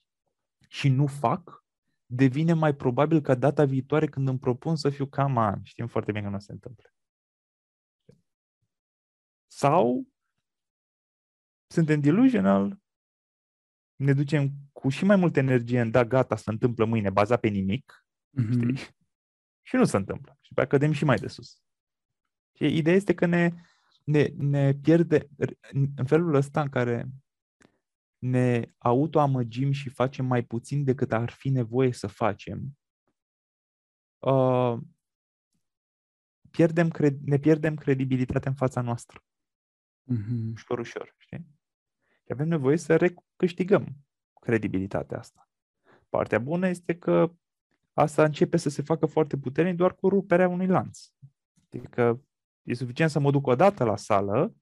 și 0.68 0.89
nu 0.89 1.08
fac, 1.08 1.66
devine 2.06 2.54
mai 2.54 2.76
probabil 2.76 3.22
ca 3.22 3.36
data 3.36 3.66
viitoare 3.66 4.08
când 4.08 4.28
îmi 4.28 4.39
propun 4.39 4.76
să 4.76 4.89
fiu 4.89 5.06
cam 5.06 5.38
an. 5.38 5.60
Știm 5.64 5.88
foarte 5.88 6.12
bine 6.12 6.24
că 6.26 6.32
nu 6.32 6.39
se 6.39 6.52
întâmplă. 6.52 6.93
Sau 9.47 10.08
suntem 11.68 12.02
delusional 12.02 12.80
ne 14.02 14.14
ducem 14.14 14.52
cu 14.72 14.89
și 14.89 15.06
mai 15.06 15.16
multă 15.16 15.39
energie 15.39 15.82
în 15.82 15.91
da, 15.91 16.06
gata, 16.06 16.36
se 16.36 16.49
întâmplă 16.49 16.86
mâine, 16.86 17.10
bazat 17.10 17.39
pe 17.39 17.47
nimic, 17.47 18.06
mm-hmm. 18.39 18.52
știi? 18.52 18.76
Și 19.62 19.76
nu 19.76 19.84
se 19.84 19.97
întâmplă. 19.97 20.38
Și 20.41 20.54
pe 20.54 20.68
cădem 20.68 20.91
și 20.91 21.06
mai 21.06 21.16
de 21.16 21.28
sus. 21.28 21.62
Și 22.56 22.78
ideea 22.78 22.95
este 22.95 23.14
că 23.14 23.26
ne, 23.26 23.54
ne, 24.04 24.28
ne 24.38 24.74
pierde 24.74 25.28
în 25.95 26.06
felul 26.06 26.34
ăsta 26.34 26.62
în 26.62 26.70
care 26.70 27.10
ne 28.18 28.74
autoamăgim 28.78 29.72
și 29.72 29.89
facem 29.89 30.26
mai 30.26 30.43
puțin 30.43 30.84
decât 30.84 31.12
ar 31.12 31.30
fi 31.30 31.49
nevoie 31.49 31.93
să 31.93 32.08
facem. 32.08 32.78
Uh, 34.20 34.78
pierdem 36.49 36.89
cred- 36.89 37.22
ne 37.22 37.38
pierdem 37.38 37.76
credibilitatea 37.76 38.49
în 38.49 38.58
fața 38.58 38.82
noastră. 38.82 39.24
Mhm. 40.04 40.52
Ușor, 40.54 40.80
ușor, 40.80 41.16
știi? 41.18 41.60
Și 42.32 42.38
avem 42.38 42.49
nevoie 42.49 42.77
să 42.77 42.95
recâștigăm 42.95 43.88
credibilitatea 44.41 45.17
asta. 45.17 45.49
Partea 46.09 46.39
bună 46.39 46.67
este 46.67 46.97
că 46.97 47.32
asta 47.93 48.23
începe 48.23 48.57
să 48.57 48.69
se 48.69 48.82
facă 48.82 49.05
foarte 49.05 49.38
puternic 49.38 49.75
doar 49.75 49.95
cu 49.95 50.09
ruperea 50.09 50.47
unui 50.47 50.67
lanț. 50.67 50.99
Adică 51.65 52.23
e 52.63 52.73
suficient 52.73 53.11
să 53.11 53.19
mă 53.19 53.32
duc 53.32 53.47
o 53.47 53.55
dată 53.55 53.84
la 53.84 53.95
sală 53.95 54.55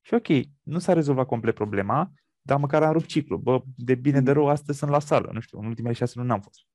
și 0.00 0.14
ok, 0.14 0.26
nu 0.62 0.78
s-a 0.78 0.92
rezolvat 0.92 1.26
complet 1.26 1.54
problema, 1.54 2.12
dar 2.40 2.58
măcar 2.58 2.82
am 2.82 2.92
rupt 2.92 3.06
ciclu. 3.06 3.36
Bă, 3.36 3.62
de 3.76 3.94
bine 3.94 4.20
de 4.20 4.32
rău, 4.32 4.48
astăzi 4.48 4.78
sunt 4.78 4.90
la 4.90 4.98
sală. 4.98 5.30
Nu 5.32 5.40
știu, 5.40 5.58
în 5.58 5.66
ultimele 5.66 5.94
șase 5.94 6.12
luni 6.16 6.28
n-am 6.28 6.40
fost. 6.40 6.66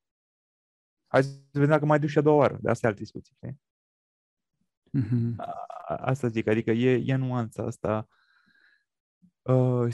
Hai 1.08 1.24
să 1.24 1.40
vedem 1.52 1.70
dacă 1.70 1.86
mai 1.86 2.00
duc 2.00 2.10
și 2.10 2.18
a 2.18 2.22
doua 2.22 2.38
oară. 2.38 2.58
De 2.62 2.70
asta 2.70 2.86
e 2.88 2.90
altă 2.90 3.02
discuție. 3.02 3.36
Știi? 3.36 3.62
Mhm. 4.92 5.34
A- 5.40 5.96
Asta 5.96 6.28
zic, 6.28 6.48
adică 6.48 6.72
e, 6.72 7.04
e 7.06 7.16
nuanța 7.16 7.64
asta. 7.64 8.08
Uh, 9.48 9.94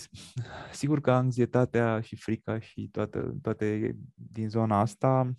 sigur 0.71 1.01
că 1.01 1.11
anxietatea 1.11 2.01
și 2.01 2.15
frica 2.15 2.59
și 2.59 2.87
toate, 2.91 3.33
toate 3.41 3.95
din 4.13 4.49
zona 4.49 4.79
asta 4.79 5.33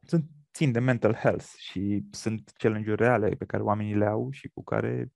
sunt, 0.00 0.30
țin 0.52 0.72
de 0.72 0.78
mental 0.78 1.14
health 1.14 1.44
și 1.56 2.04
sunt 2.10 2.52
challenge-uri 2.56 3.02
reale 3.02 3.28
pe 3.28 3.44
care 3.44 3.62
oamenii 3.62 3.94
le 3.94 4.06
au 4.06 4.30
și 4.30 4.48
cu 4.48 4.62
care 4.62 5.12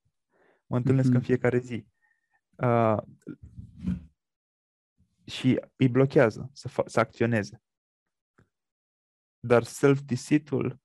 mă 0.67 0.77
întâlnesc 0.77 1.09
Mhm. 1.09 1.17
în 1.17 1.23
fiecare 1.23 1.59
zi. 1.59 1.87
Uh, 2.57 2.97
și 5.25 5.61
îi 5.77 5.89
blochează 5.89 6.51
să, 6.53 6.69
fa- 6.69 6.87
să 6.87 7.01
acționeze. 7.01 7.63
Dar 9.41 9.63
self-deceit-ul 9.63 10.81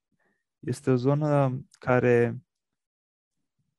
este 0.59 0.91
o 0.91 0.95
zonă 0.95 1.61
care, 1.79 2.41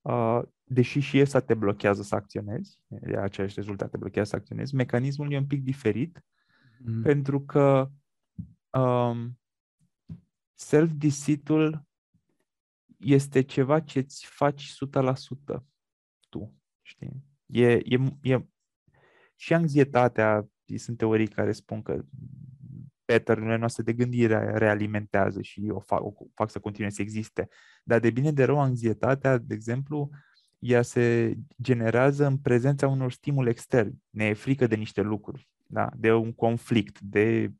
uh, 0.00 0.42
deși 0.72 0.98
și 0.98 1.20
ăsta 1.20 1.40
te 1.40 1.54
blochează 1.54 2.02
să 2.02 2.14
acționezi, 2.14 2.78
e 2.88 3.16
același 3.16 3.54
rezultat, 3.54 3.90
te 3.90 3.96
blochează 3.96 4.28
să 4.28 4.36
acționezi, 4.36 4.74
mecanismul 4.74 5.32
e 5.32 5.36
un 5.36 5.46
pic 5.46 5.62
diferit 5.62 6.24
Mhm. 6.84 7.02
pentru 7.02 7.40
că 7.40 7.90
um, 8.70 9.38
self-deceit-ul 10.54 11.86
este 12.96 13.42
ceva 13.42 13.80
ce 13.80 13.98
îți 13.98 14.26
faci 14.26 14.72
100% 14.72 15.64
tu, 16.28 16.54
știi? 16.82 17.24
E, 17.46 17.72
e, 17.72 17.98
e, 18.22 18.46
și 19.36 19.54
anxietatea, 19.54 20.48
sunt 20.76 20.96
teorii 20.98 21.28
care 21.28 21.52
spun 21.52 21.82
că 21.82 22.04
pattern 23.04 23.54
noastre 23.54 23.82
de 23.82 23.92
gândire 23.92 24.58
realimentează 24.58 25.42
și 25.42 25.68
o 25.70 25.80
fac, 25.80 26.04
o 26.04 26.12
fac 26.34 26.50
să 26.50 26.60
continue 26.60 26.90
să 26.90 27.02
existe. 27.02 27.48
Dar 27.84 28.00
de 28.00 28.10
bine 28.10 28.32
de 28.32 28.44
rău, 28.44 28.60
anxietatea, 28.60 29.38
de 29.38 29.54
exemplu, 29.54 30.10
ea 30.62 30.82
se 30.82 31.36
generează 31.62 32.26
în 32.26 32.36
prezența 32.38 32.88
unor 32.88 33.12
stimuli 33.12 33.50
externi. 33.50 34.02
Ne 34.10 34.24
e 34.24 34.32
frică 34.32 34.66
de 34.66 34.74
niște 34.74 35.00
lucruri, 35.00 35.48
da? 35.66 35.88
de 35.96 36.12
un 36.12 36.32
conflict, 36.32 37.00
de 37.00 37.52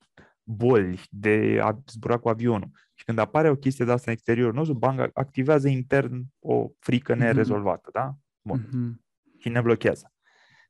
boli, 0.42 1.03
de 1.11 1.59
a 1.62 1.78
zbura 1.86 2.16
cu 2.18 2.28
avionul. 2.28 2.70
Și 2.94 3.05
când 3.05 3.18
apare 3.18 3.50
o 3.50 3.55
chestie 3.57 3.84
de 3.84 3.92
asta 3.92 4.11
în 4.11 4.16
exteriorul 4.16 4.55
nostru, 4.55 4.74
bang, 4.74 5.11
activează 5.14 5.68
intern 5.68 6.24
o 6.38 6.68
frică 6.78 7.12
Mhm. 7.14 7.22
nerezolvată, 7.22 7.90
da? 7.92 8.14
Bun. 8.42 8.68
Mhm. 8.72 9.05
Și 9.38 9.48
ne 9.48 9.61
blochează. 9.61 10.12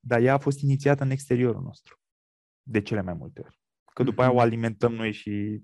Dar 0.01 0.20
ea 0.20 0.35
a 0.35 0.39
fost 0.39 0.61
inițiată 0.61 1.03
în 1.05 1.11
exteriorul 1.11 1.62
nostru. 1.62 2.01
De 2.62 2.80
cele 2.80 3.03
mai 3.03 3.14
multe 3.14 3.41
ori. 3.45 3.61
Că 3.95 4.03
după 4.03 4.20
aia 4.20 4.30
o 4.30 4.35
Mhm. 4.35 4.43
alimentăm 4.43 4.93
noi 4.95 5.12
și... 5.12 5.62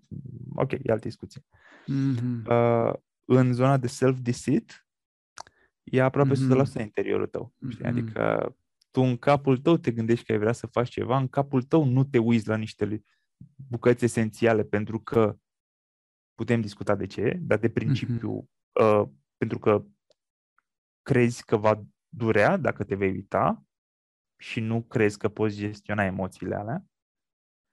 Ok, 0.55 0.73
e 0.73 0.81
altă 0.93 1.09
discuție. 1.09 1.43
Mhm. 1.87 2.47
Uh, 2.51 2.93
în 3.25 3.53
zona 3.53 3.77
de 3.77 3.87
self-deceit, 3.87 4.88
e 5.91 6.03
aproape 6.03 6.33
Mhm. 6.33 6.43
100% 6.43 6.79
în 6.79 6.83
interiorul 6.85 7.27
tău. 7.27 7.55
Știi? 7.69 7.85
Mhm. 7.87 7.97
Adică 7.97 8.57
tu 8.91 9.01
în 9.01 9.17
capul 9.17 9.59
tău 9.59 9.77
te 9.77 9.91
gândești 9.91 10.25
că 10.25 10.33
ai 10.33 10.39
vrea 10.39 10.53
să 10.53 10.67
faci 10.67 10.89
ceva, 10.89 11.19
în 11.19 11.29
capul 11.29 11.63
tău 11.63 11.85
nu 11.85 12.05
te 12.05 12.19
uiți 12.19 12.49
la 12.49 12.57
niște 12.57 13.03
bucăți 13.69 14.05
esențiale 14.05 14.65
pentru 14.65 15.01
că 15.01 15.39
putem 16.35 16.61
discuta 16.61 16.95
de 16.95 17.07
ce, 17.07 17.39
dar 17.41 17.59
de 17.59 17.71
principiu 17.71 18.51
uh, 18.81 19.03
pentru 19.37 19.59
că 19.59 19.85
crezi 21.03 21.45
că 21.45 21.57
va 21.57 21.83
durea 22.09 22.57
dacă 22.57 22.85
te 22.85 22.95
vei 22.95 23.11
uita 23.11 23.65
și 24.41 24.61
nu 24.61 24.83
crezi 24.83 25.19
că 25.19 25.29
poți 25.29 25.57
gestiona 25.57 26.05
emoțiile 26.05 26.55
alea 26.55 26.85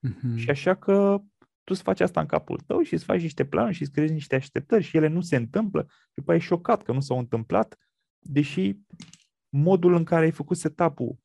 Mhm. 0.06 0.36
și 0.36 0.50
așa 0.50 0.74
că 0.74 1.18
tu 1.64 1.72
îți 1.72 1.82
faci 1.82 2.00
asta 2.00 2.20
în 2.20 2.26
capul 2.26 2.60
tău 2.60 2.82
și 2.82 2.94
îți 2.94 3.04
faci 3.04 3.20
niște 3.20 3.46
planuri 3.46 3.74
și 3.74 3.82
îți 3.82 3.90
creezi 3.90 4.12
niște 4.12 4.34
așteptări 4.34 4.82
și 4.82 4.96
ele 4.96 5.06
nu 5.06 5.20
se 5.20 5.36
întâmplă 5.36 5.86
și 5.88 6.12
după 6.14 6.32
ai 6.32 6.40
șocat 6.40 6.82
că 6.82 6.92
nu 6.92 7.00
s-au 7.00 7.18
întâmplat, 7.18 7.76
deși 8.28 8.76
modul 9.48 9.94
în 9.94 10.04
care 10.04 10.24
ai 10.24 10.30
făcut 10.30 10.56
setup-ul 10.56 11.18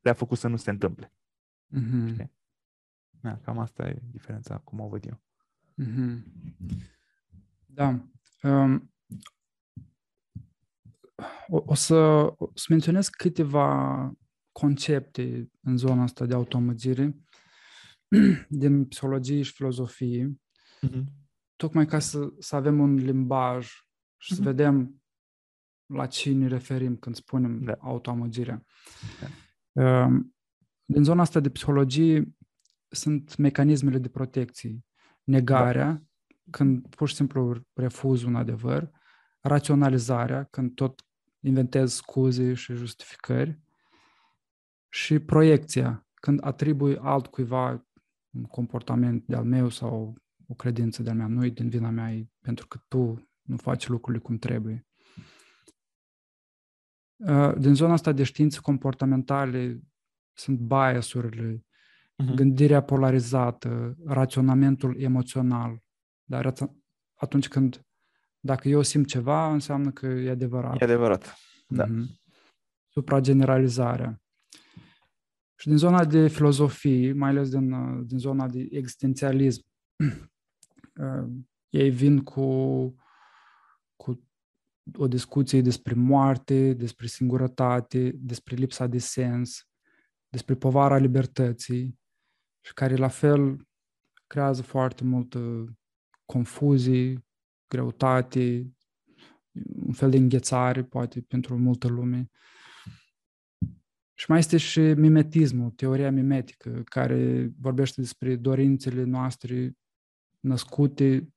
le-a 0.00 0.12
făcut 0.12 0.38
să 0.38 0.48
nu 0.48 0.56
se 0.56 0.70
întâmple. 0.70 1.12
Mhm. 1.66 2.06
Știi? 2.12 2.32
Da, 3.20 3.36
cam 3.38 3.58
asta 3.58 3.88
e 3.88 4.02
diferența, 4.10 4.58
cum 4.58 4.80
o 4.80 4.88
văd 4.88 5.04
eu. 5.04 5.22
Mhm. 5.74 6.24
Da. 7.66 8.08
Um, 8.42 8.92
o, 11.48 11.62
o, 11.66 11.74
să, 11.74 11.94
o 12.36 12.50
să 12.54 12.66
menționez 12.68 13.08
câteva 13.08 14.12
concepte 14.52 15.50
în 15.60 15.76
zona 15.76 16.02
asta 16.02 16.26
de 16.26 16.34
automăzire 16.34 17.16
din 18.48 18.84
psihologie 18.86 19.42
și 19.42 19.52
filozofie, 19.52 20.40
tocmai 21.56 21.86
ca 21.86 21.98
să, 21.98 22.32
să 22.38 22.56
avem 22.56 22.78
un 22.80 22.94
limbaj 22.94 23.68
și 24.16 24.34
să 24.34 24.40
Mhm. 24.40 24.50
vedem 24.50 25.02
la 25.88 26.06
ce 26.06 26.32
ne 26.32 26.46
referim 26.46 26.96
când 26.96 27.14
spunem 27.14 27.62
Da. 27.62 27.76
autoamăgirea. 27.80 28.64
Um, 29.72 30.34
Din 30.84 31.02
zona 31.02 31.20
asta 31.20 31.40
de 31.40 31.50
psihologie 31.50 32.36
sunt 32.88 33.36
mecanismele 33.36 33.98
de 33.98 34.08
protecție. 34.08 34.84
Negarea, 35.24 36.02
când 36.50 36.86
pur 36.88 37.08
și 37.08 37.14
simplu 37.14 37.66
refuz 37.74 38.22
un 38.22 38.34
adevăr, 38.34 38.90
raționalizarea, 39.40 40.44
când 40.44 40.74
tot 40.74 41.06
inventez 41.40 41.92
scuze 41.92 42.54
și 42.54 42.74
justificări, 42.74 43.60
și 44.88 45.18
proiecția, 45.18 46.06
când 46.14 46.46
atribui 46.46 46.96
altcuiva 46.96 47.86
un 48.30 48.42
comportament 48.44 49.26
de-al 49.26 49.44
meu 49.44 49.68
sau 49.68 50.16
o 50.46 50.54
credință 50.54 51.02
de-al 51.02 51.16
mea, 51.16 51.26
nu 51.26 51.44
e 51.44 51.48
din 51.48 51.68
vina 51.68 51.90
mea, 51.90 52.12
e 52.14 52.28
pentru 52.40 52.66
că 52.66 52.78
tu 52.88 53.28
nu 53.42 53.56
faci 53.56 53.88
lucrurile 53.88 54.22
cum 54.22 54.38
trebuie. 54.38 54.87
Uh, 57.26 57.54
Din 57.58 57.74
zona 57.74 57.92
asta 57.92 58.12
de 58.12 58.22
științe 58.22 58.58
comportamentale 58.62 59.80
sunt 60.32 60.58
biasurile, 60.58 61.62
Mhm. 62.16 62.34
gândirea 62.34 62.82
polarizată, 62.82 63.96
raționamentul 64.04 65.00
emoțional. 65.00 65.82
Dar 66.24 66.44
raț- 66.52 66.72
atunci 67.14 67.48
când, 67.48 67.86
dacă 68.40 68.68
eu 68.68 68.82
simt 68.82 69.06
ceva, 69.06 69.52
înseamnă 69.52 69.90
că 69.90 70.06
e 70.06 70.30
adevărat. 70.30 70.80
E 70.80 70.84
adevărat. 70.84 71.36
Da. 71.68 71.84
Mhm. 71.86 72.20
Suprageneralizarea. 72.88 74.22
Și 75.56 75.68
din 75.68 75.76
zona 75.76 76.04
de 76.04 76.28
filozofie, 76.28 77.12
mai 77.12 77.30
ales 77.30 77.50
din, 77.50 77.72
uh, 77.72 78.02
din 78.06 78.18
zona 78.18 78.48
de 78.48 78.68
existențialism, 78.70 79.64
uh, 81.02 81.28
ei 81.68 81.90
vin 81.90 82.22
cu, 82.22 82.94
cu 83.96 84.27
o 84.96 85.08
discuție 85.08 85.60
despre 85.60 85.94
moarte, 85.94 86.72
despre 86.72 87.06
singurătate, 87.06 88.12
despre 88.14 88.54
lipsa 88.54 88.86
de 88.86 88.98
sens, 88.98 89.68
despre 90.28 90.54
povara 90.54 90.96
libertății 90.96 91.98
și 92.60 92.72
care 92.72 92.96
la 92.96 93.08
fel 93.08 93.66
creează 94.26 94.62
foarte 94.62 95.04
multă 95.04 95.64
confuzie, 96.24 97.26
greutate, 97.66 98.72
un 99.86 99.92
fel 99.92 100.10
de 100.10 100.16
înghețare, 100.16 100.84
poate, 100.84 101.20
pentru 101.20 101.58
multă 101.58 101.88
lume. 101.88 102.30
Și 104.14 104.24
mai 104.28 104.38
este 104.38 104.56
și 104.56 104.80
mimetismul, 104.80 105.70
teoria 105.70 106.10
mimetică, 106.10 106.82
care 106.84 107.50
vorbește 107.60 108.00
despre 108.00 108.36
dorințele 108.36 109.02
noastre 109.02 109.72
născute 110.40 111.28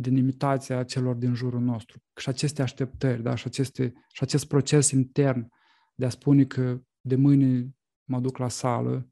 din 0.00 0.16
imitația 0.16 0.84
celor 0.84 1.14
din 1.14 1.34
jurul 1.34 1.60
nostru. 1.60 2.02
Și 2.16 2.28
aceste 2.28 2.62
așteptări, 2.62 3.22
da? 3.22 3.34
și, 3.34 3.46
aceste, 3.46 3.92
și 4.12 4.22
acest 4.22 4.46
proces 4.46 4.90
intern 4.90 5.48
de 5.94 6.04
a 6.04 6.08
spune 6.08 6.44
că 6.44 6.80
de 7.00 7.16
mâine 7.16 7.76
mă 8.04 8.20
duc 8.20 8.36
la 8.36 8.48
sală 8.48 9.10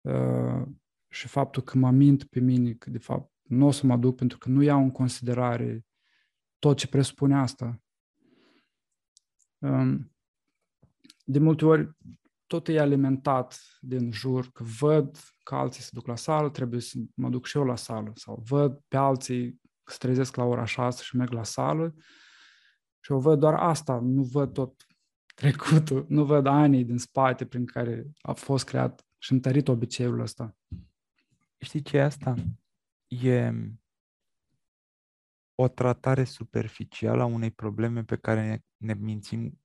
uh, 0.00 0.62
și 1.08 1.28
faptul 1.28 1.62
că 1.62 1.78
mă 1.78 1.90
mint 1.90 2.24
pe 2.24 2.40
mine 2.40 2.72
că 2.72 2.90
de 2.90 2.98
fapt 2.98 3.32
nu 3.42 3.66
o 3.66 3.70
să 3.70 3.86
mă 3.86 3.96
duc 3.96 4.16
pentru 4.16 4.38
că 4.38 4.48
nu 4.48 4.62
iau 4.62 4.82
în 4.82 4.90
considerare 4.90 5.86
tot 6.58 6.76
ce 6.76 6.88
presupune 6.88 7.36
asta. 7.36 7.82
Um, 9.58 10.12
de 11.24 11.38
multe 11.38 11.64
ori 11.64 11.96
tot 12.46 12.68
e 12.68 12.80
alimentat 12.80 13.60
din 13.80 14.12
jur, 14.12 14.50
că 14.52 14.64
văd 14.78 15.18
că 15.50 15.56
alții 15.56 15.82
se 15.82 15.90
duc 15.92 16.06
la 16.06 16.16
sală, 16.16 16.50
trebuie 16.50 16.80
să 16.80 16.98
mă 17.14 17.28
duc 17.28 17.46
și 17.46 17.56
eu 17.56 17.64
la 17.64 17.76
sală. 17.76 18.12
Sau 18.14 18.42
văd 18.48 18.80
pe 18.88 18.96
alții 18.96 19.60
că 19.82 19.92
se 19.92 19.98
trezesc 19.98 20.36
la 20.36 20.44
ora 20.44 20.64
6 20.64 21.02
și 21.02 21.16
merg 21.16 21.32
la 21.32 21.44
sală 21.44 21.94
Și 23.00 23.12
eu 23.12 23.20
văd 23.20 23.38
doar 23.38 23.54
asta, 23.54 23.98
nu 23.98 24.22
văd 24.22 24.52
tot 24.52 24.86
trecutul, 25.34 26.06
nu 26.08 26.24
văd 26.24 26.46
anii 26.46 26.84
din 26.84 26.98
spate 26.98 27.46
prin 27.46 27.66
care 27.66 28.10
a 28.20 28.32
fost 28.32 28.64
creat 28.64 29.06
și 29.18 29.32
întărit 29.32 29.68
obiceiul 29.68 30.20
ăsta. 30.20 30.56
Știi 31.58 31.82
ce 31.82 31.96
e 31.96 32.02
asta? 32.02 32.34
E 33.06 33.52
o 35.54 35.68
tratare 35.68 36.24
superficială 36.24 37.22
a 37.22 37.24
unei 37.24 37.50
probleme 37.50 38.04
pe 38.04 38.16
care 38.16 38.48
ne, 38.48 38.62
ne 38.76 38.94
mințim, 38.94 39.60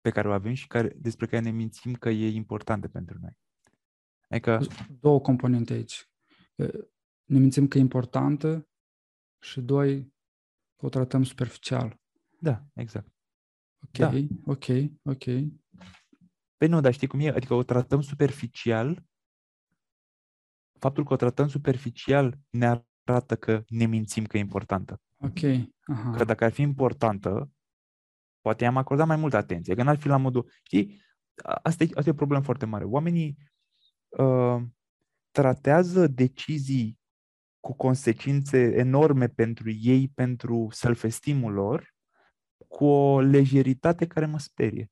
pe 0.00 0.10
care 0.10 0.28
o 0.28 0.32
avem 0.32 0.54
și 0.54 0.66
care, 0.66 0.88
despre 0.96 1.26
care 1.26 1.42
ne 1.42 1.50
mințim 1.50 1.92
că 1.92 2.08
e 2.08 2.28
importantă 2.28 2.88
pentru 2.88 3.18
noi. 3.20 3.36
Adică... 4.28 4.60
Două 5.00 5.20
componente 5.20 5.72
aici. 5.72 6.08
Ne 7.24 7.38
mințim 7.38 7.68
că 7.68 7.78
e 7.78 7.80
importantă 7.80 8.68
și 9.42 9.60
doi, 9.60 10.14
că 10.76 10.86
o 10.86 10.88
tratăm 10.88 11.22
superficial. 11.22 12.00
Da, 12.38 12.64
exact. 12.74 13.12
Ok, 13.82 13.98
da. 13.98 14.10
ok, 14.44 14.64
ok. 15.02 15.24
Păi 16.56 16.68
nu, 16.68 16.80
dar 16.80 16.92
știi 16.92 17.06
cum 17.06 17.20
e? 17.20 17.28
Adică 17.28 17.54
o 17.54 17.62
tratăm 17.62 18.00
superficial. 18.00 19.04
Faptul 20.78 21.04
că 21.04 21.12
o 21.12 21.16
tratăm 21.16 21.48
superficial 21.48 22.38
ne 22.50 22.84
arată 23.04 23.36
că 23.36 23.64
ne 23.68 23.86
mințim 23.86 24.24
că 24.24 24.36
e 24.36 24.40
importantă. 24.40 25.02
Ok. 25.16 25.68
Aha. 25.84 26.10
Că 26.16 26.24
dacă 26.24 26.44
ar 26.44 26.52
fi 26.52 26.62
importantă, 26.62 27.52
poate 28.40 28.64
am 28.64 28.76
acordat 28.76 29.06
mai 29.06 29.16
multă 29.16 29.36
atenție. 29.36 29.74
Că 29.74 29.82
n-ar 29.82 29.98
fi 29.98 30.08
la 30.08 30.16
modul... 30.16 30.50
Știi? 30.62 31.02
Asta 31.62 31.84
e, 31.84 31.88
asta 31.94 32.08
e 32.08 32.12
o 32.12 32.16
problemă 32.16 32.44
foarte 32.44 32.66
mare. 32.66 32.84
Oamenii 32.84 33.36
uh, 34.18 34.62
tratează 35.30 36.06
decizii 36.06 36.98
cu 37.60 37.72
consecințe 37.72 38.58
enorme 38.58 39.28
pentru 39.28 39.70
ei, 39.70 40.08
pentru 40.14 40.68
self-esteem-ul 40.70 41.52
lor, 41.52 41.94
cu 42.68 42.84
o 42.84 43.20
lejeritate 43.20 44.06
care 44.06 44.26
mă 44.26 44.38
sperie. 44.38 44.90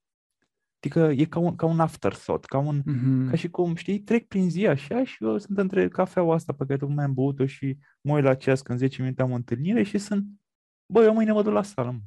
Adică 0.77 1.01
e 1.01 1.25
ca 1.25 1.39
un, 1.39 1.57
ca 1.57 1.67
un 1.67 1.81
afterthought, 1.81 2.45
ca, 2.45 2.59
un, 2.59 2.83
mm-hmm. 2.83 3.31
ca 3.31 3.37
și 3.37 3.51
cum, 3.51 3.75
știi, 3.75 4.01
trec 4.01 4.29
prin 4.29 4.51
zi 4.51 4.67
așa 4.67 5.05
și 5.05 5.25
eu 5.25 5.39
sunt 5.39 5.59
între 5.59 5.89
cafeaua 5.89 6.35
asta 6.35 6.53
pe 6.53 6.65
care 6.65 6.79
tocmai 6.79 7.05
am 7.05 7.15
băut-o 7.15 7.47
și 7.47 7.79
mă 8.01 8.15
uit 8.15 8.25
la 8.25 8.35
ceas 8.35 8.63
când 8.63 8.79
10 8.79 9.03
minute 9.03 9.23
am 9.23 9.31
o 9.31 9.35
întâlnire 9.35 9.83
și 9.83 9.99
sunt, 9.99 10.25
bă, 10.93 11.03
eu 11.03 11.15
mâine 11.15 11.33
mă 11.33 11.43
duc 11.43 11.53
la 11.53 11.63
sală, 11.63 11.91
mă. 11.91 12.01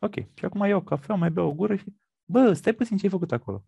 Ok, 0.00 0.14
și 0.14 0.44
acum 0.44 0.64
iau 0.64 0.82
cafea, 0.82 1.14
mai 1.14 1.30
beau 1.30 1.48
o 1.48 1.54
gură 1.54 1.76
și, 1.76 1.84
bă, 2.24 2.52
stai 2.52 2.72
puțin 2.72 2.96
ce 2.96 3.04
ai 3.04 3.10
făcut 3.10 3.32
acolo. 3.32 3.64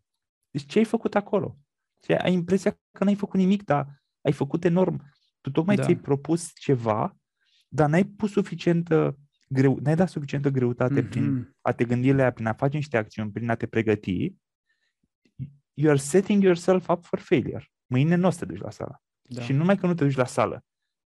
Deci 0.51 0.67
ce 0.67 0.79
ai 0.79 0.85
făcut 0.85 1.15
acolo? 1.15 1.59
Și 2.05 2.13
ai 2.13 2.33
impresia 2.33 2.79
că 2.93 3.05
n-ai 3.05 3.15
făcut 3.15 3.41
nimic, 3.41 3.65
dar 3.65 4.03
ai 4.21 4.33
făcut 4.33 4.65
enorm. 4.65 5.13
Tu 5.41 5.51
tocmai 5.51 5.77
da. 5.77 5.83
ți-ai 5.83 5.97
propus 5.97 6.53
ceva, 6.55 7.17
dar 7.69 7.89
n-ai 7.89 8.05
pus 8.05 8.31
suficientă 8.31 9.19
greu, 9.49 9.79
n-ai 9.83 9.95
dat 9.95 10.09
suficientă 10.09 10.49
greutate 10.49 11.03
mm-hmm. 11.03 11.09
prin 11.09 11.57
a 11.61 11.73
te 11.73 11.85
gândi 11.85 12.13
la 12.13 12.23
ea, 12.23 12.33
prin 12.33 12.47
a 12.47 12.53
face 12.53 12.77
niște 12.77 12.97
acțiuni, 12.97 13.31
prin 13.31 13.51
a 13.51 13.55
te 13.55 13.67
pregăti, 13.67 14.35
you 15.75 15.91
are 15.91 15.99
setting 15.99 16.43
yourself 16.43 16.89
up 16.89 17.05
for 17.05 17.19
failure. 17.19 17.73
Mâine 17.87 18.15
nu 18.15 18.27
o 18.27 18.31
să 18.31 18.39
te 18.39 18.45
duci 18.45 18.61
la 18.61 18.71
sală. 18.71 19.03
Da. 19.23 19.43
Și 19.43 19.53
nu 19.53 19.59
numai 19.59 19.77
că 19.77 19.87
nu 19.87 19.95
te 19.95 20.05
duci 20.05 20.17
la 20.17 20.27
sală, 20.27 20.65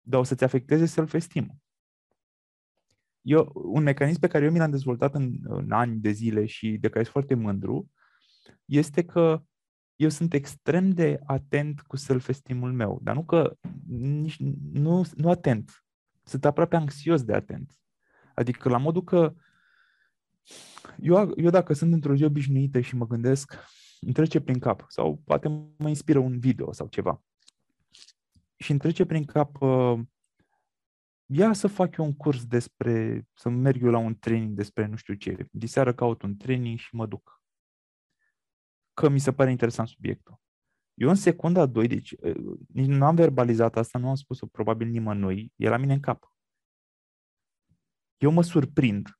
dar 0.01 0.19
o 0.19 0.23
să-ți 0.23 0.43
afecteze 0.43 0.85
self-esteem. 0.85 1.61
Eu, 3.21 3.51
un 3.53 3.83
mecanism 3.83 4.19
pe 4.19 4.27
care 4.27 4.45
eu 4.45 4.51
mi 4.51 4.57
l-am 4.57 4.71
dezvoltat 4.71 5.15
în, 5.15 5.37
în 5.43 5.71
ani 5.71 5.99
de 5.99 6.11
zile 6.11 6.45
și 6.45 6.69
de 6.69 6.87
care 6.87 7.03
sunt 7.03 7.13
foarte 7.13 7.33
mândru, 7.33 7.91
este 8.65 9.05
că 9.05 9.43
eu 9.97 10.09
sunt 10.09 10.33
extrem 10.33 10.89
de 10.89 11.19
atent 11.25 11.81
cu 11.81 11.95
self-esteem-ul 11.95 12.73
meu, 12.73 12.99
dar 13.03 13.15
nu 13.15 13.25
că 13.25 13.57
nici, 13.87 14.39
nu, 14.71 15.05
nu 15.15 15.29
atent, 15.29 15.85
sunt 16.23 16.45
aproape 16.45 16.75
anxios 16.75 17.23
de 17.23 17.33
atent. 17.33 17.71
Adică 18.35 18.69
la 18.69 18.77
modul 18.77 19.03
că 19.03 19.33
eu, 20.97 21.31
eu 21.35 21.49
dacă 21.49 21.73
sunt 21.73 21.93
într-o 21.93 22.15
zi 22.15 22.23
obișnuită 22.23 22.79
și 22.79 22.95
mă 22.95 23.07
gândesc, 23.07 23.53
îmi 23.99 24.13
trece 24.13 24.39
prin 24.39 24.59
cap 24.59 24.85
sau 24.87 25.21
poate 25.25 25.47
mă 25.77 25.87
inspiră 25.87 26.19
un 26.19 26.39
video 26.39 26.71
sau 26.71 26.87
ceva 26.87 27.21
și 28.57 28.71
îmi 28.71 28.79
trece 28.79 29.05
prin 29.05 29.25
cap 29.25 29.61
uh, 29.61 29.99
ia 31.25 31.53
să 31.53 31.67
fac 31.67 31.95
eu 31.97 32.05
un 32.05 32.15
curs 32.15 32.45
despre, 32.45 33.27
să 33.33 33.49
merg 33.49 33.83
eu 33.83 33.91
la 33.91 33.97
un 33.97 34.15
training 34.15 34.55
despre 34.55 34.85
nu 34.85 34.95
știu 34.95 35.13
ce. 35.13 35.47
Diseară 35.51 35.93
caut 35.93 36.21
un 36.21 36.37
training 36.37 36.77
și 36.77 36.95
mă 36.95 37.05
duc. 37.05 37.36
Că 38.97 39.09
mi 39.09 39.19
se 39.19 39.33
pare 39.33 39.51
interesant 39.51 39.87
subiectul. 39.87 40.39
Eu 40.93 41.09
în 41.09 41.15
secunda 41.15 41.65
2, 41.65 41.87
deci 41.87 42.11
uh, 42.11 42.57
nici 42.73 42.87
nu 42.87 43.05
am 43.05 43.15
verbalizat 43.15 43.75
asta, 43.75 43.99
nu 43.99 44.09
am 44.09 44.15
spus-o 44.15 44.45
probabil 44.45 44.87
nimănui, 44.87 45.53
e 45.55 45.69
la 45.69 45.77
mine 45.77 45.93
în 45.93 45.99
cap 45.99 46.31
eu 48.17 48.31
mă 48.31 48.41
surprind, 48.41 49.19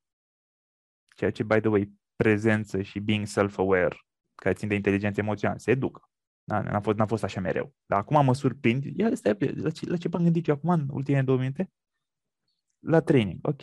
ceea 1.15 1.32
ce, 1.32 1.43
by 1.43 1.59
the 1.59 1.69
way, 1.69 1.93
prezență 2.15 2.82
și 2.82 2.99
being 2.99 3.25
self-aware, 3.25 3.95
care 4.36 4.55
țin 4.55 4.67
de 4.67 4.75
inteligență 4.75 5.19
emoțională, 5.19 5.59
se 5.59 5.71
educă. 5.71 6.09
Da, 6.43 6.61
n-a, 6.61 6.80
fost, 6.80 6.97
n-a 6.97 7.05
fost 7.05 7.23
așa 7.23 7.39
mereu. 7.39 7.75
Dar 7.86 7.99
acum 7.99 8.25
mă 8.25 8.34
surprind. 8.34 8.84
Ia, 8.84 9.15
stai, 9.15 9.38
la 9.39 9.69
ce, 9.69 9.89
la 9.89 9.97
ce 9.97 10.07
m-am 10.07 10.23
gândit 10.23 10.47
eu 10.47 10.55
acum 10.55 10.69
în 10.69 10.88
ultimele 10.91 11.23
două 11.23 11.38
minute? 11.38 11.71
La 12.80 13.01
training, 13.01 13.39
ok. 13.47 13.61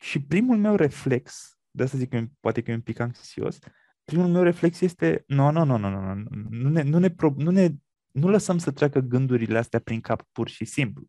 Și 0.00 0.22
primul 0.22 0.56
meu 0.56 0.76
reflex, 0.76 1.58
de 1.70 1.82
asta 1.82 1.98
zic 1.98 2.10
că 2.10 2.24
poate 2.40 2.62
că 2.62 2.70
e 2.70 2.74
un 2.74 2.80
pic 2.80 2.98
anxios, 2.98 3.58
primul 4.04 4.28
meu 4.28 4.42
reflex 4.42 4.80
este, 4.80 5.24
nu, 5.26 5.50
nu, 5.50 5.64
nu, 5.64 5.76
nu, 5.76 5.90
nu, 5.90 6.14
nu, 6.14 6.24
nu 6.50 6.68
ne, 6.68 6.82
nu 6.82 6.98
ne, 6.98 7.14
nu 7.36 7.50
ne, 7.50 7.68
nu 8.10 8.28
lăsăm 8.28 8.58
să 8.58 8.70
treacă 8.70 8.98
gândurile 8.98 9.58
astea 9.58 9.80
prin 9.80 10.00
cap 10.00 10.22
pur 10.32 10.48
și 10.48 10.64
simplu 10.64 11.06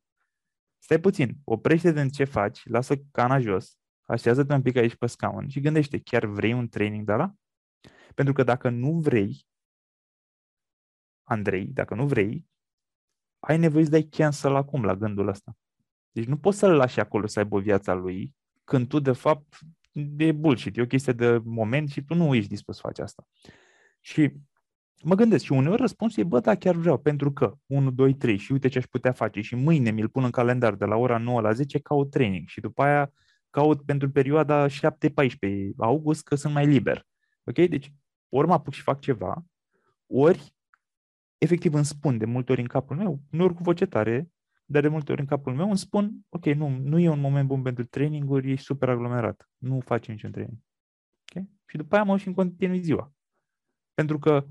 stai 0.85 0.99
puțin, 0.99 1.37
oprește 1.43 1.91
din 1.91 2.09
ce 2.09 2.23
faci, 2.23 2.65
lasă 2.65 2.95
cana 3.11 3.39
jos, 3.39 3.77
așează-te 4.01 4.53
un 4.53 4.61
pic 4.61 4.75
aici 4.75 4.95
pe 4.95 5.07
scaun 5.07 5.47
și 5.47 5.59
gândește, 5.59 5.99
chiar 5.99 6.25
vrei 6.25 6.53
un 6.53 6.67
training 6.67 7.05
de 7.05 7.13
la? 7.13 7.33
Pentru 8.15 8.33
că 8.33 8.43
dacă 8.43 8.69
nu 8.69 8.99
vrei, 8.99 9.47
Andrei, 11.23 11.65
dacă 11.65 11.95
nu 11.95 12.07
vrei, 12.07 12.45
ai 13.39 13.57
nevoie 13.57 13.83
să 13.83 13.89
dai 13.89 14.03
cancel 14.03 14.55
acum 14.55 14.83
la 14.83 14.95
gândul 14.95 15.27
ăsta. 15.27 15.57
Deci 16.11 16.25
nu 16.25 16.37
poți 16.37 16.57
să-l 16.57 16.75
lași 16.75 16.99
acolo 16.99 17.27
să 17.27 17.39
aibă 17.39 17.59
viața 17.59 17.93
lui, 17.93 18.35
când 18.63 18.87
tu, 18.87 18.99
de 18.99 19.11
fapt, 19.11 19.59
e 20.17 20.31
bullshit, 20.31 20.77
e 20.77 20.81
o 20.81 20.85
chestie 20.85 21.13
de 21.13 21.41
moment 21.43 21.89
și 21.89 22.03
tu 22.03 22.15
nu 22.15 22.35
ești 22.35 22.49
dispus 22.49 22.75
să 22.75 22.81
faci 22.83 22.99
asta. 22.99 23.27
Și 23.99 24.31
mă 25.03 25.15
gândesc 25.15 25.43
și 25.43 25.51
uneori 25.51 25.81
răspunsul 25.81 26.23
e, 26.23 26.25
bă, 26.25 26.39
da, 26.39 26.55
chiar 26.55 26.75
vreau, 26.75 26.97
pentru 26.97 27.31
că 27.31 27.57
1, 27.65 27.91
2, 27.91 28.13
3 28.13 28.37
și 28.37 28.51
uite 28.51 28.67
ce 28.67 28.77
aș 28.77 28.85
putea 28.85 29.11
face 29.11 29.41
și 29.41 29.55
mâine 29.55 29.91
mi-l 29.91 30.09
pun 30.09 30.23
în 30.23 30.31
calendar 30.31 30.75
de 30.75 30.85
la 30.85 30.95
ora 30.95 31.17
9 31.17 31.41
la 31.41 31.51
10, 31.51 31.79
caut 31.79 32.09
training 32.09 32.47
și 32.47 32.59
după 32.59 32.83
aia 32.83 33.13
caut 33.49 33.85
pentru 33.85 34.09
perioada 34.09 34.67
7-14 34.67 34.71
august 35.77 36.23
că 36.23 36.35
sunt 36.35 36.53
mai 36.53 36.65
liber. 36.65 37.05
Ok? 37.43 37.55
Deci, 37.55 37.93
ori 38.29 38.47
mă 38.47 38.53
apuc 38.53 38.73
și 38.73 38.81
fac 38.81 38.99
ceva, 38.99 39.45
ori 40.07 40.55
efectiv 41.37 41.73
îmi 41.73 41.85
spun 41.85 42.17
de 42.17 42.25
multe 42.25 42.51
ori 42.51 42.61
în 42.61 42.67
capul 42.67 42.95
meu, 42.95 43.19
nu 43.29 43.43
ori 43.43 43.53
cu 43.53 43.63
voce 43.63 43.85
tare, 43.85 44.29
dar 44.65 44.81
de 44.81 44.87
multe 44.87 45.11
ori 45.11 45.21
în 45.21 45.27
capul 45.27 45.53
meu 45.53 45.67
îmi 45.67 45.77
spun, 45.77 46.25
ok, 46.29 46.45
nu, 46.45 46.69
nu 46.69 46.99
e 46.99 47.09
un 47.09 47.19
moment 47.19 47.47
bun 47.47 47.61
pentru 47.61 47.85
traininguri, 47.85 48.51
ești 48.51 48.65
super 48.65 48.89
aglomerat, 48.89 49.49
nu 49.57 49.79
faci 49.79 50.07
niciun 50.07 50.31
training. 50.31 50.59
Okay? 51.29 51.49
Și 51.65 51.77
după 51.77 51.95
aia 51.95 52.03
mă 52.03 52.17
și 52.17 52.27
în 52.27 52.33
continui 52.33 52.81
ziua. 52.81 53.13
Pentru 53.93 54.19
că 54.19 54.47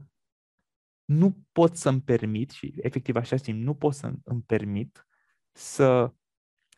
nu 1.05 1.37
pot 1.53 1.77
să-mi 1.77 2.01
permit, 2.01 2.51
și 2.51 2.75
efectiv 2.77 3.17
așa 3.17 3.37
simt, 3.37 3.62
nu 3.62 3.75
pot 3.75 3.95
să-mi 3.95 4.43
permit 4.47 5.07
să 5.53 6.12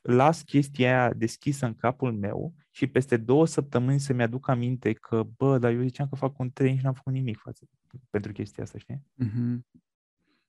las 0.00 0.42
chestia 0.42 0.88
aia 0.88 1.12
deschisă 1.12 1.66
în 1.66 1.74
capul 1.74 2.12
meu 2.12 2.54
și 2.70 2.86
peste 2.86 3.16
două 3.16 3.46
săptămâni 3.46 4.00
să-mi 4.00 4.22
aduc 4.22 4.48
aminte 4.48 4.92
că, 4.92 5.22
bă, 5.22 5.58
dar 5.58 5.72
eu 5.72 5.82
ziceam 5.82 6.08
că 6.08 6.14
fac 6.14 6.38
un 6.38 6.50
training 6.50 6.78
și 6.78 6.84
n-am 6.84 6.94
făcut 6.94 7.12
nimic 7.12 7.38
față 7.38 7.68
pentru 8.10 8.32
chestia 8.32 8.62
asta, 8.62 8.78
știi? 8.78 9.02
Mm-hmm. 9.24 9.80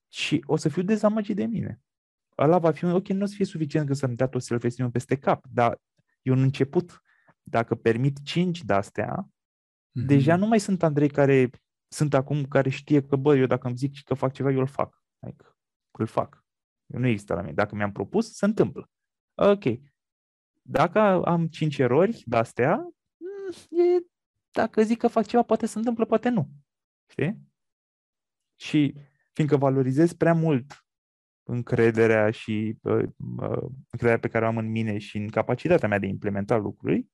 Și 0.07 0.43
o 0.45 0.55
să 0.55 0.69
fiu 0.69 0.81
dezamăgit 0.81 1.35
de 1.35 1.45
mine. 1.45 1.81
Ăla 2.37 2.57
va 2.57 2.71
fi, 2.71 2.85
ok, 2.85 3.07
nu 3.07 3.23
o 3.23 3.25
să 3.25 3.35
fie 3.35 3.45
suficient 3.45 3.87
că 3.87 3.93
să-mi 3.93 4.15
dea 4.15 4.27
tot 4.27 4.41
self 4.41 4.63
peste 4.91 5.17
cap, 5.17 5.45
dar 5.49 5.81
e 6.21 6.31
un 6.31 6.41
început. 6.41 7.01
Dacă 7.41 7.75
permit 7.75 8.23
cinci 8.23 8.63
de-astea, 8.63 9.23
mm-hmm. 9.23 10.05
deja 10.05 10.35
nu 10.35 10.47
mai 10.47 10.59
sunt 10.59 10.83
Andrei 10.83 11.09
care 11.09 11.49
sunt 11.87 12.13
acum 12.13 12.45
care 12.45 12.69
știe 12.69 13.01
că, 13.01 13.15
bă, 13.15 13.35
eu 13.35 13.45
dacă 13.45 13.67
îmi 13.67 13.77
zic 13.77 14.03
că 14.03 14.13
fac 14.13 14.33
ceva, 14.33 14.51
eu 14.51 14.59
îl 14.59 14.67
fac. 14.67 15.03
Like, 15.19 15.45
îl 15.91 16.05
fac. 16.05 16.45
Eu 16.85 16.99
nu 16.99 17.07
există 17.07 17.33
la 17.33 17.41
mine. 17.41 17.53
Dacă 17.53 17.75
mi-am 17.75 17.91
propus, 17.91 18.35
se 18.35 18.45
întâmplă. 18.45 18.89
Ok. 19.35 19.63
Dacă 20.61 20.99
am 21.25 21.47
cinci 21.47 21.77
erori 21.77 22.23
de-astea, 22.25 22.75
mm, 23.17 23.79
e, 23.79 24.05
dacă 24.51 24.81
zic 24.81 24.97
că 24.97 25.07
fac 25.07 25.25
ceva, 25.25 25.43
poate 25.43 25.65
se 25.65 25.77
întâmplă, 25.77 26.05
poate 26.05 26.29
nu. 26.29 26.49
Știi? 27.07 27.41
Și 28.59 28.95
fiindcă 29.33 29.57
valorizez 29.57 30.13
prea 30.13 30.33
mult 30.33 30.86
încrederea 31.47 32.31
și 32.31 32.77
uh, 32.81 33.03
uh, 33.39 33.69
încrederea 33.89 34.19
pe 34.19 34.27
care 34.27 34.45
o 34.45 34.47
am 34.47 34.57
în 34.57 34.69
mine 34.71 34.97
și 34.97 35.17
în 35.17 35.27
capacitatea 35.27 35.87
mea 35.87 35.99
de 35.99 36.05
a 36.05 36.09
implementa 36.09 36.57
lucruri, 36.57 37.07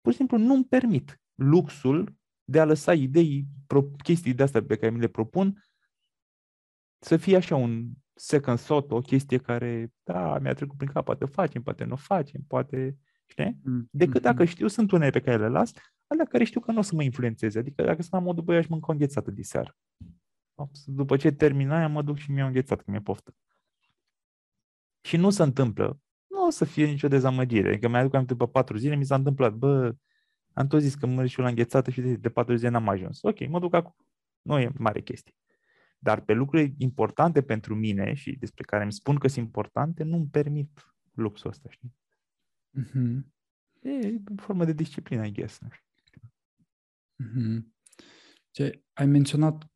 pur 0.00 0.12
și 0.12 0.18
simplu 0.18 0.38
nu-mi 0.38 0.64
permit 0.64 1.20
luxul 1.34 2.16
de 2.44 2.60
a 2.60 2.64
lăsa 2.64 2.94
idei, 2.94 3.46
chestii 4.02 4.34
de 4.34 4.42
astea 4.42 4.62
pe 4.62 4.76
care 4.76 4.92
mi 4.92 5.00
le 5.00 5.08
propun, 5.08 5.64
să 6.98 7.16
fie 7.16 7.36
așa 7.36 7.56
un 7.56 7.88
second 8.14 8.58
thought, 8.58 8.90
o 8.90 9.00
chestie 9.00 9.38
care, 9.38 9.92
da, 10.02 10.38
mi-a 10.38 10.54
trecut 10.54 10.76
prin 10.76 10.88
cap, 10.88 11.04
poate 11.04 11.24
facem, 11.24 11.62
poate 11.62 11.84
nu 11.84 11.96
facem, 11.96 12.44
poate 12.48 12.98
Știi? 13.26 13.60
Mm. 13.62 13.88
Decât 13.90 14.22
dacă 14.22 14.44
mm-hmm. 14.44 14.48
știu, 14.48 14.66
sunt 14.66 14.90
unele 14.90 15.10
pe 15.10 15.20
care 15.20 15.36
le 15.36 15.48
las, 15.48 15.72
alea 16.06 16.24
care 16.24 16.44
știu 16.44 16.60
că 16.60 16.72
nu 16.72 16.78
o 16.78 16.82
să 16.82 16.94
mă 16.94 17.02
influențeze. 17.02 17.58
Adică 17.58 17.82
dacă 17.82 18.02
sunt 18.02 18.12
la 18.12 18.18
modul, 18.18 18.44
băi, 18.44 18.56
aș 18.56 18.66
mânca 18.66 18.86
o 18.88 18.92
înghețată 18.92 19.30
de 19.30 19.42
seară. 19.42 19.76
După 20.84 21.16
ce 21.16 21.30
termina, 21.30 21.86
mă 21.86 22.02
duc 22.02 22.16
și 22.16 22.30
mi-e 22.30 22.42
înghețat, 22.42 22.78
că 22.82 22.90
mi-e 22.90 23.00
poftă. 23.00 23.34
Și 25.06 25.16
nu 25.16 25.30
se 25.30 25.42
întâmplă. 25.42 26.00
Nu 26.26 26.46
o 26.46 26.50
să 26.50 26.64
fie 26.64 26.86
nicio 26.86 27.08
dezamăgire. 27.08 27.68
Adică 27.68 27.88
mi-aduc 27.88 28.14
aminte 28.14 28.32
după 28.32 28.48
patru 28.48 28.76
zile, 28.76 28.94
mi 28.94 29.04
s-a 29.04 29.14
întâmplat, 29.14 29.54
bă, 29.54 29.96
am 30.52 30.66
tot 30.66 30.80
zis 30.80 30.94
că 30.94 31.06
mă 31.06 31.26
și 31.26 31.38
la 31.38 31.48
înghețată 31.48 31.90
și 31.90 32.00
de, 32.00 32.16
de 32.16 32.28
patru 32.28 32.54
zile 32.54 32.68
n-am 32.68 32.88
ajuns. 32.88 33.22
Ok, 33.22 33.48
mă 33.48 33.60
duc 33.60 33.74
acum. 33.74 33.94
Nu 34.42 34.58
e 34.58 34.72
mare 34.78 35.00
chestie. 35.00 35.34
Dar 35.98 36.20
pe 36.20 36.32
lucruri 36.32 36.74
importante 36.78 37.42
pentru 37.42 37.74
mine 37.74 38.14
și 38.14 38.36
despre 38.36 38.64
care 38.64 38.82
îmi 38.82 38.92
spun 38.92 39.18
că 39.18 39.28
sunt 39.28 39.44
importante, 39.44 40.02
nu-mi 40.02 40.28
permit 40.28 40.94
luxul 41.12 41.50
ăsta, 41.50 41.68
știi? 41.70 41.94
Mm-hmm. 42.78 43.20
E 43.80 44.20
o 44.38 44.42
formă 44.42 44.64
de 44.64 44.72
disciplină, 44.72 45.26
I 45.26 45.32
guess. 45.32 45.58
Mm-hmm. 47.22 47.62
Ce, 48.50 48.82
ai 48.92 49.06
menționat 49.06 49.66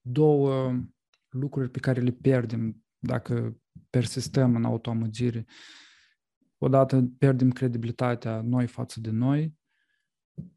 două 0.00 0.80
lucruri 1.28 1.70
pe 1.70 1.78
care 1.78 2.00
le 2.00 2.10
pierdem 2.10 2.84
dacă 2.98 3.60
persistăm 3.90 4.54
în 4.54 4.64
autoamăgire. 4.64 5.44
Odată 6.58 7.10
pierdem 7.18 7.50
credibilitatea 7.50 8.40
noi 8.40 8.66
față 8.66 9.00
de 9.00 9.10
noi 9.10 9.54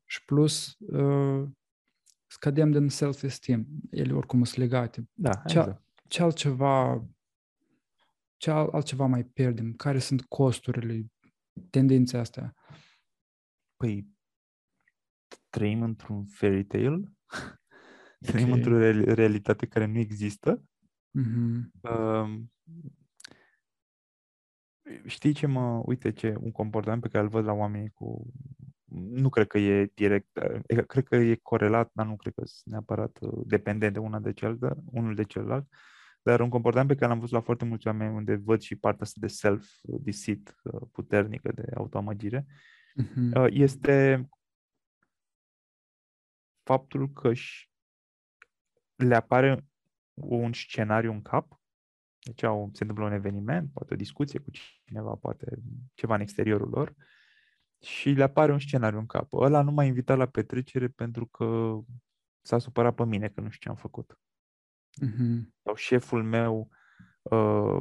și 0.05 0.25
plus 0.25 0.75
uh, 0.79 1.49
scădem 2.27 2.71
din 2.71 2.89
self-esteem. 2.89 3.67
Ele 3.91 4.13
oricum 4.13 4.43
sunt 4.43 4.57
legate. 4.57 5.09
Da, 5.13 5.33
ce, 5.33 5.59
exact. 5.59 5.83
ce 6.07 6.21
altceva 6.21 7.03
ce 8.39 8.51
altceva 8.51 9.05
mai 9.05 9.23
pierdem? 9.23 9.73
Care 9.73 9.99
sunt 9.99 10.25
costurile, 10.25 11.05
tendințe 11.69 12.17
astea? 12.17 12.55
Păi, 13.75 14.07
trăim 15.49 15.81
într-un 15.81 16.25
fairy 16.25 16.65
tale, 16.65 17.13
trăim 18.27 18.47
okay. 18.47 18.57
într-o 18.57 18.77
realitate 19.13 19.65
care 19.65 19.85
nu 19.85 19.97
există. 19.97 20.63
Mm-hmm. 21.19 21.81
Uh, 21.81 22.41
știi 25.05 25.33
ce 25.33 25.47
mă, 25.47 25.81
uite 25.85 26.11
ce, 26.11 26.35
un 26.39 26.51
comportament 26.51 27.01
pe 27.01 27.07
care 27.07 27.23
îl 27.23 27.29
văd 27.29 27.45
la 27.45 27.53
oamenii 27.53 27.89
cu, 27.89 28.33
nu 29.09 29.29
cred 29.29 29.47
că 29.47 29.57
e 29.57 29.91
direct, 29.93 30.39
cred 30.87 31.03
că 31.03 31.15
e 31.15 31.35
corelat, 31.35 31.91
dar 31.93 32.05
nu 32.05 32.15
cred 32.15 32.33
că 32.33 32.41
sunt 32.45 32.73
neapărat 32.73 33.17
uh, 33.21 33.41
dependent 33.45 33.93
de 33.93 33.99
una 33.99 34.19
de 34.19 34.33
cealaltă, 34.33 34.83
unul 34.85 35.15
de 35.15 35.23
celălalt, 35.23 35.67
dar 36.21 36.39
un 36.39 36.49
comportament 36.49 36.89
pe 36.89 36.95
care 36.95 37.07
l-am 37.07 37.19
văzut 37.19 37.35
la 37.35 37.41
foarte 37.41 37.65
mulți 37.65 37.87
oameni 37.87 38.15
unde 38.15 38.35
văd 38.35 38.61
și 38.61 38.75
partea 38.75 39.01
asta 39.01 39.19
de 39.21 39.27
self-deceit 39.27 40.55
uh, 40.63 40.81
puternică, 40.91 41.51
de 41.51 41.63
autoamăgire, 41.75 42.45
mm-hmm. 43.01 43.49
este 43.49 44.27
faptul 46.63 47.09
că 47.09 47.31
le 48.95 49.15
apare 49.15 49.65
un 50.13 50.53
scenariu 50.53 51.11
în 51.11 51.21
cap, 51.21 51.58
deci 52.19 52.43
au, 52.43 52.69
se 52.73 52.81
întâmplă 52.81 53.05
un 53.05 53.11
eveniment, 53.11 53.71
poate 53.73 53.93
o 53.93 53.97
discuție 53.97 54.39
cu 54.39 54.49
cineva, 54.85 55.15
poate 55.15 55.59
ceva 55.93 56.15
în 56.15 56.21
exteriorul 56.21 56.69
lor, 56.69 56.95
și 57.81 58.09
le 58.09 58.23
apare 58.23 58.51
un 58.51 58.59
scenariu 58.59 58.99
în 58.99 59.05
cap. 59.05 59.33
Ăla 59.33 59.61
nu 59.61 59.71
m-a 59.71 59.83
invitat 59.83 60.17
la 60.17 60.25
petrecere 60.25 60.87
pentru 60.87 61.25
că 61.25 61.79
s-a 62.41 62.57
supărat 62.57 62.95
pe 62.95 63.05
mine 63.05 63.29
că 63.29 63.41
nu 63.41 63.49
știu 63.49 63.59
ce 63.59 63.69
am 63.69 63.75
făcut. 63.75 64.19
Mm-hmm. 65.05 65.47
Sau 65.63 65.75
șeful 65.75 66.23
meu 66.23 66.69
uh, 67.21 67.79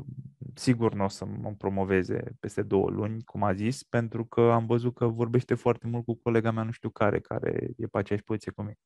sigur 0.55 0.95
nu 0.95 1.05
o 1.05 1.09
să 1.09 1.25
mă 1.25 1.55
promoveze 1.55 2.37
peste 2.41 2.63
două 2.63 2.91
luni, 2.91 3.23
cum 3.25 3.43
a 3.43 3.55
zis, 3.55 3.83
pentru 3.83 4.27
că 4.27 4.41
am 4.41 4.67
văzut 4.67 4.95
că 4.95 5.07
vorbește 5.07 5.55
foarte 5.55 5.87
mult 5.87 6.05
cu 6.05 6.15
colega 6.15 6.51
mea 6.51 6.63
nu 6.63 6.71
știu 6.71 6.91
care, 6.91 7.21
care 7.21 7.71
e 7.77 7.87
pe 7.87 7.99
aceeași 7.99 8.25
poziție 8.25 8.53
cu 8.53 8.63
mine. 8.63 8.79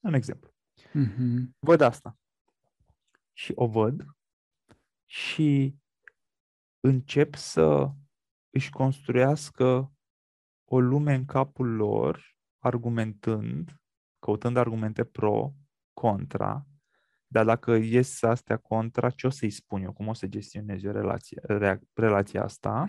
Un 0.00 0.14
exemplu. 0.14 0.54
Mm-hmm. 0.76 1.50
Văd 1.58 1.80
asta. 1.80 2.18
Și 3.32 3.52
o 3.54 3.66
văd 3.66 4.04
și 5.06 5.76
încep 6.80 7.34
să 7.34 7.90
își 8.50 8.70
construiască 8.70 9.92
o 10.64 10.80
lume 10.80 11.14
în 11.14 11.24
capul 11.24 11.74
lor, 11.74 12.36
argumentând, 12.58 13.80
căutând 14.18 14.56
argumente 14.56 15.04
pro, 15.04 15.52
contra, 15.92 16.66
dar 17.26 17.44
dacă 17.44 17.74
ies 17.74 18.22
astea 18.22 18.56
contra, 18.56 19.10
ce 19.10 19.26
o 19.26 19.30
să-i 19.30 19.50
spun 19.50 19.82
eu? 19.82 19.92
Cum 19.92 20.08
o 20.08 20.12
să 20.12 20.26
gestionez 20.26 20.82
eu 20.82 20.92
relația, 20.92 21.42
relația 21.94 22.42
asta? 22.42 22.88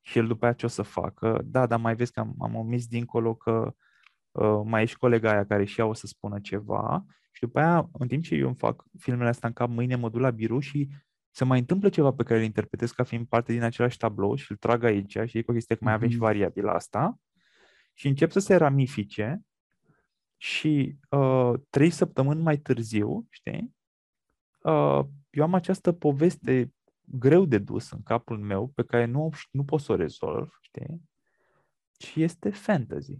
Și 0.00 0.18
el 0.18 0.26
după 0.26 0.44
aia 0.44 0.54
ce 0.54 0.66
o 0.66 0.68
să 0.68 0.82
facă? 0.82 1.40
Da, 1.44 1.66
dar 1.66 1.78
mai 1.78 1.94
vezi 1.94 2.12
că 2.12 2.20
am, 2.20 2.34
am 2.38 2.54
omis 2.54 2.86
dincolo 2.86 3.34
că 3.34 3.74
uh, 4.30 4.60
mai 4.64 4.82
ești 4.82 4.96
colega 4.96 5.30
aia 5.30 5.46
care 5.46 5.64
și 5.64 5.80
ea 5.80 5.86
o 5.86 5.92
să 5.92 6.06
spună 6.06 6.40
ceva 6.40 7.04
și 7.30 7.40
după 7.40 7.58
aia, 7.58 7.88
în 7.92 8.08
timp 8.08 8.22
ce 8.22 8.34
eu 8.34 8.46
îmi 8.46 8.56
fac 8.56 8.84
filmele 8.98 9.28
astea 9.28 9.48
în 9.48 9.54
cap, 9.54 9.68
mâine 9.68 9.96
mă 9.96 10.08
duc 10.08 10.20
la 10.20 10.30
birou 10.30 10.58
și 10.58 10.88
se 11.34 11.44
mai 11.44 11.58
întâmplă 11.58 11.88
ceva 11.88 12.12
pe 12.12 12.22
care 12.22 12.38
îl 12.38 12.44
interpretez 12.44 12.90
ca 12.90 13.02
fiind 13.02 13.26
parte 13.26 13.52
din 13.52 13.62
același 13.62 13.96
tablou 13.96 14.34
și 14.34 14.50
îl 14.50 14.56
trag 14.56 14.84
aici 14.84 15.18
și 15.24 15.38
e 15.38 15.42
cu 15.42 15.52
chestia 15.52 15.76
că 15.76 15.84
mai 15.84 15.92
avem 15.92 16.08
și 16.08 16.14
mhm. 16.14 16.24
variabila 16.24 16.72
asta 16.72 17.20
și 17.92 18.08
încep 18.08 18.30
să 18.30 18.38
se 18.38 18.56
ramifice 18.56 19.42
și 20.36 20.96
uh, 21.10 21.52
trei 21.70 21.90
săptămâni 21.90 22.42
mai 22.42 22.56
târziu, 22.56 23.26
știi, 23.30 23.74
uh, 24.60 25.00
eu 25.30 25.42
am 25.42 25.54
această 25.54 25.92
poveste 25.92 26.74
greu 27.04 27.44
de 27.44 27.58
dus 27.58 27.90
în 27.90 28.02
capul 28.02 28.38
meu 28.38 28.68
pe 28.68 28.84
care 28.84 29.04
nu, 29.04 29.30
nu 29.50 29.64
pot 29.64 29.80
să 29.80 29.92
o 29.92 29.96
rezolv, 29.96 30.58
știi, 30.60 31.02
și 31.98 32.22
este 32.22 32.50
fantasy. 32.50 33.18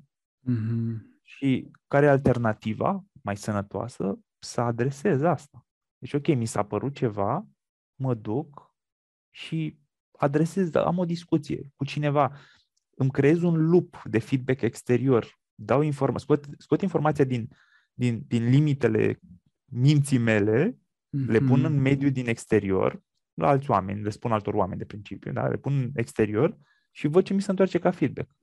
Mm-hmm. 0.50 0.96
Și 1.22 1.70
care 1.86 2.06
e 2.06 2.10
alternativa 2.10 3.04
mai 3.22 3.36
sănătoasă? 3.36 4.18
Să 4.38 4.60
adresez 4.60 5.22
asta. 5.22 5.66
Deci, 5.98 6.12
ok, 6.12 6.26
mi 6.26 6.46
s-a 6.46 6.62
părut 6.62 6.94
ceva, 6.94 7.46
mă 7.94 8.14
duc 8.14 8.74
și 9.30 9.78
adresez, 10.18 10.74
am 10.74 10.98
o 10.98 11.04
discuție 11.04 11.72
cu 11.76 11.84
cineva, 11.84 12.36
îmi 12.96 13.10
creez 13.10 13.42
un 13.42 13.70
loop 13.70 14.02
de 14.04 14.18
feedback 14.18 14.60
exterior, 14.60 15.38
dau 15.54 15.82
informa- 15.82 16.16
scot, 16.16 16.46
scot 16.58 16.80
informația 16.80 17.24
din, 17.24 17.48
din, 17.92 18.24
din 18.26 18.48
limitele 18.48 19.20
minții 19.64 20.18
mele, 20.18 20.70
mm-hmm. 20.70 21.26
le 21.26 21.38
pun 21.38 21.64
în 21.64 21.80
mediul 21.80 22.10
din 22.10 22.28
exterior, 22.28 23.02
la 23.34 23.48
alți 23.48 23.70
oameni, 23.70 24.02
le 24.02 24.10
spun 24.10 24.32
altor 24.32 24.54
oameni 24.54 24.78
de 24.78 24.84
principiu, 24.84 25.32
dar 25.32 25.50
le 25.50 25.56
pun 25.56 25.72
în 25.78 25.90
exterior 25.94 26.58
și 26.90 27.06
văd 27.06 27.24
ce 27.24 27.34
mi 27.34 27.42
se 27.42 27.50
întoarce 27.50 27.78
ca 27.78 27.90
feedback. 27.90 28.36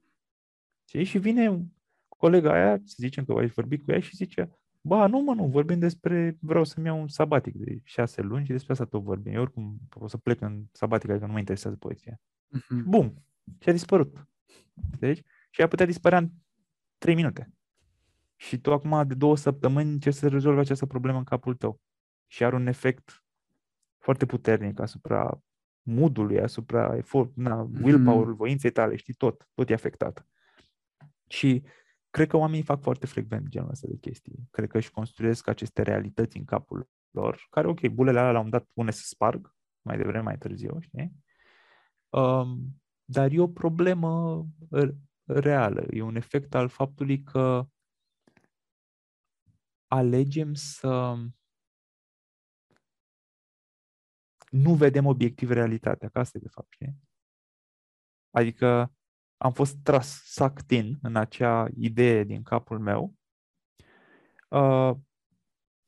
Și 1.02 1.18
vine 1.18 1.66
colega 2.08 2.52
aia, 2.52 2.80
să 2.84 2.94
zicem 2.98 3.24
că 3.24 3.32
ai 3.32 3.46
vorbit 3.46 3.82
cu 3.82 3.90
ea 3.90 4.00
și 4.00 4.16
zice, 4.16 4.61
Ba, 4.84 5.06
nu 5.06 5.18
mă, 5.18 5.34
nu, 5.34 5.46
vorbim 5.46 5.78
despre, 5.78 6.36
vreau 6.40 6.64
să-mi 6.64 6.86
iau 6.86 7.00
un 7.00 7.08
sabatic 7.08 7.54
de 7.54 7.80
șase 7.84 8.22
luni 8.22 8.44
și 8.44 8.50
despre 8.50 8.72
asta 8.72 8.84
tot 8.84 9.02
vorbim. 9.02 9.34
Eu 9.34 9.40
oricum 9.40 9.78
o 9.94 10.08
să 10.08 10.16
plec 10.16 10.40
în 10.40 10.64
sabatic, 10.72 11.10
adică 11.10 11.26
nu 11.26 11.32
mă 11.32 11.38
interesează 11.38 11.76
poezia. 11.76 12.20
Uh-huh. 12.56 12.84
Bum! 12.84 13.24
Și 13.58 13.68
a 13.68 13.72
dispărut. 13.72 14.28
Deci, 14.98 15.22
și 15.50 15.60
ea 15.60 15.68
putea 15.68 15.86
dispărea 15.86 16.18
în 16.18 16.30
trei 16.98 17.14
minute. 17.14 17.52
Și 18.36 18.58
tu 18.58 18.72
acum 18.72 19.06
de 19.06 19.14
două 19.14 19.36
săptămâni 19.36 19.90
încerci 19.90 20.16
să 20.16 20.28
rezolvi 20.28 20.60
această 20.60 20.86
problemă 20.86 21.18
în 21.18 21.24
capul 21.24 21.54
tău. 21.54 21.80
Și 22.26 22.44
are 22.44 22.54
un 22.54 22.66
efect 22.66 23.24
foarte 23.98 24.26
puternic 24.26 24.80
asupra 24.80 25.42
moodului, 25.82 26.40
asupra 26.40 26.96
efort, 26.96 27.36
na, 27.36 27.62
mhm. 27.62 27.84
willpower-ul, 27.84 28.34
voinței 28.34 28.70
tale, 28.70 28.96
știi, 28.96 29.14
tot, 29.14 29.48
tot 29.54 29.70
e 29.70 29.74
afectat. 29.74 30.26
Și 31.28 31.62
Cred 32.12 32.28
că 32.28 32.36
oamenii 32.36 32.64
fac 32.64 32.82
foarte 32.82 33.06
frecvent 33.06 33.48
genul 33.48 33.70
ăsta 33.70 33.86
de 33.90 33.96
chestii. 33.96 34.48
Cred 34.50 34.68
că 34.68 34.76
își 34.76 34.90
construiesc 34.90 35.48
aceste 35.48 35.82
realități 35.82 36.36
în 36.36 36.44
capul 36.44 36.88
lor, 37.10 37.46
care, 37.50 37.66
ok, 37.66 37.88
bulele 37.88 38.18
alea 38.18 38.32
la 38.32 38.40
un 38.40 38.50
dat 38.50 38.64
pune 38.72 38.90
să 38.90 39.02
sparg, 39.04 39.54
mai 39.82 39.96
devreme, 39.96 40.22
mai 40.22 40.38
târziu, 40.38 40.80
știi? 40.80 41.12
Um, 42.08 42.82
dar 43.04 43.30
e 43.30 43.40
o 43.40 43.48
problemă 43.48 44.44
reală. 45.24 45.86
E 45.90 46.02
un 46.02 46.16
efect 46.16 46.54
al 46.54 46.68
faptului 46.68 47.22
că 47.22 47.66
alegem 49.86 50.54
să 50.54 51.16
nu 54.50 54.74
vedem 54.74 55.06
obiectiv 55.06 55.50
realitatea, 55.50 56.08
că 56.08 56.18
asta 56.18 56.38
e 56.38 56.40
de 56.40 56.48
fapt, 56.48 56.72
știi? 56.72 56.98
Adică 58.30 58.92
am 59.42 59.52
fost 59.52 59.76
tras, 59.82 60.22
sucked 60.24 60.70
in 60.70 60.98
în 61.02 61.16
acea 61.16 61.68
idee 61.76 62.24
din 62.24 62.42
capul 62.42 62.78
meu 62.78 63.14
uh, 64.48 64.96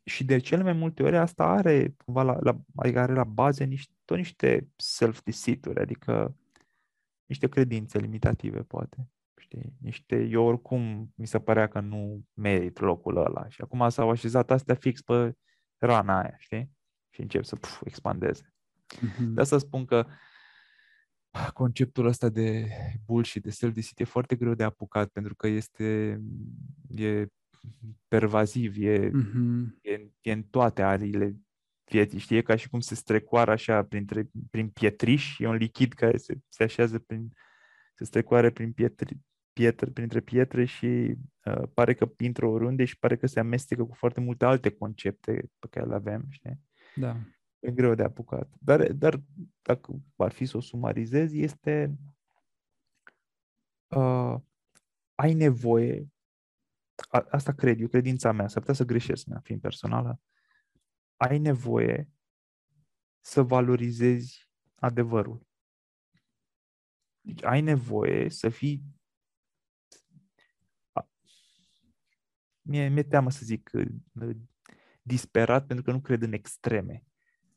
și 0.04 0.24
de 0.24 0.38
cele 0.38 0.62
mai 0.62 0.72
multe 0.72 1.02
ori 1.02 1.16
asta 1.16 1.44
are 1.44 1.94
cumva 2.04 2.22
la, 2.22 2.38
la, 2.40 2.60
adică 2.74 3.00
are 3.00 3.14
la 3.14 3.24
bază 3.24 3.64
niște, 3.64 3.92
tot 4.04 4.16
niște 4.16 4.68
self-deceit-uri, 4.76 5.80
adică 5.80 6.36
niște 7.26 7.48
credințe 7.48 7.98
limitative, 7.98 8.62
poate. 8.62 9.08
Știi? 9.36 9.74
Niște, 9.80 10.16
eu 10.16 10.44
oricum 10.44 11.12
mi 11.14 11.26
se 11.26 11.40
părea 11.40 11.68
că 11.68 11.80
nu 11.80 12.24
merit 12.32 12.78
locul 12.78 13.16
ăla 13.16 13.48
și 13.48 13.60
acum 13.60 13.88
s-au 13.88 14.10
așezat 14.10 14.50
astea 14.50 14.74
fix 14.74 15.00
pe 15.00 15.36
rana 15.78 16.18
aia, 16.18 16.34
știi? 16.38 16.70
Și 17.10 17.20
încep 17.20 17.44
să 17.44 17.56
puf, 17.56 17.80
expandeze. 17.84 18.54
Mm-hmm. 18.96 19.34
De 19.34 19.40
asta 19.40 19.58
spun 19.58 19.84
că 19.84 20.06
conceptul 21.52 22.06
ăsta 22.06 22.28
de 22.28 22.68
bullshit, 23.06 23.42
de 23.42 23.50
self-deceit 23.50 24.00
e 24.00 24.04
foarte 24.04 24.36
greu 24.36 24.54
de 24.54 24.64
apucat 24.64 25.08
pentru 25.08 25.34
că 25.34 25.46
este 25.46 26.20
e 26.94 27.26
pervaziv, 28.08 28.74
e, 28.76 29.10
mm-hmm. 29.10 29.80
e, 29.80 30.00
e 30.20 30.32
în 30.32 30.42
toate 30.42 30.82
ariile 30.82 31.36
vieții, 31.90 32.18
știi? 32.18 32.36
E 32.36 32.42
ca 32.42 32.56
și 32.56 32.68
cum 32.68 32.80
se 32.80 32.94
strecoară 32.94 33.50
așa 33.50 33.84
printre, 33.84 34.30
prin 34.50 34.68
pietriș, 34.68 35.38
e 35.38 35.46
un 35.46 35.54
lichid 35.54 35.92
care 35.92 36.16
se, 36.16 36.38
se 36.48 36.62
așează 36.62 36.98
prin, 36.98 37.32
se 37.94 38.04
strecoară 38.04 38.50
prin 38.50 38.72
pietri, 38.72 39.18
pietre, 39.52 39.90
printre 39.90 40.20
pietre 40.20 40.64
și 40.64 41.14
uh, 41.44 41.62
pare 41.74 41.94
că 41.94 42.12
intră 42.18 42.46
oriunde 42.46 42.84
și 42.84 42.98
pare 42.98 43.16
că 43.16 43.26
se 43.26 43.40
amestecă 43.40 43.84
cu 43.84 43.94
foarte 43.94 44.20
multe 44.20 44.44
alte 44.44 44.70
concepte 44.70 45.50
pe 45.58 45.66
care 45.70 45.86
le 45.86 45.94
avem, 45.94 46.26
știi? 46.30 46.60
Da. 46.94 47.16
E 47.64 47.70
greu 47.70 47.94
de 47.94 48.02
apucat. 48.02 48.48
Dar, 48.58 48.92
dar 48.92 49.20
dacă 49.62 50.02
ar 50.16 50.32
fi 50.32 50.46
să 50.46 50.56
o 50.56 50.60
sumarizez, 50.60 51.32
este 51.32 51.98
uh, 53.88 54.36
ai 55.14 55.34
nevoie, 55.34 56.08
a, 57.08 57.26
asta 57.30 57.52
cred 57.52 57.80
eu, 57.80 57.88
credința 57.88 58.32
mea, 58.32 58.48
s-ar 58.48 58.58
putea 58.58 58.74
să 58.74 58.84
greșesc, 58.84 59.26
mea, 59.26 59.40
fiind 59.40 59.60
personală, 59.60 60.20
ai 61.16 61.38
nevoie 61.38 62.08
să 63.20 63.42
valorizezi 63.42 64.50
adevărul. 64.74 65.46
Deci 67.20 67.44
ai 67.44 67.60
nevoie 67.60 68.30
să 68.30 68.48
fii 68.48 68.82
mie 72.66 72.88
mi-e 72.88 73.02
teamă 73.02 73.30
să 73.30 73.44
zic 73.44 73.70
disperat 75.02 75.66
pentru 75.66 75.84
că 75.84 75.92
nu 75.92 76.00
cred 76.00 76.22
în 76.22 76.32
extreme 76.32 77.04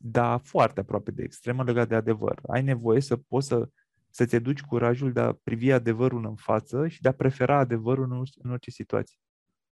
dar 0.00 0.40
foarte 0.40 0.80
aproape 0.80 1.10
de 1.10 1.22
extremă 1.22 1.62
legat 1.62 1.88
de 1.88 1.94
adevăr. 1.94 2.40
Ai 2.46 2.62
nevoie 2.62 3.00
să 3.00 3.16
poți 3.16 3.46
să, 3.46 3.68
să-ți 4.10 4.34
educi 4.34 4.60
curajul 4.60 5.12
de 5.12 5.20
a 5.20 5.32
privi 5.32 5.72
adevărul 5.72 6.24
în 6.24 6.34
față 6.34 6.88
și 6.88 7.00
de 7.00 7.08
a 7.08 7.12
prefera 7.12 7.58
adevărul 7.58 8.12
în, 8.12 8.22
în 8.42 8.50
orice 8.50 8.70
situație. 8.70 9.18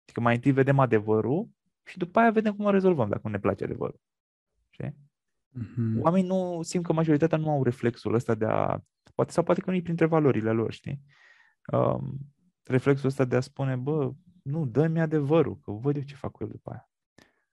Adică 0.01 0.21
mai 0.21 0.35
întâi 0.35 0.51
vedem 0.51 0.79
adevărul 0.79 1.49
și 1.85 1.97
după 1.97 2.19
aia 2.19 2.31
vedem 2.31 2.55
cum 2.55 2.65
o 2.65 2.69
rezolvăm 2.69 3.09
dacă 3.09 3.21
nu 3.23 3.29
ne 3.29 3.39
place 3.39 3.63
adevărul. 3.63 3.99
Știi? 4.69 4.95
Mm-hmm. 5.59 6.01
Oamenii 6.01 6.27
nu 6.27 6.61
simt 6.61 6.85
că 6.85 6.93
majoritatea 6.93 7.37
nu 7.37 7.49
au 7.49 7.63
reflexul 7.63 8.13
ăsta 8.13 8.35
de 8.35 8.45
a, 8.45 8.79
poate 9.15 9.31
sau 9.31 9.43
poate 9.43 9.61
că 9.61 9.69
nu 9.69 9.75
e 9.75 9.81
printre 9.81 10.05
valorile 10.05 10.51
lor, 10.51 10.71
știi? 10.71 11.01
Um, 11.71 12.17
reflexul 12.63 13.07
ăsta 13.07 13.25
de 13.25 13.35
a 13.35 13.39
spune, 13.39 13.75
bă, 13.75 14.11
nu, 14.43 14.65
dă-mi 14.65 15.01
adevărul, 15.01 15.59
că 15.59 15.71
văd 15.71 15.95
eu 15.95 16.01
ce 16.01 16.15
fac 16.15 16.31
cu 16.31 16.43
el 16.43 16.49
după 16.49 16.69
aia. 16.69 16.89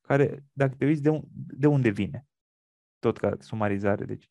Care, 0.00 0.44
dacă 0.52 0.74
te 0.78 0.84
uiți, 0.84 1.02
de, 1.02 1.08
un, 1.08 1.22
de 1.32 1.66
unde 1.66 1.88
vine? 1.88 2.26
Tot 3.06 3.18
ca 3.18 3.36
sumarizare. 3.40 4.04
Deci, 4.04 4.28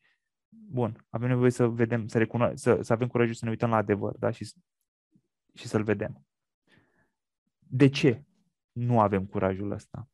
bun, 0.48 1.06
avem 1.10 1.28
nevoie 1.28 1.50
să 1.50 1.68
vedem, 1.68 2.06
să, 2.06 2.18
recuno- 2.18 2.54
să, 2.54 2.82
să 2.82 2.92
avem 2.92 3.08
curajul 3.08 3.34
să 3.34 3.44
ne 3.44 3.50
uităm 3.50 3.70
la 3.70 3.76
adevăr, 3.76 4.16
da? 4.18 4.30
Și, 4.30 4.52
și 5.54 5.66
să-l 5.66 5.82
vedem. 5.82 6.26
De 7.58 7.88
ce 7.88 8.24
nu 8.72 9.00
avem 9.00 9.26
curajul 9.26 9.70
ăsta? 9.70 10.08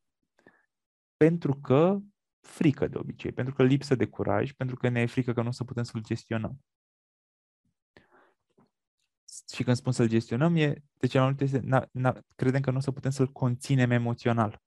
Pentru 1.16 1.54
că 1.54 1.98
frică 2.40 2.88
de 2.88 2.98
obicei, 2.98 3.32
pentru 3.32 3.54
că 3.54 3.62
lipsă 3.62 3.94
de 3.94 4.06
curaj, 4.06 4.52
pentru 4.52 4.76
că 4.76 4.88
ne 4.88 5.00
e 5.00 5.06
frică 5.06 5.32
că 5.32 5.42
nu 5.42 5.48
o 5.48 5.52
să 5.52 5.64
putem 5.64 5.82
să-l 5.82 6.02
gestionăm. 6.02 6.60
Și 9.54 9.62
când 9.62 9.76
spun 9.76 9.92
să-l 9.92 10.08
gestionăm, 10.08 10.56
e, 10.56 10.82
de 10.98 11.06
ce 11.06 11.18
mai 11.18 11.26
multe 11.26 11.44
este, 11.44 11.60
na, 11.60 11.88
na, 11.92 12.20
credem 12.34 12.60
că 12.60 12.70
nu 12.70 12.76
o 12.76 12.80
să 12.80 12.90
putem 12.90 13.10
să-l 13.10 13.32
conținem 13.32 13.90
emoțional. 13.90 14.62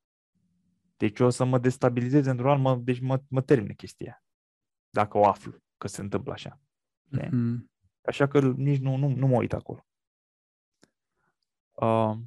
Deci 0.97 1.19
o 1.19 1.29
să 1.29 1.45
mă 1.45 1.59
destabilizeze 1.59 2.29
într-un 2.29 2.49
an, 2.49 2.61
mă, 2.61 2.75
deci 2.75 2.99
mă, 2.99 3.21
mă 3.27 3.41
termine 3.41 3.73
chestia. 3.73 4.23
Dacă 4.89 5.17
o 5.17 5.27
aflu 5.27 5.63
că 5.77 5.87
se 5.87 6.01
întâmplă 6.01 6.31
așa. 6.31 6.59
Mm-hmm. 7.17 7.55
Așa 8.01 8.27
că 8.27 8.39
nici 8.39 8.79
nu, 8.79 8.95
nu, 8.95 9.07
nu 9.09 9.27
mă 9.27 9.35
uit 9.35 9.53
acolo. 9.53 9.85
Uh, 11.71 12.17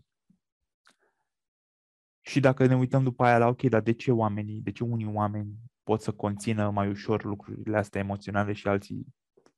și 2.21 2.41
dacă 2.41 2.67
ne 2.67 2.77
uităm 2.77 3.03
după 3.03 3.25
aia 3.25 3.39
la, 3.39 3.47
ok, 3.47 3.63
dar 3.63 3.81
de 3.81 3.93
ce 3.93 4.13
oamenii, 4.13 4.61
de 4.61 4.71
ce 4.71 4.85
unii 4.85 5.13
oameni 5.13 5.59
pot 5.83 6.01
să 6.01 6.13
conțină 6.13 6.71
mai 6.71 6.89
ușor 6.89 7.25
lucrurile 7.25 7.77
astea 7.77 8.01
emoționale 8.01 8.53
și 8.53 8.69
alții 8.69 9.07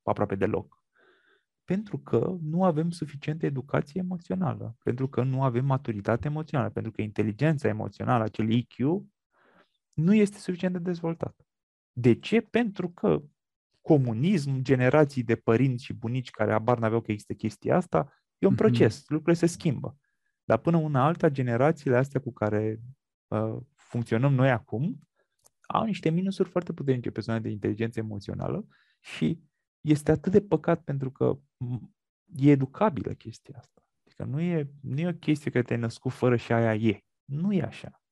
aproape 0.03 0.35
deloc? 0.35 0.80
Pentru 1.71 1.99
că 1.99 2.37
nu 2.43 2.65
avem 2.65 2.91
suficientă 2.91 3.47
educație 3.47 4.01
emoțională, 4.01 4.77
pentru 4.83 5.09
că 5.09 5.23
nu 5.23 5.43
avem 5.43 5.65
maturitate 5.65 6.27
emoțională, 6.27 6.71
pentru 6.71 6.91
că 6.93 7.03
inteligența 7.03 7.69
emoțională, 7.69 8.25
acel 8.25 8.51
IQ, 8.51 8.77
nu 9.93 10.15
este 10.15 10.39
suficient 10.39 10.75
de 10.75 10.81
dezvoltată. 10.81 11.47
De 11.93 12.15
ce? 12.15 12.41
Pentru 12.41 12.89
că 12.89 13.23
comunism, 13.81 14.63
generații 14.63 15.23
de 15.23 15.37
părinți 15.37 15.85
și 15.85 15.93
bunici 15.93 16.31
care 16.31 16.53
abar 16.53 16.79
n-aveau 16.79 17.01
că 17.01 17.11
există 17.11 17.33
chestia 17.33 17.77
asta, 17.77 18.13
e 18.39 18.47
un 18.47 18.53
mm-hmm. 18.53 18.57
proces, 18.57 19.05
lucrurile 19.07 19.47
se 19.47 19.53
schimbă. 19.53 19.97
Dar 20.45 20.59
până 20.59 20.77
una 20.77 21.05
alta, 21.05 21.29
generațiile 21.29 21.97
astea 21.97 22.21
cu 22.21 22.33
care 22.33 22.81
uh, 23.29 23.57
funcționăm 23.75 24.35
noi 24.35 24.51
acum, 24.51 25.09
au 25.61 25.85
niște 25.85 26.11
minusuri 26.11 26.49
foarte 26.49 26.73
puternice 26.73 27.11
pe 27.11 27.21
zona 27.21 27.39
de 27.39 27.49
inteligență 27.49 27.99
emoțională 27.99 28.67
și 29.01 29.49
este 29.81 30.11
atât 30.11 30.33
de 30.33 30.41
păcat 30.41 30.83
pentru 30.83 31.11
că 31.11 31.39
e 32.37 32.51
educabilă 32.51 33.13
chestia 33.13 33.59
asta. 33.59 33.83
Adică 34.07 34.25
nu 34.25 34.41
e, 34.41 34.71
nu 34.81 35.01
e 35.01 35.09
o 35.09 35.13
chestie 35.13 35.51
că 35.51 35.63
te-ai 35.63 35.79
născut 35.79 36.13
fără 36.13 36.37
și 36.37 36.53
aia 36.53 36.75
e. 36.75 37.05
Nu 37.25 37.53
e 37.53 37.63
așa. 37.63 38.03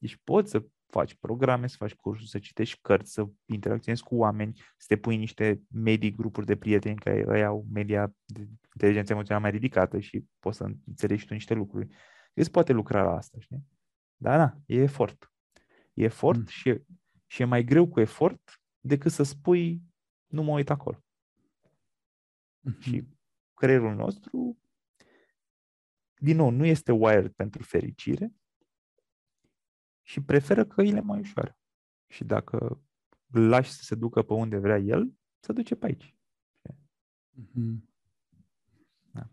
Deci 0.00 0.16
poți 0.24 0.50
să 0.50 0.64
faci 0.86 1.14
programe, 1.14 1.66
să 1.66 1.76
faci 1.78 1.94
cursuri, 1.94 2.28
să 2.28 2.38
citești 2.38 2.78
cărți, 2.82 3.12
să 3.12 3.26
interacționezi 3.44 4.02
cu 4.02 4.16
oameni, 4.16 4.60
să 4.76 4.84
te 4.88 4.96
pui 4.96 5.14
în 5.14 5.20
niște 5.20 5.62
medii, 5.68 6.14
grupuri 6.14 6.46
de 6.46 6.56
prieteni 6.56 6.96
care 6.96 7.24
îi 7.26 7.44
au 7.44 7.66
media 7.72 8.14
de 8.24 8.48
inteligență 8.74 9.12
emoțională 9.12 9.44
mai 9.44 9.54
ridicată 9.54 9.98
și 9.98 10.24
poți 10.38 10.56
să 10.56 10.64
înțelegi 10.86 11.26
tu 11.26 11.32
niște 11.32 11.54
lucruri. 11.54 11.88
Deci 12.34 12.48
poate 12.48 12.72
lucra 12.72 13.02
la 13.02 13.16
asta, 13.16 13.38
știi? 13.40 13.64
Da, 14.16 14.36
da, 14.36 14.58
e 14.66 14.82
efort. 14.82 15.32
E 15.92 16.04
efort 16.04 16.38
mm. 16.38 16.46
și, 16.46 16.82
și 17.26 17.42
e 17.42 17.44
mai 17.44 17.64
greu 17.64 17.88
cu 17.88 18.00
efort 18.00 18.60
decât 18.80 19.12
să 19.12 19.22
spui 19.22 19.82
nu 20.26 20.42
mă 20.42 20.52
uit 20.52 20.70
acolo. 20.70 21.05
Mm-hmm. 22.66 22.80
Și 22.80 23.08
creierul 23.54 23.94
nostru, 23.94 24.58
din 26.18 26.36
nou, 26.36 26.50
nu 26.50 26.64
este 26.64 26.92
wired 26.92 27.32
pentru 27.32 27.62
fericire 27.62 28.32
și 30.02 30.20
preferă 30.20 30.64
căile 30.64 31.00
mai 31.00 31.18
ușoare. 31.18 31.58
Și 32.06 32.24
dacă 32.24 32.82
îl 33.30 33.48
lași 33.48 33.70
să 33.70 33.82
se 33.82 33.94
ducă 33.94 34.22
pe 34.22 34.32
unde 34.32 34.58
vrea 34.58 34.78
el, 34.78 35.12
se 35.38 35.52
duce 35.52 35.74
pe 35.74 35.86
aici. 35.86 36.14
Mm-hmm. 37.40 37.84
Da. 39.10 39.28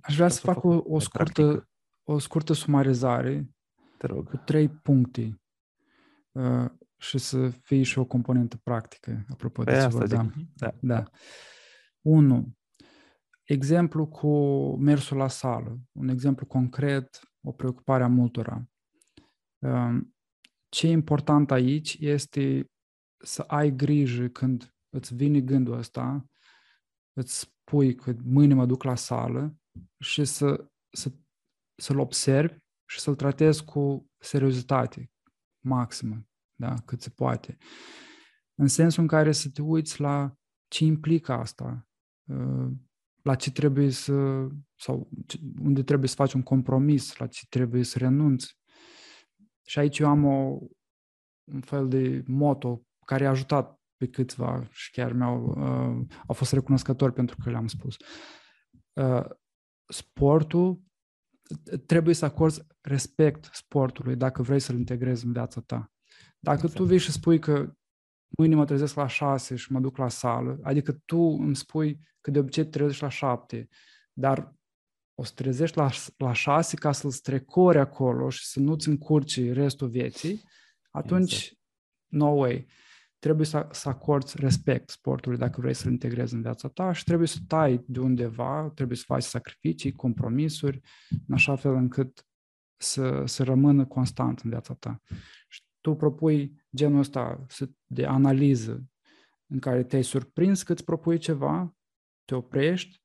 Aș 0.00 0.14
vrea 0.14 0.28
să 0.28 0.40
fac 0.40 0.64
o, 0.64 0.82
o, 0.84 0.98
scurtă, 0.98 1.68
o 2.02 2.18
scurtă 2.18 2.52
sumarizare 2.52 3.50
Te 3.98 4.06
rog. 4.06 4.28
cu 4.28 4.36
trei 4.36 4.68
puncte 4.68 5.40
uh, 6.32 6.70
și 6.98 7.18
să 7.18 7.48
fie 7.48 7.82
și 7.82 7.98
o 7.98 8.04
componentă 8.04 8.56
practică, 8.56 9.26
apropo 9.30 9.62
de 9.62 9.80
ce 9.80 9.86
vorbeam. 9.86 10.34
Da. 10.54 10.74
da. 10.80 11.04
Unu, 12.00 12.56
exemplu 13.42 14.06
cu 14.06 14.30
mersul 14.76 15.16
la 15.16 15.28
sală, 15.28 15.78
un 15.92 16.08
exemplu 16.08 16.46
concret, 16.46 17.20
o 17.40 17.52
preocupare 17.52 18.02
a 18.02 18.08
multora. 18.08 18.68
Um, 19.58 20.16
ce 20.68 20.86
e 20.86 20.90
important 20.90 21.50
aici 21.50 21.96
este 22.00 22.70
să 23.24 23.42
ai 23.42 23.70
grijă 23.70 24.28
când 24.28 24.74
îți 24.88 25.14
vine 25.14 25.40
gândul 25.40 25.78
ăsta, 25.78 26.26
îți 27.12 27.38
spui 27.38 27.94
că 27.94 28.14
mâine 28.24 28.54
mă 28.54 28.66
duc 28.66 28.82
la 28.82 28.94
sală 28.94 29.56
și 29.98 30.24
să, 30.24 30.70
să, 30.90 31.12
să-l 31.80 31.98
observi 31.98 32.58
și 32.88 33.00
să-l 33.00 33.14
tratezi 33.14 33.64
cu 33.64 34.10
seriozitate 34.18 35.10
maximă, 35.60 36.25
da, 36.56 36.74
cât 36.84 37.02
se 37.02 37.10
poate. 37.10 37.56
În 38.54 38.66
sensul 38.66 39.02
în 39.02 39.08
care 39.08 39.32
să 39.32 39.48
te 39.50 39.62
uiți 39.62 40.00
la 40.00 40.34
ce 40.68 40.84
implică 40.84 41.32
asta, 41.32 41.88
uh, 42.24 42.70
la 43.22 43.34
ce 43.34 43.52
trebuie 43.52 43.90
să, 43.90 44.46
sau 44.74 45.08
unde 45.62 45.82
trebuie 45.82 46.08
să 46.08 46.14
faci 46.14 46.32
un 46.32 46.42
compromis, 46.42 47.16
la 47.16 47.26
ce 47.26 47.46
trebuie 47.48 47.82
să 47.82 47.98
renunți. 47.98 48.58
Și 49.66 49.78
aici 49.78 49.98
eu 49.98 50.08
am 50.08 50.24
o, 50.24 50.58
un 51.44 51.60
fel 51.60 51.88
de 51.88 52.22
moto 52.26 52.82
care 53.04 53.26
a 53.26 53.30
ajutat 53.30 53.80
pe 53.96 54.06
câțiva 54.06 54.68
și 54.70 54.90
chiar 54.90 55.12
mi-au 55.12 55.44
uh, 55.44 56.06
au 56.26 56.34
fost 56.34 56.52
recunoscători 56.52 57.12
pentru 57.12 57.36
că 57.42 57.50
le-am 57.50 57.66
spus. 57.66 57.96
Uh, 58.92 59.24
sportul 59.88 60.82
trebuie 61.86 62.14
să 62.14 62.24
acorzi 62.24 62.66
respect 62.80 63.48
sportului 63.52 64.16
dacă 64.16 64.42
vrei 64.42 64.60
să-l 64.60 64.76
integrezi 64.76 65.24
în 65.24 65.32
viața 65.32 65.60
ta. 65.60 65.92
Dacă 66.46 66.60
exact. 66.62 66.74
tu 66.74 66.84
vei 66.84 66.98
și 66.98 67.12
spui 67.12 67.38
că 67.38 67.72
mâine 68.38 68.54
mă 68.54 68.64
trezesc 68.64 68.94
la 68.94 69.06
șase 69.06 69.56
și 69.56 69.72
mă 69.72 69.80
duc 69.80 69.96
la 69.96 70.08
sală, 70.08 70.58
adică 70.62 70.92
tu 71.04 71.18
îmi 71.18 71.56
spui 71.56 72.00
că 72.20 72.30
de 72.30 72.38
obicei 72.38 72.64
te 72.64 72.70
trezești 72.70 73.02
la 73.02 73.08
șapte, 73.08 73.68
dar 74.12 74.54
o 75.14 75.24
să 75.24 75.32
trezești 75.34 75.76
la, 75.76 75.90
la 76.16 76.32
șase 76.32 76.76
ca 76.76 76.92
să-l 76.92 77.10
strecori 77.10 77.78
acolo 77.78 78.30
și 78.30 78.46
să 78.46 78.60
nu-ți 78.60 78.88
încurci 78.88 79.52
restul 79.52 79.88
vieții, 79.88 80.42
atunci 80.90 81.32
exact. 81.32 81.58
no 82.06 82.28
way. 82.28 82.66
trebuie 83.18 83.46
să, 83.46 83.68
să 83.70 83.88
acorzi 83.88 84.40
respect 84.40 84.90
sportului 84.90 85.38
dacă 85.38 85.60
vrei 85.60 85.74
să-l 85.74 85.90
integrezi 85.90 86.34
în 86.34 86.42
viața 86.42 86.68
ta 86.68 86.92
și 86.92 87.04
trebuie 87.04 87.28
să 87.28 87.38
tai 87.46 87.84
de 87.86 88.00
undeva, 88.00 88.70
trebuie 88.74 88.96
să 88.96 89.04
faci 89.06 89.22
sacrificii, 89.22 89.92
compromisuri, 89.92 90.80
în 91.26 91.34
așa 91.34 91.56
fel 91.56 91.74
încât 91.74 92.26
să, 92.76 93.22
să 93.24 93.42
rămână 93.42 93.86
constant 93.86 94.40
în 94.40 94.50
viața 94.50 94.74
ta. 94.74 95.00
Și 95.48 95.62
tu 95.86 95.94
propui 95.94 96.64
genul 96.76 96.98
ăsta 96.98 97.46
de 97.86 98.06
analiză 98.06 98.84
în 99.46 99.58
care 99.58 99.84
te-ai 99.84 100.04
surprins 100.04 100.62
că 100.62 100.72
îți 100.72 100.84
propui 100.84 101.18
ceva, 101.18 101.76
te 102.24 102.34
oprești 102.34 103.02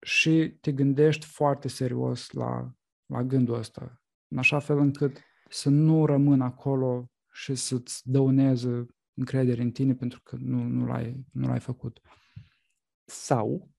și 0.00 0.56
te 0.60 0.72
gândești 0.72 1.26
foarte 1.26 1.68
serios 1.68 2.30
la, 2.30 2.74
la 3.06 3.22
gândul 3.22 3.54
ăsta, 3.54 4.02
în 4.28 4.38
așa 4.38 4.58
fel 4.58 4.78
încât 4.78 5.20
să 5.48 5.68
nu 5.68 6.06
rămână 6.06 6.44
acolo 6.44 7.10
și 7.32 7.54
să-ți 7.54 8.10
dăuneze 8.10 8.86
încredere 9.14 9.62
în 9.62 9.70
tine 9.70 9.94
pentru 9.94 10.20
că 10.22 10.36
nu, 10.36 10.62
nu, 10.62 10.86
l-ai, 10.86 11.26
nu 11.32 11.46
l-ai 11.46 11.60
făcut. 11.60 12.00
Sau 13.04 13.70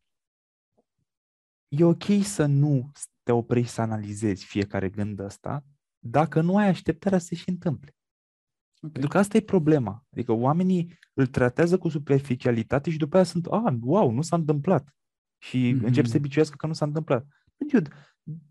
e 1.68 1.84
ok 1.84 2.04
să 2.24 2.46
nu 2.46 2.92
te 3.24 3.32
oprești 3.32 3.74
să 3.74 3.82
analizezi 3.82 4.46
fiecare 4.46 4.90
gând 4.90 5.20
ăsta 5.20 5.66
dacă 6.08 6.42
nu 6.42 6.58
ai 6.58 6.68
așteptarea 6.68 7.20
să 7.20 7.36
și 7.36 7.50
întâmple. 7.50 7.96
Okay. 8.76 8.92
Pentru 8.92 9.10
că 9.10 9.18
asta 9.18 9.38
e 9.38 9.42
problema. 9.42 10.06
Adică 10.12 10.32
oamenii 10.32 11.00
îl 11.14 11.28
tratează 11.28 11.78
cu 11.78 11.90
superficialitate 11.90 12.90
și 12.90 12.98
după 12.98 13.16
aia 13.16 13.26
sunt, 13.26 13.46
a, 13.46 13.62
ah, 13.66 13.74
wow, 13.82 14.12
nu 14.12 14.22
s-a 14.22 14.36
întâmplat. 14.36 14.96
Și 15.38 15.74
mm-hmm. 15.74 15.84
încep 15.84 16.06
să 16.06 16.12
se 16.12 16.20
biciuiască 16.20 16.56
că 16.56 16.68
nu 16.68 16.74
s-a 16.74 16.86
întâmplat. 16.86 17.28
Dude, 17.58 17.90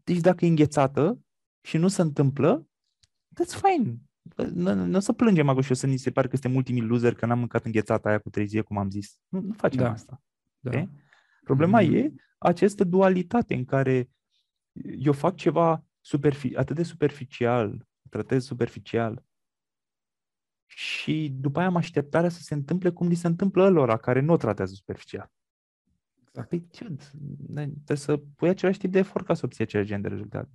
deci 0.05 0.20
dacă 0.20 0.44
e 0.44 0.48
înghețată 0.48 1.20
și 1.61 1.76
nu 1.76 1.88
se 1.88 2.02
întâmplă, 2.02 2.68
that's 3.34 3.61
fine. 3.62 3.96
Nu, 4.52 4.74
nu 4.74 4.96
o 4.96 5.00
să 5.00 5.12
plângem 5.12 5.48
acum 5.48 5.62
și 5.62 5.72
o 5.72 5.74
să 5.74 5.86
ni 5.86 5.96
se 5.96 6.11
pare 6.11 6.28
că 6.28 6.36
suntem 6.36 6.57
ultimii 6.57 6.82
loser 6.82 7.14
că 7.14 7.26
n-am 7.26 7.38
mâncat 7.38 7.64
înghețata 7.64 8.09
aia 8.09 8.18
cu 8.18 8.30
trei 8.30 8.46
zile, 8.46 8.62
cum 8.62 8.78
am 8.78 8.90
zis. 8.90 9.18
Nu, 9.28 9.40
nu 9.40 9.52
facem 9.52 9.82
da. 9.82 9.90
asta. 9.90 10.22
Da. 10.59 10.70
Okay? 10.70 10.90
Problema 11.44 11.82
mm-hmm. 11.82 11.94
e 11.94 12.12
această 12.38 12.84
dualitate 12.84 13.55
în 13.55 13.64
care 13.64 14.11
eu 14.98 15.12
fac 15.12 15.36
ceva 15.36 15.84
superfi- 16.05 16.55
atât 16.57 16.76
de 16.76 16.82
superficial, 16.82 17.86
tratez 18.11 18.44
superficial 18.44 19.24
și 20.66 21.34
după 21.40 21.59
aia 21.59 21.68
am 21.68 21.76
așteptarea 21.76 22.28
să 22.28 22.40
se 22.40 22.55
întâmple 22.55 22.90
cum 22.90 23.09
li 23.09 23.14
se 23.14 23.26
întâmplă 23.26 23.68
lor 23.68 23.98
care 23.98 24.20
nu 24.20 24.32
o 24.32 24.36
tratează 24.36 24.74
superficial. 24.74 25.30
Exact. 26.20 26.48
Păi, 26.48 26.61
trebuie 26.61 27.96
să 27.96 28.16
pui 28.16 28.48
același 28.48 28.78
tip 28.78 28.90
de 28.90 28.98
efort 28.98 29.26
ca 29.26 29.34
să 29.34 29.44
obții 29.44 29.64
același 29.64 29.88
gen 29.88 30.00
de 30.00 30.09
rezultate. 30.09 30.50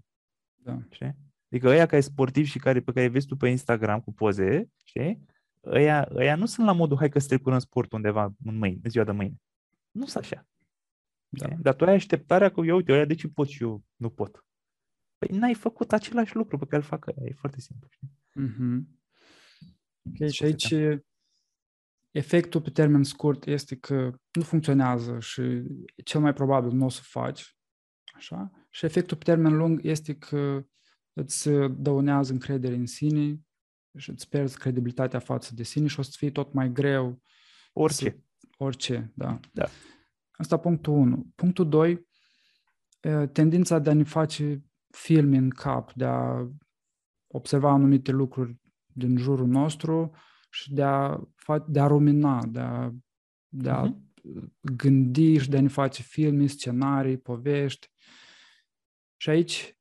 Da. 0.56 0.80
Știi? 0.90 1.16
Adică 1.52 1.68
ăia 1.68 1.86
care 1.86 2.02
sportivi 2.02 2.50
și 2.50 2.60
care, 2.60 2.82
pe 2.82 2.92
care 2.92 3.08
vezi 3.08 3.28
tu 3.28 3.36
pe 3.36 3.48
Instagram 3.48 4.02
cu 4.02 4.14
poze, 4.14 4.70
știi? 4.84 5.26
Ăia, 5.66 6.08
ăia 6.14 6.36
nu 6.36 6.46
sunt 6.46 6.66
la 6.66 6.72
modul 6.72 6.98
hai 6.98 7.10
că 7.10 7.20
strecurăm 7.20 7.60
sport 7.60 7.92
undeva 7.92 8.34
în 8.46 8.58
mâine, 8.58 8.80
în 8.84 8.90
ziua 8.90 9.04
de 9.04 9.12
mâine. 9.12 9.36
Nu 9.92 10.06
sunt 10.06 10.24
așa. 10.24 10.48
Da. 11.30 11.48
Dar 11.60 11.76
tu 11.76 11.86
ai 11.86 11.94
așteptarea 11.94 12.50
că, 12.50 12.62
eu, 12.62 12.76
uite, 12.76 12.92
ăia 12.92 13.06
de 13.06 13.16
ce 13.16 13.28
pot 13.28 13.48
și 13.48 13.64
eu 13.64 13.84
nu 13.96 14.10
pot? 14.10 14.44
Păi 15.20 15.38
n-ai 15.38 15.54
făcut 15.54 15.92
același 15.92 16.36
lucru 16.36 16.58
pe 16.58 16.66
care 16.66 16.82
îl 16.82 16.88
fac 16.88 17.06
ăia. 17.06 17.30
E 17.30 17.34
foarte 17.34 17.60
simplu. 17.60 17.88
Știi? 17.92 18.12
Mm-hmm. 18.40 18.98
Ok, 20.04 20.30
și 20.30 20.44
aici 20.44 20.74
efectul 22.12 22.62
pe 22.62 22.70
termen 22.70 23.04
scurt 23.04 23.46
este 23.46 23.76
că 23.76 24.20
nu 24.32 24.42
funcționează 24.42 25.20
și 25.20 25.64
cel 26.04 26.22
mai 26.22 26.34
probabil 26.34 26.72
nu 26.72 26.86
o 26.86 26.90
să 26.90 27.02
faci. 27.04 27.58
Așa? 28.16 28.52
Și 28.70 28.86
efectul 28.86 29.18
pe 29.18 29.24
termen 29.24 29.58
lung 29.58 29.80
este 29.84 30.16
că 30.16 30.66
îți 31.14 31.50
dăunează 31.78 32.32
încredere 32.32 32.76
în 32.76 32.86
sine 32.86 33.40
și 33.98 34.10
îți 34.10 34.30
pierzi 34.30 34.58
credibilitatea 34.58 35.20
față 35.20 35.54
de 35.54 35.64
sine 35.64 35.88
și 35.88 36.00
o 36.00 36.04
să 36.04 36.14
fie 36.18 36.32
tot 36.32 36.54
mai 36.54 36.72
greu. 36.72 37.22
Orice. 37.74 38.10
Să, 38.10 38.16
orice, 38.58 39.12
da. 39.16 39.40
da. 39.54 39.70
Asta 40.32 40.58
punctul 40.58 40.94
1. 40.94 41.32
Punctul 41.36 41.70
2, 41.70 42.08
tendința 43.32 43.80
de 43.80 43.90
a 43.90 43.94
ne 43.94 44.04
face 44.04 44.64
filme 44.90 45.38
în 45.38 45.50
cap, 45.50 45.94
de 45.94 46.06
a 46.06 46.48
observa 47.28 47.72
anumite 47.72 48.12
lucruri 48.12 48.58
din 48.94 49.18
jurul 49.18 49.48
nostru 49.48 50.12
și 50.50 50.74
de 50.74 50.84
a, 50.84 51.20
de 51.68 51.80
a 51.80 51.88
rumina, 51.88 52.46
de 52.46 52.60
a, 52.60 52.92
de 53.48 53.70
a 53.70 53.86
uh-huh. 53.86 53.98
gândi 54.62 55.38
și 55.38 55.50
de 55.50 55.58
a 55.58 55.62
ne 55.62 55.68
face 55.68 56.02
filme, 56.02 56.46
scenarii, 56.46 57.18
povești. 57.18 57.92
Și 59.18 59.30
aici 59.30 59.80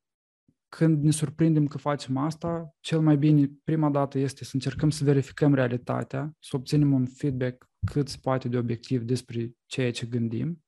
când 0.68 1.02
ne 1.02 1.10
surprindem 1.10 1.66
că 1.66 1.78
facem 1.78 2.16
asta, 2.16 2.76
cel 2.80 3.00
mai 3.00 3.16
bine, 3.16 3.50
prima 3.64 3.90
dată, 3.90 4.18
este 4.18 4.44
să 4.44 4.50
încercăm 4.54 4.90
să 4.90 5.04
verificăm 5.04 5.54
realitatea, 5.54 6.36
să 6.38 6.56
obținem 6.56 6.92
un 6.92 7.06
feedback 7.06 7.70
cât 7.86 8.08
se 8.08 8.16
poate 8.22 8.48
de 8.48 8.56
obiectiv 8.58 9.02
despre 9.02 9.50
ceea 9.66 9.92
ce 9.92 10.06
gândim. 10.06 10.64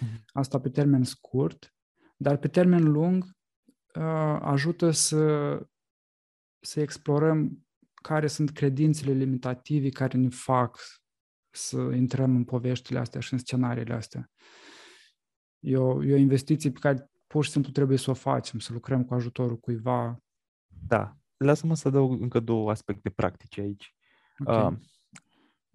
Mhm. 0.00 0.24
Asta 0.32 0.60
pe 0.60 0.68
termen 0.68 1.04
scurt, 1.04 1.74
dar 2.16 2.36
pe 2.36 2.48
termen 2.48 2.82
lung 2.82 3.24
uh, 3.24 3.30
ajută 4.40 4.90
să, 4.90 5.54
să 6.60 6.80
explorăm 6.80 7.66
care 7.94 8.26
sunt 8.26 8.50
credințele 8.50 9.12
limitative 9.12 9.88
care 9.88 10.18
ne 10.18 10.28
fac 10.28 10.80
să 11.50 11.76
intrăm 11.76 12.36
în 12.36 12.44
poveștile 12.44 12.98
astea 12.98 13.20
și 13.20 13.32
în 13.32 13.38
scenariile 13.38 13.94
astea. 13.94 14.30
E 15.58 15.76
o, 15.76 16.04
e 16.04 16.12
o 16.12 16.16
investiție 16.16 16.70
pe 16.70 16.78
care 16.78 17.10
pur 17.26 17.44
și 17.44 17.50
simplu 17.50 17.70
trebuie 17.70 17.98
să 17.98 18.10
o 18.10 18.14
facem, 18.14 18.58
să 18.58 18.72
lucrăm 18.72 19.04
cu 19.04 19.14
ajutorul 19.14 19.58
cuiva. 19.58 20.18
Da. 20.66 21.16
Lasă-mă 21.36 21.74
să 21.74 21.90
dau 21.90 22.10
încă 22.10 22.40
două 22.40 22.70
aspecte 22.70 23.10
practice 23.10 23.60
aici. 23.60 23.94
Okay. 24.38 24.66
Uh, 24.66 24.78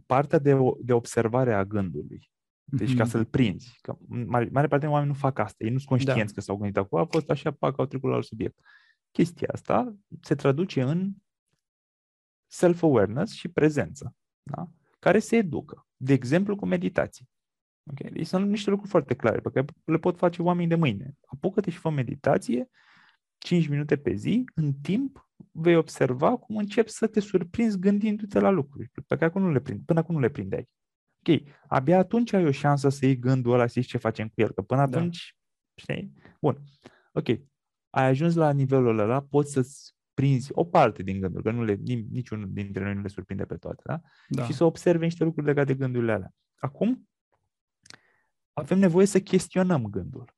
partea 0.05 0.39
de, 0.39 0.57
de 0.81 0.93
observare 0.93 1.53
a 1.53 1.65
gândului. 1.65 2.31
Deci 2.69 2.93
mm-hmm. 2.93 2.97
ca 2.97 3.03
mhm. 3.03 3.11
să-l 3.11 3.25
prinzi. 3.25 3.77
Că 3.81 3.97
mare, 4.07 4.49
mare 4.51 4.67
parte 4.67 4.85
din 4.85 4.93
oameni 4.93 5.11
nu 5.11 5.17
fac 5.17 5.39
asta. 5.39 5.63
Ei 5.63 5.69
nu 5.69 5.77
sunt 5.77 5.89
conștienți 5.89 6.33
da. 6.33 6.39
că 6.39 6.41
s-au 6.41 6.57
gândit 6.57 6.77
acum, 6.77 6.99
a 6.99 7.05
fost 7.05 7.29
așa, 7.29 7.51
pac, 7.51 7.79
au 7.79 7.85
trecut 7.85 8.09
la 8.09 8.15
alt 8.15 8.25
subiect. 8.25 8.59
Chestia 9.11 9.47
asta 9.51 9.95
se 10.21 10.35
traduce 10.35 10.81
în 10.81 11.11
self-awareness 12.47 13.33
și 13.33 13.47
prezență, 13.47 14.15
da? 14.43 14.69
care 14.99 15.19
se 15.19 15.35
educă. 15.35 15.87
De 15.97 16.13
exemplu, 16.13 16.55
cu 16.55 16.65
meditații. 16.65 17.29
Okay? 17.91 18.11
Deci 18.11 18.27
sunt 18.27 18.49
niște 18.49 18.69
lucruri 18.69 18.91
foarte 18.91 19.15
clare 19.15 19.39
pe 19.39 19.49
care 19.49 19.65
le 19.83 19.97
pot 19.97 20.17
face 20.17 20.41
oamenii 20.41 20.69
de 20.69 20.75
mâine. 20.75 21.13
Apucă-te 21.25 21.71
și 21.71 21.77
fă 21.77 21.89
meditație 21.89 22.69
5 23.37 23.67
minute 23.67 23.97
pe 23.97 24.13
zi, 24.13 24.43
în 24.53 24.73
timp 24.73 25.29
vei 25.51 25.75
observa 25.75 26.37
cum 26.37 26.57
începi 26.57 26.89
să 26.89 27.07
te 27.07 27.19
surprinzi 27.19 27.79
gândindu-te 27.79 28.39
la 28.39 28.49
lucruri 28.49 28.89
pe 28.89 29.15
care 29.15 29.25
acum 29.25 29.41
nu 29.41 29.51
le 29.51 29.59
prind, 29.59 29.85
până 29.85 29.99
acum 29.99 30.15
nu 30.15 30.21
le 30.21 30.29
prindeai. 30.29 30.69
Ok, 31.27 31.41
abia 31.67 31.97
atunci 31.97 32.33
ai 32.33 32.45
o 32.45 32.51
șansă 32.51 32.89
să 32.89 33.05
iei 33.05 33.19
gândul 33.19 33.53
ăla 33.53 33.65
și 33.65 33.81
ce 33.81 33.97
facem 33.97 34.27
cu 34.27 34.41
el, 34.41 34.51
că 34.51 34.61
până 34.61 34.87
da. 34.87 34.97
atunci, 34.97 35.35
da. 35.75 35.83
știi? 35.83 36.13
Bun, 36.41 36.63
ok, 37.11 37.27
ai 37.89 38.05
ajuns 38.05 38.35
la 38.35 38.51
nivelul 38.51 38.99
ăla, 38.99 39.21
poți 39.21 39.51
să-ți 39.51 39.95
prinzi 40.13 40.51
o 40.53 40.65
parte 40.65 41.03
din 41.03 41.19
gânduri, 41.19 41.43
că 41.43 41.51
nu 41.51 41.63
le, 41.63 41.73
niciunul 42.09 42.47
dintre 42.51 42.83
noi 42.83 42.93
nu 42.93 43.01
le 43.01 43.07
surprinde 43.07 43.45
pe 43.45 43.55
toate, 43.55 43.81
da? 43.85 44.01
da. 44.27 44.45
Și 44.45 44.53
să 44.53 44.63
observe 44.63 45.03
niște 45.03 45.23
lucruri 45.23 45.45
legate 45.45 45.73
de 45.73 45.79
gândurile 45.79 46.11
alea. 46.11 46.33
Acum, 46.55 47.09
avem 48.53 48.79
nevoie 48.79 49.05
să 49.05 49.19
chestionăm 49.19 49.85
gândul. 49.85 50.35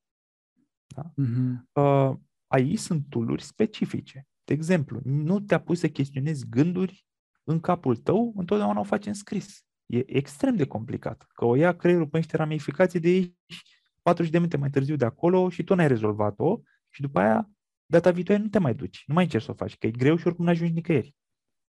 Da? 0.87 1.13
Mm-hmm. 1.21 1.71
Uh, 1.71 2.17
aici 2.47 2.79
sunt 2.79 3.05
tooluri 3.09 3.43
specifice. 3.43 4.27
De 4.43 4.53
exemplu, 4.53 4.99
nu 5.03 5.39
te 5.39 5.53
apuci 5.53 5.77
să 5.77 5.89
chestionezi 5.89 6.49
gânduri 6.49 7.05
în 7.43 7.59
capul 7.59 7.95
tău, 7.95 8.33
întotdeauna 8.35 8.79
o 8.79 8.83
faci 8.83 9.05
în 9.05 9.13
scris. 9.13 9.63
E 9.89 10.15
extrem 10.17 10.55
de 10.55 10.67
complicat. 10.67 11.27
Că 11.33 11.45
o 11.45 11.55
ia 11.55 11.75
creierul 11.75 12.07
pe 12.07 12.17
niște 12.17 12.37
ramificații 12.37 12.99
de 12.99 13.07
aici 13.07 13.33
40 14.01 14.31
de 14.31 14.37
minute 14.37 14.57
mai 14.57 14.69
târziu 14.69 14.95
de 14.95 15.05
acolo 15.05 15.49
și 15.49 15.63
tu 15.63 15.75
n-ai 15.75 15.87
rezolvat-o 15.87 16.59
și 16.89 17.01
după 17.01 17.19
aia 17.19 17.49
data 17.85 18.11
viitoare 18.11 18.41
nu 18.41 18.47
te 18.47 18.59
mai 18.59 18.73
duci. 18.73 19.03
Nu 19.07 19.13
mai 19.13 19.23
încerci 19.23 19.43
să 19.43 19.51
o 19.51 19.53
faci, 19.53 19.77
că 19.77 19.87
e 19.87 19.91
greu 19.91 20.15
și 20.15 20.27
oricum 20.27 20.45
nu 20.45 20.51
ajungi 20.51 20.73
nicăieri. 20.73 21.15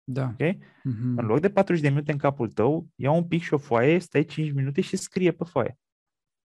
Da. 0.05 0.29
Okay? 0.33 0.59
Mm-hmm. 0.59 1.17
În 1.17 1.27
loc 1.27 1.41
de 1.41 1.51
40 1.51 1.83
de 1.83 1.89
minute 1.89 2.13
în 2.13 2.19
capul 2.19 2.49
tău, 2.49 2.89
ia 2.95 3.11
un 3.11 3.29
pic 3.29 3.43
și 3.43 3.55
o 3.55 3.59
foaie, 3.59 3.99
stai 3.99 4.25
5 4.25 4.53
minute 4.53 4.81
și 4.81 4.97
scrie 4.97 5.33
pe 5.33 5.45
foaie. 5.45 5.79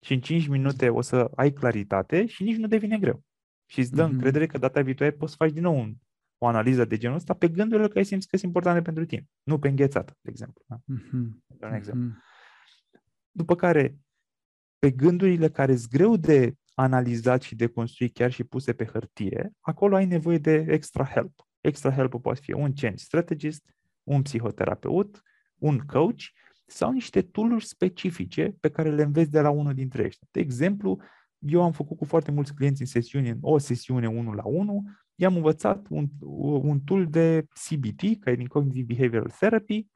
Și 0.06 0.14
în 0.14 0.20
5 0.20 0.48
minute 0.48 0.90
o 0.90 1.02
să 1.02 1.32
ai 1.36 1.52
claritate 1.52 2.26
și 2.26 2.44
nici 2.44 2.58
nu 2.58 2.68
devine 2.68 2.98
greu. 2.98 3.24
Și 3.66 3.80
îți 3.80 3.92
dă 3.92 4.08
mm-hmm. 4.08 4.12
încredere 4.12 4.46
că 4.46 4.58
data 4.58 4.82
viitoare 4.82 5.12
poți 5.12 5.32
să 5.32 5.38
faci 5.38 5.52
din 5.52 5.62
nou 5.62 5.80
un, 5.80 5.96
o 6.38 6.48
analiză 6.48 6.86
de 6.86 6.98
genul 6.98 7.16
ăsta 7.16 7.34
pe 7.34 7.48
gândurile 7.48 7.88
care 7.88 8.04
simți 8.04 8.28
că 8.28 8.38
sunt 8.38 8.48
importante 8.54 8.82
pentru 8.82 9.06
tine. 9.06 9.28
Nu 9.44 9.60
pe 9.60 9.68
înghețată, 9.68 10.18
de 10.22 10.30
exemplu. 10.30 10.64
Da? 10.68 10.76
Mm-hmm. 10.76 11.60
Un 11.62 11.74
exemplu. 11.74 12.10
Mm-hmm. 12.10 12.26
După 13.32 13.56
care, 13.56 13.98
pe 14.80 14.92
gândurile 14.92 15.50
care 15.50 15.76
sunt 15.76 15.92
greu 15.92 16.16
de 16.16 16.54
analizat 16.74 17.42
și 17.42 17.56
de 17.56 17.68
construit 17.68 18.14
chiar 18.14 18.32
și 18.32 18.44
puse 18.44 18.74
pe 18.74 18.86
hârtie, 18.86 19.52
acolo 19.60 19.96
ai 19.96 20.06
nevoie 20.06 20.38
de 20.38 20.66
extra 20.70 21.06
help. 21.06 21.48
Extra 21.62 21.92
help 21.92 22.22
poate 22.22 22.40
fi 22.44 22.52
un 22.54 22.74
change 22.74 23.04
strategist, 23.04 23.76
un 24.04 24.22
psihoterapeut, 24.22 25.22
un 25.56 25.78
coach 25.78 26.22
sau 26.66 26.92
niște 26.92 27.22
tool 27.22 27.60
specifice 27.60 28.56
pe 28.60 28.70
care 28.70 28.92
le 28.92 29.04
înveți 29.04 29.32
de 29.32 29.42
la 29.42 29.50
unul 29.50 29.74
dintre 29.74 30.04
ei. 30.04 30.18
De 30.32 30.40
exemplu, 30.40 31.02
eu 31.40 31.64
am 31.64 31.72
făcut 31.72 31.98
cu 31.98 32.06
foarte 32.06 32.32
mulți 32.32 32.54
clienți 32.54 32.82
în 32.82 32.88
sesiune, 32.88 33.30
în 33.30 33.38
o 33.42 33.58
sesiune 33.58 34.08
1 34.08 34.32
la 34.32 34.44
1, 34.46 34.84
i-am 35.16 35.36
învățat 35.36 35.86
un, 35.90 36.08
un 36.62 36.80
tool 36.80 37.08
de 37.08 37.48
CBT, 37.70 38.20
care 38.20 38.32
e 38.32 38.36
din 38.36 38.48
Cognitive 38.48 38.94
Behavioral 38.94 39.30
Therapy, 39.30 39.88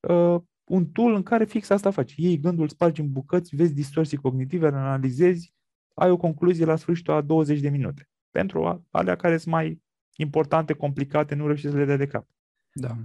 uh, 0.00 0.40
un 0.64 0.86
tool 0.86 1.14
în 1.14 1.22
care 1.22 1.44
fix 1.44 1.70
asta 1.70 1.90
faci. 1.90 2.14
Iei 2.16 2.38
gândul, 2.38 2.68
spargi 2.68 3.00
în 3.00 3.12
bucăți, 3.12 3.56
vezi 3.56 3.74
distorsii 3.74 4.16
cognitive, 4.16 4.66
analizezi, 4.66 5.54
ai 5.94 6.10
o 6.10 6.16
concluzie 6.16 6.64
la 6.64 6.76
sfârșitul 6.76 7.14
a 7.14 7.20
20 7.20 7.60
de 7.60 7.68
minute. 7.68 8.08
Pentru 8.30 8.86
alea 8.90 9.16
care 9.16 9.36
sunt 9.36 9.54
mai 9.54 9.82
importante, 10.16 10.72
complicate, 10.72 11.34
nu 11.34 11.46
reușești 11.46 11.70
să 11.70 11.76
le 11.76 11.84
dea 11.84 11.96
de 11.96 12.06
cap. 12.06 12.26
Da. 12.72 12.96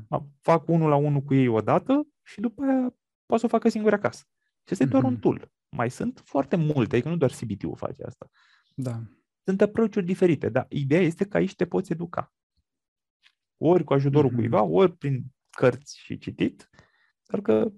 Fac 0.41 0.67
unul 0.67 0.89
la 0.89 0.95
unul 0.95 1.21
cu 1.21 1.34
ei 1.34 1.47
odată 1.47 2.07
și 2.21 2.39
după 2.39 2.63
aia 2.63 2.95
poți 3.26 3.39
să 3.39 3.45
o 3.45 3.49
facă 3.49 3.69
singur 3.69 3.93
acasă. 3.93 4.24
Și 4.65 4.74
este 4.74 4.86
mm-hmm. 4.86 4.89
doar 4.89 5.03
un 5.03 5.11
mhm. 5.11 5.21
tool. 5.21 5.51
Mai 5.76 5.89
sunt 5.89 6.21
foarte 6.26 6.55
multe, 6.55 6.95
adică 6.95 7.09
nu 7.09 7.17
doar 7.17 7.32
CBT-ul 7.32 7.76
face 7.76 8.03
asta. 8.03 8.30
Da. 8.76 9.01
Sunt 9.43 9.61
approach 9.61 9.97
diferite, 10.03 10.49
dar 10.49 10.65
ideea 10.69 11.01
este 11.01 11.26
că 11.26 11.38
aici 11.38 11.55
te 11.55 11.65
poți 11.65 11.91
educa. 11.91 12.34
Ori 13.57 13.84
cu 13.84 13.93
ajutorul 13.93 14.32
mm-hmm. 14.32 14.36
cuiva, 14.36 14.61
ori 14.61 14.97
prin 14.97 15.24
cărți 15.49 15.99
și 15.99 16.17
citit, 16.17 16.69
dar 17.26 17.41
că 17.41 17.71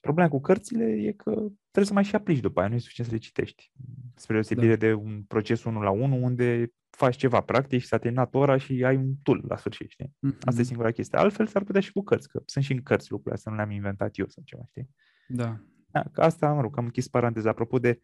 problema 0.00 0.28
cu 0.28 0.40
cărțile 0.40 0.84
e 0.84 1.12
că 1.12 1.30
trebuie 1.70 1.84
să 1.84 1.92
mai 1.92 2.04
și 2.04 2.14
aplici 2.14 2.40
după 2.40 2.60
aia, 2.60 2.68
nu 2.68 2.74
e 2.74 2.78
suficient 2.78 3.10
să 3.10 3.16
le 3.16 3.22
citești. 3.22 3.72
Spre 4.14 4.34
deosebire 4.34 4.76
da. 4.76 4.86
de 4.86 4.92
un 4.92 5.22
proces 5.22 5.64
unul 5.64 5.82
la 5.82 5.90
unul 5.90 6.22
unde 6.22 6.72
faci 6.90 7.16
ceva 7.16 7.40
practic 7.40 7.80
și 7.80 7.86
s-a 7.86 7.98
terminat 7.98 8.34
ora 8.34 8.56
și 8.56 8.84
ai 8.84 8.96
un 8.96 9.14
tool 9.22 9.44
la 9.48 9.56
sfârșit, 9.56 9.90
știi? 9.90 10.06
Mm-hmm. 10.06 10.38
Asta 10.40 10.60
e 10.60 10.64
singura 10.64 10.90
chestie. 10.90 11.18
Altfel 11.18 11.46
s-ar 11.46 11.64
putea 11.64 11.80
și 11.80 11.92
cu 11.92 12.02
cărți, 12.02 12.28
că 12.28 12.42
sunt 12.44 12.64
și 12.64 12.72
în 12.72 12.82
cărți 12.82 13.10
lucrurile 13.10 13.34
astea, 13.34 13.52
nu 13.52 13.58
le-am 13.58 13.70
inventat 13.70 14.18
eu 14.18 14.28
sau 14.28 14.42
ceva, 14.46 14.62
știi? 14.66 14.90
Da. 15.26 15.60
Da 15.92 16.02
că 16.12 16.22
asta, 16.22 16.52
mă 16.52 16.60
rog, 16.60 16.78
am 16.78 16.84
închis 16.84 17.08
paranteza. 17.08 17.50
Apropo 17.50 17.78
de 17.78 18.00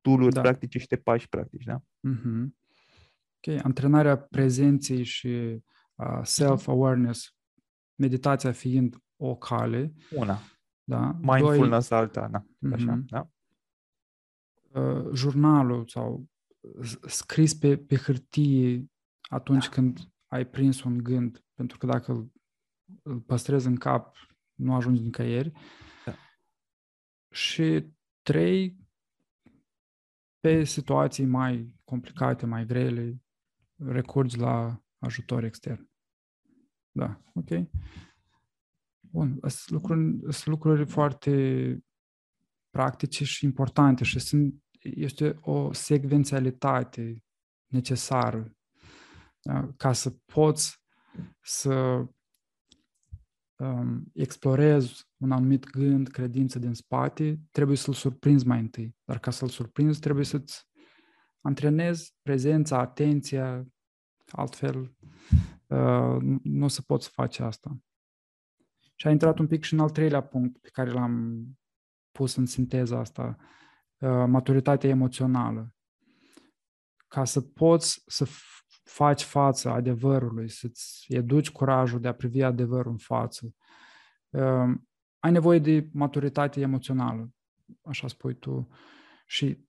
tool 0.00 0.30
da. 0.30 0.40
practice 0.40 0.78
și 0.78 0.86
de 0.86 0.96
pași 0.96 1.28
practici, 1.28 1.64
da? 1.64 1.82
Mm-hmm. 2.08 2.48
Ok, 3.36 3.64
antrenarea 3.64 4.18
prezenței 4.18 5.02
și 5.02 5.62
uh, 5.94 6.20
self-awareness, 6.22 7.34
meditația 7.94 8.52
fiind 8.52 8.96
o 9.16 9.36
cale. 9.36 9.92
Una. 10.10 10.38
Da. 10.84 11.18
Mindfulness 11.20 11.88
Doi, 11.88 11.98
alta, 11.98 12.28
da. 12.28 12.42
Mm-hmm. 12.42 12.72
Așa, 12.72 13.02
da? 13.06 13.28
Uh, 14.80 15.10
jurnalul 15.14 15.88
sau 15.88 16.26
scris 17.06 17.54
pe, 17.54 17.76
pe 17.76 17.96
hârtie 17.96 18.86
atunci 19.20 19.64
da. 19.64 19.70
când 19.70 19.98
ai 20.26 20.46
prins 20.46 20.82
un 20.82 20.98
gând, 20.98 21.44
pentru 21.54 21.78
că 21.78 21.86
dacă 21.86 22.12
îl, 22.12 22.32
îl 23.02 23.20
păstrezi 23.20 23.66
în 23.66 23.76
cap, 23.76 24.16
nu 24.54 24.74
ajungi 24.74 25.02
nicăieri. 25.02 25.50
Da. 25.50 25.60
Și 27.36 27.86
trei, 28.22 28.76
pe 30.40 30.64
situații 30.64 31.24
mai 31.24 31.74
complicate, 31.84 32.46
mai 32.46 32.66
grele, 32.66 33.22
recurgi 33.74 34.38
la 34.38 34.82
ajutor 34.98 35.44
extern. 35.44 35.90
Da, 36.90 37.20
ok. 37.34 37.48
Bun, 39.00 39.38
sunt 39.46 39.68
lucruri, 39.68 40.20
sunt 40.20 40.46
lucruri 40.46 40.86
foarte 40.86 41.78
practice 42.70 43.24
și 43.24 43.44
importante 43.44 44.04
și 44.04 44.18
sunt, 44.18 44.62
este 44.80 45.38
o 45.40 45.72
secvențialitate 45.72 47.24
necesară 47.66 48.56
da? 49.40 49.72
ca 49.76 49.92
să 49.92 50.10
poți 50.10 50.82
să 51.40 52.06
um, 53.56 54.04
explorezi 54.12 55.08
un 55.16 55.32
anumit 55.32 55.70
gând, 55.70 56.08
credință 56.08 56.58
din 56.58 56.74
spate, 56.74 57.40
trebuie 57.50 57.76
să-l 57.76 57.94
surprinzi 57.94 58.46
mai 58.46 58.58
întâi. 58.58 58.96
Dar 59.04 59.18
ca 59.18 59.30
să-l 59.30 59.48
surprinzi, 59.48 60.00
trebuie 60.00 60.24
să-ți 60.24 60.68
antrenezi 61.40 62.14
prezența, 62.22 62.78
atenția, 62.78 63.66
altfel 64.30 64.94
uh, 65.66 66.38
nu 66.42 66.68
se 66.68 66.82
poți 66.86 67.08
face 67.08 67.42
asta. 67.42 67.78
Și 68.94 69.06
a 69.06 69.10
intrat 69.10 69.38
un 69.38 69.46
pic 69.46 69.64
și 69.64 69.74
în 69.74 69.80
al 69.80 69.90
treilea 69.90 70.20
punct 70.20 70.58
pe 70.58 70.68
care 70.72 70.90
l-am 70.90 71.44
pus 72.10 72.36
în 72.36 72.46
sinteza 72.46 72.98
asta, 72.98 73.36
uh, 73.98 74.24
maturitatea 74.26 74.90
emoțională. 74.90 75.74
Ca 77.08 77.24
să 77.24 77.40
poți 77.40 78.02
să 78.06 78.26
faci 78.86 79.22
față 79.22 79.70
adevărului, 79.70 80.48
să-ți 80.48 81.06
educi 81.08 81.50
curajul 81.50 82.00
de 82.00 82.08
a 82.08 82.14
privi 82.14 82.42
adevărul 82.42 82.90
în 82.92 82.98
față, 82.98 83.54
uh, 84.30 84.74
ai 85.18 85.30
nevoie 85.30 85.58
de 85.58 85.88
maturitate 85.92 86.60
emoțională, 86.60 87.30
așa 87.82 88.08
spui 88.08 88.34
tu, 88.34 88.68
și 89.26 89.64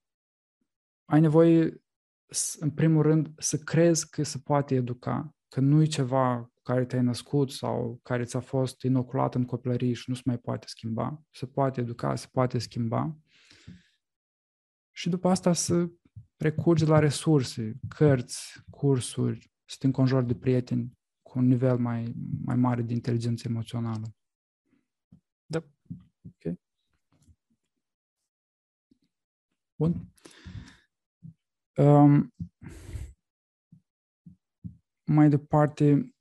ai 1.04 1.20
nevoie, 1.20 1.82
în 2.58 2.70
primul 2.70 3.02
rând, 3.02 3.28
să 3.36 3.58
crezi 3.58 4.10
că 4.10 4.22
se 4.22 4.38
poate 4.38 4.74
educa, 4.74 5.34
că 5.48 5.60
nu 5.60 5.82
e 5.82 5.86
ceva 5.86 6.52
care 6.62 6.84
te-ai 6.84 7.02
născut 7.02 7.50
sau 7.50 8.00
care 8.02 8.24
ți-a 8.24 8.40
fost 8.40 8.82
inoculat 8.82 9.34
în 9.34 9.44
copilărie 9.44 9.92
și 9.92 10.04
nu 10.10 10.14
se 10.14 10.22
mai 10.24 10.38
poate 10.38 10.66
schimba. 10.68 11.22
Se 11.30 11.46
poate 11.46 11.80
educa, 11.80 12.14
se 12.14 12.26
poate 12.32 12.58
schimba. 12.58 13.16
Și 14.92 15.08
după 15.08 15.28
asta 15.28 15.52
să 15.52 15.88
recurgi 16.38 16.84
la 16.84 16.98
resurse, 16.98 17.80
cărți, 17.88 18.62
cursuri, 18.70 19.50
să 19.64 19.76
te 19.78 19.86
înconjori 19.86 20.26
de 20.26 20.34
prieteni 20.34 20.98
cu 21.22 21.38
un 21.38 21.46
nivel 21.46 21.78
mai, 21.78 22.14
mai 22.44 22.56
mare 22.56 22.82
de 22.82 22.92
inteligență 22.92 23.48
emoțională. 23.48 24.14
Da. 25.46 25.64
Ok. 26.22 26.58
Bun. 29.74 30.12
Um, 31.76 32.34
mai 35.04 35.28
departe, 35.28 36.14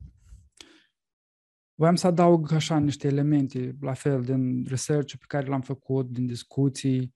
voiam 1.75 1.95
să 1.95 2.07
adaug 2.07 2.51
așa 2.51 2.79
niște 2.79 3.07
elemente, 3.07 3.77
la 3.81 3.93
fel, 3.93 4.23
din 4.23 4.65
research 4.65 5.15
pe 5.15 5.25
care 5.27 5.47
l-am 5.47 5.61
făcut, 5.61 6.09
din 6.09 6.25
discuții, 6.25 7.13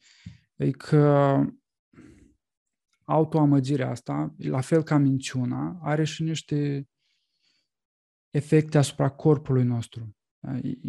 e 0.55 0.71
că 0.71 1.35
autoamăgirea 3.11 3.89
asta, 3.89 4.35
la 4.37 4.61
fel 4.61 4.83
ca 4.83 4.97
minciuna, 4.97 5.79
are 5.81 6.03
și 6.03 6.23
niște 6.23 6.87
efecte 8.29 8.77
asupra 8.77 9.09
corpului 9.09 9.63
nostru. 9.63 10.15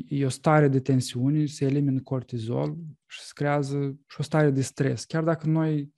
E 0.08 0.24
o 0.24 0.28
stare 0.28 0.68
de 0.68 0.80
tensiune, 0.80 1.46
se 1.46 1.64
elimină 1.64 2.00
cortizol 2.00 2.76
și 3.06 3.20
se 3.20 3.30
creează 3.34 3.98
și 4.08 4.16
o 4.18 4.22
stare 4.22 4.50
de 4.50 4.62
stres, 4.62 5.04
chiar 5.04 5.24
dacă 5.24 5.46
noi 5.46 5.94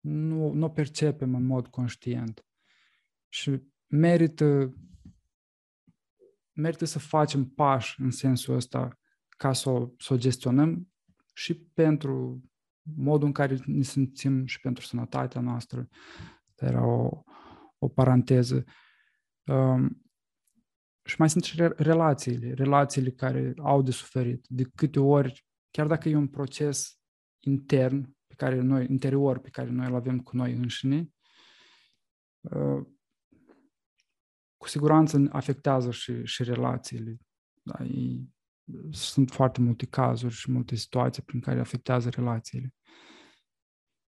nu, 0.00 0.52
nu 0.52 0.64
o 0.64 0.68
percepem 0.68 1.34
în 1.34 1.46
mod 1.46 1.66
conștient. 1.66 2.44
Și 3.28 3.62
merită, 3.86 4.74
merită 6.52 6.84
să 6.84 6.98
facem 6.98 7.44
pași 7.44 8.00
în 8.00 8.10
sensul 8.10 8.54
ăsta 8.54 8.98
ca 9.28 9.52
să 9.52 9.70
o, 9.70 9.90
să 9.98 10.12
o 10.12 10.16
gestionăm 10.16 10.92
și 11.34 11.54
pentru 11.54 12.42
modul 12.96 13.26
în 13.26 13.32
care 13.32 13.58
ne 13.64 13.82
simțim 13.82 14.46
și 14.46 14.60
pentru 14.60 14.84
sănătatea 14.84 15.40
noastră. 15.40 15.88
Era 16.54 16.86
o, 16.86 17.22
o 17.78 17.88
paranteză. 17.88 18.64
Um, 19.46 20.02
și 21.04 21.14
mai 21.18 21.30
sunt 21.30 21.44
și 21.44 21.56
relațiile, 21.76 22.52
relațiile 22.52 23.10
care 23.10 23.54
au 23.56 23.82
de 23.82 23.90
suferit. 23.90 24.46
De 24.48 24.64
câte 24.74 25.00
ori, 25.00 25.44
chiar 25.70 25.86
dacă 25.86 26.08
e 26.08 26.16
un 26.16 26.28
proces 26.28 26.98
intern, 27.38 28.16
pe 28.26 28.34
care 28.34 28.60
noi, 28.60 28.86
interior, 28.88 29.38
pe 29.38 29.48
care 29.50 29.70
noi 29.70 29.86
îl 29.86 29.94
avem 29.94 30.20
cu 30.20 30.36
noi 30.36 30.52
înșine, 30.52 31.08
uh, 32.40 32.86
cu 34.56 34.68
siguranță 34.68 35.28
afectează 35.30 35.90
și, 35.90 36.24
și 36.24 36.42
relațiile. 36.42 37.18
Da, 37.62 37.84
e, 37.84 38.20
sunt 38.90 39.30
foarte 39.30 39.60
multe 39.60 39.86
cazuri 39.86 40.34
și 40.34 40.50
multe 40.50 40.74
situații 40.74 41.22
prin 41.22 41.40
care 41.40 41.60
afectează 41.60 42.08
relațiile. 42.08 42.74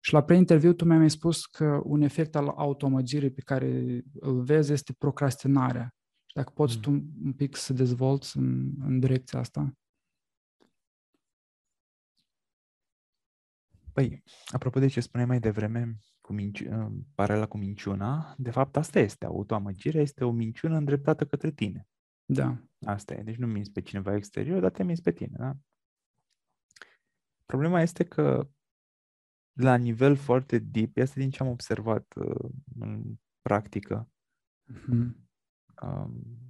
Și 0.04 0.14
la 0.14 0.24
pre-interviu 0.24 0.74
tu 0.74 0.86
mi-ai 0.86 1.10
spus 1.10 1.46
că 1.46 1.82
un 1.84 2.02
efect 2.02 2.36
al 2.36 2.48
automăgirii 2.48 3.32
pe 3.32 3.42
care 3.42 4.02
îl 4.20 4.42
vezi 4.42 4.72
este 4.72 4.94
procrastinarea. 4.94 5.96
Și 6.26 6.36
dacă 6.36 6.52
poți 6.56 6.76
mm. 6.76 6.82
tu 6.82 6.92
un 7.24 7.34
pic 7.34 7.56
să 7.56 7.74
dezvolți 7.74 8.38
în, 8.38 8.72
în 8.80 9.00
direcția 9.00 9.40
asta. 9.40 9.74
Păi, 13.94 14.24
apropo 14.46 14.80
de 14.80 14.88
ce 14.88 15.00
spuneai 15.00 15.28
mai 15.28 15.40
devreme, 15.40 16.00
cu 16.22 16.34
minci- 16.34 16.68
paralela 17.16 17.46
cu 17.46 17.58
minciuna, 17.58 18.36
de 18.38 18.52
fapt 18.52 18.78
asta 18.78 19.00
este, 19.00 19.26
autoamăgirea 19.26 20.02
este 20.02 20.24
o 20.24 20.32
minciună 20.32 20.78
îndreptată 20.78 21.26
către 21.26 21.52
tine. 21.52 21.88
Da. 22.26 22.62
Asta 22.86 23.14
e, 23.14 23.24
deci 23.24 23.36
nu 23.36 23.48
minți 23.48 23.72
pe 23.72 23.82
cineva 23.82 24.16
exterior, 24.16 24.62
dar 24.62 24.72
te 24.72 24.84
minți 24.84 25.02
pe 25.02 25.12
tine, 25.12 25.36
da? 25.38 25.56
Problema 27.46 27.82
este 27.82 28.04
că 28.04 28.48
la 29.54 29.76
nivel 29.76 30.16
foarte 30.16 30.60
deep, 30.60 30.98
este 30.98 31.20
din 31.20 31.30
ce 31.30 31.44
am 31.44 31.50
observat 31.50 32.14
uh, 32.16 32.50
în 32.80 33.04
practică, 33.42 34.10
mm-hmm. 34.74 35.12
um, 35.82 36.42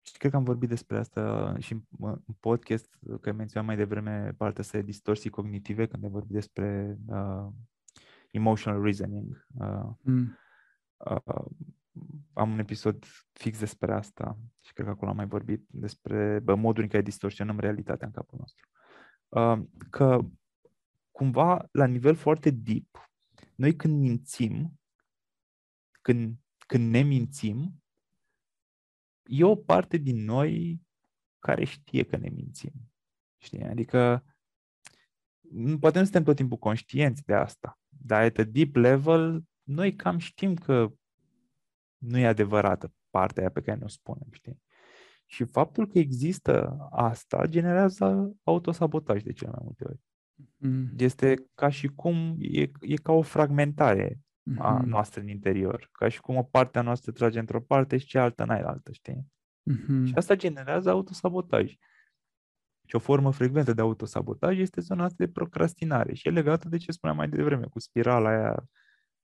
și 0.00 0.18
cred 0.18 0.30
că 0.30 0.36
am 0.36 0.44
vorbit 0.44 0.68
despre 0.68 0.98
asta 0.98 1.56
și 1.58 1.72
în 1.98 2.34
podcast, 2.40 2.98
că 3.20 3.32
menționam 3.32 3.66
mai 3.66 3.76
devreme 3.76 4.34
partea 4.36 4.62
asta 4.62 4.78
de 4.78 4.84
distorsii 4.84 5.30
cognitive, 5.30 5.86
când 5.86 6.04
am 6.04 6.10
vorbit 6.10 6.32
despre 6.32 6.98
uh, 7.06 7.46
emotional 8.30 8.82
reasoning. 8.82 9.46
Uh, 9.58 9.90
mm. 10.02 10.38
uh, 10.96 11.44
am 12.32 12.52
un 12.52 12.58
episod 12.58 13.04
fix 13.32 13.58
despre 13.58 13.94
asta 13.94 14.38
și 14.60 14.72
cred 14.72 14.86
că 14.86 14.92
acolo 14.92 15.10
am 15.10 15.16
mai 15.16 15.26
vorbit 15.26 15.64
despre 15.68 16.38
bă, 16.38 16.54
modul 16.54 16.82
în 16.82 16.88
care 16.88 17.02
distorsionăm 17.02 17.58
realitatea 17.58 18.06
în 18.06 18.12
capul 18.12 18.38
nostru. 18.38 18.68
Uh, 19.28 19.68
că 19.90 20.20
cumva, 21.10 21.68
la 21.72 21.86
nivel 21.86 22.14
foarte 22.14 22.50
deep, 22.50 23.10
noi 23.54 23.76
când 23.76 24.00
mințim, 24.00 24.80
când, 26.00 26.36
când 26.66 26.90
ne 26.90 27.00
mințim, 27.02 27.82
e 29.22 29.44
o 29.44 29.56
parte 29.56 29.96
din 29.96 30.24
noi 30.24 30.82
care 31.38 31.64
știe 31.64 32.04
că 32.04 32.16
ne 32.16 32.28
mințim. 32.28 32.72
Știi? 33.42 33.62
Adică 33.62 34.24
poate 35.80 35.98
nu 35.98 36.04
suntem 36.04 36.22
tot 36.22 36.36
timpul 36.36 36.58
conștienți 36.58 37.24
de 37.24 37.34
asta, 37.34 37.78
dar 37.88 38.22
at 38.22 38.38
a 38.38 38.44
deep 38.44 38.74
level, 38.74 39.44
noi 39.62 39.96
cam 39.96 40.18
știm 40.18 40.54
că 40.54 40.92
nu 42.00 42.18
e 42.18 42.26
adevărată 42.26 42.92
partea 43.10 43.42
aia 43.42 43.50
pe 43.50 43.60
care 43.60 43.78
ne-o 43.78 43.88
spunem, 43.88 44.28
știi? 44.30 44.62
Și 45.26 45.44
faptul 45.44 45.86
că 45.86 45.98
există 45.98 46.76
asta 46.90 47.46
generează 47.46 48.36
autosabotaj 48.42 49.22
de 49.22 49.32
cele 49.32 49.50
mai 49.50 49.60
multe 49.62 49.84
ori. 49.84 50.00
Mm. 50.56 50.88
Este 50.96 51.44
ca 51.54 51.68
și 51.68 51.86
cum, 51.86 52.36
e, 52.38 52.70
e 52.80 52.94
ca 53.02 53.12
o 53.12 53.22
fragmentare 53.22 54.14
mm-hmm. 54.14 54.58
a 54.58 54.80
noastră 54.84 55.20
în 55.20 55.28
interior. 55.28 55.88
Ca 55.92 56.08
și 56.08 56.20
cum 56.20 56.36
o 56.36 56.42
parte 56.42 56.78
a 56.78 56.82
noastră 56.82 57.12
trage 57.12 57.38
într-o 57.38 57.60
parte 57.60 57.96
și 57.96 58.06
cealaltă 58.06 58.42
în 58.42 58.50
altă, 58.50 58.92
știi? 58.92 59.26
Mm-hmm. 59.70 60.04
Și 60.04 60.12
asta 60.14 60.34
generează 60.34 60.90
autosabotaj. 60.90 61.74
Și 62.86 62.96
o 62.96 62.98
formă 62.98 63.30
frecventă 63.30 63.72
de 63.72 63.80
autosabotaj 63.80 64.58
este 64.58 64.80
zona 64.80 65.04
asta 65.04 65.24
de 65.24 65.32
procrastinare 65.32 66.14
și 66.14 66.28
e 66.28 66.30
legată 66.30 66.68
de 66.68 66.76
ce 66.76 66.92
spuneam 66.92 67.18
mai 67.18 67.28
devreme, 67.28 67.66
cu 67.66 67.78
spirala 67.78 68.28
aia 68.28 68.68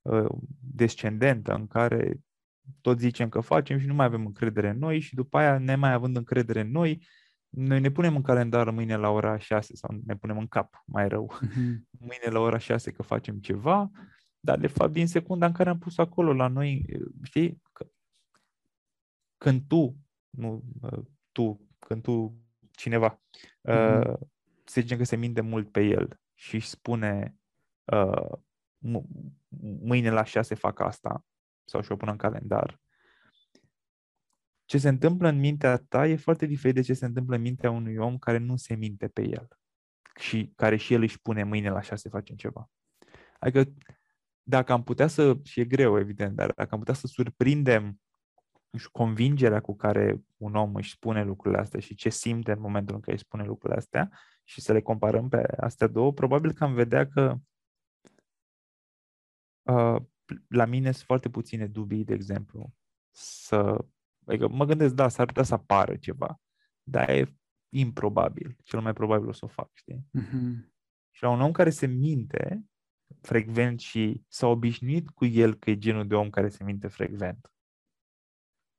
uh, 0.03 0.39
descendentă 0.61 1.55
în 1.55 1.66
care 1.66 2.20
tot 2.80 2.98
zicem 2.98 3.28
că 3.28 3.40
facem 3.40 3.78
și 3.78 3.86
nu 3.86 3.94
mai 3.94 4.06
avem 4.06 4.26
încredere 4.26 4.68
în 4.68 4.78
noi 4.78 5.01
și 5.01 5.14
după 5.14 5.38
aia, 5.38 5.59
nemai 5.59 5.93
având 5.93 6.16
încredere 6.16 6.60
în 6.60 6.70
noi, 6.70 7.06
noi 7.48 7.80
ne 7.80 7.90
punem 7.90 8.16
în 8.16 8.22
calendar 8.22 8.70
mâine 8.70 8.97
la 8.97 9.09
ora 9.09 9.38
6 9.38 9.74
sau 9.74 10.01
ne 10.05 10.16
punem 10.16 10.38
în 10.38 10.47
cap, 10.47 10.82
mai 10.86 11.09
rău, 11.09 11.32
uh-huh. 11.34 11.76
mâine 12.09 12.30
la 12.30 12.38
ora 12.38 12.59
6 12.59 12.90
că 12.90 13.02
facem 13.02 13.38
ceva, 13.38 13.90
dar 14.40 14.59
de 14.59 14.66
fapt 14.66 14.93
din 14.93 15.06
secunda 15.06 15.47
în 15.47 15.52
care 15.52 15.68
am 15.68 15.78
pus 15.78 15.98
acolo 15.98 16.32
la 16.32 16.48
noi, 16.48 16.84
știi, 17.22 17.62
că 17.72 17.86
când 19.36 19.62
tu, 19.68 19.97
nu 20.30 20.64
tu, 21.32 21.68
când 21.78 22.02
tu, 22.02 22.36
cineva, 22.70 23.22
uh-huh. 23.68 24.06
uh, 24.06 24.14
să 24.64 24.80
zicem 24.80 24.98
că 24.98 25.05
se 25.05 25.16
minte 25.16 25.40
mult 25.40 25.70
pe 25.70 25.80
el 25.82 26.20
și 26.34 26.55
își 26.55 26.68
spune 26.68 27.36
uh, 27.84 28.32
mâine 29.80 30.10
la 30.10 30.24
6 30.24 30.55
fac 30.55 30.80
asta 30.80 31.24
sau 31.66 31.82
și-o 31.82 31.97
pun 31.97 32.09
în 32.09 32.16
calendar, 32.16 32.80
ce 34.64 34.78
se 34.78 34.88
întâmplă 34.88 35.28
în 35.28 35.38
mintea 35.38 35.76
ta 35.76 36.06
e 36.06 36.16
foarte 36.16 36.47
diferit 36.47 36.74
de 36.74 36.80
ce 36.80 36.94
se 36.94 37.05
întâmplă 37.05 37.34
în 37.36 37.40
mintea 37.40 37.70
unui 37.70 37.97
om 37.97 38.18
care 38.18 38.38
nu 38.38 38.56
se 38.56 38.74
minte 38.74 39.09
pe 39.09 39.22
el 39.22 39.48
și 40.20 40.52
care 40.56 40.76
și 40.76 40.94
el 40.94 41.02
își 41.02 41.20
pune 41.20 41.43
mâine 41.43 41.70
la 41.70 41.80
șase 41.80 42.09
facem 42.09 42.36
ceva. 42.36 42.70
Adică 43.38 43.72
dacă 44.43 44.72
am 44.72 44.82
putea 44.82 45.06
să, 45.06 45.38
și 45.43 45.60
e 45.60 45.64
greu 45.64 45.98
evident, 45.98 46.36
dar 46.36 46.52
dacă 46.52 46.68
am 46.72 46.78
putea 46.78 46.94
să 46.94 47.06
surprindem 47.06 48.01
și 48.78 48.88
convingerea 48.90 49.60
cu 49.60 49.76
care 49.76 50.20
un 50.36 50.55
om 50.55 50.74
își 50.74 50.90
spune 50.90 51.24
lucrurile 51.24 51.60
astea 51.60 51.80
și 51.80 51.94
ce 51.94 52.09
simte 52.09 52.52
în 52.52 52.60
momentul 52.60 52.94
în 52.94 53.01
care 53.01 53.12
își 53.12 53.24
spune 53.24 53.44
lucrurile 53.44 53.78
astea 53.78 54.10
și 54.44 54.60
să 54.60 54.72
le 54.72 54.82
comparăm 54.82 55.28
pe 55.28 55.43
astea 55.56 55.86
două, 55.86 56.12
probabil 56.12 56.52
că 56.52 56.64
am 56.64 56.74
vedea 56.74 57.09
că 57.09 57.36
uh, 59.62 60.02
la 60.48 60.65
mine 60.65 60.93
sunt 60.93 61.05
foarte 61.05 61.31
puține 61.31 61.66
dubii, 61.66 62.05
de 62.05 62.15
exemplu, 62.15 62.73
să 63.11 63.86
Adică 64.27 64.48
mă 64.48 64.65
gândesc, 64.65 64.94
da, 64.94 65.09
s-ar 65.09 65.27
putea 65.27 65.43
să 65.43 65.55
apară 65.55 65.97
ceva, 65.97 66.40
dar 66.82 67.09
e 67.09 67.36
improbabil. 67.69 68.57
Cel 68.62 68.81
mai 68.81 68.93
probabil 68.93 69.28
o 69.28 69.32
să 69.32 69.44
o 69.44 69.48
fac, 69.48 69.70
știi? 69.74 70.07
Mm-hmm. 70.19 70.74
Și 71.11 71.23
la 71.23 71.31
un 71.31 71.40
om 71.40 71.53
care 71.53 71.70
se 71.70 71.86
minte 71.86 72.65
frecvent 73.20 73.81
și 73.81 74.24
s-a 74.28 74.47
obișnuit 74.47 75.11
cu 75.11 75.24
el 75.24 75.55
că 75.55 75.70
e 75.70 75.78
genul 75.78 76.07
de 76.07 76.15
om 76.15 76.31
care 76.31 76.48
se 76.48 76.65
minte 76.65 76.89
frecvent. 76.89 77.53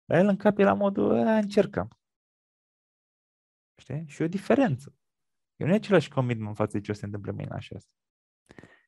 Dar 0.05 0.19
el 0.19 0.27
în 0.27 0.37
cap 0.37 0.57
e 0.57 0.63
la 0.63 0.73
modul, 0.73 1.11
încercăm. 1.11 1.99
Știi? 3.81 4.07
Și 4.07 4.21
o 4.21 4.27
diferență. 4.27 4.95
Eu 5.55 5.67
nu 5.67 5.73
e 5.73 5.75
același 5.75 6.09
commitment 6.09 6.55
față 6.55 6.77
de 6.77 6.83
ce 6.83 6.91
o 6.91 6.93
se 6.93 7.05
întâmplă 7.05 7.31
mâine 7.31 7.53
așa. 7.53 7.77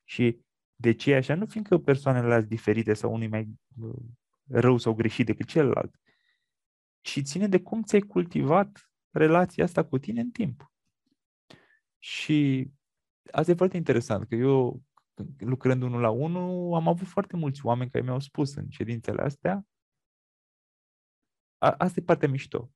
Și 0.04 0.44
de 0.80 0.92
ce 0.92 1.12
e 1.12 1.16
așa? 1.16 1.34
Nu 1.34 1.46
fiindcă 1.46 1.78
persoanele 1.78 2.36
sunt 2.36 2.48
diferite 2.48 2.94
sau 2.94 3.12
unul 3.12 3.28
mai 3.28 3.48
uh, 3.80 4.02
rău 4.46 4.78
sau 4.78 4.94
greșit 4.94 5.26
decât 5.26 5.46
celălalt, 5.46 6.00
și 7.00 7.22
ține 7.22 7.48
de 7.48 7.60
cum 7.60 7.82
ți-ai 7.82 8.00
cultivat 8.00 8.90
relația 9.10 9.64
asta 9.64 9.84
cu 9.84 9.98
tine 9.98 10.20
în 10.20 10.30
timp. 10.30 10.72
Și 11.98 12.70
asta 13.32 13.50
e 13.50 13.54
foarte 13.54 13.76
interesant, 13.76 14.28
că 14.28 14.34
eu, 14.34 14.82
lucrând 15.38 15.82
unul 15.82 16.00
la 16.00 16.10
unul, 16.10 16.74
am 16.74 16.88
avut 16.88 17.06
foarte 17.06 17.36
mulți 17.36 17.66
oameni 17.66 17.90
care 17.90 18.04
mi-au 18.04 18.20
spus 18.20 18.54
în 18.54 18.68
ședințele 18.68 19.22
astea, 19.22 19.66
a, 21.58 21.74
asta 21.78 22.00
e 22.00 22.02
partea 22.02 22.28
mișto. 22.28 22.70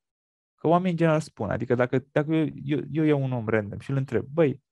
Că 0.54 0.66
oamenii 0.66 0.90
în 0.90 0.96
general 0.96 1.20
spun, 1.20 1.50
adică 1.50 1.74
dacă, 1.74 1.98
dacă 1.98 2.34
eu, 2.34 2.48
eu, 2.62 2.80
eu 2.90 3.04
iau 3.04 3.22
un 3.22 3.32
om 3.32 3.48
random 3.48 3.78
și 3.78 3.90
îl 3.90 3.96
întreb, 3.96 4.24
băi, 4.24 4.62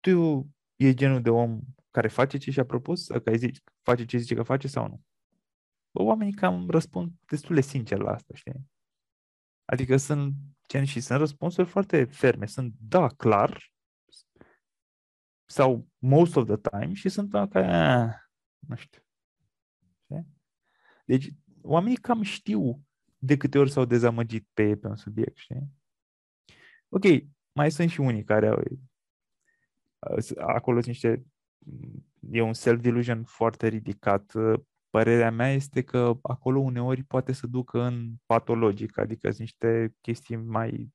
tu 0.00 0.48
e 0.80 0.94
genul 0.94 1.22
de 1.22 1.30
om 1.30 1.60
care 1.90 2.08
face 2.08 2.38
ce 2.38 2.50
și-a 2.50 2.64
propus, 2.64 3.06
că 3.06 3.36
zici, 3.36 3.62
face 3.82 4.04
ce 4.04 4.18
zice 4.18 4.34
că 4.34 4.42
face 4.42 4.68
sau 4.68 4.88
nu? 4.88 5.00
bă, 5.90 6.02
oamenii 6.02 6.32
cam 6.32 6.70
răspund 6.70 7.12
destul 7.26 7.54
de 7.54 7.60
sincer 7.60 7.98
la 7.98 8.10
asta, 8.10 8.34
știi? 8.34 8.70
Adică 9.64 9.96
sunt 9.96 10.34
gen 10.68 10.84
și 10.84 11.00
sunt 11.00 11.18
răspunsuri 11.18 11.68
foarte 11.68 12.04
ferme. 12.04 12.46
Sunt 12.46 12.74
da, 12.78 13.08
clar, 13.08 13.72
sau 15.46 15.88
most 15.98 16.36
of 16.36 16.46
the 16.46 16.56
time 16.70 16.94
și 16.94 17.08
sunt 17.08 17.30
ca, 17.30 17.48
ah, 17.52 18.14
nu 18.58 18.76
știu. 18.76 19.02
Știi? 20.04 20.26
Deci, 21.04 21.28
oamenii 21.62 21.96
cam 21.96 22.22
știu 22.22 22.84
de 23.18 23.36
câte 23.36 23.58
ori 23.58 23.70
s-au 23.70 23.84
dezamăgit 23.84 24.48
pe 24.52 24.62
ei 24.62 24.76
pe 24.76 24.86
un 24.86 24.96
subiect, 24.96 25.36
știi? 25.36 25.70
Ok, 26.88 27.04
mai 27.52 27.70
sunt 27.70 27.90
și 27.90 28.00
unii 28.00 28.24
care 28.24 28.46
au, 28.48 28.62
acolo 30.36 30.80
sunt 30.80 30.86
niște 30.86 31.24
e 32.30 32.40
un 32.40 32.52
self-delusion 32.52 33.22
foarte 33.24 33.68
ridicat 33.68 34.32
Părerea 34.90 35.30
mea 35.30 35.52
este 35.52 35.82
că 35.82 36.18
acolo 36.22 36.58
uneori 36.58 37.02
poate 37.02 37.32
să 37.32 37.46
ducă 37.46 37.82
în 37.82 38.12
patologic, 38.26 38.98
adică 38.98 39.26
sunt 39.26 39.38
niște 39.38 39.94
chestii 40.00 40.36
mai 40.36 40.92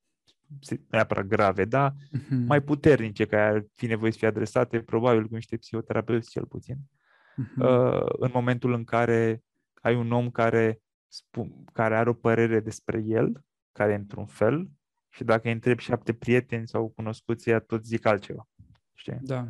neapărat 0.90 1.26
grave, 1.26 1.64
da, 1.64 1.92
uh-huh. 1.92 2.46
mai 2.46 2.62
puternice, 2.62 3.24
care 3.26 3.42
ar 3.42 3.64
fi 3.74 3.86
nevoie 3.86 4.12
să 4.12 4.18
fie 4.18 4.28
adresate, 4.28 4.80
probabil 4.80 5.26
cu 5.26 5.34
niște 5.34 5.56
psihoterapeuți 5.56 6.30
cel 6.30 6.44
puțin. 6.44 6.76
Uh-huh. 6.76 7.56
Uh, 7.58 8.06
în 8.18 8.30
momentul 8.32 8.72
în 8.72 8.84
care 8.84 9.42
ai 9.74 9.94
un 9.94 10.12
om 10.12 10.30
care, 10.30 10.80
spun, 11.08 11.64
care 11.72 11.96
are 11.96 12.08
o 12.08 12.14
părere 12.14 12.60
despre 12.60 13.02
el, 13.06 13.44
care 13.72 13.92
e 13.92 13.96
într-un 13.96 14.26
fel, 14.26 14.70
și 15.08 15.24
dacă 15.24 15.42
îi 15.44 15.52
întrebi 15.52 15.82
șapte 15.82 16.12
prieteni 16.12 16.68
sau 16.68 16.88
cunoscuți, 16.88 17.48
ea 17.48 17.58
tot 17.58 17.84
zic 17.84 18.06
altceva. 18.06 18.48
Știi? 18.96 19.18
Da. 19.20 19.48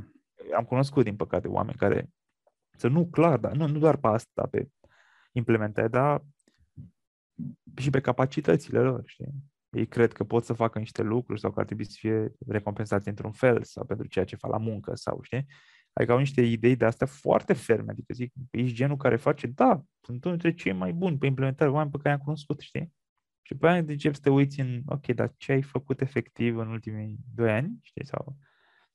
Am 0.57 0.65
cunoscut, 0.65 1.05
din 1.05 1.17
păcate, 1.17 1.49
oameni 1.49 1.79
care 1.79 2.11
să 2.77 2.89
nu, 2.89 3.07
clar, 3.07 3.39
dar 3.39 3.53
nu, 3.53 3.67
nu 3.67 3.79
doar 3.79 3.97
pe 3.97 4.07
asta, 4.07 4.47
pe 4.51 4.69
implementare, 5.33 5.89
dar 5.89 6.25
și 7.77 7.91
pe 7.91 8.01
capacitățile 8.01 8.81
lor, 8.81 9.03
știi? 9.07 9.35
Ei 9.71 9.87
cred 9.87 10.13
că 10.13 10.25
pot 10.25 10.45
să 10.45 10.53
facă 10.53 10.79
niște 10.79 11.03
lucruri 11.03 11.41
sau 11.41 11.53
că 11.53 11.61
ar 11.61 11.67
trebui 11.67 11.85
să 11.85 11.97
fie 11.99 12.33
recompensați 12.47 13.09
într-un 13.09 13.33
fel 13.33 13.63
sau 13.63 13.85
pentru 13.85 14.07
ceea 14.07 14.25
ce 14.25 14.37
fac 14.37 14.51
la 14.51 14.59
muncă 14.59 14.95
sau, 14.95 15.19
știi? 15.23 15.47
Adică 15.93 16.13
au 16.13 16.19
niște 16.19 16.43
idei 16.43 16.77
de 16.77 16.85
astea 16.85 17.07
foarte 17.07 17.53
ferme, 17.53 17.91
adică 17.91 18.15
zic, 18.15 18.33
ești 18.51 18.75
genul 18.75 18.97
care 18.97 19.17
face, 19.17 19.47
da, 19.47 19.83
sunt 20.01 20.25
unul 20.25 20.37
dintre 20.37 20.63
cei 20.63 20.73
mai 20.73 20.93
buni 20.93 21.19
pe 21.19 21.27
implementare, 21.27 21.71
oameni 21.71 21.91
pe 21.91 21.97
care 21.97 22.09
i-am 22.09 22.19
cunoscut, 22.25 22.61
știi? 22.61 22.93
Și 23.43 23.55
pe 23.55 23.69
aia 23.69 23.79
începi 23.79 24.15
să 24.15 24.21
te 24.21 24.31
uiți 24.31 24.61
în, 24.61 24.83
ok, 24.87 25.07
dar 25.07 25.33
ce 25.37 25.53
ai 25.53 25.63
făcut 25.63 26.01
efectiv 26.01 26.57
în 26.57 26.69
ultimii 26.69 27.17
doi 27.35 27.51
ani, 27.51 27.79
știi? 27.83 28.07
Sau, 28.07 28.37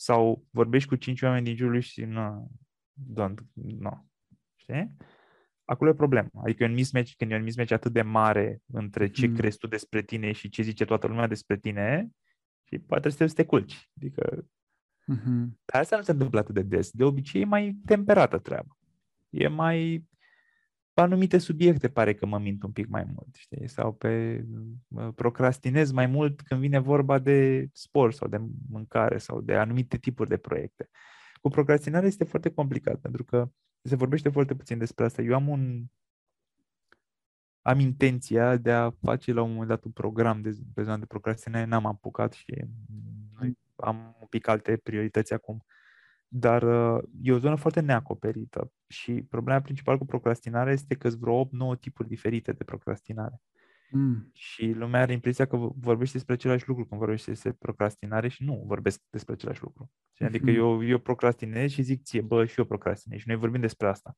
sau 0.02 0.48
vorbești 0.50 0.90
cu 0.90 0.96
cinci 0.96 1.22
oameni 1.22 1.46
din 1.46 1.56
jurul 1.56 1.80
și 1.80 2.04
nu, 2.04 2.52
don't, 3.14 3.40
no. 3.54 4.06
Știi? 4.56 4.96
Acolo 5.66 5.90
e 5.90 5.94
problema. 5.94 6.30
Adică 6.44 6.64
e 6.64 6.68
un 6.68 6.74
mismatch, 6.74 7.14
când 7.18 7.32
e 7.32 7.36
un 7.36 7.44
mismatch 7.44 7.72
atât 7.72 7.94
de 7.94 8.02
mare 8.02 8.62
între 8.66 9.10
ce 9.10 9.28
mm. 9.28 9.36
crezi 9.36 9.58
tu 9.58 9.68
despre 9.68 10.02
tine 10.02 10.32
și 10.32 10.50
ce 10.50 10.62
zice 10.62 10.86
toată 10.86 11.08
lumea 11.08 11.28
despre 11.28 11.58
tine, 11.58 12.10
și 12.64 12.80
poate 12.80 13.08
trebuie 13.08 13.30
să 13.30 13.36
te 13.36 13.46
culci. 13.46 13.90
Adică 13.96 14.46
mm-hmm. 15.14 15.48
Dar 15.66 15.82
asta 15.82 15.98
nu 15.98 16.04
se 16.04 16.12
întâmplă 16.12 16.40
atât 16.40 16.54
de 16.54 16.62
des. 16.62 16.92
De 16.92 17.04
obicei 17.04 17.42
e 17.42 17.46
mai 17.46 17.78
temperată 17.86 18.38
treaba. 18.38 18.78
E 19.30 19.48
mai 19.48 20.06
pe 20.94 21.02
anumite 21.02 21.38
subiecte 21.38 21.90
pare 21.90 22.14
că 22.14 22.26
mă 22.26 22.40
mint 22.40 22.64
un 22.64 22.72
pic 22.72 22.88
mai 22.88 23.04
mult, 23.04 23.36
știi? 23.36 23.68
Sau 23.68 23.94
pe 23.94 24.46
procrastinez 25.16 25.92
mai 25.92 26.06
mult 26.06 26.42
când 26.42 26.60
vine 26.60 26.80
vorba 26.80 27.20
de 27.20 27.70
sport 27.74 28.16
sau 28.16 28.28
de 28.28 28.42
mâncare 28.70 29.18
sau 29.18 29.42
de 29.42 29.56
anumite 29.56 29.98
tipuri 29.98 30.30
de 30.30 30.38
proiecte. 30.38 30.90
Cu 31.42 31.50
procrastinarea 31.50 32.08
este 32.08 32.24
foarte 32.24 32.50
complicat, 32.50 33.00
pentru 33.00 33.24
că 33.24 33.52
se 33.82 33.96
vorbește 33.96 34.30
foarte 34.30 34.56
puțin 34.56 34.78
despre 34.78 35.06
asta. 35.06 35.22
Eu 35.22 35.36
am 35.36 35.48
un 35.48 35.86
am 37.62 37.80
intenția 37.80 38.58
de 38.58 38.72
a 38.72 38.90
face 38.90 39.34
la 39.34 39.42
un 39.42 39.50
moment 39.50 39.68
dat 39.68 39.84
un 39.84 39.92
program 39.92 40.42
de, 40.42 40.58
pe 40.74 40.84
zona 40.84 40.98
de 40.98 41.06
procrastinare, 41.06 41.66
n-am 41.66 41.86
apucat 41.86 42.34
și 42.34 42.66
am 43.76 44.18
un 44.20 44.28
pic 44.30 44.48
alte 44.48 44.78
priorități 44.78 45.34
acum. 45.34 45.66
Dar 46.34 46.64
uh, 46.64 47.04
e 47.22 47.32
o 47.32 47.38
zonă 47.38 47.56
foarte 47.56 47.80
neacoperită 47.80 48.72
și 48.88 49.12
problema 49.30 49.62
principală 49.62 49.98
cu 49.98 50.06
procrastinarea 50.06 50.74
este 50.74 50.96
că 50.96 51.10
sunt 51.10 51.22
vreo 51.22 51.46
8-9 51.46 51.80
tipuri 51.80 52.08
diferite 52.08 52.52
de 52.52 52.64
procrastinare. 52.64 53.42
Mm. 53.92 54.30
Și 54.34 54.72
lumea 54.72 55.02
are 55.02 55.14
impresia 55.14 55.46
că 55.46 55.58
vorbește 55.76 56.18
despre 56.18 56.34
același 56.34 56.68
lucru 56.68 56.86
când 56.86 57.00
vorbește 57.00 57.32
despre 57.32 57.52
procrastinare 57.52 58.28
și 58.28 58.44
nu 58.44 58.64
vorbesc 58.66 59.02
despre 59.10 59.34
același 59.34 59.64
lucru. 59.64 59.92
Mm-hmm. 59.92 60.26
Adică 60.26 60.50
eu, 60.50 60.84
eu 60.84 61.00
procrastinez 61.00 61.72
și 61.72 61.82
zic 61.82 62.04
ție, 62.04 62.22
bă, 62.22 62.46
și 62.46 62.60
eu 62.60 62.66
procrastinez 62.66 63.20
și 63.20 63.28
noi 63.28 63.38
vorbim 63.38 63.62
despre 63.62 63.88
asta. 63.88 64.16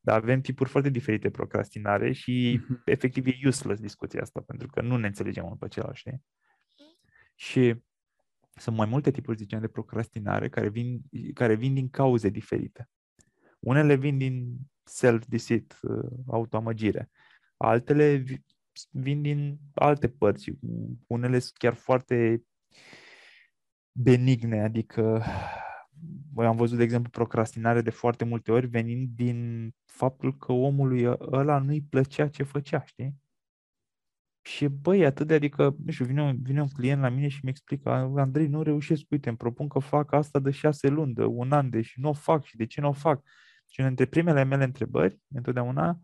Dar 0.00 0.16
avem 0.16 0.40
tipuri 0.40 0.68
foarte 0.68 0.88
diferite 0.88 1.28
de 1.28 1.36
procrastinare 1.36 2.12
și 2.12 2.60
mm-hmm. 2.60 2.84
efectiv 2.84 3.26
e 3.26 3.46
useless 3.46 3.80
discuția 3.80 4.20
asta, 4.20 4.40
pentru 4.46 4.66
că 4.66 4.80
nu 4.80 4.96
ne 4.96 5.06
înțelegem 5.06 5.44
unul 5.44 5.56
pe 5.56 5.68
celălalt, 5.68 5.96
știi? 5.96 6.22
Și 7.34 7.74
sunt 8.56 8.76
mai 8.76 8.86
multe 8.86 9.10
tipuri, 9.10 9.36
zicem, 9.36 9.60
de 9.60 9.68
procrastinare 9.68 10.48
care 10.48 10.68
vin, 10.68 11.00
care 11.34 11.54
vin 11.54 11.74
din 11.74 11.88
cauze 11.88 12.28
diferite. 12.28 12.88
Unele 13.58 13.94
vin 13.94 14.18
din 14.18 14.56
self-deceit, 14.84 15.78
uh, 15.82 16.10
autoamăgire. 16.26 17.10
Altele 17.56 18.24
vin 18.90 19.22
din 19.22 19.58
alte 19.74 20.08
părți. 20.08 20.52
Unele 21.06 21.38
sunt 21.38 21.56
chiar 21.56 21.74
foarte 21.74 22.42
benigne, 23.92 24.62
adică 24.62 25.24
am 26.36 26.56
văzut, 26.56 26.76
de 26.76 26.82
exemplu, 26.82 27.10
procrastinare 27.10 27.80
de 27.80 27.90
foarte 27.90 28.24
multe 28.24 28.52
ori 28.52 28.66
venind 28.66 29.08
din 29.08 29.70
faptul 29.84 30.36
că 30.36 30.52
omului 30.52 31.04
ăla 31.20 31.58
nu-i 31.58 31.82
plăcea 31.82 32.28
ce 32.28 32.42
făcea, 32.42 32.84
știi? 32.84 33.14
Și 34.46 34.68
băi, 34.68 35.04
atât 35.04 35.26
de, 35.26 35.34
adică, 35.34 35.76
nu 35.84 35.92
știu, 35.92 36.04
vine, 36.04 36.36
vine 36.42 36.60
un 36.60 36.68
client 36.68 37.00
la 37.00 37.08
mine 37.08 37.28
și 37.28 37.40
mi 37.42 37.50
explică, 37.50 37.90
Andrei, 38.16 38.46
nu 38.46 38.62
reușesc, 38.62 39.02
uite, 39.10 39.28
îmi 39.28 39.38
propun 39.38 39.68
că 39.68 39.78
fac 39.78 40.12
asta 40.12 40.38
de 40.38 40.50
șase 40.50 40.88
luni, 40.88 41.14
de 41.14 41.24
un 41.24 41.52
an, 41.52 41.70
de 41.70 41.82
și 41.82 42.00
nu 42.00 42.08
o 42.08 42.12
fac 42.12 42.44
și 42.44 42.56
de 42.56 42.66
ce 42.66 42.80
nu 42.80 42.88
o 42.88 42.92
fac? 42.92 43.22
Și 43.66 43.80
una 43.80 43.88
dintre 43.88 44.06
primele 44.06 44.44
mele 44.44 44.64
întrebări, 44.64 45.20
întotdeauna, 45.28 46.00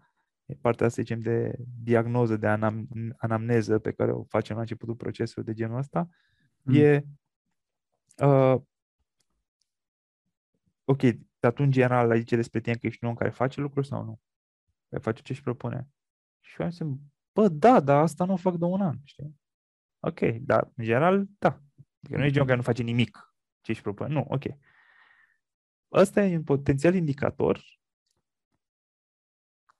e 0.47 0.55
partea 0.55 0.87
asta, 0.87 1.03
zicem, 1.03 1.21
de 1.21 1.55
diagnoză, 1.83 2.37
de 2.37 2.47
anam, 2.47 2.89
anamneză 3.17 3.79
pe 3.79 3.93
care 3.93 4.13
o 4.13 4.25
facem 4.25 4.55
la 4.55 4.61
începutul 4.61 4.95
procesului 4.95 5.45
de 5.45 5.55
genul 5.55 5.79
ăsta, 5.79 6.09
mm. 6.63 6.75
e 6.75 7.05
uh, 8.25 8.61
ok, 10.85 11.01
dar 11.39 11.53
tu 11.53 11.63
în 11.63 11.71
general 11.71 12.11
ai 12.11 12.19
zice 12.19 12.37
despre 12.37 12.61
tine 12.61 12.75
că 12.75 12.87
ești 12.87 13.05
un 13.05 13.11
om 13.11 13.17
care 13.17 13.31
face 13.31 13.61
lucruri 13.61 13.87
sau 13.87 14.05
nu? 14.05 14.21
Care 14.89 15.03
face 15.03 15.23
ce 15.23 15.33
își 15.33 15.43
propune? 15.43 15.89
Și 16.41 16.57
eu 16.59 16.67
am 16.67 16.73
zis, 16.73 16.81
bă, 17.33 17.49
da, 17.49 17.81
dar 17.81 18.03
asta 18.03 18.25
nu 18.25 18.33
o 18.33 18.37
fac 18.37 18.57
de 18.57 18.65
un 18.65 18.81
an, 18.81 18.99
știi? 19.05 19.41
Ok, 20.01 20.21
dar 20.21 20.71
în 20.77 20.85
general, 20.85 21.27
da. 21.39 21.61
Adică 22.03 22.19
nu 22.19 22.25
e 22.25 22.31
genul 22.31 22.47
care 22.47 22.59
nu 22.59 22.65
face 22.65 22.83
nimic 22.83 23.35
ce 23.61 23.71
își 23.71 23.83
propune. 23.83 24.13
Nu, 24.13 24.27
ok. 24.29 24.43
Ăsta 25.93 26.25
e 26.25 26.37
un 26.37 26.43
potențial 26.43 26.95
indicator 26.95 27.63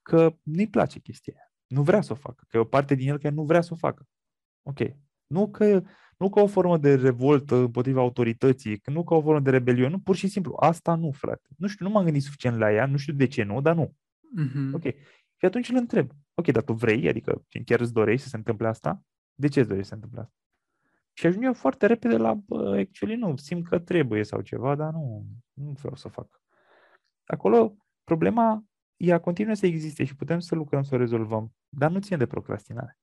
că 0.03 0.37
nu-i 0.43 0.69
place 0.69 0.99
chestia 0.99 1.35
aia. 1.37 1.53
Nu 1.67 1.83
vrea 1.83 2.01
să 2.01 2.13
o 2.13 2.17
facă. 2.17 2.45
Că 2.49 2.57
e 2.57 2.61
o 2.61 2.65
parte 2.65 2.95
din 2.95 3.09
el 3.09 3.19
care 3.19 3.35
nu 3.35 3.45
vrea 3.45 3.61
să 3.61 3.73
o 3.73 3.77
facă. 3.77 4.09
Ok. 4.63 4.79
Nu 5.27 5.51
că 5.51 5.83
nu 6.17 6.31
ca 6.31 6.41
o 6.41 6.47
formă 6.47 6.79
de 6.79 6.95
revoltă 6.95 7.57
împotriva 7.57 8.01
autorității, 8.01 8.81
nu 8.85 9.05
ca 9.05 9.15
o 9.15 9.23
formă 9.23 9.41
de 9.41 9.51
rebeliune, 9.51 9.89
nu, 9.89 10.01
pur 10.01 10.17
și 10.17 10.29
simplu, 10.29 10.57
asta 10.61 10.95
nu, 10.95 11.11
frate. 11.11 11.49
Nu 11.57 11.67
știu, 11.67 11.87
nu 11.87 11.93
m-am 11.93 12.05
gândit 12.05 12.23
suficient 12.23 12.59
la 12.59 12.73
ea, 12.73 12.87
nu 12.87 12.97
știu 12.97 13.13
de 13.13 13.27
ce 13.27 13.43
nu, 13.43 13.61
dar 13.61 13.75
nu. 13.75 13.97
Mm-hmm. 14.41 14.73
Ok. 14.73 14.83
Și 15.37 15.45
atunci 15.45 15.69
îl 15.69 15.77
întreb, 15.77 16.11
ok, 16.35 16.51
dar 16.51 16.63
tu 16.63 16.73
vrei, 16.73 17.09
adică 17.09 17.45
chiar 17.65 17.81
îți 17.81 17.93
dorești 17.93 18.23
să 18.23 18.29
se 18.29 18.37
întâmple 18.37 18.69
asta? 18.69 19.03
De 19.35 19.49
ce 19.49 19.59
îți 19.61 19.69
dorești 19.69 19.89
să 19.89 19.95
se 19.95 20.03
întâmple 20.03 20.21
asta? 20.21 20.37
Și 21.13 21.27
ajung 21.27 21.45
eu 21.45 21.53
foarte 21.53 21.87
repede 21.87 22.17
la, 22.17 22.35
bă, 22.35 22.77
actually 22.79 23.17
nu, 23.17 23.37
simt 23.37 23.69
că 23.69 23.79
trebuie 23.79 24.23
sau 24.25 24.41
ceva, 24.41 24.75
dar 24.75 24.93
nu, 24.93 25.27
nu 25.53 25.71
vreau 25.71 25.95
să 25.95 26.09
fac. 26.09 26.43
Acolo, 27.25 27.77
problema 28.05 28.65
ea 28.97 29.21
continuă 29.21 29.55
să 29.55 29.67
existe 29.67 30.05
și 30.05 30.17
putem 30.17 30.39
să 30.39 30.55
lucrăm 30.55 30.83
să 30.83 30.95
o 30.95 30.99
rezolvăm, 30.99 31.55
dar 31.69 31.91
nu 31.91 32.01
ține 32.01 32.17
de 32.17 32.27
procrastinare. 32.27 32.99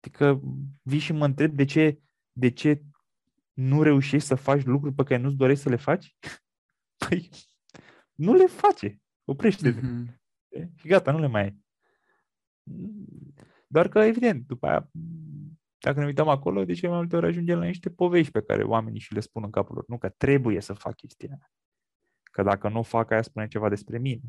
Adică 0.00 0.40
vii 0.82 0.98
și 0.98 1.12
mă 1.12 1.24
întreb 1.24 1.54
de 1.54 1.64
ce, 1.64 2.00
de 2.32 2.50
ce 2.50 2.82
nu 3.52 3.82
reușești 3.82 4.26
să 4.26 4.34
faci 4.34 4.64
lucruri 4.64 4.94
pe 4.94 5.02
care 5.02 5.20
nu-ți 5.20 5.36
dorești 5.36 5.62
să 5.62 5.68
le 5.68 5.76
faci? 5.76 6.16
Păi, 7.08 7.30
nu 8.14 8.34
le 8.34 8.46
face. 8.46 9.00
Oprește-te. 9.24 9.80
Mm-hmm. 9.80 10.18
Și 10.74 10.88
gata, 10.88 11.12
nu 11.12 11.18
le 11.18 11.26
mai 11.26 11.42
ai. 11.42 11.66
Doar 13.66 13.88
că, 13.88 13.98
evident, 13.98 14.46
după 14.46 14.66
aia, 14.66 14.90
dacă 15.78 16.00
ne 16.00 16.06
uităm 16.06 16.28
acolo, 16.28 16.64
de 16.64 16.72
ce 16.72 16.88
mai 16.88 16.96
multe 16.96 17.16
ori 17.16 17.26
ajungem 17.26 17.58
la 17.58 17.64
niște 17.64 17.90
povești 17.90 18.32
pe 18.32 18.42
care 18.42 18.62
oamenii 18.62 19.00
și 19.00 19.14
le 19.14 19.20
spun 19.20 19.42
în 19.42 19.50
capul 19.50 19.74
lor. 19.74 19.84
Nu 19.88 19.98
că 19.98 20.08
trebuie 20.08 20.60
să 20.60 20.72
fac 20.72 20.94
chestia 20.94 21.52
Că 22.22 22.42
dacă 22.42 22.68
nu 22.68 22.82
fac 22.82 23.10
aia, 23.10 23.22
spune 23.22 23.46
ceva 23.46 23.68
despre 23.68 23.98
mine. 23.98 24.22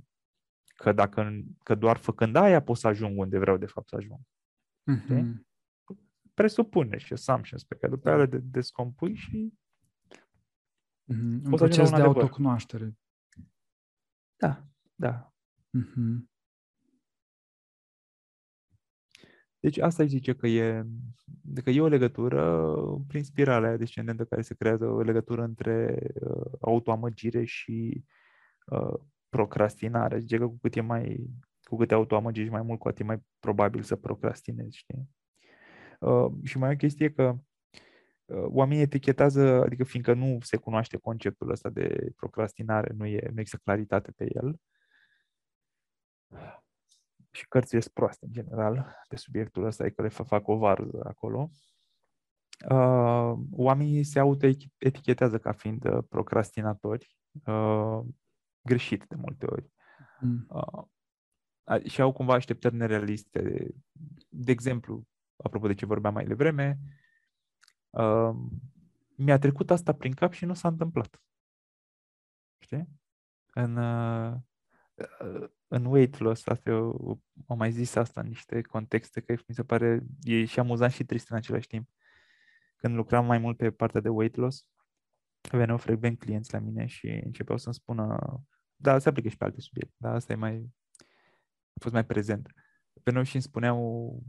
Că, 0.75 0.91
dacă, 0.91 1.39
că 1.63 1.75
doar 1.75 1.97
făcând 1.97 2.35
aia 2.35 2.61
pot 2.61 2.77
să 2.77 2.87
ajung 2.87 3.19
unde 3.19 3.37
vreau 3.37 3.57
de 3.57 3.65
fapt 3.65 3.87
să 3.87 3.95
ajung. 3.95 4.19
Mm-hmm 4.91 5.47
presupune 6.39 6.97
și 6.97 7.13
assumptions 7.13 7.63
pe 7.63 7.75
care 7.75 7.93
după 7.93 8.09
aia 8.09 8.17
le 8.17 8.25
descompui 8.25 9.15
și 9.15 9.53
mm-hmm. 11.13 11.43
Un 11.43 11.51
proces 11.51 11.89
de 11.89 12.01
autocunoaștere. 12.01 12.97
Da, 14.35 14.67
da. 14.95 15.33
Mm-hmm. 15.77 16.29
Deci 19.59 19.77
asta 19.77 20.03
îi 20.03 20.09
zice 20.09 20.33
că 20.33 20.47
e, 20.47 20.85
că 21.63 21.69
e 21.69 21.81
o 21.81 21.87
legătură 21.87 22.65
prin 23.07 23.23
spirala 23.23 23.77
descendentă 23.77 24.25
care 24.25 24.41
se 24.41 24.55
creează, 24.55 24.85
o 24.85 25.01
legătură 25.01 25.43
între 25.43 25.99
uh, 26.21 26.51
autoamăgire 26.59 27.43
și 27.43 28.03
uh, 28.65 28.99
procrastinare. 29.29 30.19
Zice 30.19 30.37
că 30.37 30.47
cu 30.47 30.57
cât 30.61 30.75
e 30.75 30.81
mai, 30.81 31.29
cu 31.63 31.77
cât 31.77 31.87
te 31.87 31.93
autoamăgești 31.93 32.51
mai 32.51 32.61
mult, 32.61 32.79
cu 32.79 32.87
atât 32.87 32.99
e 32.99 33.03
mai 33.03 33.23
probabil 33.39 33.81
să 33.81 33.95
procrastinezi, 33.95 34.77
știi? 34.77 35.09
Uh, 35.99 36.31
și 36.43 36.57
mai 36.57 36.69
e 36.69 36.73
o 36.73 36.77
chestie 36.77 37.11
că 37.11 37.35
uh, 38.25 38.45
oamenii 38.47 38.83
etichetează, 38.83 39.61
adică 39.63 39.83
fiindcă 39.83 40.13
nu 40.13 40.37
se 40.41 40.57
cunoaște 40.57 40.97
conceptul 40.97 41.51
ăsta 41.51 41.69
de 41.69 42.11
procrastinare, 42.15 42.93
nu, 42.97 43.05
e, 43.05 43.29
nu 43.33 43.39
există 43.39 43.61
claritate 43.63 44.11
pe 44.11 44.27
el, 44.35 44.59
și 47.31 47.47
cărțile 47.47 47.79
sunt 47.79 47.93
proaste 47.93 48.25
în 48.25 48.31
general 48.31 48.95
pe 49.07 49.15
subiectul 49.15 49.65
ăsta, 49.65 49.83
adică 49.83 50.01
le 50.01 50.07
fac 50.07 50.47
o 50.47 50.57
varză 50.57 51.01
acolo, 51.07 51.49
uh, 52.69 53.33
oamenii 53.51 54.03
se 54.03 54.19
auto-etichetează 54.19 55.37
ca 55.37 55.51
fiind 55.51 55.85
uh, 55.85 56.03
procrastinatori, 56.09 57.17
uh, 57.45 57.99
greșit 58.61 59.05
de 59.07 59.15
multe 59.15 59.45
ori. 59.45 59.71
Mm. 60.19 60.47
Uh, 60.49 61.83
și 61.85 62.01
au 62.01 62.11
cumva 62.11 62.33
așteptări 62.33 62.75
nerealiste. 62.75 63.41
De, 63.41 63.75
de 64.29 64.51
exemplu, 64.51 65.07
apropo 65.43 65.67
de 65.67 65.73
ce 65.73 65.85
vorbeam 65.85 66.13
mai 66.13 66.25
devreme, 66.25 66.79
uh, 67.89 68.35
mi-a 69.15 69.37
trecut 69.37 69.71
asta 69.71 69.93
prin 69.93 70.13
cap 70.13 70.31
și 70.31 70.45
nu 70.45 70.53
s-a 70.53 70.67
întâmplat. 70.67 71.21
Știi? 72.59 72.87
În, 73.53 73.75
uh, 73.75 74.35
în 75.67 75.85
weight 75.85 76.17
loss, 76.17 76.47
asta 76.47 76.69
eu 76.69 77.21
am 77.47 77.57
mai 77.57 77.71
zis 77.71 77.95
asta 77.95 78.21
în 78.21 78.27
niște 78.27 78.61
contexte, 78.61 79.21
că 79.21 79.35
mi 79.47 79.55
se 79.55 79.63
pare, 79.63 80.03
e 80.21 80.45
și 80.45 80.59
amuzant 80.59 80.91
și 80.91 81.03
trist 81.03 81.29
în 81.29 81.35
același 81.35 81.67
timp. 81.67 81.89
Când 82.75 82.95
lucram 82.95 83.25
mai 83.25 83.37
mult 83.37 83.57
pe 83.57 83.71
partea 83.71 84.01
de 84.01 84.09
weight 84.09 84.35
loss, 84.35 84.67
veneau 85.51 85.77
frecvent 85.77 86.19
clienți 86.19 86.53
la 86.53 86.59
mine 86.59 86.85
și 86.85 87.07
începeau 87.07 87.57
să-mi 87.57 87.75
spună, 87.75 88.19
da, 88.75 88.99
se 88.99 89.09
aplică 89.09 89.29
și 89.29 89.37
pe 89.37 89.43
alte 89.43 89.61
subiecte, 89.61 89.95
dar 89.97 90.15
asta 90.15 90.33
e 90.33 90.35
mai, 90.35 90.71
a 91.73 91.79
fost 91.79 91.93
mai 91.93 92.05
prezent. 92.05 92.53
Veneau 93.03 93.23
și 93.23 93.33
îmi 93.35 93.43
spuneau, 93.43 94.23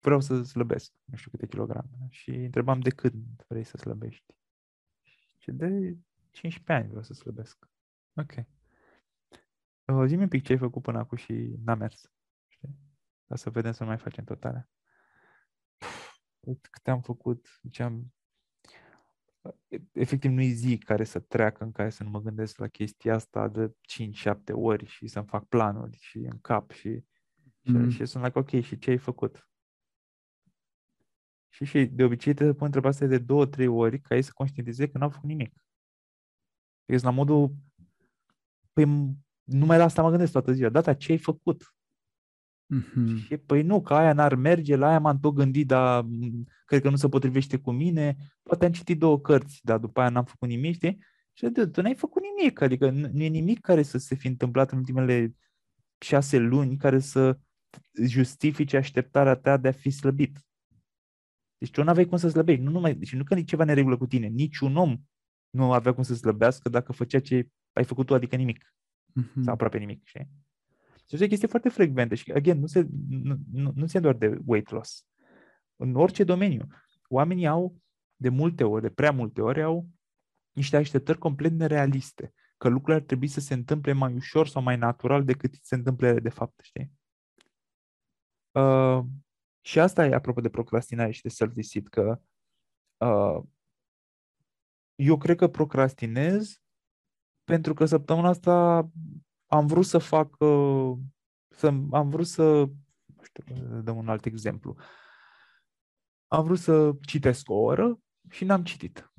vreau 0.00 0.20
să 0.20 0.42
slăbesc, 0.42 0.92
nu 1.04 1.16
știu 1.16 1.30
câte 1.30 1.46
kilograme. 1.46 2.06
Și 2.10 2.30
întrebam 2.30 2.80
de 2.80 2.90
când 2.90 3.44
vrei 3.48 3.64
să 3.64 3.76
slăbești. 3.76 4.34
Și 5.38 5.52
de 5.52 5.96
15 6.30 6.72
ani 6.72 6.88
vreau 6.88 7.02
să 7.02 7.12
slăbesc. 7.12 7.70
Ok. 8.14 8.32
Uh, 9.86 10.04
zi-mi 10.06 10.22
un 10.22 10.28
pic 10.28 10.44
ce 10.44 10.52
ai 10.52 10.58
făcut 10.58 10.82
până 10.82 10.98
acum 10.98 11.16
și 11.16 11.54
n-a 11.64 11.74
mers. 11.74 12.10
Știi? 12.48 12.76
Ca 13.26 13.36
să 13.36 13.50
vedem 13.50 13.72
să 13.72 13.82
nu 13.82 13.88
mai 13.88 13.98
facem 13.98 14.24
totale. 14.24 14.68
Câte 16.70 16.90
am 16.90 17.00
făcut, 17.00 17.58
ziceam, 17.62 18.14
efectiv 19.92 20.30
nu-i 20.30 20.52
zi 20.52 20.78
care 20.78 21.04
să 21.04 21.20
treacă 21.20 21.64
în 21.64 21.72
care 21.72 21.90
să 21.90 22.02
nu 22.02 22.10
mă 22.10 22.20
gândesc 22.20 22.58
la 22.58 22.68
chestia 22.68 23.14
asta 23.14 23.48
de 23.48 23.76
5-7 24.34 24.34
ori 24.52 24.86
și 24.86 25.06
să-mi 25.06 25.26
fac 25.26 25.44
planuri 25.44 25.96
și 26.00 26.18
în 26.18 26.38
cap 26.40 26.70
și, 26.70 27.04
mm. 27.60 27.88
și, 27.88 27.96
și 27.96 28.04
sunt 28.04 28.24
like, 28.24 28.38
ok, 28.38 28.62
și 28.62 28.78
ce 28.78 28.90
ai 28.90 28.98
făcut? 28.98 29.48
Și, 31.48 31.64
și 31.64 31.86
de 31.86 32.04
obicei 32.04 32.34
trebuie 32.34 32.52
să 32.52 32.58
pun 32.58 32.66
întrebarea 32.66 32.96
asta 32.96 33.06
de 33.06 33.18
două, 33.18 33.46
trei 33.46 33.66
ori 33.66 34.00
ca 34.00 34.14
ei 34.14 34.22
să 34.22 34.30
conștientizeze 34.34 34.90
că 34.90 34.98
n-au 34.98 35.10
făcut 35.10 35.28
nimic. 35.28 35.64
Ești 36.84 37.04
la 37.04 37.10
modul, 37.10 37.54
păi 38.72 38.84
numai 39.46 39.78
la 39.78 39.84
asta 39.84 40.02
mă 40.02 40.10
gândesc 40.10 40.32
toată 40.32 40.52
ziua. 40.52 40.68
Data, 40.68 40.94
ce 40.94 41.12
ai 41.12 41.18
făcut? 41.18 41.74
Mm-hmm. 42.74 43.24
Și 43.24 43.36
păi 43.36 43.62
nu, 43.62 43.82
că 43.82 43.94
aia 43.94 44.12
n-ar 44.12 44.34
merge, 44.34 44.76
la 44.76 44.88
aia 44.88 44.98
m-am 44.98 45.20
tot 45.20 45.34
gândit, 45.34 45.66
dar 45.66 46.06
cred 46.64 46.82
că 46.82 46.90
nu 46.90 46.96
se 46.96 47.08
potrivește 47.08 47.58
cu 47.58 47.70
mine. 47.70 48.16
Poate 48.42 48.64
am 48.64 48.72
citit 48.72 48.98
două 48.98 49.20
cărți, 49.20 49.60
dar 49.62 49.78
după 49.78 50.00
aia 50.00 50.08
n-am 50.08 50.24
făcut 50.24 50.48
nimic, 50.48 50.74
știi? 50.74 50.98
Și 51.32 51.46
de, 51.48 51.66
tu 51.66 51.82
n-ai 51.82 51.94
făcut 51.94 52.22
nimic, 52.22 52.60
adică 52.60 52.90
nu 52.90 53.22
e 53.22 53.28
nimic 53.28 53.60
care 53.60 53.82
să 53.82 53.98
se 53.98 54.14
fi 54.14 54.26
întâmplat 54.26 54.70
în 54.70 54.78
ultimele 54.78 55.34
șase 55.98 56.38
luni 56.38 56.76
care 56.76 56.98
să 56.98 57.38
justifice 58.06 58.76
așteptarea 58.76 59.34
ta 59.34 59.56
de 59.56 59.68
a 59.68 59.72
fi 59.72 59.90
slăbit. 59.90 60.46
Deci 61.58 61.70
tu 61.70 61.82
nu 61.82 61.90
aveai 61.90 62.06
cum 62.06 62.18
să 62.18 62.28
slăbești. 62.28 62.62
Nu 62.62 62.70
numai, 62.70 62.94
deci 62.94 63.14
nu 63.14 63.24
că 63.24 63.34
e 63.34 63.42
ceva 63.42 63.64
neregulă 63.64 63.96
cu 63.96 64.06
tine. 64.06 64.26
Niciun 64.26 64.76
om 64.76 64.96
nu 65.50 65.72
avea 65.72 65.94
cum 65.94 66.02
să 66.02 66.14
slăbească 66.14 66.68
dacă 66.68 66.92
făcea 66.92 67.20
ce 67.20 67.48
ai 67.72 67.84
făcut 67.84 68.06
tu, 68.06 68.14
adică 68.14 68.36
nimic. 68.36 68.74
Mm-hmm. 69.20 69.42
Sau 69.42 69.52
aproape 69.52 69.78
nimic, 69.78 70.04
știi? 70.04 70.28
Și 70.94 71.14
asta 71.14 71.24
e 71.24 71.28
chestie 71.28 71.48
foarte 71.48 71.68
frecventă 71.68 72.14
și, 72.14 72.32
again, 72.32 72.58
nu 72.58 72.66
se, 72.66 72.86
nu, 73.08 73.36
nu, 73.52 73.72
nu 73.74 73.86
se 73.86 73.98
doar 73.98 74.14
de 74.14 74.38
weight 74.46 74.70
loss. 74.70 75.06
În 75.76 75.94
orice 75.94 76.24
domeniu. 76.24 76.66
Oamenii 77.08 77.46
au, 77.46 77.76
de 78.16 78.28
multe 78.28 78.64
ori, 78.64 78.82
de 78.82 78.90
prea 78.90 79.10
multe 79.12 79.40
ori, 79.40 79.62
au 79.62 79.88
niște 80.52 80.76
așteptări 80.76 81.18
complet 81.18 81.52
nerealiste. 81.52 82.32
Că 82.56 82.68
lucrurile 82.68 82.96
ar 82.96 83.06
trebui 83.06 83.26
să 83.26 83.40
se 83.40 83.54
întâmple 83.54 83.92
mai 83.92 84.14
ușor 84.14 84.46
sau 84.46 84.62
mai 84.62 84.76
natural 84.76 85.24
decât 85.24 85.54
se 85.62 85.74
întâmplă 85.74 86.12
de 86.12 86.28
fapt, 86.28 86.60
știi? 86.62 86.92
Uh, 88.50 89.04
și 89.60 89.78
asta 89.78 90.06
e 90.06 90.14
apropo 90.14 90.40
de 90.40 90.48
procrastinare 90.48 91.10
și 91.10 91.22
de 91.22 91.28
self-deceit, 91.28 91.88
că 91.88 92.20
uh, 92.96 93.42
eu 94.94 95.16
cred 95.18 95.36
că 95.36 95.48
procrastinez 95.48 96.62
pentru 97.46 97.74
că 97.74 97.84
săptămâna 97.84 98.28
asta 98.28 98.88
am 99.46 99.66
vrut 99.66 99.86
să 99.86 99.98
fac, 99.98 100.40
uh, 100.40 100.98
să, 101.48 101.66
am 101.90 102.08
vrut 102.08 102.26
să, 102.26 102.42
nu 103.16 103.22
știu, 103.22 103.44
dăm 103.80 103.96
un 103.96 104.08
alt 104.08 104.24
exemplu. 104.24 104.76
Am 106.26 106.44
vrut 106.44 106.58
să 106.58 106.92
citesc 107.00 107.50
o 107.50 107.54
oră 107.54 107.98
și 108.30 108.44
n-am 108.44 108.64
citit. 108.64 109.12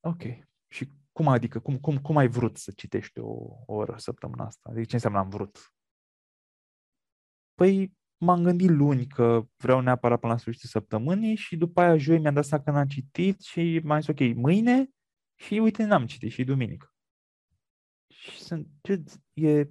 Ok. 0.00 0.22
Și 0.68 0.88
cum 1.12 1.28
adică? 1.28 1.60
Cum, 1.60 1.78
cum, 1.78 1.98
cum 1.98 2.16
ai 2.16 2.28
vrut 2.28 2.56
să 2.56 2.70
citești 2.70 3.18
o, 3.18 3.32
o 3.66 3.74
oră 3.74 3.96
săptămâna 3.96 4.44
asta? 4.44 4.68
Adică 4.70 4.84
ce 4.84 4.94
înseamnă 4.94 5.18
am 5.18 5.28
vrut? 5.28 5.72
Păi 7.54 7.92
m-am 8.16 8.42
gândit 8.42 8.70
luni 8.70 9.06
că 9.06 9.46
vreau 9.56 9.80
neapărat 9.80 10.20
până 10.20 10.32
la 10.32 10.38
sfârșitul 10.38 10.68
săptămânii 10.68 11.34
și 11.34 11.56
după 11.56 11.80
aia 11.80 11.96
joi 11.96 12.18
mi-am 12.18 12.34
dat 12.34 12.44
seama 12.44 12.64
că 12.64 12.70
n-am 12.70 12.86
citit 12.86 13.40
și 13.40 13.80
m-am 13.84 14.00
zis 14.00 14.08
ok, 14.08 14.34
mâine 14.34 14.90
și 15.34 15.54
uite 15.54 15.84
n-am 15.84 16.06
citit 16.06 16.30
și 16.30 16.44
duminică. 16.44 16.92
Și 18.20 18.40
sunt, 18.42 18.68
e, 19.32 19.66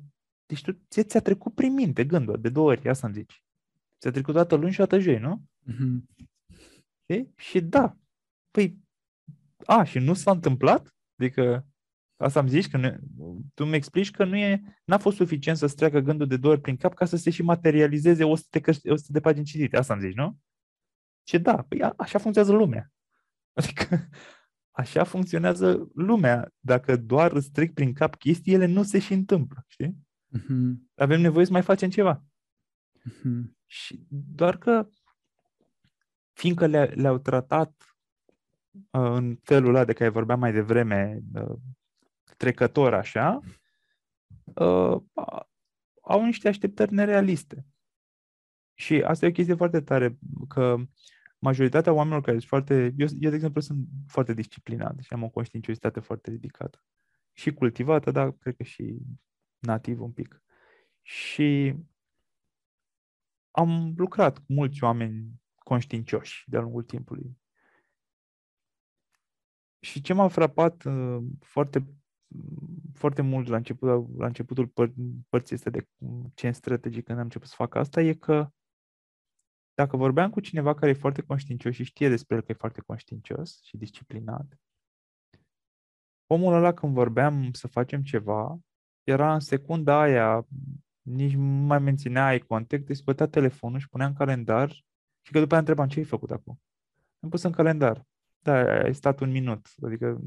deci 0.45 0.61
tu, 0.61 0.71
ție 0.89 1.03
ți-a 1.03 1.19
trecut 1.19 1.55
prin 1.55 1.73
minte 1.73 2.05
gândul 2.05 2.41
de 2.41 2.49
două 2.49 2.69
ori, 2.69 2.89
asta 2.89 3.07
îmi 3.07 3.15
zici. 3.15 3.43
Ți-a 3.99 4.11
trecut 4.11 4.33
dată 4.33 4.55
luni 4.55 4.71
și 4.71 4.77
dată 4.77 4.99
joi, 4.99 5.19
nu? 5.19 5.43
Mm-hmm. 5.65 6.25
E? 7.05 7.25
Și 7.35 7.61
da, 7.61 7.97
păi, 8.51 8.79
a, 9.65 9.83
și 9.83 9.99
nu 9.99 10.13
s-a 10.13 10.31
întâmplat? 10.31 10.95
Adică, 11.19 11.67
asta 12.17 12.39
îmi 12.39 12.49
zici, 12.49 12.69
că 12.69 12.77
nu, 12.77 12.97
tu 13.53 13.65
mi 13.65 13.75
explici 13.75 14.11
că 14.11 14.25
nu 14.25 14.37
e, 14.37 14.61
n-a 14.85 14.97
fost 14.97 15.15
suficient 15.15 15.57
să-ți 15.57 15.75
treacă 15.75 15.99
gândul 15.99 16.27
de 16.27 16.37
două 16.37 16.53
ori 16.53 16.61
prin 16.61 16.77
cap 16.77 16.93
ca 16.93 17.05
să 17.05 17.17
se 17.17 17.29
și 17.29 17.41
materializeze 17.41 18.23
100 18.23 18.59
de, 18.59 18.91
100 18.91 19.11
de 19.11 19.19
pagini 19.19 19.45
citite. 19.45 19.77
Asta 19.77 19.93
îmi 19.93 20.01
zici, 20.01 20.15
nu? 20.15 20.37
Și 21.27 21.39
da, 21.39 21.63
păi 21.63 21.81
a, 21.81 21.93
așa 21.97 22.19
funcționează 22.19 22.57
lumea. 22.57 22.91
Adică, 23.59 24.09
așa 24.79 25.03
funcționează 25.03 25.89
lumea. 25.93 26.53
Dacă 26.59 26.95
doar 26.97 27.31
îți 27.31 27.51
trec 27.51 27.73
prin 27.73 27.93
cap 27.93 28.15
chestii, 28.15 28.53
ele 28.53 28.65
nu 28.65 28.83
se 28.83 28.99
și 28.99 29.13
întâmplă, 29.13 29.65
știi? 29.67 29.97
Uh-huh. 30.37 30.73
Avem 30.95 31.21
nevoie 31.21 31.45
să 31.45 31.51
mai 31.51 31.61
facem 31.61 31.89
ceva. 31.89 32.23
Uh-huh. 33.09 33.41
Și 33.65 34.05
doar 34.09 34.57
că, 34.57 34.89
fiindcă 36.33 36.65
le, 36.65 36.83
le-au 36.83 37.17
tratat 37.17 37.97
uh, 38.71 39.11
în 39.11 39.35
felul 39.43 39.69
ăla 39.69 39.85
de 39.85 39.93
care 39.93 40.09
vorbeam 40.09 40.39
mai 40.39 40.51
devreme, 40.51 41.19
uh, 41.33 41.57
trecător 42.37 42.93
așa, 42.93 43.39
uh, 44.43 45.01
au 46.01 46.25
niște 46.25 46.47
așteptări 46.47 46.93
nerealiste. 46.93 47.65
Și 48.73 49.01
asta 49.01 49.25
e 49.25 49.29
o 49.29 49.31
chestie 49.31 49.55
foarte 49.55 49.81
tare, 49.81 50.17
că 50.47 50.75
majoritatea 51.39 51.93
oamenilor 51.93 52.23
care 52.23 52.37
sunt 52.37 52.49
foarte... 52.49 52.93
Eu, 52.97 53.07
eu, 53.19 53.29
de 53.29 53.35
exemplu, 53.35 53.61
sunt 53.61 53.87
foarte 54.07 54.33
disciplinat 54.33 54.99
și 54.99 55.13
am 55.13 55.23
o 55.23 55.29
conștiinciozitate 55.29 55.99
foarte 55.99 56.29
ridicată. 56.29 56.83
Și 57.33 57.53
cultivată, 57.53 58.11
dar 58.11 58.31
cred 58.31 58.55
că 58.55 58.63
și 58.63 58.97
nativ 59.59 60.01
un 60.01 60.11
pic. 60.11 60.41
Și 61.01 61.75
am 63.51 63.93
lucrat 63.97 64.37
cu 64.37 64.53
mulți 64.53 64.83
oameni 64.83 65.41
conștiincioși 65.55 66.43
de-a 66.49 66.61
lungul 66.61 66.83
timpului. 66.83 67.37
Și 69.79 70.01
ce 70.01 70.13
m-a 70.13 70.27
frapat 70.27 70.83
uh, 70.83 71.23
foarte, 71.39 71.87
foarte 72.93 73.21
mult 73.21 73.47
la, 73.47 73.55
început, 73.55 74.17
la 74.17 74.25
începutul 74.25 74.67
păr- 74.67 74.93
părții 75.29 75.55
este 75.55 75.69
de 75.69 75.87
ce 76.33 76.51
strategic 76.51 77.05
când 77.05 77.17
am 77.17 77.23
început 77.23 77.47
să 77.47 77.53
fac 77.57 77.75
asta 77.75 78.01
e 78.01 78.13
că 78.13 78.51
dacă 79.79 79.97
vorbeam 79.97 80.29
cu 80.29 80.39
cineva 80.39 80.73
care 80.73 80.91
e 80.91 80.93
foarte 80.93 81.21
conștiincios 81.21 81.73
și 81.73 81.83
știe 81.83 82.09
despre 82.09 82.35
el 82.35 82.41
că 82.41 82.51
e 82.51 82.63
foarte 82.63 82.81
conștiincios 82.81 83.61
și 83.63 83.77
disciplinat, 83.77 84.59
omul 86.27 86.53
ăla 86.53 86.73
când 86.73 86.93
vorbeam 86.93 87.53
să 87.53 87.67
facem 87.67 88.01
ceva, 88.01 88.59
era 89.03 89.33
în 89.33 89.39
secunda 89.39 90.01
aia, 90.01 90.47
nici 91.01 91.35
nu 91.35 91.41
mai 91.43 91.79
menținea 91.79 92.25
ai 92.25 92.39
contact, 92.39 92.89
îi 92.89 92.95
scotea 92.95 93.27
telefonul 93.27 93.79
și 93.79 93.89
punea 93.89 94.07
în 94.07 94.13
calendar 94.13 94.69
și 95.21 95.31
că 95.31 95.39
după 95.39 95.51
aia 95.51 95.59
întrebam 95.59 95.87
ce 95.87 95.99
ai 95.99 96.05
făcut 96.05 96.31
acum. 96.31 96.61
Am 97.19 97.29
pus 97.29 97.43
în 97.43 97.51
calendar. 97.51 98.05
Da, 98.39 98.53
ai 98.83 98.95
stat 98.95 99.19
un 99.19 99.31
minut, 99.31 99.67
adică 99.81 100.21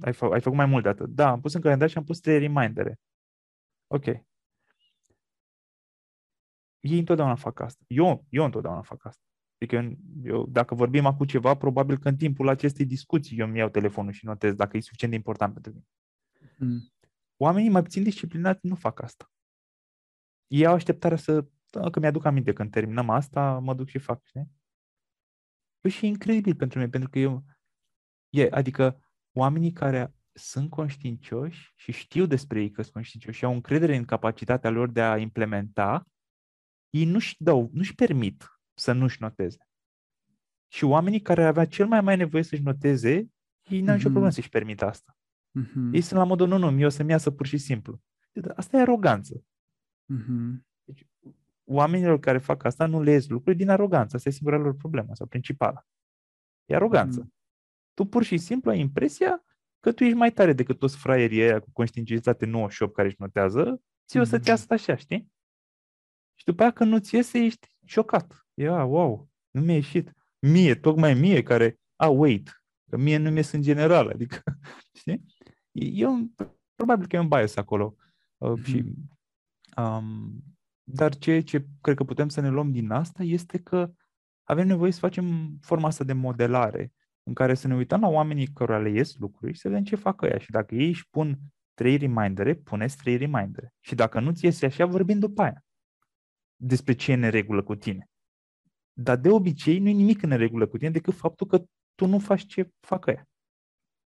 ai, 0.00 0.12
fă, 0.12 0.24
ai 0.24 0.40
făcut 0.40 0.58
mai 0.58 0.66
mult 0.66 0.82
de 0.82 0.88
atât. 0.88 1.08
Da, 1.08 1.30
am 1.30 1.40
pus 1.40 1.54
în 1.54 1.60
calendar 1.60 1.88
și 1.88 1.98
am 1.98 2.04
pus 2.04 2.20
trei 2.20 2.38
remindere. 2.38 3.00
Ok. 3.86 4.04
Ei 6.84 6.98
întotdeauna 6.98 7.34
fac 7.34 7.60
asta. 7.60 7.84
Eu, 7.86 8.26
eu 8.28 8.44
întotdeauna 8.44 8.82
fac 8.82 9.04
asta. 9.04 9.22
Adică 9.58 9.76
eu, 9.76 9.96
eu, 10.22 10.46
dacă 10.46 10.74
vorbim 10.74 11.06
acum 11.06 11.26
ceva, 11.26 11.56
probabil 11.56 11.98
că 11.98 12.08
în 12.08 12.16
timpul 12.16 12.48
acestei 12.48 12.86
discuții 12.86 13.38
eu 13.38 13.46
îmi 13.46 13.58
iau 13.58 13.68
telefonul 13.68 14.12
și 14.12 14.24
notez 14.24 14.54
dacă 14.54 14.76
e 14.76 14.80
suficient 14.80 15.12
de 15.12 15.18
important 15.18 15.52
pentru 15.52 15.72
mine. 15.72 15.86
Mm. 16.58 16.92
Oamenii 17.36 17.70
mai 17.70 17.82
puțin 17.82 18.02
disciplinați 18.02 18.66
nu 18.66 18.74
fac 18.74 19.02
asta. 19.02 19.32
Ei 20.46 20.66
au 20.66 20.74
așteptarea 20.74 21.16
să, 21.16 21.46
da, 21.70 21.90
că 21.90 22.00
mi-aduc 22.00 22.24
aminte 22.24 22.52
când 22.52 22.70
terminăm 22.70 23.10
asta, 23.10 23.58
mă 23.58 23.74
duc 23.74 23.88
și 23.88 23.98
fac, 23.98 24.24
știi? 24.24 24.50
Păi 25.80 25.90
și 25.90 26.04
e 26.04 26.08
incredibil 26.08 26.54
pentru 26.54 26.78
mine, 26.78 26.90
pentru 26.90 27.10
că 27.10 27.18
eu, 27.18 27.44
e, 28.28 28.48
adică 28.50 29.00
oamenii 29.32 29.72
care 29.72 30.14
sunt 30.32 30.70
conștiincioși 30.70 31.72
și 31.76 31.92
știu 31.92 32.26
despre 32.26 32.60
ei 32.60 32.70
că 32.70 32.82
sunt 32.82 32.94
conștiincioși 32.94 33.38
și 33.38 33.44
au 33.44 33.52
încredere 33.52 33.96
în 33.96 34.04
capacitatea 34.04 34.70
lor 34.70 34.90
de 34.90 35.02
a 35.02 35.18
implementa, 35.18 36.08
ei 36.94 37.04
nu-și 37.04 37.34
dau, 37.38 37.70
nu-și 37.72 37.94
permit 37.94 38.44
să 38.74 38.92
nu-și 38.92 39.22
noteze. 39.22 39.68
Și 40.68 40.84
oamenii 40.84 41.20
care 41.20 41.44
avea 41.44 41.66
cel 41.66 41.86
mai 41.86 42.00
mai 42.00 42.16
nevoie 42.16 42.42
să-și 42.42 42.62
noteze, 42.62 43.10
ei 43.10 43.80
n-au 43.80 43.94
mm-hmm. 43.94 43.96
nicio 43.96 44.08
problemă 44.08 44.30
să-și 44.30 44.48
permită 44.48 44.84
asta. 44.84 45.16
Mm-hmm. 45.60 45.92
Ei 45.92 46.00
sunt 46.00 46.18
la 46.18 46.24
modul, 46.24 46.48
nu, 46.48 46.58
nu, 46.58 46.70
mie 46.70 46.86
o 46.86 46.88
să-mi 46.88 47.10
iasă 47.10 47.30
pur 47.30 47.46
și 47.46 47.58
simplu. 47.58 48.00
Asta 48.54 48.76
e 48.76 48.80
aroganță. 48.80 49.44
Mm-hmm. 50.14 50.62
Deci, 50.84 51.06
oamenilor 51.64 52.18
care 52.18 52.38
fac 52.38 52.64
asta 52.64 52.86
nu 52.86 53.02
le 53.02 53.10
ies 53.10 53.28
lucruri 53.28 53.56
din 53.56 53.68
aroganță. 53.68 54.16
Asta 54.16 54.28
e 54.28 54.32
singura 54.32 54.56
lor 54.56 54.76
problemă 54.76 55.14
sau 55.14 55.26
principala. 55.26 55.86
E 56.64 56.74
aroganță. 56.74 57.24
Mm-hmm. 57.24 57.94
Tu 57.94 58.04
pur 58.04 58.22
și 58.22 58.38
simplu 58.38 58.70
ai 58.70 58.80
impresia 58.80 59.44
că 59.80 59.92
tu 59.92 60.04
ești 60.04 60.16
mai 60.16 60.32
tare 60.32 60.52
decât 60.52 60.78
toți 60.78 60.96
fraierii 60.96 61.42
ăia 61.42 61.60
cu 61.60 61.70
conștientizate 61.72 62.46
98 62.46 62.94
care 62.94 63.08
își 63.08 63.16
notează, 63.18 63.82
ți 64.06 64.16
mm-hmm. 64.16 64.20
o 64.20 64.24
să-ți 64.24 64.48
iasă 64.48 64.66
așa, 64.68 64.96
știi? 64.96 65.32
Și 66.34 66.44
după 66.44 66.62
aia 66.62 66.70
când 66.70 66.90
nu-ți 66.90 67.14
iese, 67.14 67.38
ești 67.38 67.68
șocat. 67.84 68.46
Ia, 68.54 68.84
wow, 68.84 69.28
nu 69.50 69.60
mi-a 69.60 69.74
ieșit. 69.74 70.12
Mie, 70.38 70.74
tocmai 70.74 71.14
mie, 71.14 71.42
care, 71.42 71.78
a, 71.96 72.08
wait, 72.08 72.64
că 72.90 72.96
mie 72.96 73.16
nu 73.16 73.30
mi 73.30 73.36
ies 73.36 73.52
în 73.52 73.62
general, 73.62 74.08
adică, 74.08 74.42
știi? 74.98 75.24
E 75.72 76.06
un, 76.06 76.30
probabil 76.74 77.06
că 77.06 77.16
e 77.16 77.18
un 77.18 77.28
bias 77.28 77.56
acolo. 77.56 77.96
Uh, 78.36 78.52
mm-hmm. 78.58 78.64
și, 78.64 78.84
um, 79.76 80.44
dar 80.82 81.16
ceea 81.16 81.42
ce 81.42 81.66
cred 81.80 81.96
că 81.96 82.04
putem 82.04 82.28
să 82.28 82.40
ne 82.40 82.48
luăm 82.48 82.70
din 82.70 82.90
asta 82.90 83.22
este 83.22 83.58
că 83.58 83.92
avem 84.42 84.66
nevoie 84.66 84.92
să 84.92 84.98
facem 84.98 85.56
forma 85.60 85.86
asta 85.86 86.04
de 86.04 86.12
modelare 86.12 86.92
în 87.22 87.34
care 87.34 87.54
să 87.54 87.68
ne 87.68 87.74
uităm 87.74 88.00
la 88.00 88.08
oamenii 88.08 88.46
care 88.46 88.82
le 88.82 88.90
ies 88.90 89.16
lucruri 89.16 89.52
și 89.52 89.60
să 89.60 89.68
vedem 89.68 89.84
ce 89.84 89.96
fac 89.96 90.22
ăia. 90.22 90.38
Și 90.38 90.50
dacă 90.50 90.74
ei 90.74 90.88
își 90.88 91.08
pun 91.10 91.38
trei 91.74 91.96
remindere, 91.96 92.54
puneți 92.54 92.96
trei 92.96 93.16
remindere. 93.16 93.74
Și 93.80 93.94
dacă 93.94 94.20
nu-ți 94.20 94.44
iese 94.44 94.66
așa, 94.66 94.86
vorbim 94.86 95.18
după 95.18 95.42
aia 95.42 95.64
despre 96.56 96.94
ce 96.94 97.10
e 97.10 97.14
în 97.14 97.30
regulă 97.30 97.62
cu 97.62 97.74
tine. 97.74 98.10
Dar 98.92 99.16
de 99.16 99.28
obicei 99.28 99.78
nu 99.78 99.88
e 99.88 99.92
nimic 99.92 100.22
în 100.22 100.36
regulă 100.36 100.66
cu 100.66 100.76
tine 100.76 100.90
decât 100.90 101.14
faptul 101.14 101.46
că 101.46 101.64
tu 101.94 102.06
nu 102.06 102.18
faci 102.18 102.46
ce 102.46 102.70
fac 102.80 103.06
ăia. 103.06 103.28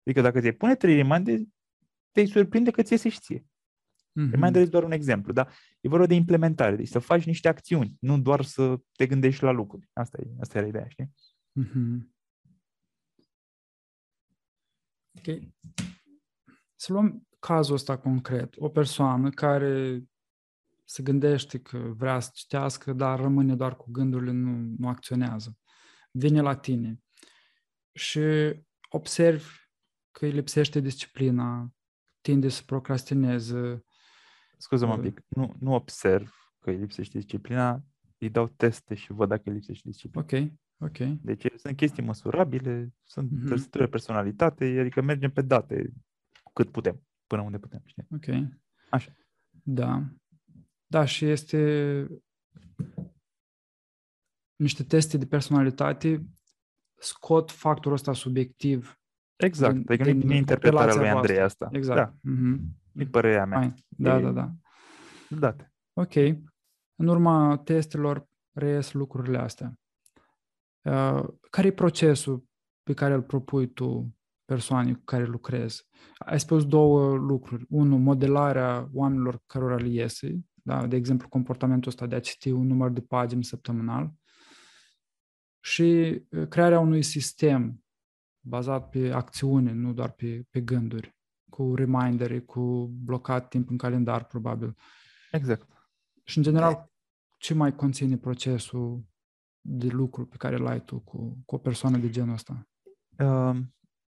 Adică 0.02 0.20
dacă 0.20 0.40
te 0.40 0.52
pune 0.52 0.76
trei 0.76 0.94
remindere, 0.94 1.44
te 2.10 2.24
surprinde 2.24 2.70
că 2.70 2.82
ți 2.82 2.92
iese 2.92 3.08
și 3.08 3.20
ție. 3.20 3.40
Mm-hmm. 3.40 4.30
Reminder 4.30 4.56
este 4.56 4.70
doar 4.70 4.82
un 4.82 4.92
exemplu, 4.92 5.32
da? 5.32 5.48
E 5.80 5.88
vorba 5.88 6.06
de 6.06 6.14
implementare, 6.14 6.76
deci 6.76 6.88
să 6.88 6.98
faci 6.98 7.24
niște 7.24 7.48
acțiuni, 7.48 7.96
nu 8.00 8.20
doar 8.20 8.44
să 8.44 8.80
te 8.92 9.06
gândești 9.06 9.42
la 9.42 9.50
lucruri. 9.50 9.88
Asta, 9.92 10.18
e, 10.20 10.30
asta 10.40 10.58
era 10.58 10.66
ideea, 10.66 10.88
știi? 10.88 11.10
Mm-hmm. 11.60 12.16
Ok. 15.18 15.38
Să 16.76 16.92
luăm 16.92 17.28
cazul 17.38 17.74
ăsta 17.74 17.98
concret. 17.98 18.54
O 18.56 18.68
persoană 18.68 19.30
care 19.30 20.02
se 20.88 21.02
gândește 21.02 21.58
că 21.58 21.78
vrea 21.78 22.20
să 22.20 22.30
citească, 22.34 22.92
dar 22.92 23.20
rămâne 23.20 23.56
doar 23.56 23.76
cu 23.76 23.90
gândurile, 23.90 24.30
nu, 24.30 24.74
nu 24.78 24.88
acționează. 24.88 25.58
Vine 26.10 26.40
la 26.40 26.56
tine 26.56 27.00
și 27.92 28.20
observi 28.88 29.48
că 30.10 30.24
îi 30.24 30.30
lipsește 30.30 30.80
disciplina, 30.80 31.72
tinde 32.20 32.48
să 32.48 32.62
procrastineze. 32.66 33.84
Scuză-mă 34.56 34.92
un 34.92 34.98
uh, 34.98 35.04
pic, 35.04 35.24
nu, 35.28 35.56
nu 35.60 35.74
observ 35.74 36.34
că 36.60 36.70
îi 36.70 36.76
lipsește 36.76 37.18
disciplina, 37.18 37.84
îi 38.18 38.30
dau 38.30 38.48
teste 38.48 38.94
și 38.94 39.12
văd 39.12 39.28
dacă 39.28 39.42
îi 39.44 39.54
lipsește 39.54 39.88
disciplina. 39.88 40.26
Ok, 40.30 40.50
ok. 40.78 40.98
Deci 41.22 41.46
sunt 41.56 41.76
chestii 41.76 42.02
măsurabile, 42.02 42.94
sunt 43.02 43.30
mm-hmm. 43.30 43.46
trăsături 43.46 43.84
de 43.84 43.90
personalitate, 43.90 44.78
adică 44.80 45.02
mergem 45.02 45.30
pe 45.30 45.42
date 45.42 45.92
cât 46.52 46.70
putem, 46.70 47.02
până 47.26 47.42
unde 47.42 47.58
putem, 47.58 47.82
știi? 47.84 48.06
Ok. 48.10 48.52
Așa. 48.90 49.12
Da. 49.62 50.12
Da, 50.90 51.04
și 51.04 51.24
este 51.24 52.06
niște 54.56 54.84
teste 54.84 55.16
de 55.16 55.26
personalitate 55.26 56.26
scot 56.98 57.50
factorul 57.50 57.96
ăsta 57.96 58.12
subiectiv. 58.12 59.00
Exact, 59.36 59.72
din, 59.72 59.84
adică 59.88 60.04
din 60.04 60.18
nu 60.18 60.34
interpretarea 60.34 60.94
lui 60.94 61.08
Andrei 61.08 61.36
voastră. 61.36 61.64
asta. 61.64 61.78
Exact. 61.78 61.98
Da. 61.98 62.30
Mm-hmm. 62.30 62.58
E 62.92 63.04
părerea 63.04 63.44
mea. 63.44 63.60
Fine. 63.60 63.74
Da, 63.88 64.18
e... 64.18 64.22
da, 64.22 64.30
da. 64.30 64.52
Date. 65.28 65.72
Ok. 65.92 66.14
În 66.94 67.06
urma 67.06 67.58
testelor 67.58 68.28
reies 68.52 68.92
lucrurile 68.92 69.38
astea. 69.38 69.72
Uh, 70.82 71.28
care 71.50 71.66
e 71.66 71.72
procesul 71.72 72.44
pe 72.82 72.94
care 72.94 73.14
îl 73.14 73.22
propui 73.22 73.72
tu 73.72 74.16
persoanei 74.44 74.94
cu 74.94 75.04
care 75.04 75.24
lucrezi? 75.24 75.86
Ai 76.18 76.40
spus 76.40 76.66
două 76.66 77.16
lucruri. 77.16 77.66
Unu, 77.68 77.96
modelarea 77.96 78.88
oamenilor 78.92 79.42
cărora 79.46 79.76
le 79.76 79.88
iese, 79.88 80.38
da? 80.68 80.86
de 80.86 80.96
exemplu, 80.96 81.28
comportamentul 81.28 81.90
ăsta 81.90 82.06
de 82.06 82.14
a 82.14 82.20
citi 82.20 82.50
un 82.50 82.66
număr 82.66 82.90
de 82.90 83.00
pagini 83.00 83.44
săptămânal 83.44 84.14
și 85.60 85.82
uh, 86.30 86.48
crearea 86.48 86.80
unui 86.80 87.02
sistem 87.02 87.84
bazat 88.40 88.88
pe 88.88 89.10
acțiune, 89.10 89.72
nu 89.72 89.92
doar 89.92 90.10
pe, 90.10 90.46
pe 90.50 90.60
gânduri, 90.60 91.16
cu 91.50 91.74
remindere, 91.74 92.40
cu 92.40 92.90
blocat 92.92 93.48
timp 93.48 93.70
în 93.70 93.76
calendar, 93.76 94.24
probabil. 94.24 94.76
Exact. 95.30 95.68
Și, 96.24 96.36
în 96.36 96.42
general, 96.42 96.92
ce 97.38 97.54
mai 97.54 97.74
conține 97.74 98.16
procesul 98.16 99.04
de 99.60 99.86
lucru 99.86 100.26
pe 100.26 100.36
care 100.36 100.56
îl 100.56 100.66
ai 100.66 100.84
tu 100.84 100.98
cu, 101.00 101.42
cu 101.44 101.54
o 101.54 101.58
persoană 101.58 101.96
de 101.96 102.10
genul 102.10 102.34
ăsta? 102.34 102.68
Uh, 103.18 103.56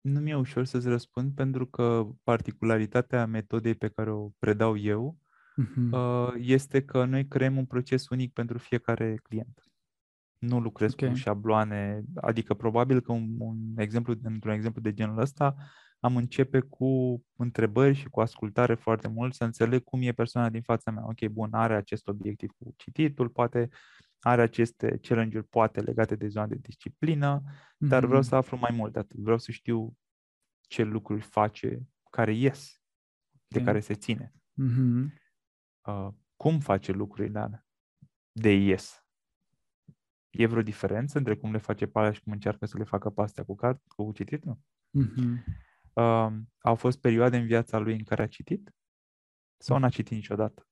nu 0.02 0.20
mi-e 0.20 0.36
ușor 0.36 0.66
să-ți 0.66 0.88
răspund 0.88 1.34
pentru 1.34 1.66
că 1.66 2.08
particularitatea 2.24 3.26
metodei 3.26 3.76
pe 3.76 3.88
care 3.88 4.12
o 4.12 4.30
predau 4.40 4.78
eu 4.78 5.18
uh-huh. 5.64 5.92
uh, 5.92 6.34
este 6.38 6.82
că 6.82 7.06
noi 7.06 7.28
creăm 7.28 7.58
un 7.58 7.66
proces 7.66 8.10
unic 8.10 8.34
pentru 8.34 8.58
fiecare 8.58 9.20
client. 9.24 9.64
Nu 10.38 10.60
lucrez 10.60 10.94
okay. 10.94 11.10
cu 11.10 11.16
șabloane, 11.16 12.04
adică 12.16 12.54
probabil 12.54 13.02
că 13.02 13.12
un, 13.12 13.36
un 13.38 13.58
exemplu, 13.78 14.14
într-un 14.24 14.54
exemplu 14.54 14.82
de 14.82 14.94
genul 14.94 15.20
ăsta, 15.20 15.56
am 16.00 16.16
începe 16.16 16.60
cu 16.60 17.22
întrebări 17.36 17.96
și 17.96 18.08
cu 18.10 18.22
ascultare 18.22 18.76
foarte 18.76 19.08
mult, 19.08 19.34
să 19.34 19.44
înțeleg 19.44 19.84
cum 19.84 20.02
e 20.02 20.12
persoana 20.12 20.50
din 20.50 20.62
fața 20.62 20.92
mea. 20.92 21.06
Ok, 21.08 21.28
bun, 21.28 21.54
are 21.54 21.76
acest 21.76 22.08
obiectiv 22.08 22.50
cu 22.58 22.74
cititul, 22.78 23.30
poate 23.30 23.70
are 24.20 24.42
aceste 24.42 25.00
challenge-uri, 25.02 25.48
poate 25.48 25.82
legate 25.82 26.16
de 26.16 26.28
zona 26.28 26.48
de 26.48 26.56
disciplină, 26.56 27.42
mm-hmm. 27.42 27.88
dar 27.88 28.06
vreau 28.06 28.22
mm-hmm. 28.22 28.28
să 28.28 28.36
aflu 28.36 28.58
mai 28.58 28.72
mult 28.74 28.94
de 28.94 29.00
atât. 29.00 29.20
Vreau 29.20 29.38
să 29.38 29.52
știu 29.52 29.94
ce 30.62 30.84
lucruri 30.84 31.22
face 31.22 31.88
care 32.10 32.34
ies, 32.34 32.82
de 33.48 33.64
care 33.64 33.80
se 33.80 33.94
ține. 33.94 34.34
Mm-hmm. 34.34 35.25
Uh, 35.86 36.08
cum 36.36 36.60
face 36.60 36.92
lucrurile 36.92 37.40
alea 37.40 37.66
de 38.32 38.52
ies. 38.52 39.06
E 40.30 40.46
vreo 40.46 40.62
diferență 40.62 41.18
între 41.18 41.36
cum 41.36 41.52
le 41.52 41.58
face 41.58 41.86
pe 41.86 42.12
și 42.12 42.22
cum 42.22 42.32
încearcă 42.32 42.66
să 42.66 42.78
le 42.78 42.84
facă 42.84 43.10
pe 43.10 43.22
astea 43.22 43.44
cu, 43.44 43.56
cart, 43.56 43.82
cu 43.88 44.12
citit? 44.12 44.44
Nu. 44.44 44.60
Mm-hmm. 45.00 45.44
Uh, 45.94 46.34
au 46.60 46.76
fost 46.76 47.00
perioade 47.00 47.38
în 47.38 47.46
viața 47.46 47.78
lui 47.78 47.94
în 47.94 48.04
care 48.04 48.22
a 48.22 48.28
citit? 48.28 48.76
Sau 49.58 49.78
n-a 49.78 49.90
citit 49.90 50.12
niciodată? 50.12 50.68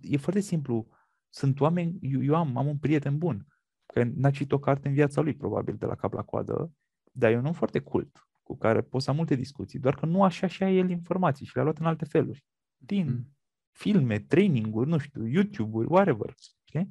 E 0.00 0.16
foarte 0.16 0.40
simplu. 0.40 0.88
Sunt 1.28 1.60
oameni, 1.60 1.98
eu, 2.00 2.22
eu 2.22 2.34
am, 2.34 2.56
am 2.56 2.66
un 2.66 2.78
prieten 2.78 3.18
bun, 3.18 3.46
care 3.86 4.12
n-a 4.14 4.30
citit 4.30 4.52
o 4.52 4.58
carte 4.58 4.88
în 4.88 4.94
viața 4.94 5.20
lui, 5.20 5.34
probabil, 5.34 5.76
de 5.76 5.86
la 5.86 5.94
cap 5.94 6.12
la 6.12 6.22
coadă, 6.22 6.72
dar 7.12 7.30
e 7.30 7.36
un 7.36 7.46
om 7.46 7.52
foarte 7.52 7.80
cult, 7.80 8.28
cu 8.42 8.56
care 8.56 8.82
pot 8.82 9.02
să 9.02 9.10
am 9.10 9.16
multe 9.16 9.34
discuții, 9.34 9.78
doar 9.78 9.94
că 9.94 10.06
nu 10.06 10.22
așa 10.22 10.46
și 10.46 10.62
el 10.62 10.90
informații 10.90 11.46
și 11.46 11.54
le-a 11.54 11.64
luat 11.64 11.78
în 11.78 11.86
alte 11.86 12.04
feluri. 12.04 12.44
Din 12.76 13.06
mm. 13.06 13.36
Filme, 13.70 14.18
traininguri, 14.18 14.88
nu 14.88 14.98
știu, 14.98 15.26
YouTube-uri, 15.26 15.88
whatever. 15.90 16.34
Okay? 16.68 16.88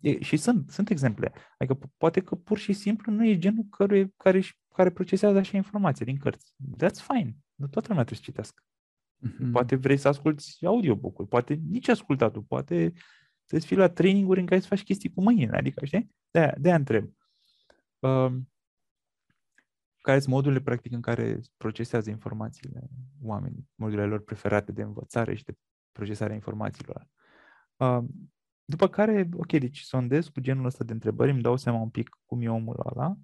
E, 0.00 0.22
și 0.22 0.36
sunt, 0.36 0.70
sunt 0.70 0.90
exemple. 0.90 1.32
Adică 1.58 1.90
poate 1.96 2.20
că 2.20 2.34
pur 2.34 2.58
și 2.58 2.72
simplu 2.72 3.12
nu 3.12 3.26
e 3.26 3.38
genul 3.38 3.64
care, 3.70 4.12
care, 4.16 4.42
care 4.74 4.90
procesează 4.90 5.38
așa 5.38 5.56
informații 5.56 6.04
din 6.04 6.16
cărți. 6.16 6.54
That's 6.76 7.06
fine. 7.06 7.36
Nu 7.54 7.66
toată 7.66 7.88
lumea 7.88 8.04
trebuie 8.04 8.24
să 8.24 8.30
citească. 8.30 8.62
Mm-hmm. 9.26 9.52
Poate 9.52 9.76
vrei 9.76 9.96
să 9.96 10.08
asculti 10.08 10.66
audiobook-ul, 10.66 11.26
poate 11.26 11.54
nici 11.54 11.88
ascultatul, 11.88 12.42
poate 12.42 12.92
să 13.44 13.58
fii 13.58 13.76
la 13.76 13.88
traininguri 13.88 14.40
în 14.40 14.46
care 14.46 14.60
să 14.60 14.66
faci 14.66 14.82
chestii 14.82 15.12
cu 15.12 15.22
mâinile, 15.22 15.56
adică, 15.56 15.84
știi? 15.84 16.10
De-aia, 16.30 16.54
de-aia 16.58 16.76
întreb. 16.76 17.10
Uh, 17.98 18.36
care 20.00 20.18
sunt 20.18 20.34
modurile, 20.34 20.60
practic, 20.60 20.92
în 20.92 21.00
care 21.00 21.40
procesează 21.56 22.10
informațiile 22.10 22.88
oamenii, 23.22 23.68
modurile 23.74 24.06
lor 24.06 24.24
preferate 24.24 24.72
de 24.72 24.82
învățare 24.82 25.34
și 25.34 25.44
de 25.44 25.54
procesarea 25.96 26.34
informațiilor. 26.34 27.08
Uh, 27.76 28.04
după 28.64 28.88
care, 28.88 29.28
ok, 29.32 29.52
deci 29.52 29.80
sondez 29.80 30.28
cu 30.28 30.40
genul 30.40 30.64
ăsta 30.64 30.84
de 30.84 30.92
întrebări, 30.92 31.30
îmi 31.30 31.42
dau 31.42 31.56
seama 31.56 31.80
un 31.80 31.90
pic 31.90 32.08
cum 32.24 32.42
e 32.42 32.48
omul 32.48 32.82
ăla, 32.86 33.16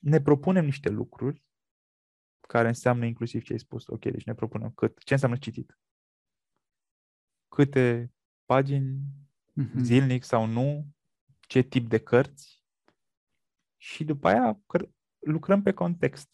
ne 0.00 0.20
propunem 0.20 0.64
niște 0.64 0.88
lucruri 0.88 1.44
care 2.40 2.68
înseamnă 2.68 3.04
inclusiv 3.04 3.42
ce 3.42 3.52
ai 3.52 3.58
spus. 3.58 3.86
Ok, 3.86 4.00
deci 4.00 4.24
ne 4.24 4.34
propunem 4.34 4.70
cât, 4.70 4.98
ce 5.04 5.12
înseamnă 5.12 5.38
citit. 5.38 5.78
Câte 7.48 8.12
pagini, 8.44 9.00
mm-hmm. 9.60 9.80
zilnic 9.80 10.22
sau 10.22 10.46
nu, 10.46 10.86
ce 11.40 11.60
tip 11.60 11.88
de 11.88 11.98
cărți 11.98 12.64
și 13.76 14.04
după 14.04 14.28
aia 14.28 14.60
lucrăm 15.18 15.62
pe 15.62 15.72
context. 15.72 16.30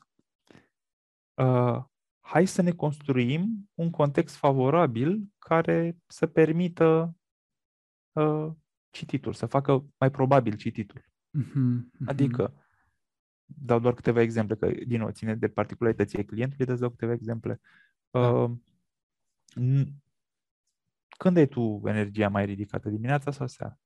Uh, 1.35 1.85
hai 2.27 2.47
să 2.47 2.63
ne 2.63 2.73
construim 2.73 3.71
un 3.75 3.91
context 3.91 4.37
favorabil 4.37 5.33
care 5.39 5.97
să 6.07 6.27
permită 6.27 7.17
uh, 8.13 8.53
cititul, 8.91 9.33
să 9.33 9.47
facă 9.47 9.87
mai 9.99 10.11
probabil 10.11 10.57
cititul. 10.57 11.05
Mm-hmm. 11.39 12.07
Adică, 12.07 12.65
dau 13.45 13.79
doar 13.79 13.95
câteva 13.95 14.21
exemple, 14.21 14.57
că 14.57 14.71
din 14.87 14.99
nou 15.01 15.11
ține 15.11 15.35
de 15.35 15.49
particularității 15.49 16.25
clientului, 16.25 16.67
îți 16.69 16.81
dau 16.81 16.91
câteva 16.91 17.13
exemple. 17.13 17.61
Da. 18.11 18.29
Uh, 18.29 18.51
când 21.19 21.37
ai 21.37 21.47
tu 21.47 21.83
energia 21.85 22.29
mai 22.29 22.45
ridicată, 22.45 22.89
dimineața 22.89 23.31
sau 23.31 23.47
seara? 23.47 23.79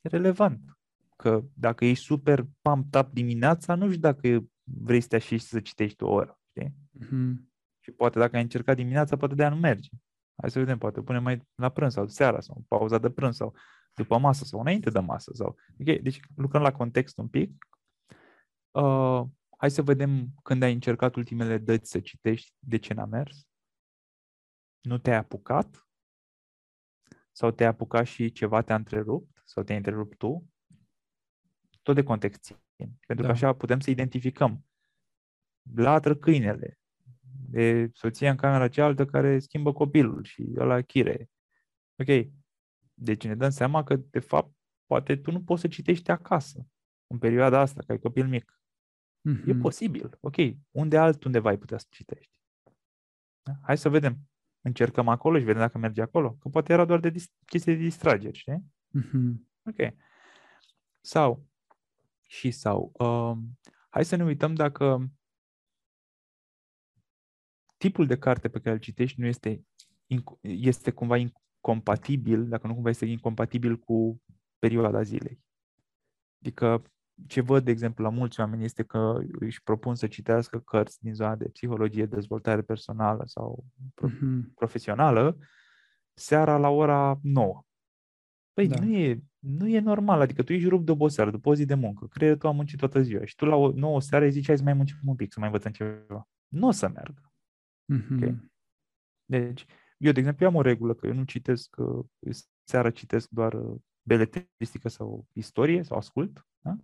E 0.00 0.08
relevant. 0.08 0.78
Că 1.16 1.44
dacă 1.54 1.84
ești 1.84 2.04
super 2.04 2.46
pumped 2.60 3.00
up 3.00 3.12
dimineața, 3.12 3.74
nu 3.74 3.86
știu 3.88 4.00
dacă 4.00 4.48
vrei 4.62 5.00
să 5.00 5.08
te 5.08 5.16
așezi 5.16 5.48
să 5.48 5.60
citești 5.60 6.02
o 6.02 6.10
oră. 6.10 6.40
Știi? 6.48 6.74
Mm-hmm. 6.98 7.32
Și 7.80 7.90
poate 7.90 8.18
dacă 8.18 8.36
ai 8.36 8.42
încercat 8.42 8.76
dimineața, 8.76 9.16
poate 9.16 9.34
de-aia 9.34 9.50
nu 9.50 9.60
merge. 9.60 9.88
Hai 10.40 10.50
să 10.50 10.58
vedem, 10.58 10.78
poate 10.78 11.02
punem 11.02 11.22
mai 11.22 11.42
la 11.54 11.68
prânz 11.68 11.92
sau 11.92 12.06
seara 12.06 12.40
sau 12.40 12.64
pauza 12.68 12.98
de 12.98 13.10
prânz 13.10 13.36
sau 13.36 13.54
după 13.94 14.18
masă 14.18 14.44
sau 14.44 14.60
înainte 14.60 14.90
de 14.90 14.98
masă. 14.98 15.30
Sau... 15.34 15.56
Okay, 15.80 15.98
deci 15.98 16.20
lucrăm 16.36 16.62
la 16.62 16.72
context 16.72 17.18
un 17.18 17.28
pic. 17.28 17.66
Uh, 18.70 19.22
hai 19.58 19.70
să 19.70 19.82
vedem 19.82 20.28
când 20.42 20.62
ai 20.62 20.72
încercat 20.72 21.14
ultimele 21.14 21.58
dăți 21.58 21.90
să 21.90 22.00
citești, 22.00 22.54
de 22.58 22.76
ce 22.76 22.94
n-a 22.94 23.04
mers. 23.04 23.46
Nu 24.80 24.98
te-ai 24.98 25.16
apucat? 25.16 25.88
Sau 27.32 27.50
te-ai 27.50 27.68
apucat 27.68 28.06
și 28.06 28.32
ceva 28.32 28.62
te-a 28.62 28.74
întrerupt? 28.74 29.42
Sau 29.44 29.62
te-ai 29.62 29.76
întrerupt 29.76 30.16
tu? 30.16 30.48
Tot 31.82 31.94
de 31.94 32.02
context 32.02 32.40
țin. 32.42 32.98
Pentru 33.06 33.26
da. 33.26 33.32
că 33.32 33.36
așa 33.36 33.54
putem 33.54 33.80
să 33.80 33.90
identificăm. 33.90 34.64
Latră 35.74 36.16
câinele, 36.16 36.78
de 37.50 37.90
soția 37.92 38.30
în 38.30 38.36
camera 38.36 38.68
cealaltă 38.68 39.06
care 39.06 39.38
schimbă 39.38 39.72
copilul 39.72 40.24
și 40.24 40.52
ăla 40.56 40.80
chire. 40.80 41.30
Ok. 41.96 42.26
Deci 42.94 43.24
ne 43.26 43.34
dăm 43.34 43.50
seama 43.50 43.84
că, 43.84 43.96
de 43.96 44.18
fapt, 44.18 44.56
poate 44.86 45.16
tu 45.16 45.30
nu 45.30 45.42
poți 45.42 45.60
să 45.60 45.68
citești 45.68 46.10
acasă 46.10 46.66
în 47.06 47.18
perioada 47.18 47.60
asta, 47.60 47.82
că 47.86 47.92
ai 47.92 47.98
copil 47.98 48.28
mic. 48.28 48.60
Mm-hmm. 49.28 49.46
E 49.46 49.54
posibil. 49.54 50.18
Ok. 50.20 50.36
Unde 50.70 50.98
altundeva 50.98 51.48
ai 51.48 51.58
putea 51.58 51.78
să 51.78 51.86
citești? 51.90 52.40
Da? 53.42 53.52
Hai 53.62 53.78
să 53.78 53.88
vedem. 53.88 54.18
Încercăm 54.60 55.08
acolo 55.08 55.38
și 55.38 55.44
vedem 55.44 55.60
dacă 55.60 55.78
merge 55.78 56.02
acolo. 56.02 56.32
Că 56.32 56.48
poate 56.48 56.72
era 56.72 56.84
doar 56.84 57.00
de 57.00 57.10
dis- 57.10 57.32
chestii 57.46 57.76
de 57.76 57.82
distrageri, 57.82 58.38
știi? 58.38 58.64
Mm-hmm. 58.98 59.32
Ok. 59.62 59.94
Sau, 61.00 61.46
și 62.22 62.50
sau, 62.50 62.92
um, 62.92 63.58
hai 63.88 64.04
să 64.04 64.16
ne 64.16 64.24
uităm 64.24 64.54
dacă 64.54 65.10
tipul 67.78 68.06
de 68.06 68.18
carte 68.18 68.48
pe 68.48 68.58
care 68.58 68.74
îl 68.74 68.80
citești 68.80 69.20
nu 69.20 69.26
este, 69.26 69.64
este 70.40 70.90
cumva 70.90 71.16
incompatibil, 71.16 72.48
dacă 72.48 72.66
nu 72.66 72.74
cumva 72.74 72.88
este 72.88 73.06
incompatibil 73.06 73.76
cu 73.76 74.22
perioada 74.58 75.02
zilei. 75.02 75.40
Adică 76.40 76.82
ce 77.26 77.40
văd, 77.40 77.64
de 77.64 77.70
exemplu, 77.70 78.04
la 78.04 78.10
mulți 78.10 78.40
oameni 78.40 78.64
este 78.64 78.82
că 78.82 79.20
își 79.38 79.62
propun 79.62 79.94
să 79.94 80.06
citească 80.06 80.58
cărți 80.58 80.98
din 81.00 81.14
zona 81.14 81.36
de 81.36 81.48
psihologie, 81.48 82.06
dezvoltare 82.06 82.62
personală 82.62 83.22
sau 83.26 83.64
pro- 83.94 84.08
mm-hmm. 84.08 84.54
profesională 84.54 85.38
seara 86.14 86.56
la 86.56 86.68
ora 86.68 87.18
9. 87.22 87.62
Păi 88.52 88.68
da. 88.68 88.84
nu, 88.84 88.96
e, 88.96 89.22
nu 89.38 89.68
e 89.68 89.80
normal, 89.80 90.20
adică 90.20 90.42
tu 90.42 90.52
ești 90.52 90.68
rupt 90.68 90.84
de 90.84 90.90
oboseală 90.90 91.30
după 91.30 91.48
o 91.48 91.54
zi 91.54 91.64
de 91.64 91.74
muncă, 91.74 92.06
creierul 92.06 92.38
tu 92.38 92.48
a 92.48 92.50
muncit 92.50 92.78
toată 92.78 93.00
ziua 93.00 93.24
și 93.24 93.34
tu 93.34 93.44
la 93.44 93.56
o 93.56 93.72
9 93.72 94.00
seara 94.00 94.24
îi 94.24 94.30
zici 94.30 94.46
hai 94.46 94.56
să 94.56 94.62
mai 94.62 94.72
muncim 94.72 94.96
un 95.04 95.16
pic, 95.16 95.32
să 95.32 95.38
mai 95.40 95.48
învățăm 95.48 95.72
ceva. 95.72 96.28
Nu 96.48 96.66
o 96.66 96.70
să 96.70 96.88
meargă. 96.88 97.27
Mm-hmm. 97.92 98.16
Okay? 98.16 98.50
Deci, 99.24 99.66
eu, 99.98 100.12
de 100.12 100.18
exemplu, 100.18 100.46
am 100.46 100.54
o 100.54 100.60
regulă 100.60 100.94
că 100.94 101.06
eu 101.06 101.14
nu 101.14 101.24
citesc, 101.24 101.76
seara 102.64 102.90
citesc 102.90 103.28
doar 103.28 103.52
uh, 103.52 103.76
beletristică 104.02 104.88
sau 104.88 105.26
istorie 105.32 105.82
sau 105.82 105.96
ascult. 105.96 106.46
Da? 106.58 106.76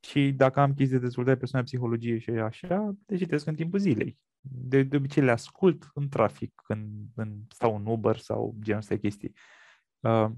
Și 0.00 0.32
dacă 0.32 0.60
am 0.60 0.74
chestii 0.74 0.98
de 0.98 1.04
dezvoltare 1.04 1.36
personală, 1.36 1.66
psihologie 1.66 2.18
și 2.18 2.30
așa, 2.30 2.96
le 3.06 3.16
citesc 3.16 3.46
în 3.46 3.54
timpul 3.54 3.78
zilei. 3.78 4.18
De, 4.40 4.82
de 4.82 4.96
obicei 4.96 5.22
le 5.22 5.30
ascult 5.30 5.90
în 5.94 6.08
trafic, 6.08 6.52
când, 6.64 7.08
în, 7.14 7.40
stau 7.48 7.76
în 7.76 7.86
Uber 7.86 8.16
sau 8.16 8.56
genul 8.60 8.80
ăsta 8.80 8.94
de 8.94 9.00
chestii. 9.00 9.32
Uh, 10.00 10.30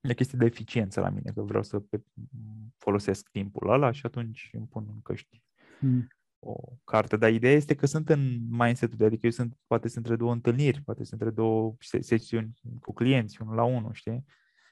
e 0.00 0.14
chestie 0.14 0.38
de 0.38 0.44
eficiență 0.44 1.00
la 1.00 1.08
mine, 1.08 1.32
că 1.34 1.42
vreau 1.42 1.62
să 1.62 1.82
folosesc 2.78 3.28
timpul 3.28 3.70
ăla 3.70 3.90
și 3.90 4.06
atunci 4.06 4.50
îmi 4.52 4.66
pun 4.66 4.86
în 4.88 5.00
căști. 5.02 5.42
Hmm 5.78 6.08
o 6.40 6.54
carte, 6.84 7.16
dar 7.16 7.32
ideea 7.32 7.52
este 7.52 7.74
că 7.74 7.86
sunt 7.86 8.08
în 8.08 8.38
mindset-ul 8.48 8.96
de, 8.98 9.04
adică 9.04 9.26
eu 9.26 9.32
sunt, 9.32 9.56
poate 9.66 9.88
sunt 9.88 10.04
între 10.04 10.16
două 10.16 10.32
întâlniri, 10.32 10.82
poate 10.82 11.04
sunt 11.04 11.20
între 11.20 11.34
două 11.34 11.74
sesiuni 12.00 12.52
cu 12.80 12.92
clienți, 12.92 13.42
unul 13.42 13.54
la 13.54 13.64
unul, 13.64 13.92
știi? 13.92 14.24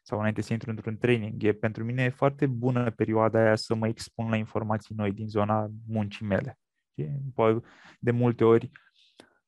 Sau 0.02 0.18
înainte 0.18 0.40
să 0.40 0.52
intru 0.52 0.70
într-un 0.70 0.98
training. 0.98 1.42
E, 1.42 1.52
pentru 1.52 1.84
mine 1.84 2.02
e 2.02 2.08
foarte 2.08 2.46
bună 2.46 2.90
perioada 2.90 3.40
aia 3.40 3.56
să 3.56 3.74
mă 3.74 3.88
expun 3.88 4.28
la 4.28 4.36
informații 4.36 4.94
noi 4.94 5.12
din 5.12 5.28
zona 5.28 5.70
muncii 5.86 6.26
mele. 6.26 6.58
Știi? 6.90 7.22
De 7.98 8.10
multe 8.10 8.44
ori 8.44 8.70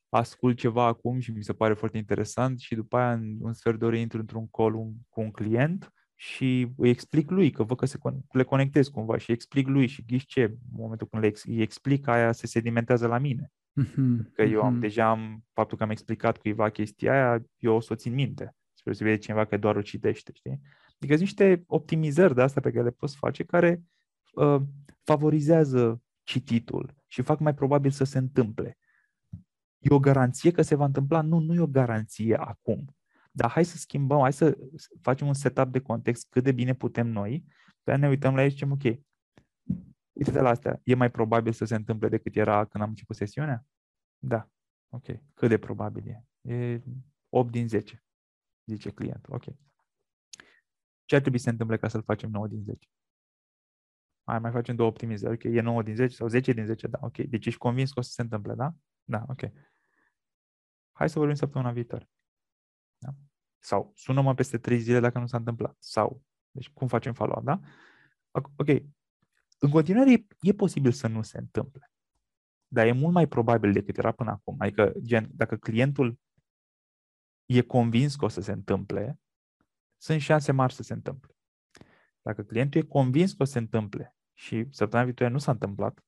ascult 0.08 0.58
ceva 0.58 0.84
acum 0.84 1.20
și 1.20 1.30
mi 1.30 1.44
se 1.44 1.52
pare 1.52 1.74
foarte 1.74 1.98
interesant 1.98 2.58
și 2.58 2.74
după 2.74 2.96
aia 2.96 3.12
în 3.12 3.36
un 3.40 3.52
sfert 3.52 3.78
de 3.78 3.84
oră 3.84 3.96
intru 3.96 4.18
într-un 4.18 4.48
call 4.48 4.72
cu 5.08 5.20
un 5.20 5.30
client 5.30 5.92
și 6.22 6.72
îi 6.76 6.88
explic 6.88 7.30
lui, 7.30 7.50
că 7.50 7.62
văd 7.62 7.76
că 7.76 7.86
se, 7.86 7.98
le 8.30 8.42
conectez 8.42 8.88
cumva 8.88 9.18
și 9.18 9.32
explic 9.32 9.66
lui 9.66 9.86
și 9.86 10.04
ghiși 10.06 10.26
ce, 10.26 10.42
în 10.42 10.56
momentul 10.70 11.06
când 11.06 11.22
le 11.22 11.32
îi 11.44 11.60
explic, 11.60 12.06
aia 12.06 12.32
se 12.32 12.46
sedimentează 12.46 13.06
la 13.06 13.18
mine. 13.18 13.52
Mm-hmm. 13.82 14.32
Că 14.32 14.42
eu 14.42 14.62
am 14.62 14.76
mm-hmm. 14.76 14.80
deja 14.80 15.08
am, 15.08 15.44
faptul 15.52 15.76
că 15.76 15.82
am 15.82 15.90
explicat 15.90 16.38
cuiva 16.38 16.68
chestia 16.68 17.12
aia, 17.12 17.44
eu 17.58 17.74
o 17.74 17.80
să 17.80 17.92
o 17.92 17.96
țin 17.96 18.14
minte. 18.14 18.56
Spre 18.72 18.92
să 18.92 19.04
vede 19.04 19.16
cineva 19.16 19.44
că 19.44 19.56
doar 19.56 19.76
o 19.76 19.82
citește, 19.82 20.32
știi? 20.34 20.60
Adică 20.86 21.16
sunt 21.16 21.18
niște 21.18 21.62
optimizări 21.66 22.34
de 22.34 22.42
astea 22.42 22.62
pe 22.62 22.70
care 22.70 22.84
le 22.84 22.90
poți 22.90 23.16
face 23.16 23.44
care 23.44 23.82
uh, 24.32 24.60
favorizează 25.02 26.02
cititul 26.22 26.94
și 27.06 27.22
fac 27.22 27.38
mai 27.38 27.54
probabil 27.54 27.90
să 27.90 28.04
se 28.04 28.18
întâmple. 28.18 28.78
E 29.78 29.94
o 29.94 29.98
garanție 29.98 30.50
că 30.50 30.62
se 30.62 30.74
va 30.74 30.84
întâmpla? 30.84 31.20
Nu, 31.20 31.38
nu 31.38 31.54
e 31.54 31.60
o 31.60 31.66
garanție 31.66 32.36
acum. 32.36 32.94
Dar 33.40 33.50
hai 33.50 33.64
să 33.64 33.76
schimbăm, 33.76 34.20
hai 34.20 34.32
să 34.32 34.58
facem 35.00 35.26
un 35.26 35.34
setup 35.34 35.68
de 35.72 35.80
context 35.80 36.26
cât 36.30 36.44
de 36.44 36.52
bine 36.52 36.74
putem 36.74 37.06
noi, 37.06 37.44
pe 37.82 37.96
ne 37.96 38.08
uităm 38.08 38.34
la 38.34 38.42
ei 38.42 38.48
și 38.48 38.54
zicem, 38.54 38.70
ok, 38.70 38.82
uite-te 40.12 40.40
la 40.40 40.48
astea, 40.48 40.80
e 40.84 40.94
mai 40.94 41.10
probabil 41.10 41.52
să 41.52 41.64
se 41.64 41.74
întâmple 41.74 42.08
decât 42.08 42.36
era 42.36 42.64
când 42.64 42.82
am 42.82 42.88
început 42.88 43.16
sesiunea? 43.16 43.66
Da. 44.18 44.48
Ok. 44.88 45.04
Cât 45.34 45.48
de 45.48 45.58
probabil 45.58 46.08
e? 46.08 46.24
E 46.54 46.82
8 47.28 47.50
din 47.50 47.68
10, 47.68 48.04
zice 48.64 48.90
clientul. 48.90 49.34
Ok. 49.34 49.44
Ce 51.04 51.14
ar 51.14 51.20
trebui 51.20 51.38
să 51.38 51.44
se 51.44 51.50
întâmple 51.50 51.76
ca 51.76 51.88
să-l 51.88 52.02
facem 52.02 52.30
9 52.30 52.48
din 52.48 52.62
10? 52.62 52.88
Hai, 54.24 54.38
mai 54.38 54.50
facem 54.50 54.76
două 54.76 54.88
optimizări. 54.88 55.34
Ok, 55.34 55.42
e 55.42 55.60
9 55.60 55.82
din 55.82 55.94
10 55.94 56.14
sau 56.14 56.28
10 56.28 56.52
din 56.52 56.66
10? 56.66 56.86
Da, 56.86 56.98
ok. 57.02 57.16
Deci 57.16 57.46
ești 57.46 57.58
convins 57.58 57.92
că 57.92 57.98
o 57.98 58.02
să 58.02 58.10
se 58.10 58.22
întâmple, 58.22 58.54
da? 58.54 58.74
Da, 59.04 59.24
ok. 59.28 59.50
Hai 60.92 61.08
să 61.08 61.18
vorbim 61.18 61.36
săptămâna 61.36 61.72
viitoare. 61.72 62.08
Da? 63.60 63.66
Sau 63.66 63.92
sună-mă 63.96 64.34
peste 64.34 64.58
trei 64.58 64.78
zile 64.78 65.00
dacă 65.00 65.18
nu 65.18 65.26
s-a 65.26 65.36
întâmplat. 65.36 65.76
Sau, 65.78 66.22
deci 66.50 66.70
cum 66.70 66.88
facem 66.88 67.12
follow 67.12 67.42
da? 67.42 67.60
Ok. 68.30 68.68
În 69.58 69.70
continuare 69.70 70.12
e, 70.12 70.26
e 70.40 70.52
posibil 70.52 70.92
să 70.92 71.06
nu 71.06 71.22
se 71.22 71.38
întâmple. 71.38 71.92
Dar 72.68 72.86
e 72.86 72.92
mult 72.92 73.12
mai 73.14 73.26
probabil 73.26 73.72
decât 73.72 73.98
era 73.98 74.12
până 74.12 74.30
acum. 74.30 74.56
Adică, 74.58 74.92
gen, 74.98 75.30
dacă 75.32 75.56
clientul 75.56 76.18
e 77.46 77.60
convins 77.60 78.16
că 78.16 78.24
o 78.24 78.28
să 78.28 78.40
se 78.40 78.52
întâmple, 78.52 79.20
sunt 79.96 80.20
șanse 80.20 80.52
mari 80.52 80.74
să 80.74 80.82
se 80.82 80.92
întâmple. 80.92 81.34
Dacă 82.22 82.42
clientul 82.42 82.80
e 82.80 82.84
convins 82.84 83.32
că 83.32 83.42
o 83.42 83.44
să 83.44 83.52
se 83.52 83.58
întâmple 83.58 84.16
și 84.32 84.66
săptămâna 84.70 85.04
viitoare 85.04 85.32
nu 85.32 85.38
s-a 85.38 85.50
întâmplat, 85.50 86.04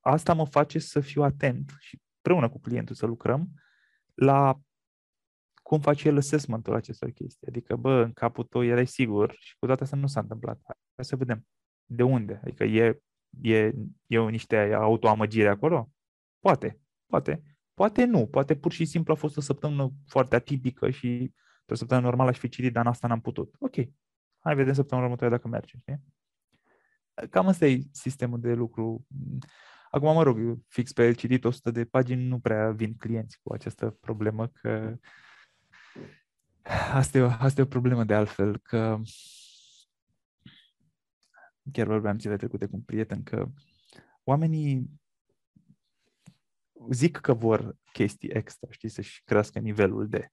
asta 0.00 0.34
mă 0.34 0.46
face 0.46 0.78
să 0.78 1.00
fiu 1.00 1.22
atent 1.22 1.72
și 1.78 2.02
împreună 2.16 2.48
cu 2.48 2.58
clientul 2.58 2.94
să 2.94 3.06
lucrăm 3.06 3.50
la 4.14 4.60
cum 5.70 5.80
face 5.80 6.08
el 6.08 6.16
assessment-ul 6.16 6.74
acestor 6.74 7.10
chestii. 7.10 7.46
Adică, 7.46 7.76
bă, 7.76 8.02
în 8.02 8.12
capul 8.12 8.44
tău 8.44 8.64
erai 8.64 8.86
sigur 8.86 9.36
și 9.38 9.56
cu 9.58 9.66
toate 9.66 9.82
astea 9.82 9.98
nu 9.98 10.06
s-a 10.06 10.20
întâmplat. 10.20 10.60
Hai 10.64 11.04
să 11.04 11.16
vedem. 11.16 11.46
De 11.84 12.02
unde? 12.02 12.40
Adică 12.42 12.64
e, 12.64 13.02
e, 13.40 13.72
e 14.06 14.18
niște 14.18 14.72
autoamăgire 14.72 15.48
acolo? 15.48 15.90
Poate, 16.38 16.80
poate. 17.06 17.42
Poate 17.74 18.04
nu, 18.04 18.26
poate 18.26 18.56
pur 18.56 18.72
și 18.72 18.84
simplu 18.84 19.12
a 19.12 19.16
fost 19.16 19.36
o 19.36 19.40
săptămână 19.40 19.92
foarte 20.06 20.34
atipică 20.34 20.90
și 20.90 21.32
o 21.66 21.74
săptămână 21.74 22.06
normală 22.06 22.30
aș 22.30 22.38
fi 22.38 22.48
citit, 22.48 22.72
dar 22.72 22.84
în 22.84 22.90
asta 22.90 23.08
n-am 23.08 23.20
putut. 23.20 23.54
Ok, 23.58 23.74
hai 24.38 24.54
vedem 24.54 24.72
săptămâna 24.72 25.06
următoare 25.06 25.34
dacă 25.34 25.48
merge. 25.48 25.76
Știi? 25.78 26.00
Cam 27.30 27.46
asta 27.46 27.66
e 27.66 27.80
sistemul 27.92 28.40
de 28.40 28.52
lucru. 28.52 29.06
Acum, 29.90 30.12
mă 30.12 30.22
rog, 30.22 30.58
fix 30.68 30.92
pe 30.92 31.06
el 31.06 31.14
citit 31.14 31.44
100 31.44 31.70
de 31.70 31.84
pagini, 31.84 32.26
nu 32.26 32.38
prea 32.38 32.70
vin 32.70 32.96
clienți 32.96 33.40
cu 33.42 33.52
această 33.52 33.90
problemă 34.00 34.46
că 34.46 34.98
Asta 36.92 37.18
e, 37.18 37.22
o, 37.22 37.26
asta 37.26 37.60
e 37.60 37.64
o 37.64 37.66
problemă 37.66 38.04
de 38.04 38.14
altfel, 38.14 38.58
că 38.58 39.00
chiar 41.72 41.86
vorbeam 41.86 42.18
zile 42.18 42.36
trecute 42.36 42.66
cu 42.66 42.76
un 42.76 42.82
prieten 42.82 43.22
că 43.22 43.48
oamenii 44.24 44.90
zic 46.90 47.16
că 47.16 47.34
vor 47.34 47.76
chestii 47.92 48.28
extra, 48.28 48.68
știi, 48.70 48.88
să-și 48.88 49.22
crească 49.24 49.58
nivelul 49.58 50.08
de 50.08 50.28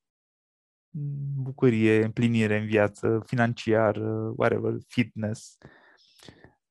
bucurie, 1.35 2.03
împlinire 2.03 2.57
în 2.57 2.65
viață, 2.65 3.23
financiar, 3.25 3.97
whatever, 4.35 4.73
fitness. 4.87 5.57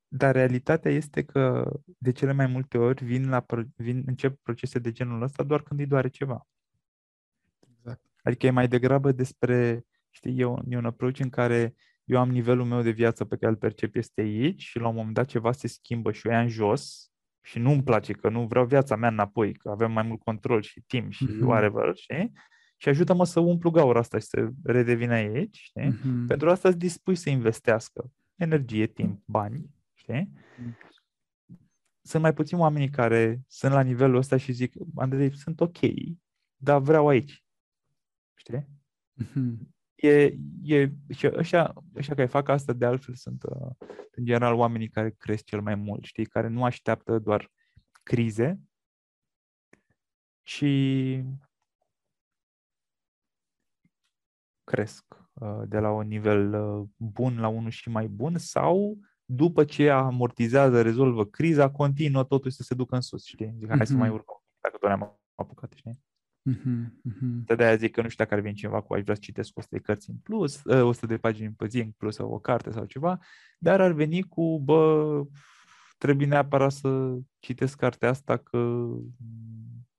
Dar 0.07 0.35
realitatea 0.35 0.91
este 0.91 1.23
că 1.23 1.71
de 1.97 2.11
cele 2.11 2.31
mai 2.31 2.47
multe 2.47 2.77
ori 2.77 3.05
vin 3.05 3.29
la, 3.29 3.45
vin, 3.75 4.03
încep 4.05 4.41
procese 4.41 4.79
de 4.79 4.91
genul 4.91 5.21
ăsta 5.21 5.43
doar 5.43 5.61
când 5.61 5.79
îi 5.79 5.85
doare 5.85 6.09
ceva. 6.09 6.47
Adică 8.27 8.45
e 8.45 8.49
mai 8.49 8.67
degrabă 8.67 9.11
despre, 9.11 9.85
știi, 10.09 10.39
e 10.39 10.45
un, 10.45 10.61
e 10.69 10.77
un 10.77 10.85
approach 10.85 11.19
în 11.19 11.29
care 11.29 11.75
eu 12.03 12.19
am 12.19 12.29
nivelul 12.29 12.65
meu 12.65 12.81
de 12.81 12.89
viață 12.89 13.25
pe 13.25 13.37
care 13.37 13.51
îl 13.51 13.57
percep 13.57 13.95
este 13.95 14.21
aici 14.21 14.61
și 14.61 14.79
la 14.79 14.87
un 14.87 14.95
moment 14.95 15.13
dat 15.13 15.25
ceva 15.25 15.51
se 15.51 15.67
schimbă 15.67 16.11
și 16.11 16.27
eu 16.27 16.33
ia 16.33 16.41
în 16.41 16.47
jos 16.47 17.11
și 17.41 17.59
nu-mi 17.59 17.83
place, 17.83 18.13
că 18.13 18.29
nu 18.29 18.47
vreau 18.47 18.65
viața 18.65 18.95
mea 18.95 19.09
înapoi, 19.09 19.53
că 19.53 19.69
avem 19.69 19.91
mai 19.91 20.03
mult 20.03 20.19
control 20.19 20.61
și 20.61 20.83
timp 20.87 21.11
și 21.11 21.27
mm-hmm. 21.27 21.41
whatever, 21.41 21.95
știi? 21.95 22.31
Și 22.77 22.89
ajută-mă 22.89 23.25
să 23.25 23.39
umplu 23.39 23.69
gaura 23.69 23.99
asta 23.99 24.17
și 24.17 24.25
să 24.25 24.49
redevină 24.63 25.13
aici, 25.13 25.57
știi? 25.57 25.91
Mm-hmm. 25.91 26.27
Pentru 26.27 26.49
asta 26.49 26.67
îți 26.67 26.77
dispui 26.77 27.15
să 27.15 27.29
investească 27.29 28.11
energie, 28.35 28.87
timp, 28.87 29.21
bani, 29.25 29.69
știi? 29.93 30.29
Mm. 30.61 30.77
Sunt 32.01 32.21
mai 32.21 32.33
puțini 32.33 32.59
oamenii 32.59 32.89
care 32.89 33.41
sunt 33.47 33.73
la 33.73 33.81
nivelul 33.81 34.15
ăsta 34.15 34.37
și 34.37 34.51
zic, 34.51 34.73
Andrei, 34.95 35.35
sunt 35.35 35.61
ok, 35.61 35.77
dar 36.55 36.79
vreau 36.81 37.07
aici. 37.07 37.45
Știi? 38.37 38.67
Mm-hmm. 39.23 39.75
E, 39.95 40.33
e, 40.63 40.91
și 41.09 41.27
ăștia, 41.33 41.73
ăștia 41.95 42.15
care 42.15 42.27
fac 42.27 42.47
asta 42.47 42.73
de 42.73 42.85
altfel 42.85 43.15
sunt 43.15 43.43
uh, 43.43 43.69
în 44.11 44.25
general 44.25 44.53
oamenii 44.53 44.89
care 44.89 45.09
cresc 45.09 45.43
cel 45.43 45.61
mai 45.61 45.75
mult, 45.75 46.03
știi? 46.03 46.25
Care 46.25 46.47
nu 46.47 46.63
așteaptă 46.63 47.19
doar 47.19 47.51
crize, 48.03 48.59
ci 50.43 50.65
cresc 54.63 55.05
uh, 55.33 55.61
de 55.67 55.79
la 55.79 55.91
un 55.91 56.07
nivel 56.07 56.53
uh, 56.53 56.87
bun 56.95 57.39
la 57.39 57.47
unul 57.47 57.69
și 57.69 57.89
mai 57.89 58.07
bun 58.07 58.37
sau 58.37 58.97
după 59.25 59.65
ce 59.65 59.89
amortizează, 59.89 60.81
rezolvă 60.81 61.25
criza, 61.25 61.71
continuă 61.71 62.23
totul 62.23 62.51
să 62.51 62.63
se 62.63 62.75
ducă 62.75 62.95
în 62.95 63.01
sus, 63.01 63.25
știi? 63.25 63.53
Zic, 63.57 63.67
hai 63.67 63.77
mm-hmm. 63.77 63.83
să 63.83 63.93
mai 63.93 64.07
mhm. 64.07 64.17
urcăm, 64.17 64.43
dacă 64.61 64.77
tot 64.77 64.87
ne-am 64.87 65.19
apucat, 65.35 65.71
știi? 65.73 65.99
Mm-hmm. 66.47 67.45
De 67.45 67.63
aia 67.63 67.75
zic 67.75 67.91
că 67.91 68.01
nu 68.01 68.09
știu 68.09 68.23
dacă 68.23 68.35
ar 68.35 68.41
veni 68.41 68.55
cineva 68.55 68.81
cu 68.81 68.93
aș 68.93 69.01
vrea 69.01 69.15
să 69.15 69.21
citesc 69.21 69.57
100 69.57 69.75
de 69.75 69.81
cărți 69.81 70.09
în 70.09 70.15
plus, 70.15 70.61
100 70.63 71.05
ă, 71.05 71.07
de 71.07 71.17
pagini 71.17 71.55
în 71.57 71.69
zi 71.69 71.79
în 71.79 71.91
plus 71.91 72.15
sau 72.15 72.31
o 72.31 72.39
carte 72.39 72.71
sau 72.71 72.85
ceva, 72.85 73.19
dar 73.59 73.81
ar 73.81 73.91
veni 73.91 74.23
cu, 74.23 74.59
bă, 74.59 75.23
trebuie 75.97 76.27
neapărat 76.27 76.71
să 76.71 77.17
citesc 77.39 77.77
cartea 77.77 78.09
asta 78.09 78.37
că 78.37 78.87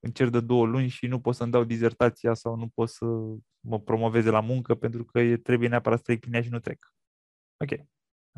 încerc 0.00 0.30
de 0.30 0.40
două 0.40 0.66
luni 0.66 0.88
și 0.88 1.06
nu 1.06 1.20
pot 1.20 1.34
să-mi 1.34 1.50
dau 1.50 1.64
dizertația 1.64 2.34
sau 2.34 2.56
nu 2.56 2.68
pot 2.68 2.88
să 2.88 3.06
mă 3.60 3.80
promoveze 3.80 4.30
la 4.30 4.40
muncă 4.40 4.74
pentru 4.74 5.04
că 5.04 5.36
trebuie 5.36 5.68
neapărat 5.68 5.98
să 5.98 6.04
trec 6.04 6.20
prin 6.20 6.34
ea 6.34 6.42
și 6.42 6.50
nu 6.50 6.58
trec. 6.58 6.94
Ok. 7.56 7.70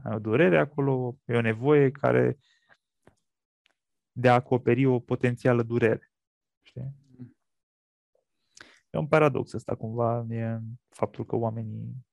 Ai 0.04 0.14
o 0.14 0.18
durere 0.18 0.58
acolo, 0.58 1.18
e 1.24 1.36
o 1.36 1.40
nevoie 1.40 1.90
care 1.90 2.38
de 4.12 4.28
a 4.28 4.34
acoperi 4.34 4.86
o 4.86 4.98
potențială 4.98 5.62
durere. 5.62 6.12
Știi? 6.62 6.99
E 8.90 8.98
un 8.98 9.08
paradox 9.08 9.52
ăsta 9.52 9.74
cumva, 9.74 10.26
e 10.28 10.60
faptul 10.88 11.26
că 11.26 11.36
oamenii 11.36 12.06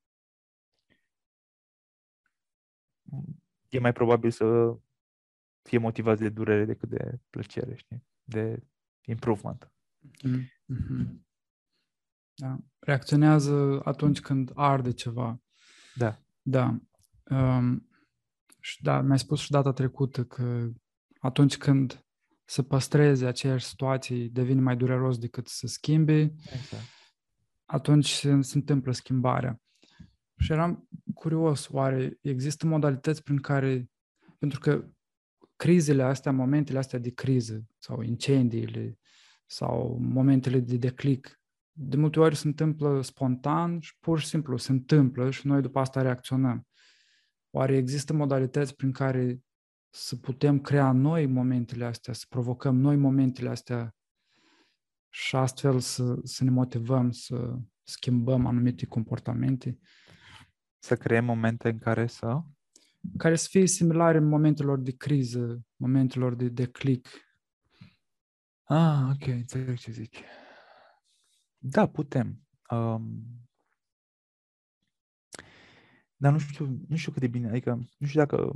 e 3.70 3.80
mai 3.80 3.94
probabil 3.94 4.32
să 4.32 4.78
fie 5.62 5.78
motivați 5.78 6.22
de 6.22 6.30
durere 6.30 6.66
decât 6.66 6.90
de 6.90 7.20
plăcere, 7.30 7.76
știi? 7.76 8.04
De 8.24 8.64
improvement. 9.06 9.72
Mm-hmm. 10.28 11.26
Da. 12.34 12.58
Reacționează 12.80 13.82
atunci 13.84 14.20
când 14.20 14.52
arde 14.56 14.92
ceva. 14.92 15.42
Da. 15.96 16.22
Da. 16.42 16.80
Um, 17.30 17.90
și 18.60 18.84
da, 18.84 19.02
mi-ai 19.02 19.20
spus 19.20 19.40
și 19.40 19.52
data 19.52 19.72
trecută 19.72 20.26
că 20.26 20.70
atunci 21.20 21.58
când 21.58 22.07
să 22.50 22.62
păstreze 22.64 23.26
aceeași 23.26 23.66
situație 23.66 24.28
devine 24.28 24.62
mai 24.62 24.78
dureros 24.78 25.18
decât 25.18 25.48
să 25.48 25.68
schimbe, 25.68 26.34
exact. 26.54 26.84
atunci 27.66 28.10
se, 28.10 28.42
se 28.42 28.58
întâmplă 28.58 28.92
schimbarea. 28.92 29.62
Și 30.38 30.52
eram 30.52 30.88
curios, 31.14 31.70
oare 31.70 32.18
există 32.22 32.66
modalități 32.66 33.24
prin 33.24 33.38
care, 33.38 33.90
pentru 34.38 34.60
că 34.60 34.88
crizele 35.56 36.04
astea, 36.04 36.32
momentele 36.32 36.78
astea 36.78 37.00
de 37.00 37.10
criză 37.10 37.64
sau 37.78 38.02
incendiile 38.02 38.98
sau 39.46 39.98
momentele 40.02 40.60
de 40.60 40.78
declic, 40.78 41.42
de 41.72 41.98
multe 41.98 42.20
ori 42.20 42.36
se 42.36 42.48
întâmplă 42.48 43.02
spontan 43.02 43.80
și 43.80 43.98
pur 44.00 44.20
și 44.20 44.28
simplu 44.28 44.58
se 44.58 44.72
întâmplă 44.72 45.32
și 45.32 45.48
noi 45.48 45.62
după 45.62 45.80
asta 45.80 46.02
reacționăm. 46.02 46.68
Oare 47.50 47.76
există 47.76 48.14
modalități 48.14 48.76
prin 48.76 48.92
care 48.92 49.40
să 50.00 50.16
putem 50.16 50.60
crea 50.60 50.92
noi 50.92 51.26
momentele 51.26 51.86
astea, 51.86 52.14
să 52.14 52.26
provocăm 52.30 52.76
noi 52.76 52.96
momentele 52.96 53.50
astea 53.50 53.96
și 55.10 55.36
astfel 55.36 55.80
să, 55.80 56.20
să 56.24 56.44
ne 56.44 56.50
motivăm 56.50 57.12
să 57.12 57.58
schimbăm 57.84 58.46
anumite 58.46 58.86
comportamente? 58.86 59.80
Să 60.78 60.96
creăm 60.96 61.26
momente 61.26 61.70
în 61.70 61.78
care 61.78 62.08
să 62.08 62.42
care 63.18 63.36
să 63.36 63.48
fie 63.50 63.66
similare 63.66 64.18
în 64.18 64.28
momentelor 64.28 64.80
de 64.80 64.92
criză, 64.92 65.66
momentelor 65.76 66.36
de 66.36 66.50
declic. 66.50 67.08
Ah, 68.64 69.10
ok, 69.14 69.28
înțeleg 69.28 69.78
ce 69.78 69.92
zici. 69.92 70.22
Da, 71.58 71.88
putem. 71.88 72.48
Um, 72.70 73.26
dar 76.16 76.32
nu 76.32 76.38
știu, 76.38 76.80
nu 76.88 76.96
știu 76.96 77.12
cât 77.12 77.22
de 77.22 77.28
bine, 77.28 77.50
adică 77.50 77.88
nu 77.98 78.08
știu 78.08 78.20
dacă 78.20 78.56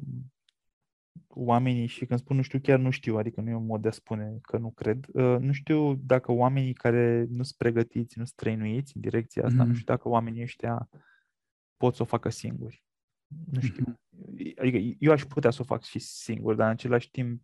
oamenii, 1.33 1.85
și 1.85 2.05
când 2.05 2.19
spun 2.19 2.35
nu 2.35 2.41
știu, 2.41 2.59
chiar 2.59 2.79
nu 2.79 2.89
știu, 2.89 3.17
adică 3.17 3.41
nu 3.41 3.49
e 3.49 3.55
un 3.55 3.65
mod 3.65 3.81
de 3.81 3.87
a 3.87 3.91
spune 3.91 4.37
că 4.41 4.57
nu 4.57 4.71
cred, 4.71 5.05
uh, 5.13 5.37
nu 5.39 5.51
știu 5.51 5.95
dacă 5.95 6.31
oamenii 6.31 6.73
care 6.73 7.25
nu 7.29 7.43
sunt 7.43 7.57
pregătiți, 7.57 8.17
nu 8.17 8.25
sunt 8.25 8.37
trăinuiți 8.37 8.95
în 8.95 9.01
direcția 9.01 9.45
asta, 9.45 9.63
mm-hmm. 9.63 9.67
nu 9.67 9.73
știu 9.73 9.93
dacă 9.93 10.09
oamenii 10.09 10.41
ăștia 10.41 10.89
pot 11.77 11.95
să 11.95 12.01
o 12.01 12.05
facă 12.05 12.29
singuri. 12.29 12.83
Nu 13.51 13.61
știu. 13.61 13.83
Mm-hmm. 13.83 14.57
Adică 14.59 14.77
eu 14.99 15.11
aș 15.11 15.25
putea 15.25 15.49
să 15.49 15.61
o 15.61 15.65
fac 15.65 15.83
și 15.83 15.99
singur, 15.99 16.55
dar 16.55 16.65
în 16.65 16.71
același 16.71 17.11
timp 17.11 17.41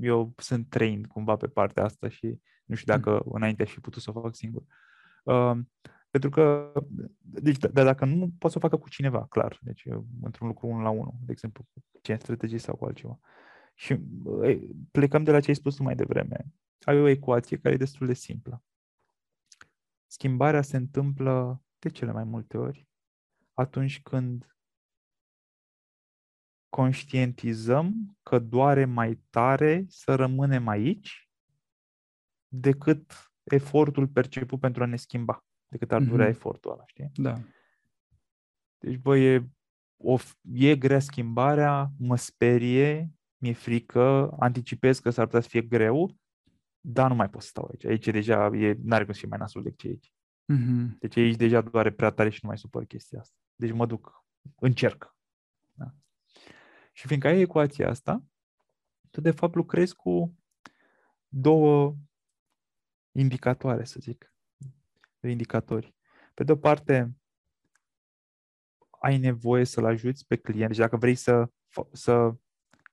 eu 0.00 0.32
sunt 0.36 0.68
trained 0.68 1.06
cumva 1.06 1.36
pe 1.36 1.46
partea 1.46 1.84
asta 1.84 2.08
și 2.08 2.40
nu 2.64 2.74
știu 2.74 2.92
dacă 2.92 3.22
mm. 3.24 3.32
înainte 3.34 3.62
aș 3.62 3.70
fi 3.72 3.80
putut 3.80 4.02
să 4.02 4.10
o 4.14 4.20
fac 4.20 4.34
singur. 4.34 4.62
Uh, 5.22 5.58
pentru 6.18 6.30
că, 6.40 6.72
deci, 7.20 7.58
dar 7.58 7.84
dacă 7.84 8.04
nu, 8.04 8.30
pot 8.38 8.50
să 8.50 8.56
o 8.58 8.60
facă 8.60 8.76
cu 8.76 8.88
cineva, 8.88 9.26
clar. 9.26 9.58
Deci, 9.62 9.84
într-un 10.22 10.48
lucru 10.48 10.66
unul 10.66 10.82
la 10.82 10.90
unul, 10.90 11.14
de 11.20 11.32
exemplu, 11.32 11.64
cu 11.72 11.82
ce 12.02 12.14
strategii 12.14 12.58
sau 12.58 12.76
cu 12.76 12.84
altceva. 12.84 13.18
Și 13.74 14.00
plecăm 14.90 15.24
de 15.24 15.30
la 15.30 15.40
ce 15.40 15.48
ai 15.48 15.54
spus 15.54 15.78
mai 15.78 15.94
devreme. 15.94 16.46
Ai 16.80 17.00
o 17.00 17.06
ecuație 17.08 17.56
care 17.56 17.74
e 17.74 17.78
destul 17.78 18.06
de 18.06 18.14
simplă. 18.14 18.62
Schimbarea 20.06 20.62
se 20.62 20.76
întâmplă 20.76 21.62
de 21.78 21.88
cele 21.88 22.12
mai 22.12 22.24
multe 22.24 22.56
ori 22.56 22.88
atunci 23.54 24.02
când 24.02 24.56
conștientizăm 26.68 28.16
că 28.22 28.38
doare 28.38 28.84
mai 28.84 29.22
tare 29.30 29.84
să 29.88 30.14
rămânem 30.14 30.68
aici 30.68 31.30
decât 32.48 33.30
efortul 33.42 34.08
perceput 34.08 34.60
pentru 34.60 34.82
a 34.82 34.86
ne 34.86 34.96
schimba, 34.96 35.45
decât 35.68 35.92
ar 35.92 36.02
durea 36.02 36.26
mm-hmm. 36.26 36.30
efortul 36.30 36.70
ăla, 36.70 36.84
știi? 36.86 37.10
Da. 37.14 37.40
Deci, 38.78 38.96
bă, 38.96 39.16
e, 39.16 39.48
o, 39.96 40.16
e 40.52 40.76
grea 40.76 41.00
schimbarea, 41.00 41.90
mă 41.98 42.16
sperie, 42.16 43.10
mi-e 43.36 43.52
frică, 43.52 44.36
anticipez 44.38 44.98
că 44.98 45.10
s-ar 45.10 45.24
putea 45.24 45.40
să 45.40 45.48
fie 45.48 45.62
greu, 45.62 46.16
dar 46.80 47.08
nu 47.08 47.14
mai 47.14 47.30
pot 47.30 47.42
să 47.42 47.48
stau 47.48 47.68
aici. 47.70 47.84
Aici 47.84 48.08
deja 48.08 48.50
e, 48.52 48.76
n-are 48.82 49.04
cum 49.04 49.12
să 49.12 49.18
fie 49.18 49.28
mai 49.28 49.38
nasul 49.38 49.62
decât 49.62 49.78
ce 49.78 49.88
aici. 49.88 50.12
Mm-hmm. 50.52 50.98
Deci 50.98 51.16
aici 51.16 51.36
deja 51.36 51.60
doare 51.60 51.92
prea 51.92 52.10
tare 52.10 52.28
și 52.28 52.38
nu 52.42 52.48
mai 52.48 52.58
supăr 52.58 52.84
chestia 52.84 53.20
asta. 53.20 53.36
Deci 53.54 53.72
mă 53.72 53.86
duc, 53.86 54.24
încerc. 54.58 55.16
Și 56.96 57.06
fiindcă 57.06 57.28
ai 57.28 57.40
ecuația 57.40 57.88
asta, 57.88 58.24
tu 59.10 59.20
de 59.20 59.30
fapt 59.30 59.54
lucrezi 59.54 59.94
cu 59.94 60.38
două 61.28 61.96
indicatoare, 63.12 63.84
să 63.84 63.98
zic, 64.00 64.34
indicatori. 65.20 65.94
Pe 66.34 66.44
de 66.44 66.52
o 66.52 66.56
parte, 66.56 67.16
ai 69.00 69.18
nevoie 69.18 69.64
să-l 69.64 69.84
ajuți 69.84 70.26
pe 70.26 70.36
client, 70.36 70.68
deci 70.68 70.78
dacă 70.78 70.96
vrei 70.96 71.14
să, 71.14 71.50
să 71.92 72.34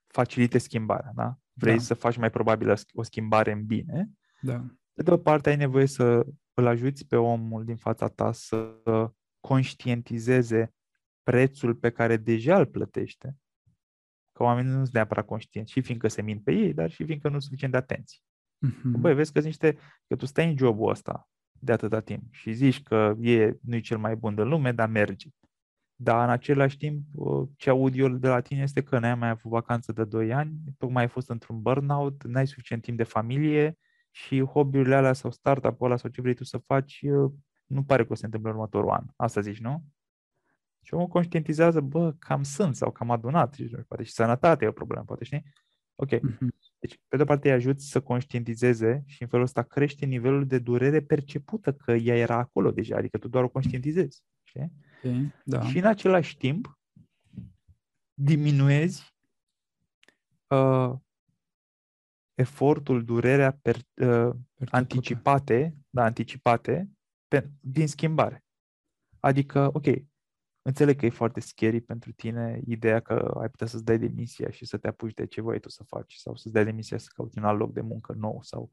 facilite 0.07 0.57
schimbarea, 0.57 1.11
da? 1.15 1.37
vrei 1.53 1.75
da. 1.75 1.81
să 1.81 1.93
faci 1.93 2.17
mai 2.17 2.29
probabil 2.29 2.73
o 2.93 3.03
schimbare 3.03 3.51
în 3.51 3.65
bine, 3.65 4.09
da. 4.41 4.65
pe 4.93 5.03
de 5.03 5.11
o 5.11 5.17
parte 5.17 5.49
ai 5.49 5.55
nevoie 5.55 5.85
să 5.85 6.25
îl 6.53 6.67
ajuți 6.67 7.07
pe 7.07 7.15
omul 7.15 7.65
din 7.65 7.75
fața 7.75 8.07
ta 8.07 8.31
să 8.31 8.75
conștientizeze 9.39 10.73
prețul 11.23 11.75
pe 11.75 11.89
care 11.89 12.17
deja 12.17 12.57
îl 12.57 12.65
plătește 12.65 13.37
că 14.31 14.43
oamenii 14.43 14.71
nu 14.71 14.81
sunt 14.81 14.93
neapărat 14.93 15.25
conștienți, 15.25 15.71
și 15.71 15.81
fiindcă 15.81 16.07
se 16.07 16.21
mint 16.21 16.43
pe 16.43 16.51
ei, 16.51 16.73
dar 16.73 16.91
și 16.91 17.05
fiindcă 17.05 17.27
nu 17.27 17.33
sunt 17.33 17.43
suficient 17.43 17.73
de 17.73 17.79
atenți. 17.79 18.23
Mm-hmm. 18.67 18.99
Băi, 18.99 19.13
vezi 19.13 19.31
că 19.31 19.39
niște, 19.39 19.77
că 20.07 20.15
tu 20.15 20.25
stai 20.25 20.49
în 20.49 20.57
jobul 20.57 20.89
ăsta 20.89 21.29
de 21.63 21.71
atâta 21.71 21.99
timp 21.99 22.33
și 22.33 22.51
zici 22.51 22.83
că 22.83 23.15
e, 23.19 23.57
nu 23.61 23.75
e 23.75 23.79
cel 23.79 23.97
mai 23.97 24.15
bun 24.15 24.35
de 24.35 24.41
lume, 24.41 24.71
dar 24.71 24.89
merge. 24.89 25.27
Dar 25.95 26.23
în 26.23 26.29
același 26.29 26.77
timp, 26.77 27.03
ce 27.55 27.69
aud 27.69 27.95
eu 27.95 28.07
de 28.09 28.27
la 28.27 28.41
tine 28.41 28.61
este 28.61 28.83
că 28.83 28.99
n-ai 28.99 29.15
mai 29.15 29.29
avut 29.29 29.51
vacanță 29.51 29.91
de 29.91 30.03
2 30.03 30.33
ani, 30.33 30.53
tocmai 30.77 31.03
ai 31.03 31.09
fost 31.09 31.29
într-un 31.29 31.61
burnout, 31.61 32.23
n-ai 32.23 32.47
suficient 32.47 32.81
timp 32.81 32.97
de 32.97 33.03
familie 33.03 33.77
și 34.11 34.43
hobby-urile 34.43 34.95
alea 34.95 35.13
sau 35.13 35.31
startup-ul 35.31 35.85
ăla 35.85 35.97
sau 35.97 36.09
ce 36.09 36.21
vrei 36.21 36.33
tu 36.33 36.43
să 36.43 36.57
faci, 36.57 37.01
nu 37.65 37.83
pare 37.83 38.05
că 38.05 38.11
o 38.11 38.13
să 38.13 38.19
se 38.19 38.25
întâmple 38.25 38.49
în 38.49 38.55
următorul 38.55 38.89
an. 38.89 39.05
Asta 39.15 39.41
zici, 39.41 39.59
nu? 39.59 39.83
Și 40.81 40.93
omul 40.93 41.07
conștientizează, 41.07 41.81
bă, 41.81 42.13
cam 42.19 42.43
sunt 42.43 42.75
sau 42.75 42.91
cam 42.91 43.11
adunat, 43.11 43.53
și, 43.53 43.63
poate 43.87 44.03
și 44.03 44.11
sănătatea 44.11 44.65
e 44.67 44.69
o 44.69 44.73
problemă, 44.73 45.03
poate 45.03 45.23
știi? 45.23 45.43
Ok. 45.95 46.09
Mm-hmm. 46.09 46.52
Deci, 46.83 46.99
pe 47.07 47.15
de-o 47.15 47.25
parte, 47.25 47.47
îi 47.47 47.53
ajuți 47.53 47.89
să 47.89 48.01
conștientizeze 48.01 49.03
și 49.05 49.21
în 49.21 49.27
felul 49.27 49.45
ăsta 49.45 49.61
crește 49.61 50.05
nivelul 50.05 50.47
de 50.47 50.59
durere 50.59 51.01
percepută 51.01 51.73
că 51.73 51.91
ea 51.91 52.15
era 52.15 52.35
acolo 52.35 52.71
deja, 52.71 52.97
adică 52.97 53.17
tu 53.17 53.27
doar 53.27 53.43
o 53.43 53.49
conștientizezi. 53.49 54.23
Știi? 54.43 54.71
Okay, 55.03 55.33
da. 55.43 55.61
Și 55.61 55.77
în 55.77 55.85
același 55.85 56.37
timp, 56.37 56.79
diminuezi 58.13 59.15
uh, 60.47 60.93
efortul, 62.33 63.03
durerea 63.03 63.51
per, 63.61 63.75
uh, 63.95 64.35
anticipate, 64.69 65.75
da, 65.89 66.03
anticipate 66.03 66.89
pe, 67.27 67.49
din 67.59 67.87
schimbare. 67.87 68.43
Adică, 69.19 69.69
ok, 69.73 69.85
Înțeleg 70.65 70.99
că 70.99 71.05
e 71.05 71.09
foarte 71.09 71.39
scary 71.39 71.81
pentru 71.81 72.11
tine 72.11 72.61
ideea 72.65 72.99
că 72.99 73.37
ai 73.41 73.49
putea 73.49 73.67
să-ți 73.67 73.83
dai 73.83 73.99
demisia 73.99 74.49
și 74.49 74.65
să 74.65 74.77
te 74.77 74.87
apuci 74.87 75.13
de 75.13 75.25
ce 75.25 75.41
vrei 75.41 75.59
tu 75.59 75.69
să 75.69 75.83
faci 75.83 76.13
sau 76.13 76.35
să-ți 76.35 76.53
dai 76.53 76.63
demisia 76.63 76.97
să 76.97 77.09
cauți 77.15 77.37
un 77.37 77.43
alt 77.43 77.59
loc 77.59 77.73
de 77.73 77.81
muncă 77.81 78.13
nou 78.13 78.41
sau... 78.41 78.71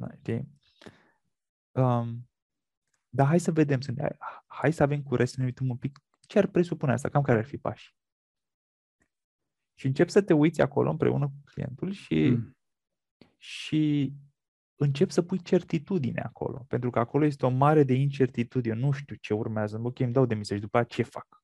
Okay? 0.00 0.48
Um, 1.70 2.30
dar 3.08 3.26
hai 3.26 3.40
să 3.40 3.52
vedem, 3.52 3.80
să 3.80 3.92
ne, 3.92 4.08
hai 4.46 4.72
să 4.72 4.82
avem 4.82 5.02
curaj 5.02 5.28
să 5.28 5.34
ne 5.38 5.44
uităm 5.44 5.68
un 5.68 5.76
pic 5.76 5.98
ce 6.20 6.38
ar 6.38 6.46
presupune 6.46 6.92
asta, 6.92 7.08
cam 7.08 7.22
care 7.22 7.38
ar 7.38 7.44
fi 7.44 7.58
pași. 7.58 7.96
Și 9.74 9.86
începi 9.86 10.10
să 10.10 10.22
te 10.22 10.32
uiți 10.32 10.60
acolo 10.60 10.90
împreună 10.90 11.26
cu 11.26 11.40
clientul 11.44 11.90
și, 11.90 12.28
mm. 12.28 12.56
și 13.36 14.12
încep 14.82 15.10
să 15.10 15.22
pui 15.22 15.42
certitudine 15.42 16.20
acolo. 16.20 16.64
Pentru 16.68 16.90
că 16.90 16.98
acolo 16.98 17.24
este 17.24 17.46
o 17.46 17.48
mare 17.48 17.82
de 17.82 17.94
incertitudine. 17.94 18.74
Nu 18.74 18.90
știu 18.90 19.16
ce 19.20 19.34
urmează. 19.34 19.80
Ok, 19.82 19.98
îmi 20.00 20.12
dau 20.12 20.26
demisia 20.26 20.56
și 20.56 20.62
după 20.62 20.78
aceea 20.78 21.06
ce 21.06 21.12
fac? 21.12 21.42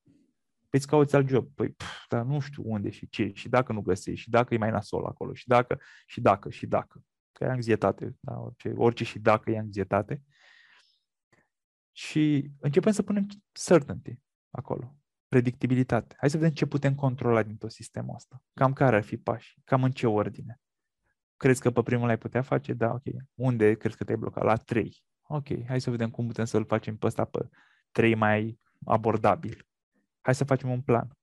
Păi 0.69 0.79
îți 0.79 0.87
cauți 0.87 1.15
alt 1.15 1.27
job. 1.27 1.53
Păi, 1.55 1.69
pf, 1.69 2.07
dar 2.09 2.25
nu 2.25 2.39
știu 2.39 2.63
unde 2.65 2.89
și 2.89 3.09
ce. 3.09 3.31
Și 3.33 3.49
dacă 3.49 3.73
nu 3.73 3.81
găsești. 3.81 4.21
Și 4.21 4.29
dacă 4.29 4.53
e 4.53 4.57
mai 4.57 4.71
nasol 4.71 5.05
acolo. 5.05 5.33
Și 5.33 5.47
dacă, 5.47 5.79
și 6.05 6.21
dacă, 6.21 6.49
și 6.49 6.67
dacă. 6.67 7.03
Că 7.31 7.43
e 7.43 7.47
anxietate. 7.47 8.15
Da? 8.19 8.39
Orice, 8.39 8.73
orice 8.75 9.03
și 9.03 9.19
dacă 9.19 9.51
e 9.51 9.57
anxietate. 9.57 10.23
Și 11.91 12.51
începem 12.59 12.91
să 12.91 13.03
punem 13.03 13.27
certainty 13.51 14.19
acolo. 14.49 14.95
Predictibilitate. 15.27 16.15
Hai 16.17 16.29
să 16.29 16.37
vedem 16.37 16.53
ce 16.53 16.65
putem 16.65 16.95
controla 16.95 17.43
din 17.43 17.57
tot 17.57 17.71
sistemul 17.71 18.15
ăsta. 18.15 18.43
Cam 18.53 18.73
care 18.73 18.95
ar 18.95 19.03
fi 19.03 19.17
pași. 19.17 19.59
Cam 19.63 19.83
în 19.83 19.91
ce 19.91 20.07
ordine. 20.07 20.59
Crezi 21.39 21.61
că 21.61 21.71
pe 21.71 21.81
primul 21.81 22.07
l-ai 22.07 22.17
putea 22.17 22.41
face? 22.41 22.73
Da, 22.73 22.91
ok. 22.91 23.03
Unde 23.33 23.73
crezi 23.73 23.97
că 23.97 24.03
te-ai 24.03 24.17
blocat? 24.17 24.43
La 24.43 24.55
3. 24.55 25.03
Ok, 25.21 25.65
hai 25.67 25.81
să 25.81 25.89
vedem 25.89 26.09
cum 26.09 26.27
putem 26.27 26.45
să-l 26.45 26.65
facem 26.65 26.97
pe 26.97 27.05
ăsta 27.05 27.25
pe 27.25 27.49
3 27.91 28.15
mai 28.15 28.59
abordabil. 28.85 29.67
Hai 30.21 30.35
să 30.35 30.43
facem 30.43 30.69
un 30.69 30.81
plan. 30.81 31.17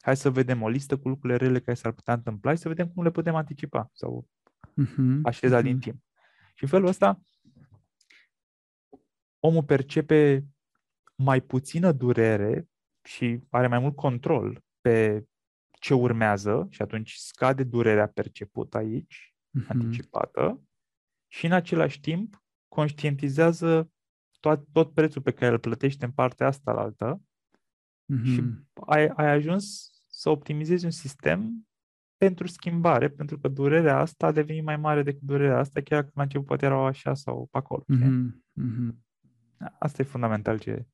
Hai 0.00 0.16
să 0.16 0.30
vedem 0.30 0.62
o 0.62 0.68
listă 0.68 0.98
cu 0.98 1.08
lucrurile 1.08 1.38
rele 1.38 1.60
care 1.60 1.76
s-ar 1.76 1.92
putea 1.92 2.14
întâmpla 2.14 2.54
și 2.54 2.58
să 2.58 2.68
vedem 2.68 2.88
cum 2.88 3.02
le 3.02 3.10
putem 3.10 3.34
anticipa 3.34 3.90
sau 3.92 4.28
uh-huh. 4.60 5.20
așeza 5.22 5.60
uh-huh. 5.60 5.62
din 5.62 5.78
timp. 5.78 6.02
Și 6.54 6.62
în 6.62 6.68
felul 6.68 6.88
ăsta, 6.88 7.20
omul 9.38 9.64
percepe 9.64 10.46
mai 11.14 11.40
puțină 11.40 11.92
durere 11.92 12.68
și 13.02 13.40
are 13.50 13.66
mai 13.66 13.78
mult 13.78 13.96
control 13.96 14.64
pe 14.80 15.26
ce 15.70 15.94
urmează 15.94 16.66
și 16.70 16.82
atunci 16.82 17.12
scade 17.12 17.64
durerea 17.64 18.08
percepută 18.08 18.76
aici 18.76 19.35
uh-huh. 19.60 19.68
anticipată 19.68 20.62
și 21.26 21.46
în 21.46 21.52
același 21.52 22.00
timp 22.00 22.44
conștientizează 22.68 23.90
tot, 24.40 24.66
tot 24.72 24.94
prețul 24.94 25.22
pe 25.22 25.30
care 25.30 25.52
îl 25.52 25.58
plătește 25.58 26.04
în 26.04 26.10
partea 26.10 26.46
asta 26.46 26.72
la 26.72 26.80
altă 26.80 27.22
uh-huh. 28.12 28.24
și 28.24 28.42
ai, 28.86 29.06
ai 29.06 29.30
ajuns 29.30 29.90
să 30.08 30.30
optimizezi 30.30 30.84
un 30.84 30.90
sistem 30.90 31.68
pentru 32.16 32.46
schimbare, 32.46 33.08
pentru 33.08 33.38
că 33.38 33.48
durerea 33.48 33.98
asta 33.98 34.26
a 34.26 34.32
devenit 34.32 34.64
mai 34.64 34.76
mare 34.76 35.02
decât 35.02 35.22
durerea 35.22 35.58
asta, 35.58 35.80
chiar 35.80 36.00
dacă 36.00 36.12
la 36.14 36.22
început 36.22 36.46
poate 36.46 36.64
erau 36.64 36.84
așa 36.84 37.14
sau 37.14 37.48
pe 37.50 37.58
acolo. 37.58 37.84
Uh-huh. 37.94 38.26
Uh-huh. 38.60 38.94
Asta 39.78 40.02
e 40.02 40.04
fundamental 40.04 40.58
ce 40.58 40.86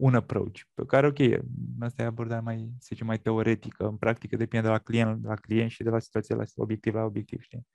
un 0.00 0.14
approach, 0.14 0.60
pe 0.74 0.84
care, 0.86 1.06
ok, 1.06 1.18
asta 1.80 2.02
e 2.02 2.04
abordare 2.04 2.40
mai, 2.40 2.72
să 2.78 2.86
zicem, 2.88 3.06
mai 3.06 3.18
teoretică, 3.18 3.86
în 3.86 3.96
practică 3.96 4.36
depinde 4.36 4.66
de 4.66 4.72
la 4.72 4.78
client, 4.78 5.22
de 5.22 5.28
la 5.28 5.34
client 5.34 5.70
și 5.70 5.82
de 5.82 5.90
la 5.90 5.98
situație 5.98 6.34
la 6.34 6.42
obiectiv 6.54 6.94
la 6.94 7.04
obiectiv, 7.04 7.40
știi? 7.40 7.66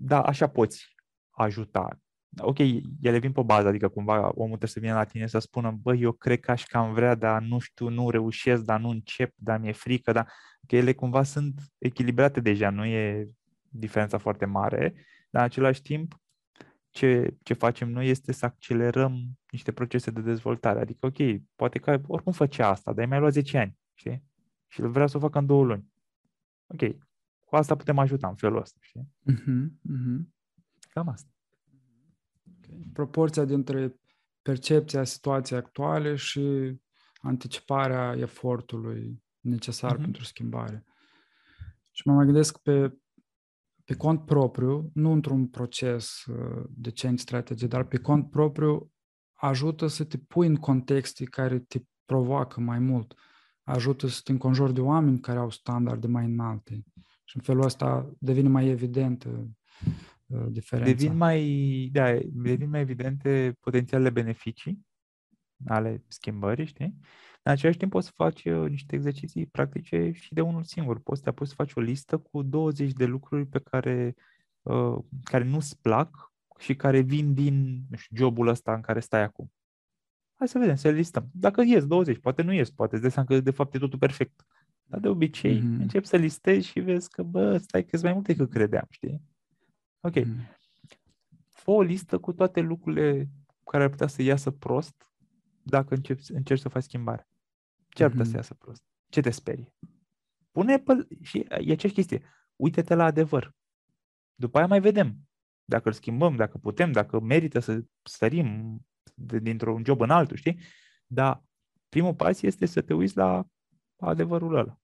Da, 0.00 0.22
așa 0.22 0.46
poți 0.46 0.94
ajuta. 1.30 2.00
Ok, 2.40 2.58
ele 3.00 3.18
vin 3.18 3.32
pe 3.32 3.42
bază, 3.42 3.68
adică 3.68 3.88
cumva 3.88 4.20
omul 4.20 4.46
trebuie 4.46 4.68
să 4.68 4.80
vină 4.80 4.94
la 4.94 5.04
tine 5.04 5.26
să 5.26 5.38
spună, 5.38 5.70
bă, 5.70 5.94
eu 5.94 6.12
cred 6.12 6.40
că 6.40 6.50
aș 6.50 6.64
cam 6.64 6.92
vrea, 6.92 7.14
dar 7.14 7.42
nu 7.42 7.58
știu, 7.58 7.88
nu 7.88 8.10
reușesc, 8.10 8.62
dar 8.62 8.80
nu 8.80 8.88
încep, 8.88 9.32
dar 9.36 9.60
mi-e 9.60 9.72
frică, 9.72 10.12
dar 10.12 10.32
că 10.66 10.76
ele 10.76 10.94
cumva 10.94 11.22
sunt 11.22 11.60
echilibrate 11.78 12.40
deja, 12.40 12.70
nu 12.70 12.84
e 12.84 13.28
diferența 13.68 14.18
foarte 14.18 14.44
mare, 14.44 14.94
dar 15.30 15.42
în 15.42 15.48
același 15.48 15.82
timp 15.82 16.20
ce, 16.90 17.36
ce 17.42 17.54
facem 17.54 17.90
noi 17.90 18.08
este 18.08 18.32
să 18.32 18.44
accelerăm 18.44 19.38
niște 19.50 19.72
procese 19.72 20.10
de 20.10 20.20
dezvoltare. 20.20 20.80
Adică, 20.80 21.06
ok, 21.06 21.16
poate 21.56 21.78
că 21.78 22.00
oricum 22.06 22.32
făcea 22.32 22.68
asta, 22.68 22.92
dar 22.92 23.00
ai 23.00 23.10
mai 23.10 23.18
luat 23.18 23.32
10 23.32 23.58
ani, 23.58 23.76
știi? 23.94 24.24
Și 24.66 24.80
vrea 24.80 25.06
să 25.06 25.16
o 25.16 25.20
facă 25.20 25.38
în 25.38 25.46
două 25.46 25.64
luni. 25.64 25.92
Ok, 26.66 26.96
cu 27.48 27.56
asta 27.56 27.76
putem 27.76 27.98
ajuta 27.98 28.28
în 28.28 28.34
felul 28.34 28.60
ăsta, 28.60 28.78
știi? 28.80 29.08
Uh-huh, 29.30 29.66
uh-huh. 29.66 30.20
Cam 30.88 31.08
asta. 31.08 31.30
Okay. 32.56 32.90
Proporția 32.92 33.44
dintre 33.44 33.94
percepția 34.42 35.04
situației 35.04 35.58
actuale 35.58 36.14
și 36.14 36.76
anticiparea 37.20 38.16
efortului 38.16 39.22
necesar 39.40 39.96
uh-huh. 39.96 40.00
pentru 40.00 40.24
schimbare. 40.24 40.84
Și 41.90 42.02
mă 42.08 42.14
mai 42.14 42.24
gândesc 42.24 42.58
pe, 42.58 42.98
pe 43.84 43.94
cont 43.94 44.24
propriu, 44.24 44.90
nu 44.94 45.12
într-un 45.12 45.48
proces 45.48 46.24
uh, 46.24 46.64
de 46.70 46.90
change 46.90 47.22
strategy, 47.22 47.66
dar 47.66 47.84
pe 47.84 47.98
cont 47.98 48.30
propriu 48.30 48.92
ajută 49.32 49.86
să 49.86 50.04
te 50.04 50.18
pui 50.18 50.46
în 50.46 50.56
contexte 50.56 51.24
care 51.24 51.58
te 51.58 51.80
provoacă 52.04 52.60
mai 52.60 52.78
mult. 52.78 53.14
Ajută 53.62 54.06
să 54.06 54.20
te 54.24 54.32
înconjori 54.32 54.74
de 54.74 54.80
oameni 54.80 55.20
care 55.20 55.38
au 55.38 55.50
standarde 55.50 56.06
mai 56.06 56.24
înalte. 56.24 56.84
Și 57.28 57.36
în 57.36 57.42
felul 57.42 57.62
ăsta 57.62 58.10
devine 58.18 58.48
mai 58.48 58.68
evident 58.68 59.24
uh, 59.24 60.46
diferența. 60.48 60.90
Devin 60.92 61.16
mai, 61.16 61.88
da, 61.92 62.18
devin 62.24 62.68
mai 62.68 62.80
evidente 62.80 63.56
potențialele 63.60 64.10
beneficii 64.10 64.86
ale 65.66 66.04
schimbării, 66.06 66.66
știi? 66.66 66.94
În 67.42 67.52
același 67.52 67.78
timp 67.78 67.90
poți 67.90 68.06
să 68.06 68.12
faci 68.14 68.44
uh, 68.44 68.68
niște 68.68 68.94
exerciții 68.94 69.46
practice 69.46 70.10
și 70.12 70.34
de 70.34 70.40
unul 70.40 70.62
singur. 70.62 71.00
Poți 71.00 71.22
să 71.22 71.32
poți 71.32 71.50
să 71.50 71.56
faci 71.56 71.74
o 71.74 71.80
listă 71.80 72.18
cu 72.18 72.42
20 72.42 72.92
de 72.92 73.04
lucruri 73.04 73.46
pe 73.46 73.58
care, 73.58 74.14
uh, 74.62 74.98
care 75.22 75.44
nu-ți 75.44 75.80
plac 75.80 76.32
și 76.58 76.76
care 76.76 77.00
vin 77.00 77.34
din 77.34 77.84
nu 77.90 77.96
știu, 77.96 78.16
jobul 78.16 78.48
ăsta 78.48 78.74
în 78.74 78.80
care 78.80 79.00
stai 79.00 79.22
acum. 79.22 79.52
Hai 80.34 80.48
să 80.48 80.58
vedem, 80.58 80.74
să 80.74 80.88
le 80.88 80.94
listăm. 80.94 81.28
Dacă 81.32 81.62
ies 81.66 81.86
20, 81.86 82.18
poate 82.18 82.42
nu 82.42 82.52
ies, 82.52 82.70
poate 82.70 82.92
îți 82.92 83.02
dai 83.02 83.10
seama 83.10 83.28
că 83.28 83.40
de 83.40 83.50
fapt 83.50 83.74
e 83.74 83.78
totul 83.78 83.98
perfect. 83.98 84.44
Dar 84.88 85.00
de 85.00 85.08
obicei 85.08 85.58
mm-hmm. 85.58 85.80
încep 85.80 86.04
să 86.04 86.16
listezi 86.16 86.66
și 86.66 86.80
vezi 86.80 87.10
că, 87.10 87.22
bă, 87.22 87.58
stai 87.58 87.84
că 87.84 87.98
mai 88.02 88.12
multe 88.12 88.32
decât 88.32 88.50
credeam, 88.50 88.86
știi? 88.90 89.22
Ok. 90.00 90.14
Mm-hmm. 90.14 90.56
Fă 91.52 91.70
o 91.70 91.82
listă 91.82 92.18
cu 92.18 92.32
toate 92.32 92.60
lucrurile 92.60 93.28
care 93.64 93.82
ar 93.82 93.90
putea 93.90 94.06
să 94.06 94.22
iasă 94.22 94.50
prost 94.50 95.12
dacă 95.62 95.94
începi, 95.94 96.32
încerci 96.32 96.60
să 96.60 96.68
faci 96.68 96.82
schimbare. 96.82 97.28
Ce 97.88 98.04
ar 98.04 98.10
putea 98.10 98.24
mm-hmm. 98.24 98.30
să 98.30 98.36
iasă 98.36 98.54
prost? 98.54 98.82
Ce 99.08 99.20
te 99.20 99.30
sperie? 99.30 99.74
Pune 100.50 100.78
pe... 100.78 101.06
Și 101.22 101.38
e 101.38 101.72
aceeași 101.72 101.94
chestie. 101.94 102.22
Uite-te 102.56 102.94
la 102.94 103.04
adevăr. 103.04 103.54
După 104.34 104.58
aia 104.58 104.66
mai 104.66 104.80
vedem. 104.80 105.16
Dacă 105.64 105.88
îl 105.88 105.94
schimbăm, 105.94 106.36
dacă 106.36 106.58
putem, 106.58 106.92
dacă 106.92 107.20
merită 107.20 107.58
să 107.58 107.84
sărim 108.02 108.78
dintr-un 109.14 109.84
job 109.84 110.00
în 110.00 110.10
altul, 110.10 110.36
știi? 110.36 110.60
Dar 111.06 111.44
primul 111.88 112.14
pas 112.14 112.42
este 112.42 112.66
să 112.66 112.80
te 112.80 112.94
uiți 112.94 113.16
la 113.16 113.46
adevărul 114.06 114.56
ăla. 114.56 114.78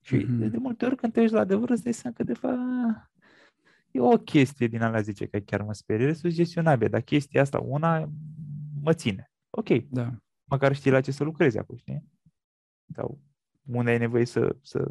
Și 0.00 0.16
mm-hmm. 0.16 0.50
de 0.50 0.56
multe 0.56 0.84
ori 0.84 0.96
când 0.96 1.12
te 1.12 1.20
uiți 1.20 1.32
la 1.32 1.40
adevăr 1.40 1.70
îți 1.70 1.82
dai 1.82 1.92
seama 1.92 2.16
că 2.16 2.22
de 2.22 2.34
fapt 2.34 2.58
e 3.90 4.00
o 4.00 4.18
chestie 4.18 4.66
din 4.66 4.82
alea 4.82 5.00
zice 5.00 5.26
că 5.26 5.38
chiar 5.38 5.62
mă 5.62 5.72
sperie, 5.72 6.06
restul 6.06 6.30
gestionabil, 6.30 6.88
dar 6.88 7.00
chestia 7.00 7.40
asta, 7.40 7.58
una 7.58 8.10
mă 8.80 8.92
ține. 8.92 9.32
Ok, 9.50 9.68
da. 9.68 10.16
măcar 10.44 10.74
știi 10.74 10.90
la 10.90 11.00
ce 11.00 11.10
să 11.10 11.24
lucrezi 11.24 11.58
acum, 11.58 11.76
știi? 11.76 12.04
Sau 12.94 13.20
unde 13.66 13.90
ai 13.90 13.98
nevoie 13.98 14.24
să, 14.24 14.56
să 14.62 14.90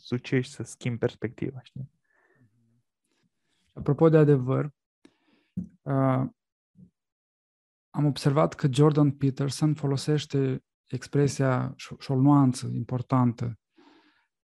sucești, 0.00 0.52
să 0.52 0.62
schimbi 0.62 0.98
perspectiva, 0.98 1.60
știi? 1.62 1.90
Apropo 3.72 4.08
de 4.08 4.16
adevăr, 4.16 4.72
uh, 5.82 6.26
am 7.90 8.04
observat 8.04 8.54
că 8.54 8.68
Jordan 8.70 9.10
Peterson 9.10 9.74
folosește 9.74 10.62
expresia 10.88 11.74
și 11.76 12.10
o 12.10 12.14
nuanță 12.14 12.70
importantă. 12.72 13.58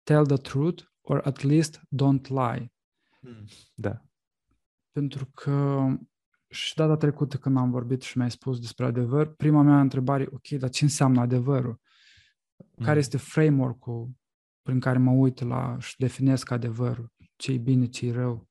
Tell 0.03 0.27
the 0.27 0.37
truth 0.37 0.85
or 1.01 1.21
at 1.25 1.43
least 1.43 1.81
don't 1.97 2.27
lie. 2.29 2.73
Hmm, 3.21 3.45
da. 3.75 4.03
Pentru 4.91 5.27
că 5.27 5.87
și 6.49 6.75
data 6.75 6.97
trecută 6.97 7.37
când 7.37 7.57
am 7.57 7.71
vorbit 7.71 8.03
și 8.03 8.17
mi-ai 8.17 8.31
spus 8.31 8.61
despre 8.61 8.85
adevăr, 8.85 9.35
prima 9.35 9.63
mea 9.63 9.81
întrebare, 9.81 10.27
ok, 10.31 10.49
dar 10.49 10.71
ce 10.71 10.85
înseamnă 10.85 11.21
adevărul? 11.21 11.81
Care 12.77 12.93
mm. 12.93 12.99
este 12.99 13.17
framework-ul 13.17 14.11
prin 14.63 14.81
care 14.81 14.99
mă 14.99 15.11
uit 15.11 15.41
la 15.41 15.77
și 15.79 15.99
definesc 15.99 16.51
adevărul? 16.51 17.13
Ce-i 17.37 17.59
bine, 17.59 17.87
ce-i 17.87 18.11
rău? 18.11 18.49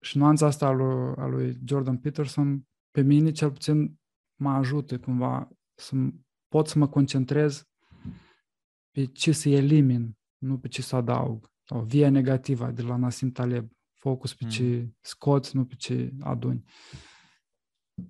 Și 0.00 0.18
nuanța 0.18 0.46
asta 0.46 0.66
a 0.66 0.70
lui, 0.70 1.14
a 1.16 1.26
lui 1.26 1.58
Jordan 1.64 1.98
Peterson, 1.98 2.66
pe 2.90 3.00
mine 3.00 3.30
cel 3.30 3.50
puțin 3.50 3.98
mă 4.40 4.50
ajută 4.50 4.98
cumva 4.98 5.48
să 5.74 5.96
pot 6.48 6.68
să 6.68 6.78
mă 6.78 6.88
concentrez 6.88 7.68
pe 8.90 9.04
ce 9.04 9.32
să 9.32 9.48
elimin, 9.48 10.18
nu 10.38 10.58
pe 10.58 10.68
ce 10.68 10.82
să 10.82 10.96
adaug. 10.96 11.50
Sau 11.62 11.80
via 11.82 12.10
negativă 12.10 12.70
de 12.70 12.82
la 12.82 12.96
Nassim 12.96 13.30
Taleb. 13.30 13.70
Focus 13.92 14.34
pe 14.34 14.44
mm. 14.44 14.50
ce 14.50 14.88
scoți, 15.00 15.56
nu 15.56 15.66
pe 15.66 15.74
ce 15.74 16.12
aduni. 16.20 16.64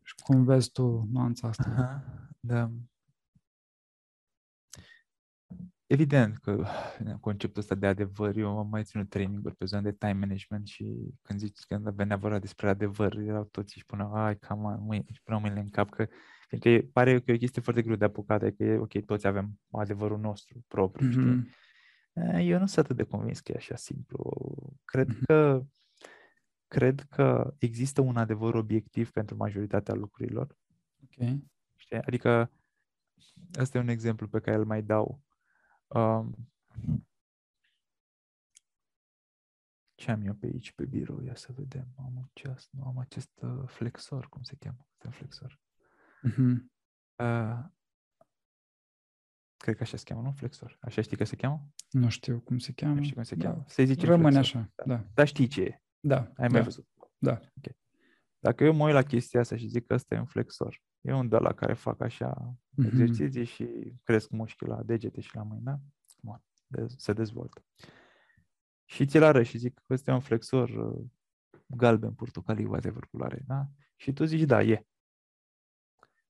Și 0.03 0.15
cum 0.25 0.45
vezi 0.45 0.71
tu 0.71 1.09
nuanța 1.11 1.49
asta? 1.49 1.71
Aha, 1.71 2.05
da. 2.41 2.71
Evident 5.87 6.37
că 6.37 6.67
conceptul 7.21 7.61
ăsta 7.61 7.75
de 7.75 7.87
adevăr, 7.87 8.37
eu 8.37 8.59
am 8.59 8.69
mai 8.69 8.85
ținut 8.85 9.09
training 9.09 9.55
pe 9.55 9.65
zona 9.65 9.83
de 9.83 9.93
time 9.93 10.13
management 10.13 10.67
și 10.67 11.15
când 11.23 11.39
zici, 11.39 11.59
când 11.69 11.89
venea 11.89 12.17
vorba 12.17 12.39
despre 12.39 12.69
adevăr, 12.69 13.17
erau 13.17 13.45
toți 13.45 13.73
și 13.73 13.81
spuneau, 13.81 14.15
ai, 14.15 14.39
cam 14.39 14.79
mâine, 14.81 15.05
și 15.13 15.23
puneau 15.23 15.41
mâinile 15.41 15.63
în 15.63 15.71
cap 15.71 15.91
că 15.91 16.09
Fiindcă 16.47 16.89
pare 16.93 17.20
că 17.20 17.31
e 17.31 17.35
o 17.35 17.39
chestie 17.39 17.62
foarte 17.62 17.82
greu 17.82 17.97
de 17.97 18.05
apucat, 18.05 18.40
că 18.40 18.64
e 18.64 18.78
ok, 18.78 19.05
toți 19.05 19.27
avem 19.27 19.60
adevărul 19.70 20.18
nostru 20.18 20.64
propriu, 20.68 21.09
mm-hmm. 21.09 21.12
știi? 21.12 22.48
Eu 22.48 22.59
nu 22.59 22.66
sunt 22.66 22.85
atât 22.85 22.97
de 22.97 23.02
convins 23.02 23.40
că 23.40 23.52
e 23.52 23.56
așa 23.56 23.77
simplu. 23.77 24.32
Cred 24.85 25.12
mm-hmm. 25.12 25.24
că 25.27 25.66
cred 26.68 27.01
că 27.01 27.55
există 27.59 28.01
un 28.01 28.16
adevăr 28.16 28.55
obiectiv 28.55 29.10
pentru 29.10 29.36
majoritatea 29.36 29.94
lucrurilor. 29.94 30.56
Ok. 31.02 31.28
Știi? 31.77 31.97
Adică, 31.97 32.51
ăsta 33.59 33.78
e 33.78 33.81
un 33.81 33.89
exemplu 33.89 34.28
pe 34.28 34.40
care 34.40 34.56
îl 34.56 34.64
mai 34.64 34.82
dau. 34.82 35.20
Um, 35.86 36.51
ce 39.94 40.10
am 40.10 40.23
eu 40.27 40.35
pe 40.35 40.47
aici, 40.47 40.73
pe 40.73 40.85
birou? 40.85 41.20
Ia 41.20 41.35
să 41.35 41.52
vedem. 41.52 41.86
Am 41.98 42.16
un 42.16 42.28
ceas, 42.32 42.68
nu 42.70 42.85
am 42.85 42.98
acest 42.98 43.31
uh, 43.43 43.62
flexor, 43.66 44.28
cum 44.28 44.43
se 44.43 44.56
cheamă? 44.59 44.86
Este 44.93 45.06
un 45.06 45.12
flexor. 45.12 45.60
Uh-huh. 46.28 46.57
Uh, 47.16 47.65
cred 49.57 49.77
că 49.77 49.82
așa 49.82 49.97
se 49.97 50.05
cheamă, 50.05 50.23
nu? 50.23 50.32
Flexor. 50.32 50.78
Așa 50.81 51.01
știi 51.01 51.16
că 51.16 51.24
se 51.24 51.36
cheamă? 51.36 51.70
Nu 51.90 52.09
știu 52.09 52.40
cum 52.40 52.59
se 52.59 52.73
cheamă. 52.73 52.94
Nu 52.94 53.03
știu 53.03 53.15
cum 53.15 53.23
se 53.23 53.36
cheamă. 53.36 53.57
Da. 53.57 53.65
Se 53.66 53.85
zice 53.85 54.07
Rămâne 54.07 54.31
flexor. 54.31 54.61
așa, 54.61 54.73
da. 54.74 54.97
da. 54.97 55.07
Dar 55.15 55.27
știi 55.27 55.47
ce 55.47 55.62
e? 55.62 55.82
Da. 56.01 56.19
Ai 56.19 56.47
da. 56.47 56.48
mai 56.48 56.62
văzut? 56.62 56.89
Da. 57.19 57.31
Okay. 57.31 57.77
Dacă 58.39 58.65
eu 58.65 58.74
mă 58.74 58.85
uit 58.85 58.94
la 58.94 59.03
chestia 59.03 59.40
asta 59.40 59.57
și 59.57 59.66
zic 59.66 59.86
că 59.86 59.94
ăsta 59.94 60.15
e 60.15 60.19
un 60.19 60.27
flexor, 60.27 60.82
e 61.01 61.12
un 61.12 61.28
de 61.28 61.36
la 61.36 61.53
care 61.53 61.73
fac 61.73 62.01
așa 62.01 62.55
uh-huh. 62.55 62.86
exerciții 62.86 63.44
și 63.44 63.69
cresc 64.03 64.31
mușchii 64.31 64.66
la 64.66 64.82
degete 64.82 65.20
și 65.20 65.35
la 65.35 65.43
mâini, 65.43 65.65
da? 65.65 65.78
Bun. 66.23 66.43
De- 66.66 66.86
se 66.97 67.12
dezvoltă. 67.12 67.65
Și 68.85 69.07
ți-l 69.07 69.23
arăt 69.23 69.47
și 69.47 69.59
zic 69.59 69.74
că 69.86 69.93
ăsta 69.93 70.11
e 70.11 70.15
un 70.15 70.20
flexor 70.20 70.69
uh, 70.69 71.05
galben, 71.66 72.15
portocaliu, 72.15 72.69
whatever 72.69 73.07
culoare, 73.11 73.43
da? 73.47 73.69
Și 73.97 74.12
tu 74.12 74.24
zici, 74.24 74.43
da, 74.43 74.62
e. 74.62 74.86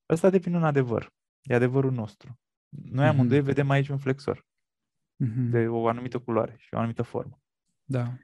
Ăsta 0.08 0.30
devine 0.30 0.56
un 0.56 0.64
adevăr. 0.64 1.14
E 1.42 1.54
adevărul 1.54 1.92
nostru. 1.92 2.40
Noi 2.68 3.06
uh-huh. 3.06 3.08
amândoi 3.08 3.40
vedem 3.40 3.70
aici 3.70 3.88
un 3.88 3.98
flexor 3.98 4.46
uh-huh. 5.24 5.50
de 5.50 5.68
o 5.68 5.88
anumită 5.88 6.18
culoare 6.18 6.56
și 6.58 6.74
o 6.74 6.78
anumită 6.78 7.02
formă. 7.02 7.42
Da. 7.84 8.18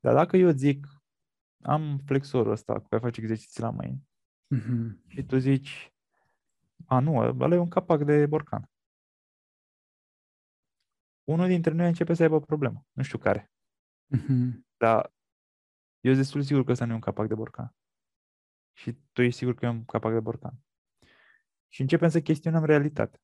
Dar 0.00 0.14
dacă 0.14 0.36
eu 0.36 0.50
zic, 0.50 0.86
am 1.62 1.98
flexorul 1.98 2.52
ăsta 2.52 2.80
cu 2.80 2.88
care 2.88 3.02
faci 3.02 3.16
exerciții 3.16 3.62
la 3.62 3.70
mâini 3.70 4.08
uh-huh. 4.54 5.06
și 5.06 5.24
tu 5.24 5.36
zici, 5.36 5.92
a, 6.86 6.98
nu, 6.98 7.16
ăla 7.16 7.54
e 7.54 7.58
un 7.58 7.68
capac 7.68 8.04
de 8.04 8.26
borcan. 8.26 8.70
Unul 11.24 11.46
dintre 11.46 11.72
noi 11.72 11.86
începe 11.86 12.14
să 12.14 12.22
aibă 12.22 12.34
o 12.34 12.40
problemă. 12.40 12.86
Nu 12.92 13.02
știu 13.02 13.18
care. 13.18 13.52
Uh-huh. 14.16 14.50
Dar 14.76 15.12
eu 16.00 16.12
sunt 16.12 16.24
destul 16.24 16.42
sigur 16.42 16.64
că 16.64 16.70
ăsta 16.70 16.84
nu 16.84 16.90
e 16.90 16.94
un 16.94 17.00
capac 17.00 17.28
de 17.28 17.34
borcan. 17.34 17.74
Și 18.72 18.92
tu 19.12 19.22
ești 19.22 19.38
sigur 19.38 19.54
că 19.54 19.64
e 19.64 19.68
un 19.68 19.84
capac 19.84 20.12
de 20.12 20.20
borcan. 20.20 20.54
Și 21.72 21.80
începem 21.80 22.08
să 22.08 22.20
chestionăm 22.20 22.64
realitatea. 22.64 23.20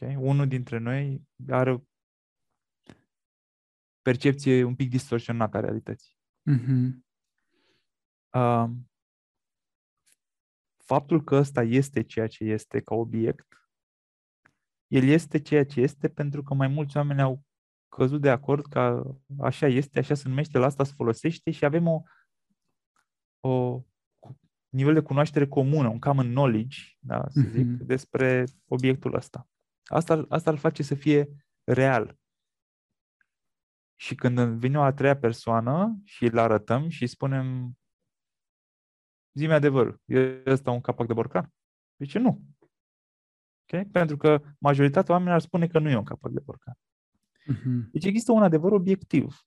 Okay? 0.00 0.14
Unul 0.14 0.48
dintre 0.48 0.78
noi 0.78 1.28
are 1.48 1.72
o 1.72 1.80
percepție 4.02 4.64
un 4.64 4.74
pic 4.74 4.90
distorsionată 4.90 5.56
a 5.56 5.60
realității. 5.60 6.18
Uh-huh. 6.50 7.08
Uh, 8.32 8.70
faptul 10.76 11.24
că 11.24 11.34
ăsta 11.34 11.62
este 11.62 12.02
ceea 12.02 12.26
ce 12.26 12.44
este 12.44 12.80
ca 12.80 12.94
obiect, 12.94 13.70
el 14.86 15.08
este 15.08 15.40
ceea 15.40 15.64
ce 15.66 15.80
este 15.80 16.08
pentru 16.08 16.42
că 16.42 16.54
mai 16.54 16.68
mulți 16.68 16.96
oameni 16.96 17.20
au 17.20 17.44
căzut 17.88 18.20
de 18.20 18.30
acord 18.30 18.66
că 18.66 19.14
așa 19.38 19.66
este, 19.66 19.98
așa 19.98 20.14
se 20.14 20.28
numește, 20.28 20.58
la 20.58 20.66
asta 20.66 20.84
se 20.84 20.92
folosește 20.96 21.50
și 21.50 21.64
avem 21.64 21.86
o, 21.86 22.02
o 23.40 23.82
nivel 24.70 24.94
de 24.94 25.00
cunoaștere 25.00 25.46
comună, 25.46 25.88
un 25.88 25.98
common 25.98 26.28
knowledge, 26.30 26.78
da, 26.98 27.24
să 27.28 27.40
zic, 27.40 27.66
uh-huh. 27.66 27.86
despre 27.86 28.44
obiectul 28.66 29.14
ăsta. 29.14 29.48
Asta, 29.84 30.24
asta 30.28 30.50
îl 30.50 30.56
face 30.56 30.82
să 30.82 30.94
fie 30.94 31.28
real. 31.64 32.18
Și 33.96 34.14
când 34.14 34.40
vine 34.40 34.78
o 34.78 34.82
a 34.82 34.92
treia 34.92 35.18
persoană 35.18 36.00
și 36.04 36.24
îl 36.24 36.38
arătăm 36.38 36.88
și 36.88 37.06
spunem 37.06 37.78
zi-mi 39.32 39.52
adevărul, 39.52 40.00
e 40.04 40.42
ăsta 40.46 40.70
un 40.70 40.80
capac 40.80 41.06
de 41.06 41.12
borcan? 41.12 41.52
ce 42.06 42.18
nu. 42.18 42.42
Okay? 43.62 43.84
Pentru 43.84 44.16
că 44.16 44.42
majoritatea 44.58 45.12
oamenilor 45.14 45.36
ar 45.36 45.44
spune 45.46 45.66
că 45.66 45.78
nu 45.78 45.88
e 45.88 45.96
un 45.96 46.04
capac 46.04 46.32
de 46.32 46.40
borcan. 46.40 46.74
Uh-huh. 46.74 47.90
Deci 47.92 48.04
există 48.04 48.32
un 48.32 48.42
adevăr 48.42 48.72
obiectiv. 48.72 49.40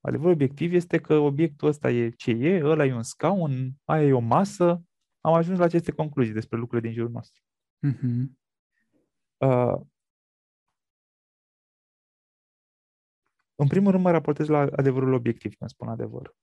Adevărul 0.00 0.32
obiectiv 0.32 0.72
este 0.72 0.98
că 0.98 1.14
obiectul 1.14 1.68
ăsta 1.68 1.90
e 1.90 2.10
ce 2.10 2.30
e, 2.30 2.64
ăla 2.64 2.84
e 2.84 2.94
un 2.94 3.02
scaun, 3.02 3.70
aia 3.84 4.06
e 4.06 4.12
o 4.12 4.18
masă. 4.18 4.82
Am 5.20 5.32
ajuns 5.34 5.58
la 5.58 5.64
aceste 5.64 5.92
concluzii 5.92 6.32
despre 6.32 6.58
lucrurile 6.58 6.88
din 6.88 6.96
jurul 6.96 7.12
nostru. 7.12 7.42
Uh-huh. 7.86 8.36
Uh, 9.36 9.80
în 13.54 13.66
primul 13.66 13.90
rând 13.90 14.02
mă 14.02 14.10
raportez 14.10 14.48
la 14.48 14.58
adevărul 14.58 15.12
obiectiv, 15.12 15.54
când 15.54 15.70
spun 15.70 15.88
adevăr. 15.88 16.36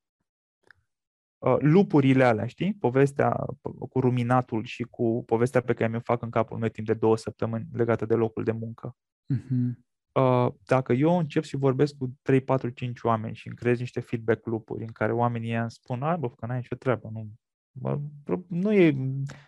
Uh, 1.37 1.57
lupurile 1.59 2.23
alea, 2.23 2.47
știi? 2.47 2.73
Povestea 2.73 3.45
cu 3.89 3.99
ruminatul 3.99 4.63
și 4.63 4.83
cu 4.83 5.23
povestea 5.25 5.61
pe 5.61 5.73
care 5.73 5.89
mi-o 5.89 5.99
fac 5.99 6.21
în 6.21 6.29
capul 6.29 6.57
meu 6.57 6.69
timp 6.69 6.87
de 6.87 6.93
două 6.93 7.17
săptămâni 7.17 7.67
legată 7.71 8.05
de 8.05 8.13
locul 8.13 8.43
de 8.43 8.51
muncă. 8.51 8.95
Uh-huh. 9.33 9.85
Uh, 10.15 10.47
dacă 10.65 10.93
eu 10.93 11.17
încep 11.17 11.43
și 11.43 11.55
vorbesc 11.55 11.97
cu 11.97 12.17
3, 12.21 12.41
4, 12.41 12.69
5 12.69 13.01
oameni 13.01 13.35
și 13.35 13.47
îmi 13.47 13.55
creez 13.55 13.79
niște 13.79 13.99
feedback 13.99 14.45
loop-uri 14.45 14.83
în 14.83 14.91
care 14.91 15.11
oamenii 15.11 15.53
îmi 15.53 15.71
spun, 15.71 16.03
ai 16.03 16.17
bă, 16.17 16.29
că 16.29 16.45
n-ai 16.45 16.57
nicio 16.57 16.75
treabă, 16.75 17.09
nu, 17.11 17.27
bă, 17.71 17.99
nu, 18.47 18.73
e, 18.73 18.95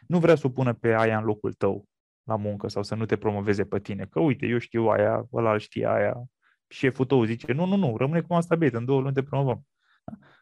nu 0.07 0.19
vrea 0.19 0.35
să 0.35 0.48
o 0.48 0.49
pună 0.49 0.73
pe 0.73 0.95
aia 0.95 1.18
în 1.18 1.23
locul 1.23 1.53
tău 1.53 1.85
la 2.23 2.35
muncă 2.35 2.68
sau 2.68 2.84
să 2.84 2.95
nu 2.95 3.06
te 3.06 3.18
promoveze 3.18 3.65
pe 3.65 3.80
tine, 3.80 4.06
că 4.06 4.19
uite, 4.19 4.45
eu 4.45 4.57
știu 4.57 4.88
aia, 4.88 5.27
ăla 5.34 5.57
știe 5.57 5.88
aia, 5.88 6.23
șeful 6.68 7.06
tău 7.06 7.23
zice, 7.23 7.53
nu, 7.53 7.65
nu, 7.65 7.76
nu, 7.76 7.98
rămâne 7.98 8.22
cum 8.22 8.35
am 8.35 8.41
stabilit, 8.41 8.73
în 8.73 8.85
două 8.85 9.02
luni 9.02 9.14
te 9.14 9.23
promovăm. 9.23 9.65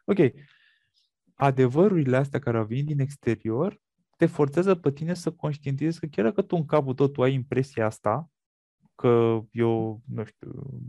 Ok. 0.04 0.18
Adevărurile 1.34 2.16
astea 2.16 2.38
care 2.38 2.56
au 2.56 2.64
venit 2.64 2.86
din 2.86 3.00
exterior 3.00 3.80
te 4.16 4.26
forțează 4.26 4.74
pe 4.74 4.92
tine 4.92 5.14
să 5.14 5.32
conștientizezi 5.32 6.00
că 6.00 6.06
chiar 6.06 6.24
dacă 6.24 6.42
tu 6.42 6.56
în 6.56 6.66
capul 6.66 6.94
tău 6.94 7.06
tu 7.06 7.22
ai 7.22 7.32
impresia 7.32 7.86
asta, 7.86 8.30
că 8.96 9.42
eu, 9.50 10.02
nu 10.04 10.24
știu, 10.24 10.80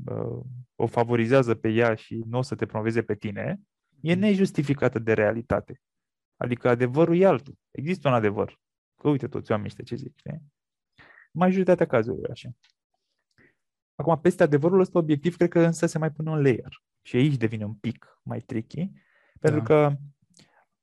o 0.75 0.87
favorizează 0.87 1.55
pe 1.55 1.69
ea 1.69 1.95
și 1.95 2.23
nu 2.27 2.37
o 2.37 2.41
să 2.41 2.55
te 2.55 2.65
promoveze 2.65 3.01
pe 3.01 3.15
tine, 3.15 3.61
e 4.01 4.13
mm. 4.13 4.19
nejustificată 4.19 4.99
de 4.99 5.13
realitate. 5.13 5.81
Adică 6.37 6.69
adevărul 6.69 7.17
e 7.17 7.25
altul. 7.25 7.55
Există 7.71 8.07
un 8.07 8.13
adevăr. 8.13 8.59
Că 8.95 9.09
uite 9.09 9.27
toți 9.27 9.51
oamenii 9.51 9.71
ăștia 9.71 9.97
ce 9.97 10.03
zic. 10.03 10.17
Știi? 10.17 10.41
Majoritatea 11.31 11.85
cazurilor 11.85 12.29
așa. 12.31 12.49
Acum, 13.95 14.19
peste 14.19 14.43
adevărul 14.43 14.79
ăsta 14.79 14.99
obiectiv, 14.99 15.35
cred 15.35 15.49
că 15.49 15.59
însă 15.59 15.85
se 15.85 15.97
mai 15.97 16.11
pune 16.11 16.29
un 16.29 16.41
layer. 16.41 16.81
Și 17.01 17.15
aici 17.15 17.37
devine 17.37 17.65
un 17.65 17.73
pic 17.73 18.19
mai 18.23 18.39
tricky, 18.39 18.91
pentru 19.39 19.59
da. 19.59 19.65
că 19.65 19.97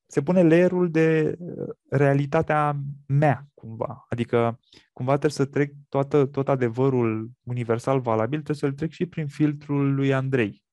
se 0.07 0.23
pune 0.23 0.43
layerul 0.43 0.91
de 0.91 1.37
uh, 1.39 1.69
realitatea 1.89 2.77
mea, 3.07 3.47
cumva. 3.55 4.07
Adică, 4.09 4.61
cumva 4.93 5.11
trebuie 5.11 5.31
să 5.31 5.45
trec 5.45 5.73
toată, 5.89 6.27
tot 6.27 6.49
adevărul 6.49 7.31
universal 7.43 8.01
valabil, 8.01 8.43
trebuie 8.43 8.57
să-l 8.57 8.73
trec 8.73 8.91
și 8.91 9.07
prin 9.07 9.27
filtrul 9.27 9.95
lui 9.95 10.13
Andrei, 10.13 10.65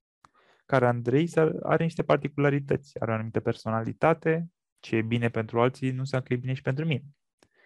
care 0.66 0.88
Andrei 0.88 1.30
are 1.64 1.84
niște 1.84 2.04
particularități, 2.04 3.00
are 3.00 3.12
o 3.12 3.14
anumită 3.14 3.40
personalitate, 3.40 4.50
ce 4.80 4.96
e 4.96 5.02
bine 5.02 5.30
pentru 5.30 5.62
alții 5.62 5.92
nu 5.92 6.00
înseamnă 6.00 6.28
că 6.28 6.34
e 6.34 6.38
bine 6.38 6.54
și 6.54 6.62
pentru 6.62 6.86
mine. 6.86 7.04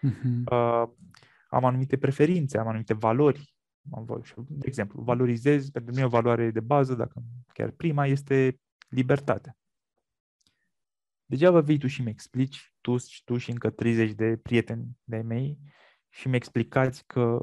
Uh-huh. 0.08 0.52
Uh, 0.52 0.90
am 1.50 1.66
anumite 1.66 1.98
preferințe, 1.98 2.58
am 2.58 2.68
anumite 2.68 2.94
valori. 2.94 3.56
De 4.48 4.68
exemplu, 4.68 5.02
valorizez, 5.02 5.70
pentru 5.70 5.94
mine 5.94 6.06
o 6.06 6.10
valoare 6.10 6.52
de 6.52 6.60
bază, 6.60 6.96
dacă 6.96 7.24
chiar 7.54 7.70
prima, 7.70 8.06
este 8.06 8.60
libertatea. 8.90 9.58
Degeaba 11.26 11.62
vii 11.62 11.78
tu 11.78 11.88
și 11.88 12.02
mi 12.02 12.10
explici, 12.10 12.74
tu, 12.82 12.96
tu 13.24 13.38
și 13.38 13.52
încă 13.52 13.70
30 13.70 14.12
de 14.12 14.38
prieteni 14.38 14.98
de 15.04 15.18
mei, 15.18 15.60
și 16.10 16.28
mi 16.28 16.36
explicați 16.36 17.06
că 17.06 17.40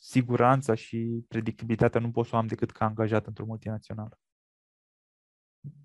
siguranța 0.00 0.74
și 0.74 1.24
predictibilitatea 1.28 2.00
nu 2.00 2.10
pot 2.10 2.26
să 2.26 2.34
o 2.34 2.38
am 2.38 2.46
decât 2.46 2.70
ca 2.70 2.84
angajat 2.84 3.26
într-o 3.26 3.44
multinațională. 3.44 4.18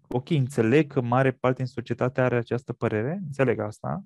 Ok, 0.08 0.30
înțeleg 0.30 0.92
că 0.92 1.02
mare 1.02 1.32
parte 1.32 1.58
din 1.58 1.72
societate 1.72 2.22
are 2.22 2.36
această 2.36 2.74
părere, 2.74 3.12
înțeleg 3.12 3.60
asta. 3.60 4.06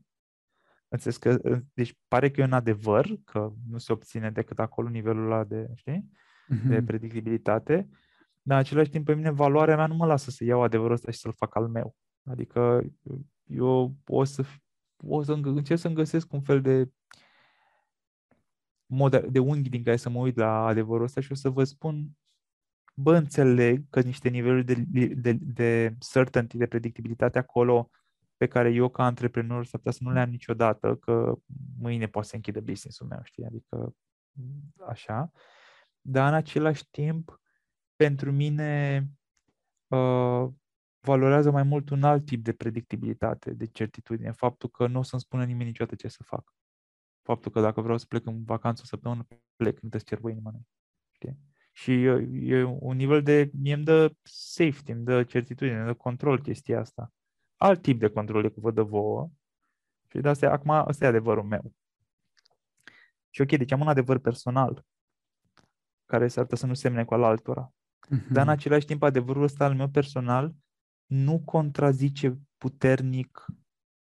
Înțeles 0.88 1.18
că, 1.18 1.61
deci 1.73 1.98
pare 2.07 2.31
că 2.31 2.41
e 2.41 2.44
un 2.44 2.53
adevăr, 2.53 3.07
că 3.23 3.53
nu 3.69 3.77
se 3.77 3.91
obține 3.91 4.31
decât 4.31 4.60
acolo 4.60 4.90
nivelul 4.90 5.31
ăla 5.31 5.44
de, 5.44 5.68
știi, 5.76 6.10
uh-huh. 6.11 6.68
de 6.68 6.76
mhm. 6.76 6.86
predictibilitate, 6.86 7.90
dar 8.41 8.57
în 8.57 8.64
același 8.64 8.90
timp 8.90 9.06
pe 9.06 9.15
mine 9.15 9.30
valoarea 9.30 9.76
mea 9.76 9.88
nu 9.88 9.95
mă 9.95 10.06
lasă 10.06 10.31
să 10.31 10.44
iau 10.44 10.61
adevărul 10.61 10.94
ăsta 10.94 11.11
și 11.11 11.19
să-l 11.19 11.34
fac 11.34 11.56
al 11.56 11.68
meu. 11.68 11.95
Adică 12.24 12.84
eu 13.44 13.96
o 14.08 14.24
să, 14.24 14.44
o 14.98 15.24
să 15.24 15.34
încerc 15.34 15.80
să-mi 15.80 15.96
găsesc 15.96 16.34
un 16.34 16.41
fel 16.41 16.62
de 16.62 16.90
mod 18.86 19.26
de 19.26 19.40
unghi 19.40 19.70
din 19.70 19.84
care 19.84 19.96
să 19.96 20.10
mă 20.10 20.20
uit 20.20 20.38
la 20.38 20.66
adevărul 20.66 21.04
ăsta 21.04 21.22
și 21.22 21.32
o 21.32 21.36
să 21.36 21.50
vă 21.50 21.64
spun, 21.64 22.10
bă, 22.96 23.16
înțeleg 23.16 23.90
că 23.90 24.02
niște 24.02 24.30
niveluri 24.30 24.66
de, 24.66 24.84
de, 25.16 25.34
de 25.34 25.96
certainty, 26.12 26.58
de 26.58 26.68
predictibilitate 26.68 27.38
acolo 27.38 27.90
pe 28.38 28.48
care 28.48 28.74
eu 28.74 28.90
ca 28.90 29.04
antreprenor 29.04 29.66
s-ar 29.66 29.80
putea 29.80 29.91
să 29.91 30.00
nu 30.04 30.12
le 30.12 30.20
am 30.20 30.30
niciodată, 30.30 30.96
că 30.96 31.36
mâine 31.80 32.08
poate 32.08 32.28
să 32.28 32.36
închidă 32.36 32.60
business-ul 32.60 33.08
meu, 33.08 33.20
știi? 33.24 33.46
Adică 33.46 33.96
așa. 34.88 35.32
Dar 36.02 36.28
în 36.28 36.34
același 36.34 36.90
timp, 36.90 37.41
pentru 37.96 38.32
mine 38.32 39.04
uh, 39.88 40.48
valorează 40.99 41.51
mai 41.51 41.63
mult 41.63 41.89
un 41.89 42.03
alt 42.03 42.26
tip 42.26 42.43
de 42.43 42.53
predictibilitate, 42.53 43.53
de 43.53 43.65
certitudine. 43.65 44.31
Faptul 44.31 44.69
că 44.69 44.88
nu 44.88 44.99
o 44.99 45.01
să-mi 45.01 45.21
spună 45.21 45.45
nimeni 45.45 45.65
niciodată 45.65 45.95
ce 45.95 46.07
să 46.07 46.23
fac. 46.23 46.53
Faptul 47.21 47.51
că 47.51 47.61
dacă 47.61 47.81
vreau 47.81 47.97
să 47.97 48.05
plec 48.05 48.26
în 48.26 48.43
vacanță 48.43 48.81
o 48.84 48.88
săptămână, 48.88 49.27
plec, 49.55 49.80
nu 49.80 49.89
te 49.89 49.97
cerbă 49.97 50.30
inima 50.30 50.51
Știi? 51.11 51.38
Și 51.71 52.03
e, 52.03 52.30
e 52.31 52.63
un 52.63 52.95
nivel 52.95 53.23
de, 53.23 53.49
mie 53.53 53.73
îmi 53.73 53.84
dă 53.84 54.13
safety, 54.21 54.91
îmi 54.91 55.03
dă 55.03 55.23
certitudine, 55.23 55.77
îmi 55.77 55.85
dă 55.85 55.93
control 55.93 56.41
chestia 56.41 56.80
asta. 56.80 57.13
Alt 57.55 57.81
tip 57.81 57.99
de 57.99 58.09
control 58.09 58.41
decât 58.41 58.61
vă 58.61 58.71
dă 58.71 58.84
vouă. 58.84 59.30
Și 60.07 60.19
de 60.19 60.30
asta, 60.30 60.51
acum, 60.51 60.69
ăsta 60.88 61.05
e 61.05 61.07
adevărul 61.07 61.43
meu. 61.43 61.73
Și 63.30 63.41
ok, 63.41 63.47
deci 63.47 63.71
am 63.71 63.81
un 63.81 63.88
adevăr 63.88 64.17
personal 64.17 64.85
care 66.05 66.27
s-ar 66.27 66.43
putea 66.43 66.57
să 66.57 66.65
nu 66.65 66.73
semne 66.73 67.05
cu 67.05 67.13
al 67.13 67.23
altora. 67.23 67.73
Mm-hmm. 67.73 68.27
Dar 68.31 68.43
în 68.43 68.49
același 68.49 68.85
timp, 68.85 69.03
adevărul 69.03 69.43
ăsta 69.43 69.65
al 69.65 69.76
meu 69.76 69.89
personal 69.89 70.55
nu 71.10 71.40
contrazice 71.40 72.40
puternic 72.57 73.45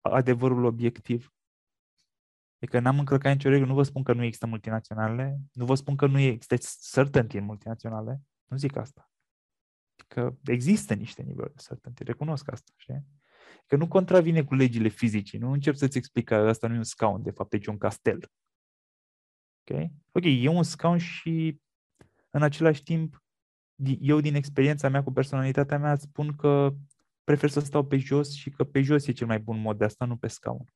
adevărul 0.01 0.65
obiectiv. 0.65 1.35
Adică 2.57 2.81
n-am 2.81 2.99
încălcat 2.99 3.33
nicio 3.33 3.49
regulă, 3.49 3.69
nu 3.69 3.75
vă 3.75 3.83
spun 3.83 4.03
că 4.03 4.13
nu 4.13 4.23
există 4.23 4.47
multinaționale, 4.47 5.41
nu 5.53 5.65
vă 5.65 5.75
spun 5.75 5.97
că 5.97 6.07
nu 6.07 6.19
există 6.19 6.57
certainty 6.91 7.37
în 7.37 7.45
multinaționale, 7.45 8.23
nu 8.45 8.57
zic 8.57 8.77
asta. 8.77 9.11
Că 10.07 10.37
există 10.45 10.95
niște 10.95 11.23
niveluri 11.23 11.55
de 11.55 11.63
certainty, 11.67 12.03
recunosc 12.03 12.51
asta, 12.51 12.73
știi? 12.77 13.05
Că 13.67 13.77
nu 13.77 13.89
contravine 13.89 14.45
cu 14.45 14.55
legile 14.55 14.89
fizicii, 14.89 15.39
nu 15.39 15.51
încep 15.51 15.75
să-ți 15.75 15.99
explic 15.99 16.25
că 16.25 16.35
asta 16.35 16.67
nu 16.67 16.75
e 16.75 16.77
un 16.77 16.83
scaun, 16.83 17.23
de 17.23 17.31
fapt 17.31 17.53
e 17.53 17.71
un 17.71 17.79
castel. 17.79 18.33
Ok? 19.61 19.91
Ok, 20.13 20.25
e 20.25 20.49
un 20.49 20.63
scaun 20.63 20.99
și 20.99 21.61
în 22.31 22.43
același 22.43 22.83
timp 22.83 23.25
eu 24.01 24.21
din 24.21 24.35
experiența 24.35 24.89
mea 24.89 25.03
cu 25.03 25.13
personalitatea 25.13 25.79
mea 25.79 25.97
spun 25.97 26.37
că 26.37 26.75
prefer 27.25 27.51
să 27.51 27.61
stau 27.61 27.87
pe 27.87 27.97
jos 27.97 28.33
și 28.33 28.51
că 28.51 28.65
pe 28.65 28.83
jos 28.83 29.07
e 29.07 29.13
cel 29.13 29.27
mai 29.27 29.39
bun 29.39 29.61
mod 29.61 29.79
de 29.79 29.85
asta, 29.85 30.05
nu 30.05 30.17
pe 30.17 30.27
scaun. 30.27 30.75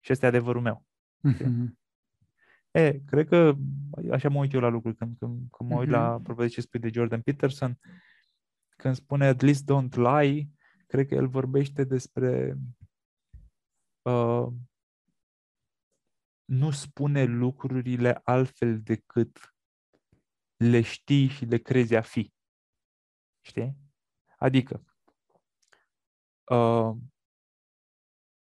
Și 0.00 0.12
ăsta 0.12 0.26
e 0.26 0.28
adevărul 0.28 0.62
meu. 0.62 0.84
Mm-hmm. 1.28 1.76
E, 2.70 3.00
cred 3.06 3.28
că 3.28 3.54
așa 4.10 4.28
mă 4.28 4.38
uit 4.38 4.52
eu 4.52 4.60
la 4.60 4.68
lucruri 4.68 4.96
când, 4.96 5.18
când, 5.18 5.50
când 5.50 5.70
mă 5.70 5.78
uit 5.78 5.88
mm-hmm. 5.88 5.92
la, 5.92 6.12
apropo 6.12 6.42
de 6.42 6.48
ce 6.48 6.60
spui 6.60 6.80
de 6.80 6.90
Jordan 6.92 7.22
Peterson, 7.22 7.78
când 8.76 8.94
spune 8.94 9.26
at 9.26 9.40
least 9.40 9.70
don't 9.72 9.94
lie, 9.94 10.48
cred 10.86 11.06
că 11.06 11.14
el 11.14 11.28
vorbește 11.28 11.84
despre 11.84 12.58
uh, 14.02 14.46
nu 16.44 16.70
spune 16.70 17.24
lucrurile 17.24 18.20
altfel 18.24 18.80
decât 18.80 19.54
le 20.56 20.80
știi 20.80 21.28
și 21.28 21.44
le 21.44 21.58
crezi 21.58 21.94
a 21.94 22.00
fi. 22.00 22.32
Știi? 23.40 23.76
Adică, 24.38 24.82
uh, 24.84 24.87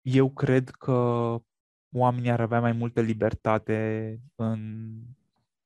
eu 0.01 0.31
cred 0.33 0.69
că 0.69 0.93
oamenii 1.91 2.31
ar 2.31 2.41
avea 2.41 2.59
mai 2.59 2.71
multă 2.71 3.01
libertate 3.01 4.19
în, 4.35 4.91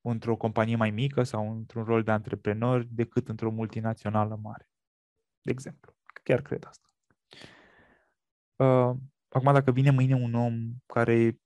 într-o 0.01 0.35
companie 0.35 0.75
mai 0.75 0.91
mică 0.91 1.23
sau 1.23 1.51
într-un 1.51 1.83
rol 1.83 2.03
de 2.03 2.11
antreprenor 2.11 2.83
decât 2.89 3.27
într-o 3.27 3.51
multinațională 3.51 4.39
mare. 4.41 4.69
De 5.41 5.51
exemplu. 5.51 5.93
Chiar 6.23 6.41
cred 6.41 6.65
asta. 6.65 6.87
Uh, 8.55 8.95
acum, 9.27 9.53
dacă 9.53 9.71
vine 9.71 9.91
mâine 9.91 10.15
un 10.15 10.33
om 10.33 10.73
care 10.85 11.37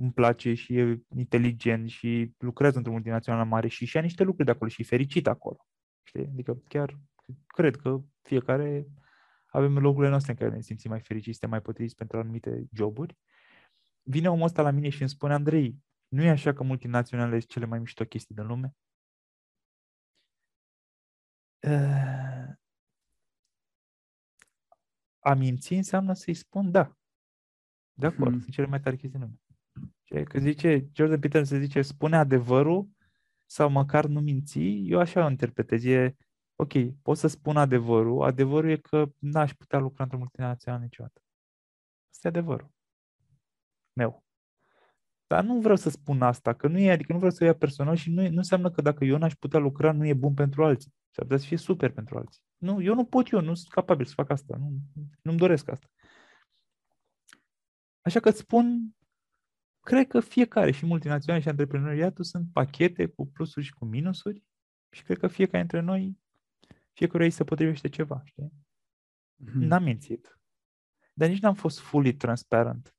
îmi 0.00 0.12
place 0.12 0.54
și 0.54 0.76
e 0.76 1.02
inteligent 1.16 1.88
și 1.88 2.34
lucrează 2.38 2.76
într-o 2.76 2.92
multinațională 2.92 3.44
mare 3.44 3.68
și 3.68 3.84
și 3.84 3.98
niște 3.98 4.22
lucruri 4.22 4.44
de 4.44 4.50
acolo 4.50 4.70
și 4.70 4.80
e 4.80 4.84
fericit 4.84 5.26
acolo. 5.26 5.66
Știi? 6.02 6.26
Adică 6.26 6.62
chiar 6.68 6.98
cred 7.46 7.76
că 7.76 8.00
fiecare 8.22 8.86
avem 9.56 9.78
locurile 9.78 10.10
noastre 10.10 10.32
în 10.32 10.38
care 10.38 10.50
ne 10.50 10.60
simțim 10.60 10.90
mai 10.90 11.00
fericiți, 11.00 11.38
suntem 11.38 11.50
mai 11.50 11.60
potriviți 11.60 11.94
pentru 11.94 12.18
anumite 12.18 12.66
joburi. 12.72 13.16
Vine 14.02 14.30
omul 14.30 14.44
ăsta 14.44 14.62
la 14.62 14.70
mine 14.70 14.88
și 14.88 15.00
îmi 15.00 15.10
spune, 15.10 15.32
Andrei, 15.32 15.78
nu 16.08 16.22
e 16.22 16.28
așa 16.28 16.52
că 16.52 16.62
multinaționale 16.62 17.38
sunt 17.38 17.50
cele 17.50 17.66
mai 17.66 17.78
mișto 17.78 18.04
chestii 18.04 18.34
din 18.34 18.46
lume? 18.46 18.74
Uh, 21.60 22.54
a 25.18 25.34
minți 25.34 25.72
înseamnă 25.72 26.12
să-i 26.12 26.34
spun 26.34 26.70
da. 26.70 26.96
De 27.92 28.06
acord, 28.06 28.30
hmm. 28.30 28.40
sunt 28.40 28.52
cele 28.52 28.66
mai 28.66 28.80
tari 28.80 28.96
chestii 28.96 29.20
în 29.20 29.24
lume. 29.24 30.24
Că 30.24 30.38
zice, 30.38 30.88
Jordan 30.92 31.20
Peterson 31.20 31.58
se 31.58 31.64
zice, 31.64 31.82
spune 31.82 32.16
adevărul 32.16 32.88
sau 33.44 33.70
măcar 33.70 34.06
nu 34.06 34.20
minți, 34.20 34.60
eu 34.60 34.98
așa 34.98 35.24
o 35.24 35.30
interpretez. 35.30 35.84
E, 35.84 36.16
ok, 36.56 36.72
pot 37.02 37.16
să 37.16 37.26
spun 37.26 37.56
adevărul, 37.56 38.22
adevărul 38.22 38.70
e 38.70 38.76
că 38.76 39.12
n-aș 39.18 39.54
putea 39.54 39.78
lucra 39.78 40.02
într-o 40.02 40.18
multinațională 40.18 40.82
niciodată. 40.82 41.22
Asta 42.10 42.28
e 42.28 42.30
adevărul. 42.30 42.70
Meu. 43.92 44.24
Dar 45.26 45.44
nu 45.44 45.60
vreau 45.60 45.76
să 45.76 45.90
spun 45.90 46.22
asta, 46.22 46.54
că 46.54 46.68
nu 46.68 46.78
e, 46.78 46.90
adică 46.90 47.12
nu 47.12 47.18
vreau 47.18 47.32
să 47.32 47.44
o 47.44 47.46
ia 47.46 47.54
personal 47.54 47.96
și 47.96 48.10
nu, 48.10 48.22
nu 48.22 48.36
înseamnă 48.36 48.70
că 48.70 48.82
dacă 48.82 49.04
eu 49.04 49.18
n-aș 49.18 49.34
putea 49.34 49.58
lucra, 49.58 49.92
nu 49.92 50.06
e 50.06 50.14
bun 50.14 50.34
pentru 50.34 50.64
alții. 50.64 50.94
S-ar 51.10 51.24
putea 51.24 51.38
să 51.38 51.46
fie 51.46 51.56
super 51.56 51.92
pentru 51.92 52.18
alții. 52.18 52.42
Nu, 52.56 52.82
eu 52.82 52.94
nu 52.94 53.04
pot 53.04 53.28
eu, 53.28 53.40
nu 53.40 53.54
sunt 53.54 53.72
capabil 53.72 54.06
să 54.06 54.12
fac 54.14 54.30
asta. 54.30 54.56
Nu, 54.56 54.72
nu-mi 55.22 55.38
doresc 55.38 55.68
asta. 55.68 55.86
Așa 58.00 58.20
că 58.20 58.28
îți 58.28 58.38
spun 58.38 58.96
cred 59.80 60.06
că 60.06 60.20
fiecare, 60.20 60.70
și 60.70 60.86
multinaționale 60.86 61.42
și 61.42 61.48
antreprenoriatul, 61.48 62.24
sunt 62.24 62.48
pachete 62.52 63.06
cu 63.06 63.26
plusuri 63.26 63.64
și 63.64 63.72
cu 63.72 63.84
minusuri 63.84 64.42
și 64.90 65.02
cred 65.02 65.18
că 65.18 65.26
fiecare 65.26 65.58
dintre 65.58 65.80
noi, 65.80 66.18
fiecare 66.96 67.24
ei 67.24 67.30
se 67.30 67.44
potrivește 67.44 67.88
ceva, 67.88 68.22
știi? 68.24 68.52
Mm-hmm. 69.44 69.68
N-am 69.68 69.82
mințit. 69.82 70.38
Dar 71.12 71.28
nici 71.28 71.40
n-am 71.40 71.54
fost 71.54 71.78
fully 71.78 72.14
transparent. 72.14 72.96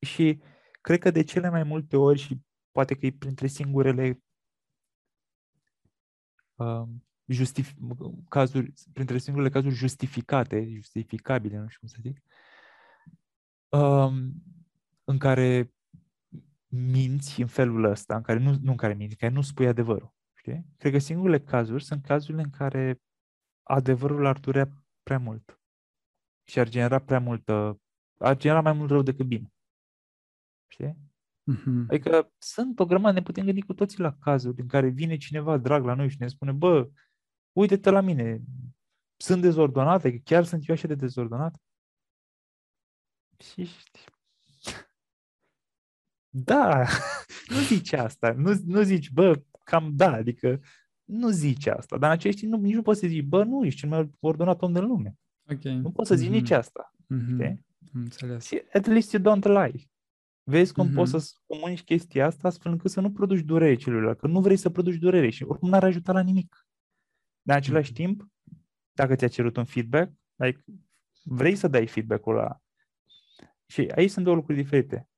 Și 0.00 0.42
cred 0.80 0.98
că 0.98 1.10
de 1.10 1.22
cele 1.22 1.48
mai 1.48 1.62
multe 1.62 1.96
ori 1.96 2.18
și 2.18 2.40
poate 2.70 2.94
că 2.94 3.06
e 3.06 3.12
printre 3.12 3.46
singurele 3.46 4.22
uh, 6.54 6.88
justif- 7.24 7.74
cazuri, 8.28 8.72
printre 8.92 9.18
singurele 9.18 9.52
cazuri 9.52 9.74
justificate, 9.74 10.68
justificabile, 10.74 11.58
nu 11.58 11.68
știu 11.68 11.78
cum 11.78 11.88
să 11.88 11.98
zic, 12.00 12.22
uh, 13.68 14.32
în 15.04 15.18
care 15.18 15.72
minți 16.66 17.40
în 17.40 17.46
felul 17.46 17.84
ăsta, 17.84 18.16
în 18.16 18.22
care 18.22 18.38
nu, 18.38 18.58
nu 18.62 18.70
în 18.70 18.76
care 18.76 18.94
minți, 18.94 19.12
în 19.12 19.18
care 19.28 19.32
nu 19.32 19.42
spui 19.42 19.66
adevărul. 19.66 20.14
Știi? 20.40 20.66
Cred 20.76 20.92
că 20.92 20.98
singurele 20.98 21.40
cazuri 21.40 21.84
sunt 21.84 22.04
cazurile 22.04 22.42
în 22.42 22.50
care 22.50 23.02
adevărul 23.62 24.26
ar 24.26 24.38
durea 24.38 24.68
prea 25.02 25.18
mult 25.18 25.60
și 26.44 26.58
ar 26.58 26.68
genera 26.68 26.98
prea 26.98 27.20
multă, 27.20 27.80
ar 28.18 28.36
genera 28.36 28.60
mai 28.60 28.72
mult 28.72 28.90
rău 28.90 29.02
decât 29.02 29.26
bine. 29.26 29.52
Știi? 30.66 30.96
Mm-hmm. 31.52 31.86
Adică 31.88 32.32
sunt 32.38 32.78
o 32.78 32.86
grămadă, 32.86 33.14
ne 33.14 33.22
putem 33.22 33.44
gândi 33.44 33.62
cu 33.62 33.74
toții 33.74 33.98
la 33.98 34.16
cazuri 34.18 34.60
în 34.60 34.68
care 34.68 34.88
vine 34.88 35.16
cineva 35.16 35.58
drag 35.58 35.84
la 35.84 35.94
noi 35.94 36.08
și 36.10 36.16
ne 36.20 36.28
spune, 36.28 36.52
bă, 36.52 36.90
uite-te 37.52 37.90
la 37.90 38.00
mine, 38.00 38.40
sunt 39.16 39.42
dezordonat, 39.42 40.04
adică 40.04 40.22
chiar 40.24 40.44
sunt 40.44 40.68
eu 40.68 40.74
așa 40.74 40.86
de 40.86 40.94
dezordonat? 40.94 41.56
Și 43.38 43.64
știi, 43.64 44.04
da, 46.50 46.86
nu 47.52 47.56
zici 47.56 47.92
asta. 47.92 48.32
Nu, 48.32 48.52
nu 48.64 48.82
zici, 48.82 49.10
bă, 49.10 49.42
cam 49.70 49.90
da, 49.94 50.12
adică 50.12 50.60
nu 51.04 51.28
zici 51.28 51.66
asta. 51.66 51.98
Dar 51.98 52.10
în 52.10 52.16
același 52.16 52.38
timp 52.38 52.52
nu, 52.52 52.60
nici 52.60 52.74
nu 52.74 52.82
poți 52.82 53.00
să 53.00 53.06
zici, 53.06 53.24
bă, 53.24 53.44
nu, 53.44 53.64
ești 53.64 53.80
cel 53.80 53.88
mai 53.88 54.10
ordonat 54.20 54.62
om 54.62 54.72
din 54.72 54.86
lume. 54.86 55.14
Okay. 55.52 55.76
Nu 55.76 55.90
poți 55.90 56.08
să 56.08 56.14
zici 56.14 56.28
mm-hmm. 56.28 56.32
nici 56.32 56.50
asta. 56.50 56.94
Mm-hmm. 57.14 57.54
Înțeles. 57.92 58.46
Și 58.46 58.62
at 58.72 58.86
least 58.86 59.12
you 59.12 59.22
don't 59.22 59.42
lie. 59.42 59.90
Vezi 60.42 60.72
cum 60.72 60.88
mm-hmm. 60.88 60.94
poți 60.94 61.10
să 61.10 61.32
comunici 61.46 61.82
chestia 61.82 62.26
asta 62.26 62.48
astfel 62.48 62.72
încât 62.72 62.90
să 62.90 63.00
nu 63.00 63.12
produci 63.12 63.40
durere 63.40 63.74
celuilalt, 63.74 64.18
că 64.18 64.26
nu 64.26 64.40
vrei 64.40 64.56
să 64.56 64.70
produci 64.70 64.94
durere 64.94 65.30
și 65.30 65.42
oricum 65.42 65.68
n-ar 65.68 65.84
ajuta 65.84 66.12
la 66.12 66.20
nimic. 66.20 66.66
Dar 67.42 67.56
în 67.56 67.62
același 67.62 67.90
mm-hmm. 67.90 67.94
timp, 67.94 68.28
dacă 68.92 69.14
ți-a 69.14 69.28
cerut 69.28 69.56
un 69.56 69.64
feedback, 69.64 70.12
like, 70.34 70.64
vrei 71.22 71.54
să 71.54 71.68
dai 71.68 71.86
feedback-ul 71.86 72.34
la... 72.34 72.60
Și 73.66 73.80
aici 73.80 74.10
sunt 74.10 74.24
două 74.24 74.36
lucruri 74.36 74.58
diferite 74.58 75.08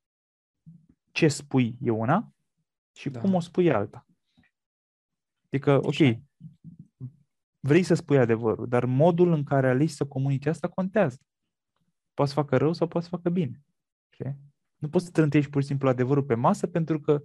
ce 1.13 1.29
spui 1.29 1.77
e 1.81 1.91
una 1.91 2.33
și 2.97 3.11
da. 3.11 3.21
cum 3.21 3.35
o 3.35 3.41
spui 3.41 3.65
e 3.65 3.73
alta. 3.73 4.07
Adică, 5.53 5.81
ok, 5.83 6.19
vrei 7.61 7.83
să 7.83 7.95
spui 7.95 8.19
adevărul, 8.19 8.69
dar 8.69 8.85
modul 8.85 9.33
în 9.33 9.45
care 9.45 9.69
alegi 9.69 9.93
să 9.93 10.07
comunici 10.07 10.47
asta 10.47 10.69
contează. 10.69 11.19
Poți 12.15 12.33
să 12.33 12.41
facă 12.41 12.57
rău 12.57 12.73
sau 12.73 12.89
poți 12.89 13.05
să 13.05 13.17
facă 13.17 13.31
bine. 13.31 13.63
Știi? 14.11 14.37
Nu 14.77 14.89
poți 14.89 15.05
să 15.05 15.11
trântești 15.11 15.51
pur 15.51 15.61
și 15.61 15.67
simplu 15.67 15.89
adevărul 15.89 16.25
pe 16.25 16.35
masă 16.35 16.67
pentru 16.67 17.01
că 17.01 17.23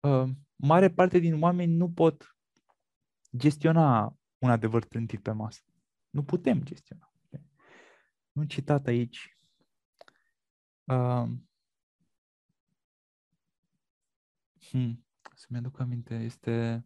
uh, 0.00 0.30
mare 0.56 0.90
parte 0.90 1.18
din 1.18 1.42
oameni 1.42 1.74
nu 1.74 1.90
pot 1.90 2.36
gestiona 3.36 4.16
un 4.38 4.50
adevăr 4.50 4.84
trântit 4.84 5.22
pe 5.22 5.30
masă. 5.32 5.60
Nu 6.10 6.24
putem 6.24 6.62
gestiona. 6.62 7.12
un 8.32 8.46
citat 8.46 8.86
aici. 8.86 9.36
Uh, 10.84 11.28
hmm, 14.70 15.06
să-mi 15.34 15.58
aduc 15.58 15.80
aminte, 15.80 16.14
este... 16.14 16.84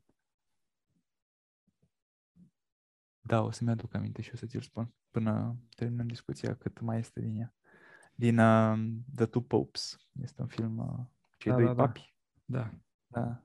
Da, 3.26 3.42
o 3.42 3.50
să-mi 3.50 3.70
aduc 3.70 3.94
aminte 3.94 4.22
și 4.22 4.30
o 4.32 4.36
să 4.36 4.46
ți-l 4.46 4.60
spun 4.60 4.94
până 5.10 5.56
terminăm 5.76 6.06
discuția 6.06 6.54
cât 6.54 6.80
mai 6.80 6.98
este 6.98 7.20
din 7.20 7.36
ea. 7.36 7.54
Din 8.14 8.38
uh, 8.38 8.78
The 9.14 9.26
Two 9.26 9.42
Popes. 9.42 9.98
Este 10.22 10.42
un 10.42 10.48
film, 10.48 10.78
uh, 10.78 11.06
cei 11.38 11.52
da, 11.52 11.56
doi 11.56 11.66
da, 11.66 11.74
papi. 11.74 12.14
Da. 12.44 12.70
da. 13.06 13.42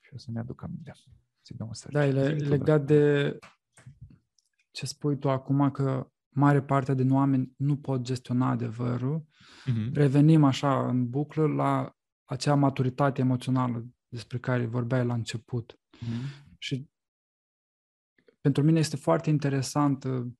Și 0.00 0.14
o 0.14 0.18
să-mi 0.18 0.38
aduc 0.38 0.62
aminte. 0.62 0.92
Să 1.40 1.54
dăm 1.56 1.68
o 1.68 1.88
Da, 1.90 2.06
e 2.06 2.10
legat 2.34 2.84
de 2.84 3.38
ce 4.70 4.86
spui 4.86 5.18
tu 5.18 5.30
acum, 5.30 5.70
că 5.70 6.10
mare 6.28 6.62
parte 6.62 6.94
din 6.94 7.10
oameni 7.10 7.54
nu 7.56 7.76
pot 7.76 8.00
gestiona 8.00 8.48
adevărul. 8.48 9.26
Mm-hmm. 9.26 9.92
Revenim 9.92 10.44
așa 10.44 10.88
în 10.88 11.10
buclă 11.10 11.46
la 11.46 11.96
acea 12.24 12.54
maturitate 12.54 13.20
emoțională 13.20 13.86
despre 14.08 14.38
care 14.38 14.66
vorbeai 14.66 15.04
la 15.04 15.14
început. 15.14 15.78
Mm-hmm. 15.96 16.56
Și 16.58 16.90
pentru 18.40 18.62
mine 18.62 18.78
este 18.78 18.96
foarte 18.96 19.30
interesantă 19.30 20.32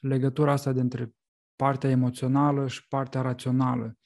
legătura 0.00 0.52
asta 0.52 0.72
dintre 0.72 1.14
partea 1.56 1.90
emoțională 1.90 2.68
și 2.68 2.88
partea 2.88 3.20
rațională 3.20 3.98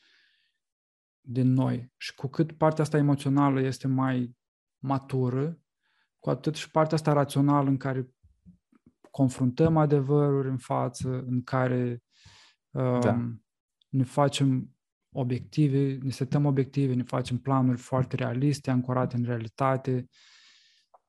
din 1.21 1.53
noi. 1.53 1.93
Și 1.97 2.15
cu 2.15 2.29
cât 2.29 2.53
partea 2.53 2.85
asta 2.85 2.97
emoțională 2.97 3.61
este 3.61 3.89
mai 3.89 4.37
matură, 4.79 5.59
cu 6.19 6.31
atât 6.31 6.55
și 6.55 6.71
partea 6.71 6.97
asta 6.97 7.13
rațională 7.13 7.69
în 7.69 7.77
care 7.77 8.09
confruntăm 9.11 9.77
adevăruri 9.77 10.49
în 10.49 10.59
față, 10.59 11.09
în 11.09 11.43
care 11.43 12.03
um, 12.71 13.01
da. 13.01 13.29
ne 13.89 14.05
facem 14.05 14.77
obiective, 15.13 15.99
ne 16.03 16.11
setăm 16.11 16.45
obiective, 16.45 16.95
ne 16.95 17.03
facem 17.03 17.39
planuri 17.39 17.79
foarte 17.79 18.17
realiste, 18.17 18.71
ancorate 18.71 19.17
în 19.17 19.25
realitate, 19.25 20.09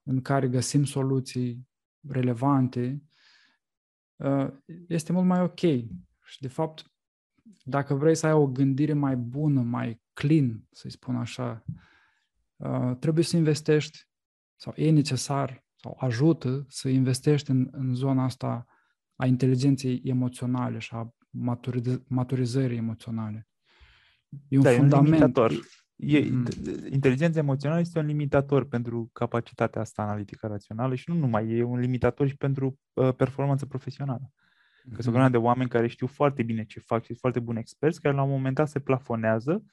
în 0.03 0.21
care 0.21 0.47
găsim 0.47 0.83
soluții 0.83 1.67
relevante, 2.07 3.03
uh, 4.15 4.47
este 4.87 5.11
mult 5.11 5.25
mai 5.25 5.41
ok. 5.41 5.59
Și, 6.23 6.39
de 6.39 6.47
fapt, 6.47 6.91
dacă 7.63 7.93
vrei 7.93 8.15
să 8.15 8.25
ai 8.25 8.33
o 8.33 8.47
gândire 8.47 8.93
mai 8.93 9.15
bună, 9.15 9.61
mai 9.61 10.01
clean, 10.13 10.67
să-i 10.71 10.91
spun 10.91 11.15
așa, 11.15 11.63
uh, 12.55 12.97
trebuie 12.99 13.23
să 13.23 13.37
investești, 13.37 14.07
sau 14.55 14.73
e 14.75 14.91
necesar, 14.91 15.65
sau 15.75 15.97
ajută 15.99 16.65
să 16.67 16.89
investești 16.89 17.49
în, 17.49 17.67
în 17.71 17.93
zona 17.93 18.23
asta 18.23 18.65
a 19.15 19.25
inteligenței 19.25 20.01
emoționale 20.03 20.79
și 20.79 20.93
a 20.93 21.15
maturiz- 21.29 22.03
maturizării 22.07 22.77
emoționale. 22.77 23.47
E 24.47 24.57
un 24.57 24.63
da, 24.63 24.71
fundament. 24.71 25.37
E 25.37 25.41
un 25.41 25.59
E, 26.05 26.29
mm. 26.29 26.45
Inteligența 26.89 27.39
emoțională 27.39 27.79
este 27.79 27.99
un 27.99 28.05
limitator 28.05 28.67
pentru 28.67 29.09
capacitatea 29.13 29.81
asta 29.81 30.01
analitică 30.01 30.47
rațională 30.47 30.95
și 30.95 31.09
nu 31.09 31.15
numai, 31.15 31.49
e 31.49 31.63
un 31.63 31.79
limitator 31.79 32.27
și 32.27 32.35
pentru 32.35 32.79
uh, 32.93 33.13
performanță 33.15 33.65
profesională. 33.65 34.31
Că 34.93 35.01
sunt 35.01 35.15
mm. 35.15 35.31
de 35.31 35.37
oameni 35.37 35.69
care 35.69 35.87
știu 35.87 36.07
foarte 36.07 36.43
bine 36.43 36.63
ce 36.63 36.79
fac 36.79 36.99
și 36.99 37.05
sunt 37.05 37.19
foarte 37.19 37.39
buni 37.39 37.59
experți, 37.59 38.01
care 38.01 38.15
la 38.15 38.23
un 38.23 38.29
moment 38.29 38.55
dat 38.55 38.69
se 38.69 38.79
plafonează 38.79 39.63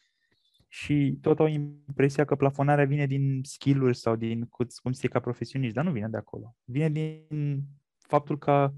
și 0.69 1.19
tot 1.20 1.39
au 1.39 1.47
impresia 1.47 2.24
că 2.24 2.35
plafonarea 2.35 2.85
vine 2.85 3.07
din 3.07 3.40
skill-uri 3.43 3.97
sau 3.97 4.16
din 4.16 4.48
cum 4.82 4.93
se 4.93 5.09
ca 5.09 5.20
profesioniști, 5.20 5.74
dar 5.74 5.85
nu 5.85 5.90
vine 5.90 6.09
de 6.09 6.16
acolo. 6.16 6.55
Vine 6.65 6.90
din 6.90 7.62
faptul 7.98 8.39
că 8.39 8.73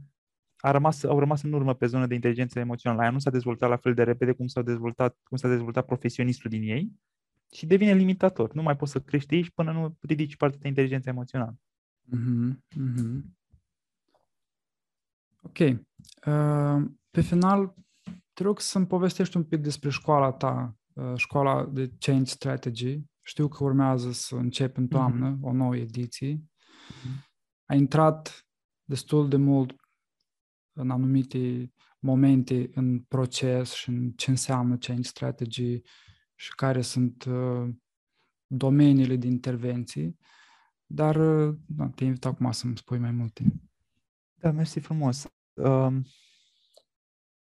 a 0.57 0.71
rămas, 0.71 1.03
au 1.03 1.19
rămas 1.19 1.43
în 1.43 1.53
urmă 1.53 1.75
pe 1.75 1.87
zona 1.87 2.07
de 2.07 2.15
inteligență 2.15 2.59
emoțională. 2.59 3.01
Aia 3.01 3.11
nu 3.11 3.19
s-a 3.19 3.31
dezvoltat 3.31 3.69
la 3.69 3.77
fel 3.77 3.95
de 3.95 4.03
repede 4.03 4.33
cum 4.33 4.47
s-a 4.47 4.63
dezvoltat, 4.63 5.19
cum 5.23 5.37
s-a 5.37 5.49
dezvoltat 5.49 5.87
profesionistul 5.87 6.51
din 6.51 6.63
ei 6.63 6.93
și 7.53 7.67
devine 7.67 7.95
limitator. 7.95 8.53
Nu 8.53 8.63
mai 8.63 8.77
poți 8.77 8.93
să 8.93 9.01
crești 9.01 9.35
aici 9.35 9.51
până 9.51 9.73
nu 9.73 9.97
ridici 10.01 10.37
partea 10.37 10.59
de 10.59 10.69
inteligență 10.69 11.09
emoțională. 11.09 11.59
Mm-hmm. 12.17 12.59
Mm-hmm. 12.77 13.21
Ok. 15.43 15.59
Uh, 15.59 16.91
pe 17.11 17.21
final, 17.21 17.75
te 18.33 18.43
rog 18.43 18.61
să-mi 18.61 18.87
povestești 18.87 19.37
un 19.37 19.45
pic 19.45 19.61
despre 19.61 19.91
școala 19.91 20.33
ta, 20.33 20.77
uh, 20.93 21.17
școala 21.17 21.67
de 21.67 21.93
Change 21.99 22.31
Strategy. 22.31 23.01
Știu 23.21 23.49
că 23.49 23.65
urmează 23.65 24.13
să 24.13 24.35
începi 24.35 24.79
în 24.79 24.89
toamnă 24.89 25.37
mm-hmm. 25.37 25.43
o 25.43 25.53
nouă 25.53 25.77
ediție. 25.77 26.37
Mm-hmm. 26.37 27.31
Ai 27.65 27.79
intrat 27.79 28.47
destul 28.85 29.29
de 29.29 29.37
mult 29.37 29.75
în 30.73 30.91
anumite 30.91 31.73
momente 31.99 32.71
în 32.75 33.01
proces 33.01 33.73
și 33.73 33.89
în 33.89 34.11
ce 34.11 34.31
înseamnă 34.31 34.77
Change 34.77 35.09
Strategy, 35.09 35.81
și 36.43 36.55
care 36.55 36.81
sunt 36.81 37.25
uh, 37.25 37.69
domeniile 38.47 39.17
de 39.17 39.27
intervenții, 39.27 40.19
dar 40.87 41.17
uh, 41.17 41.57
da, 41.67 41.89
te 41.89 42.05
invit 42.05 42.25
acum 42.25 42.53
să-mi 42.53 42.77
spui 42.77 42.99
mai 42.99 43.11
multe. 43.11 43.45
Da, 44.35 44.51
mersi 44.51 44.81
frumos. 44.81 45.33
Um, 45.53 46.05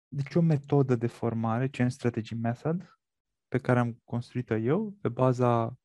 deci 0.08 0.36
o 0.36 0.42
metodă 0.42 0.96
de 0.96 1.08
formare, 1.08 1.70
Change 1.70 1.94
Strategy 1.94 2.36
Method, 2.36 3.00
pe 3.48 3.58
care 3.58 3.80
am 3.80 4.02
construit-o 4.04 4.56
eu, 4.56 4.98
pe 5.02 5.10
baza 5.10 5.80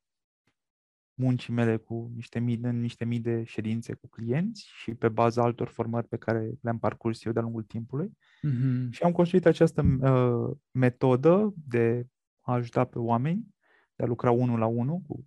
muncii 1.14 1.52
mele 1.52 1.77
cu 1.77 2.10
niște 2.14 2.39
mii, 2.39 2.59
în 2.62 2.81
niște 2.81 3.05
mii 3.05 3.20
de 3.20 3.44
ședințe 3.44 3.94
cu 3.94 4.09
clienți 4.09 4.70
și 4.74 4.94
pe 4.94 5.09
baza 5.09 5.43
altor 5.43 5.68
formări 5.68 6.09
pe 6.09 6.16
care 6.16 6.51
le-am 6.60 6.78
parcurs 6.78 7.24
eu 7.24 7.32
de-a 7.32 7.43
lungul 7.43 7.62
timpului. 7.62 8.09
Mm-hmm. 8.09 8.90
Și 8.90 9.02
am 9.02 9.12
construit 9.12 9.47
această 9.47 9.82
uh, 9.82 10.56
metodă 10.70 11.55
de 11.66 12.06
a 12.41 12.53
ajuta 12.53 12.85
pe 12.85 12.99
oameni, 12.99 13.55
de 13.95 14.05
a 14.05 14.07
lucra 14.07 14.31
unul 14.31 14.59
la 14.59 14.67
unul 14.67 14.99
cu 14.99 15.25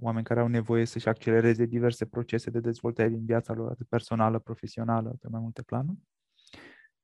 oameni 0.00 0.24
care 0.24 0.40
au 0.40 0.48
nevoie 0.48 0.84
să-și 0.84 1.08
accelereze 1.08 1.64
diverse 1.64 2.06
procese 2.06 2.50
de 2.50 2.60
dezvoltare 2.60 3.08
din 3.08 3.24
viața 3.24 3.52
lor, 3.52 3.70
atât 3.70 3.88
personală, 3.88 4.38
profesională, 4.38 5.16
pe 5.20 5.28
mai 5.28 5.40
multe 5.40 5.62
planuri. 5.62 5.98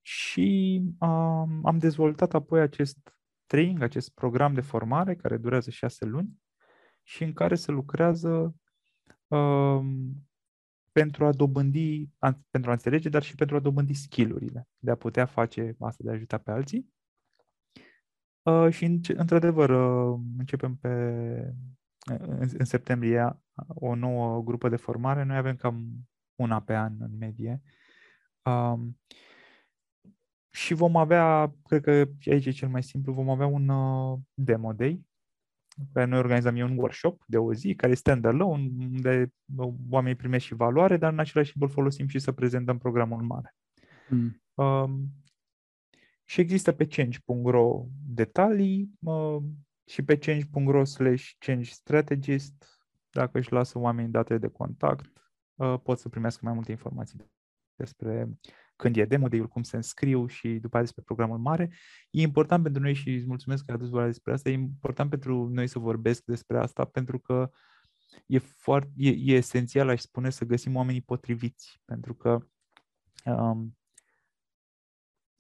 Și 0.01 0.81
um, 1.01 1.67
am 1.67 1.79
dezvoltat 1.79 2.35
apoi 2.35 2.61
acest 2.61 2.99
training, 3.47 3.83
acest 3.83 4.11
program 4.15 4.55
de 4.55 4.61
formare 4.61 5.15
care 5.15 5.37
durează 5.37 5.71
șase 5.71 6.05
luni 6.05 6.43
și 7.03 7.23
în 7.23 7.33
care 7.33 7.55
se 7.55 7.71
lucrează 7.71 8.55
um, 9.27 10.27
pentru 10.93 11.27
a 11.27 11.33
dobândi, 11.33 12.09
pentru 12.51 12.71
a 12.71 12.73
înțelege, 12.73 13.09
dar 13.09 13.23
și 13.23 13.35
pentru 13.35 13.57
a 13.57 13.61
dobândi 13.61 13.95
skillurile 13.95 14.69
de 14.79 14.91
a 14.91 14.95
putea 14.95 15.27
face 15.27 15.77
asta, 15.79 16.05
de 16.05 16.11
a 16.11 16.13
ajuta 16.13 16.39
pe 16.39 16.51
alții. 16.51 16.93
Uh, 18.43 18.69
și, 18.71 19.01
într-adevăr, 19.17 19.71
uh, 19.71 20.21
începem 20.39 20.75
pe, 20.75 20.89
în, 22.05 22.49
în 22.59 22.65
septembrie 22.65 23.41
o 23.69 23.95
nouă 23.95 24.43
grupă 24.43 24.69
de 24.69 24.77
formare. 24.77 25.23
Noi 25.23 25.37
avem 25.37 25.57
cam 25.57 26.09
una 26.35 26.61
pe 26.61 26.75
an 26.75 26.97
în 26.99 27.17
medie. 27.19 27.63
Um, 28.43 29.01
și 30.51 30.75
vom 30.75 30.97
avea, 30.97 31.55
cred 31.65 31.83
că 31.83 31.91
aici 32.31 32.47
e 32.47 32.51
cel 32.51 32.69
mai 32.69 32.83
simplu, 32.83 33.13
vom 33.13 33.31
avea 33.31 33.47
un 33.47 33.69
uh, 33.69 34.19
demo 34.35 34.73
day 34.73 35.07
pe 35.93 36.05
noi 36.05 36.19
organizăm 36.19 36.57
un 36.57 36.79
workshop 36.79 37.23
de 37.27 37.39
o 37.39 37.53
zi 37.55 37.75
care 37.75 37.93
este 37.93 38.11
standalone, 38.11 38.71
unde 38.79 39.33
oamenii 39.91 40.17
primesc 40.17 40.45
și 40.45 40.55
valoare, 40.55 40.97
dar 40.97 41.13
în 41.13 41.19
același 41.19 41.51
timp 41.51 41.65
îl 41.65 41.71
folosim 41.71 42.09
și 42.09 42.19
să 42.19 42.33
prezentăm 42.33 42.79
programul 42.79 43.23
mare. 43.23 43.55
Mm. 44.09 44.43
Um, 44.55 45.09
și 46.25 46.41
există 46.41 46.73
pe 46.73 46.87
change.ro 46.87 47.85
detalii 48.07 48.91
uh, 49.01 49.43
și 49.87 50.03
pe 50.03 50.19
change.ro 50.19 50.85
slash 50.85 51.31
change 51.39 51.71
strategist, 51.71 52.85
dacă 53.11 53.39
își 53.39 53.53
lasă 53.53 53.79
oamenii 53.79 54.11
date 54.11 54.39
de 54.39 54.49
contact, 54.49 55.33
uh, 55.55 55.81
pot 55.83 55.99
să 55.99 56.09
primească 56.09 56.41
mai 56.45 56.55
multe 56.55 56.71
informații 56.71 57.19
despre 57.75 58.29
când 58.77 58.97
e 58.97 59.05
demo 59.05 59.29
de 59.29 59.39
cum 59.39 59.63
se 59.63 59.77
înscriu 59.77 60.27
și 60.27 60.49
după 60.49 60.67
aceea 60.67 60.83
despre 60.83 61.03
programul 61.03 61.39
mare. 61.39 61.73
E 62.11 62.21
important 62.21 62.63
pentru 62.63 62.83
noi 62.83 62.95
și 62.95 63.11
îți 63.11 63.27
mulțumesc 63.27 63.65
că 63.65 63.71
ai 63.71 63.77
adus 63.77 63.89
vorba 63.89 64.07
despre 64.07 64.33
asta, 64.33 64.49
e 64.49 64.53
important 64.53 65.11
pentru 65.11 65.49
noi 65.49 65.67
să 65.67 65.79
vorbesc 65.79 66.25
despre 66.25 66.59
asta 66.59 66.85
pentru 66.85 67.19
că 67.19 67.51
e, 68.27 68.39
foarte, 68.39 68.91
e, 68.97 69.09
e 69.09 69.37
esențial, 69.37 69.89
aș 69.89 70.01
spune, 70.01 70.31
să 70.31 70.45
găsim 70.45 70.77
oamenii 70.77 71.03
potriviți, 71.03 71.81
pentru 71.85 72.15
că 72.15 72.39
um, 73.25 73.77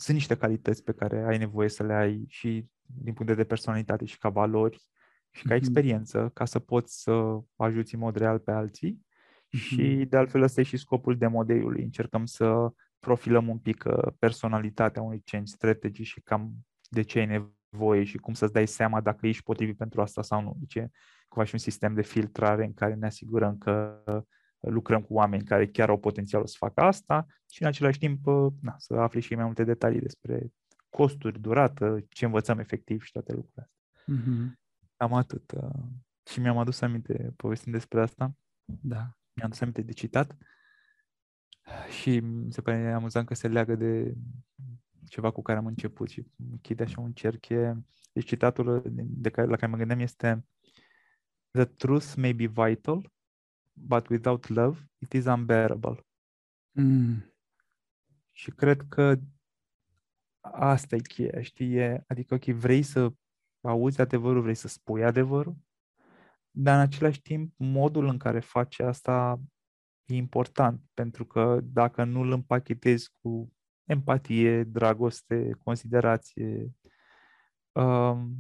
sunt 0.03 0.17
niște 0.17 0.37
calități 0.37 0.85
pe 0.85 0.93
care 0.93 1.25
ai 1.27 1.39
nevoie 1.39 1.69
să 1.69 1.83
le 1.83 1.93
ai 1.93 2.25
și 2.29 2.67
din 2.85 3.13
punct 3.13 3.19
de 3.19 3.25
vedere 3.25 3.47
personalitate 3.47 4.05
și 4.05 4.19
ca 4.19 4.29
valori 4.29 4.83
și 5.31 5.43
ca 5.43 5.55
mm-hmm. 5.55 5.57
experiență, 5.57 6.31
ca 6.35 6.45
să 6.45 6.59
poți 6.59 7.03
să 7.03 7.41
ajuți 7.57 7.95
în 7.95 8.01
mod 8.01 8.17
real 8.17 8.39
pe 8.39 8.51
alții. 8.51 8.99
Mm-hmm. 8.99 9.59
Și 9.59 10.07
de 10.09 10.17
altfel 10.17 10.43
ăsta 10.43 10.61
e 10.61 10.65
și 10.65 10.77
scopul 10.77 11.17
de 11.17 11.27
modelului. 11.27 11.83
Încercăm 11.83 12.25
să 12.25 12.73
profilăm 12.99 13.49
un 13.49 13.59
pic 13.59 13.85
uh, 13.87 14.13
personalitatea 14.19 15.03
unui 15.03 15.23
change 15.25 15.53
strategy 15.53 16.03
și 16.03 16.21
cam 16.21 16.53
de 16.89 17.03
ce 17.03 17.19
ai 17.19 17.45
nevoie 17.73 18.05
și 18.05 18.19
cum 18.19 18.35
să-ți 18.35 18.53
dai 18.53 18.67
seama 18.67 19.01
dacă 19.01 19.27
ești 19.27 19.43
potrivit 19.43 19.77
pentru 19.77 20.01
asta 20.01 20.23
sau 20.23 20.43
nu. 20.43 20.57
Deci, 20.59 20.87
cumva 21.29 21.47
și 21.47 21.55
un 21.55 21.61
sistem 21.61 21.95
de 21.95 22.03
filtrare 22.03 22.65
în 22.65 22.75
care 22.75 22.95
ne 22.95 23.07
asigurăm 23.07 23.59
că 23.59 24.03
lucrăm 24.69 25.03
cu 25.03 25.15
oameni 25.15 25.45
care 25.45 25.67
chiar 25.67 25.89
au 25.89 25.99
potențialul 25.99 26.47
să 26.47 26.57
facă 26.59 26.81
asta 26.81 27.27
și 27.51 27.63
în 27.63 27.69
același 27.69 27.99
timp 27.99 28.27
na, 28.61 28.75
să 28.79 28.95
afli 28.95 29.21
și 29.21 29.35
mai 29.35 29.45
multe 29.45 29.65
detalii 29.65 30.01
despre 30.01 30.53
costuri, 30.91 31.41
durată, 31.41 32.05
ce 32.09 32.25
învățăm 32.25 32.59
efectiv 32.59 33.03
și 33.03 33.13
toate 33.13 33.33
lucrurile 33.33 33.63
astea. 33.63 34.15
Mm-hmm. 34.15 34.61
Cam 34.97 35.13
atât. 35.13 35.53
Și 36.31 36.41
mi-am 36.41 36.59
adus 36.59 36.81
aminte, 36.81 37.33
povestind 37.37 37.75
despre 37.75 38.01
asta, 38.01 38.35
Da. 38.65 39.17
mi-am 39.33 39.47
adus 39.47 39.61
aminte 39.61 39.83
de 39.83 39.93
citat 39.93 40.37
și 42.01 42.21
mi 42.21 42.53
se 42.53 42.61
pare 42.61 42.93
amuzant 42.93 43.27
că 43.27 43.35
se 43.35 43.49
leagă 43.49 43.75
de 43.75 44.15
ceva 45.09 45.31
cu 45.31 45.43
care 45.43 45.59
am 45.59 45.67
început 45.67 46.09
și 46.09 46.27
închide 46.51 46.83
așa 46.83 47.01
un 47.01 47.13
cerc. 47.13 47.49
E, 47.49 47.75
deci 48.13 48.27
citatul 48.27 48.83
de 48.95 49.31
care, 49.31 49.47
la 49.47 49.57
care 49.57 49.71
mă 49.71 49.77
gândeam 49.77 50.01
este 50.01 50.47
The 51.51 51.65
truth 51.65 52.15
may 52.17 52.33
be 52.33 52.47
vital, 52.47 53.12
but 53.73 54.09
without 54.09 54.49
love 54.49 54.91
it 54.99 55.13
is 55.13 55.25
unbearable. 55.25 56.07
Mm. 56.71 57.35
Și 58.31 58.51
cred 58.51 58.83
că 58.89 59.19
asta 60.41 60.97
e 60.97 61.01
cheia, 61.01 61.43
știi? 61.43 61.75
E, 61.75 62.05
adică, 62.07 62.35
ok, 62.35 62.45
vrei 62.45 62.83
să 62.83 63.13
auzi 63.61 64.01
adevărul, 64.01 64.43
vrei 64.43 64.55
să 64.55 64.69
spui 64.69 65.05
adevărul, 65.05 65.57
dar 66.51 66.75
în 66.75 66.81
același 66.81 67.23
timp 67.23 67.55
modul 67.57 68.07
în 68.07 68.19
care 68.19 68.41
faci 68.41 68.79
asta 68.79 69.41
e 70.05 70.15
important, 70.15 70.81
pentru 70.95 71.27
că 71.27 71.61
dacă 71.63 72.05
nu 72.05 72.21
îl 72.21 72.33
împachetezi 72.33 73.13
cu 73.21 73.53
empatie, 73.85 74.65
dragoste, 74.65 75.51
considerație, 75.65 76.73
um, 77.73 78.37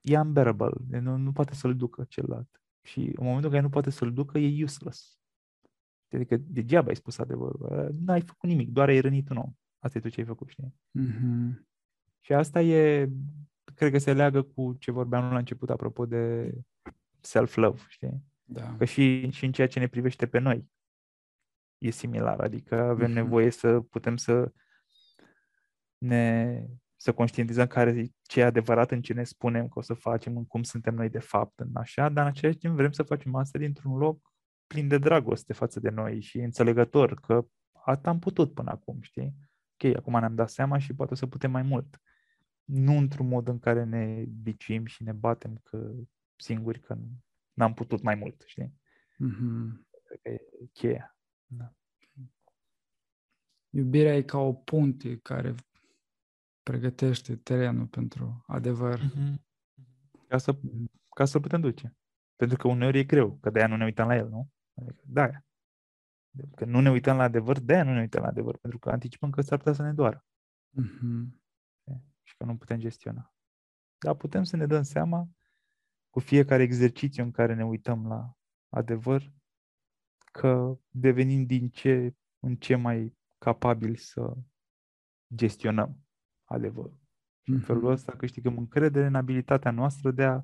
e 0.00 0.18
unbearable, 0.18 1.00
nu, 1.00 1.16
nu 1.16 1.32
poate 1.32 1.54
să-l 1.54 1.76
ducă 1.76 2.04
celălalt. 2.08 2.61
Și 2.82 3.00
în 3.00 3.24
momentul 3.24 3.44
în 3.44 3.50
care 3.50 3.60
nu 3.62 3.68
poate 3.68 3.90
să-l 3.90 4.12
ducă, 4.12 4.38
e 4.38 4.62
useless. 4.62 5.20
Adică 6.12 6.36
degeaba 6.36 6.88
ai 6.88 6.96
spus 6.96 7.18
adevărul. 7.18 7.88
N-ai 8.00 8.20
făcut 8.20 8.48
nimic, 8.48 8.70
doar 8.70 8.88
ai 8.88 9.00
rănit 9.00 9.28
un 9.30 9.36
om. 9.36 9.52
Asta 9.78 9.98
e 9.98 10.00
tot 10.00 10.10
ce 10.10 10.20
ai 10.20 10.26
făcut, 10.26 10.48
știi? 10.48 10.74
Mm-hmm. 11.00 11.60
Și 12.20 12.32
asta 12.32 12.60
e, 12.60 13.08
cred 13.74 13.90
că 13.92 13.98
se 13.98 14.12
leagă 14.12 14.42
cu 14.42 14.76
ce 14.78 14.90
vorbeam 14.90 15.32
la 15.32 15.38
început 15.38 15.70
apropo 15.70 16.06
de 16.06 16.52
self-love, 17.20 17.82
știi? 17.88 18.22
Da. 18.44 18.76
Că 18.76 18.84
și, 18.84 19.30
și 19.30 19.44
în 19.44 19.52
ceea 19.52 19.66
ce 19.66 19.78
ne 19.78 19.86
privește 19.86 20.26
pe 20.26 20.38
noi 20.38 20.68
e 21.78 21.90
similar, 21.90 22.40
adică 22.40 22.80
avem 22.80 23.10
Mhm. 23.10 23.14
nevoie 23.14 23.50
să 23.50 23.80
putem 23.80 24.16
să 24.16 24.52
ne 25.98 26.66
să 27.02 27.12
conștientizăm 27.12 27.66
care 27.66 28.06
ce 28.22 28.40
e 28.40 28.44
adevărat 28.44 28.90
în 28.90 29.02
ce 29.02 29.12
ne 29.12 29.24
spunem 29.24 29.68
că 29.68 29.78
o 29.78 29.82
să 29.82 29.94
facem, 29.94 30.36
în 30.36 30.44
cum 30.44 30.62
suntem 30.62 30.94
noi 30.94 31.08
de 31.08 31.18
fapt, 31.18 31.60
în 31.60 31.70
așa, 31.74 32.08
dar 32.08 32.24
în 32.24 32.30
același 32.30 32.58
timp 32.58 32.74
vrem 32.74 32.92
să 32.92 33.02
facem 33.02 33.34
asta 33.34 33.58
dintr-un 33.58 33.96
loc 33.96 34.32
plin 34.66 34.88
de 34.88 34.98
dragoste 34.98 35.52
față 35.52 35.80
de 35.80 35.88
noi 35.88 36.20
și 36.20 36.38
înțelegător 36.38 37.20
că 37.20 37.46
asta 37.72 38.10
am 38.10 38.18
putut 38.18 38.54
până 38.54 38.70
acum, 38.70 39.00
știi? 39.00 39.34
Ok, 39.72 39.96
acum 39.96 40.18
ne-am 40.18 40.34
dat 40.34 40.50
seama 40.50 40.78
și 40.78 40.94
poate 40.94 41.12
o 41.12 41.16
să 41.16 41.26
putem 41.26 41.50
mai 41.50 41.62
mult. 41.62 42.00
Nu 42.64 42.96
într-un 42.96 43.28
mod 43.28 43.48
în 43.48 43.58
care 43.58 43.84
ne 43.84 44.24
biciuim 44.42 44.86
și 44.86 45.02
ne 45.02 45.12
batem 45.12 45.60
că 45.62 45.92
singuri 46.36 46.80
că 46.80 46.98
n-am 47.52 47.74
putut 47.74 48.02
mai 48.02 48.14
mult, 48.14 48.42
știi? 48.46 48.74
Mm-hmm. 49.14 49.88
Cred 50.04 50.20
că 50.22 50.28
e 50.28 50.40
cheia. 50.72 51.16
Da. 51.46 51.72
Iubirea 53.70 54.16
e 54.16 54.22
ca 54.22 54.38
o 54.38 54.52
punte 54.52 55.16
care 55.16 55.54
pregătește 56.62 57.36
terenul 57.36 57.86
pentru 57.86 58.44
adevăr. 58.46 59.00
Mhm. 59.00 59.44
Ca 60.28 60.38
să, 60.38 60.58
ca 61.14 61.24
să 61.24 61.40
putem 61.40 61.60
duce. 61.60 61.96
Pentru 62.36 62.56
că 62.56 62.68
uneori 62.68 62.98
e 62.98 63.04
greu, 63.04 63.38
că 63.40 63.50
de-aia 63.50 63.68
nu 63.68 63.76
ne 63.76 63.84
uităm 63.84 64.06
la 64.06 64.16
el, 64.16 64.28
nu? 64.28 64.48
Adică, 64.74 65.02
de-aia. 65.06 65.46
Că 66.54 66.64
nu 66.64 66.80
ne 66.80 66.90
uităm 66.90 67.16
la 67.16 67.22
adevăr, 67.22 67.60
de-aia 67.60 67.84
nu 67.84 67.92
ne 67.92 68.00
uităm 68.00 68.22
la 68.22 68.28
adevăr, 68.28 68.56
pentru 68.56 68.78
că 68.78 68.90
anticipăm 68.90 69.30
că 69.30 69.40
s-ar 69.40 69.58
putea 69.58 69.72
să 69.72 69.82
ne 69.82 69.92
doară 69.92 70.24
Mm-hmm. 70.80 71.40
și 72.22 72.36
că 72.36 72.44
nu 72.44 72.56
putem 72.56 72.78
gestiona. 72.78 73.34
Dar 73.98 74.14
putem 74.14 74.44
să 74.44 74.56
ne 74.56 74.66
dăm 74.66 74.82
seama 74.82 75.28
cu 76.10 76.20
fiecare 76.20 76.62
exercițiu 76.62 77.24
în 77.24 77.30
care 77.30 77.54
ne 77.54 77.64
uităm 77.64 78.06
la 78.06 78.36
adevăr 78.68 79.32
că 80.32 80.78
devenim 80.88 81.44
din 81.44 81.70
ce 81.70 82.14
în 82.38 82.56
ce 82.56 82.76
mai 82.76 83.16
capabili 83.38 83.96
să 83.96 84.36
gestionăm 85.34 86.06
adevărul. 86.52 87.00
Și 87.42 87.50
în 87.50 87.60
felul 87.60 87.82
Mhm. 87.82 87.92
ăsta 87.92 88.16
câștigăm 88.16 88.58
încredere 88.58 89.06
în 89.06 89.14
abilitatea 89.14 89.70
noastră 89.70 90.10
de 90.10 90.24
a 90.24 90.42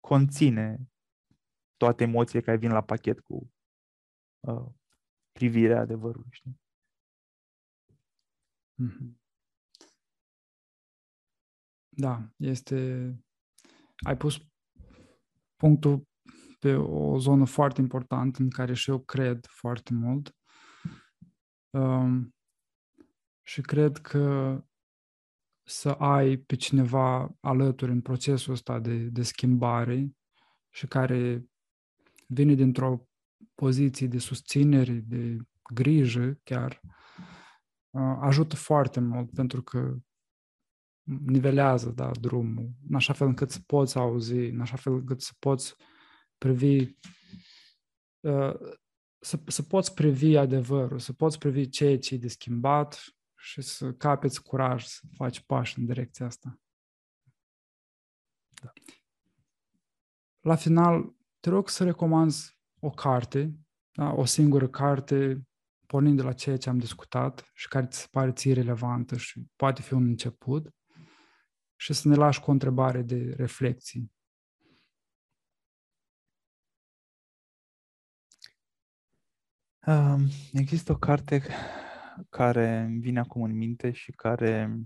conține 0.00 0.88
toate 1.76 2.02
emoțiile 2.02 2.44
care 2.44 2.56
vin 2.56 2.70
la 2.70 2.82
pachet 2.84 3.20
cu 3.20 3.52
uh, 4.40 4.66
privirea 5.32 5.80
adevărului. 5.80 6.30
Știi? 6.30 6.60
Mhm. 8.74 9.20
Da, 11.88 12.30
este... 12.36 13.10
Ai 14.06 14.16
pus 14.16 14.38
punctul 15.56 16.08
pe 16.58 16.74
o 16.74 17.18
zonă 17.18 17.44
foarte 17.46 17.80
importantă 17.80 18.42
în 18.42 18.50
care 18.50 18.74
și 18.74 18.90
eu 18.90 19.00
cred 19.00 19.46
foarte 19.46 19.94
mult. 19.94 20.36
Um, 21.70 22.34
și 23.42 23.60
cred 23.60 23.96
că 23.96 24.20
să 25.68 25.90
ai 25.90 26.36
pe 26.36 26.56
cineva 26.56 27.36
alături 27.40 27.92
în 27.92 28.00
procesul 28.00 28.52
ăsta 28.52 28.78
de, 28.78 28.96
de 28.96 29.22
schimbare 29.22 30.16
și 30.70 30.86
care 30.86 31.44
vine 32.26 32.54
dintr-o 32.54 33.08
poziție 33.54 34.06
de 34.06 34.18
susținere, 34.18 34.92
de 34.92 35.36
grijă 35.72 36.38
chiar, 36.42 36.80
uh, 37.90 38.16
ajută 38.20 38.56
foarte 38.56 39.00
mult 39.00 39.30
pentru 39.30 39.62
că 39.62 39.96
nivelează 41.02 41.90
da, 41.90 42.10
drumul, 42.10 42.70
în 42.88 42.94
așa 42.94 43.12
fel 43.12 43.26
încât 43.26 43.50
să 43.50 43.60
poți 43.66 43.96
auzi, 43.96 44.36
în 44.36 44.60
așa 44.60 44.76
fel 44.76 44.92
încât 44.92 45.20
să 45.20 45.32
poți 45.38 45.74
privi, 46.38 46.96
uh, 48.20 48.54
să, 49.18 49.40
să 49.46 49.62
poți 49.62 49.94
privi 49.94 50.36
adevărul, 50.36 50.98
să 50.98 51.12
poți 51.12 51.38
privi 51.38 51.68
ceea 51.68 51.98
ce 51.98 52.14
e 52.14 52.18
de 52.18 52.28
schimbat 52.28 53.15
și 53.46 53.62
să 53.62 53.92
capeți 53.92 54.42
curaj 54.42 54.84
să 54.84 55.00
faci 55.14 55.40
pași 55.40 55.78
în 55.78 55.86
direcția 55.86 56.26
asta. 56.26 56.60
Da. 58.62 58.72
La 60.40 60.56
final, 60.56 61.14
te 61.40 61.50
rog 61.50 61.68
să 61.68 61.84
recomanzi 61.84 62.58
o 62.78 62.90
carte, 62.90 63.58
da? 63.90 64.12
o 64.12 64.24
singură 64.24 64.68
carte, 64.68 65.46
pornind 65.86 66.16
de 66.16 66.22
la 66.22 66.32
ceea 66.32 66.56
ce 66.56 66.68
am 66.68 66.78
discutat 66.78 67.50
și 67.54 67.68
care 67.68 67.86
ți 67.86 67.98
se 67.98 68.06
pare 68.10 68.32
ție 68.32 68.52
relevantă 68.52 69.16
și 69.16 69.46
poate 69.56 69.82
fi 69.82 69.92
un 69.92 70.04
început, 70.04 70.74
și 71.76 71.92
să 71.92 72.08
ne 72.08 72.14
lași 72.14 72.40
cu 72.40 72.50
o 72.50 72.52
întrebare 72.52 73.02
de 73.02 73.34
reflexii. 73.36 74.12
Um, 79.86 80.28
există 80.52 80.92
o 80.92 80.96
carte 80.96 81.42
care 82.30 82.78
îmi 82.78 83.00
vine 83.00 83.18
acum 83.18 83.42
în 83.42 83.56
minte 83.56 83.92
și 83.92 84.12
care, 84.12 84.78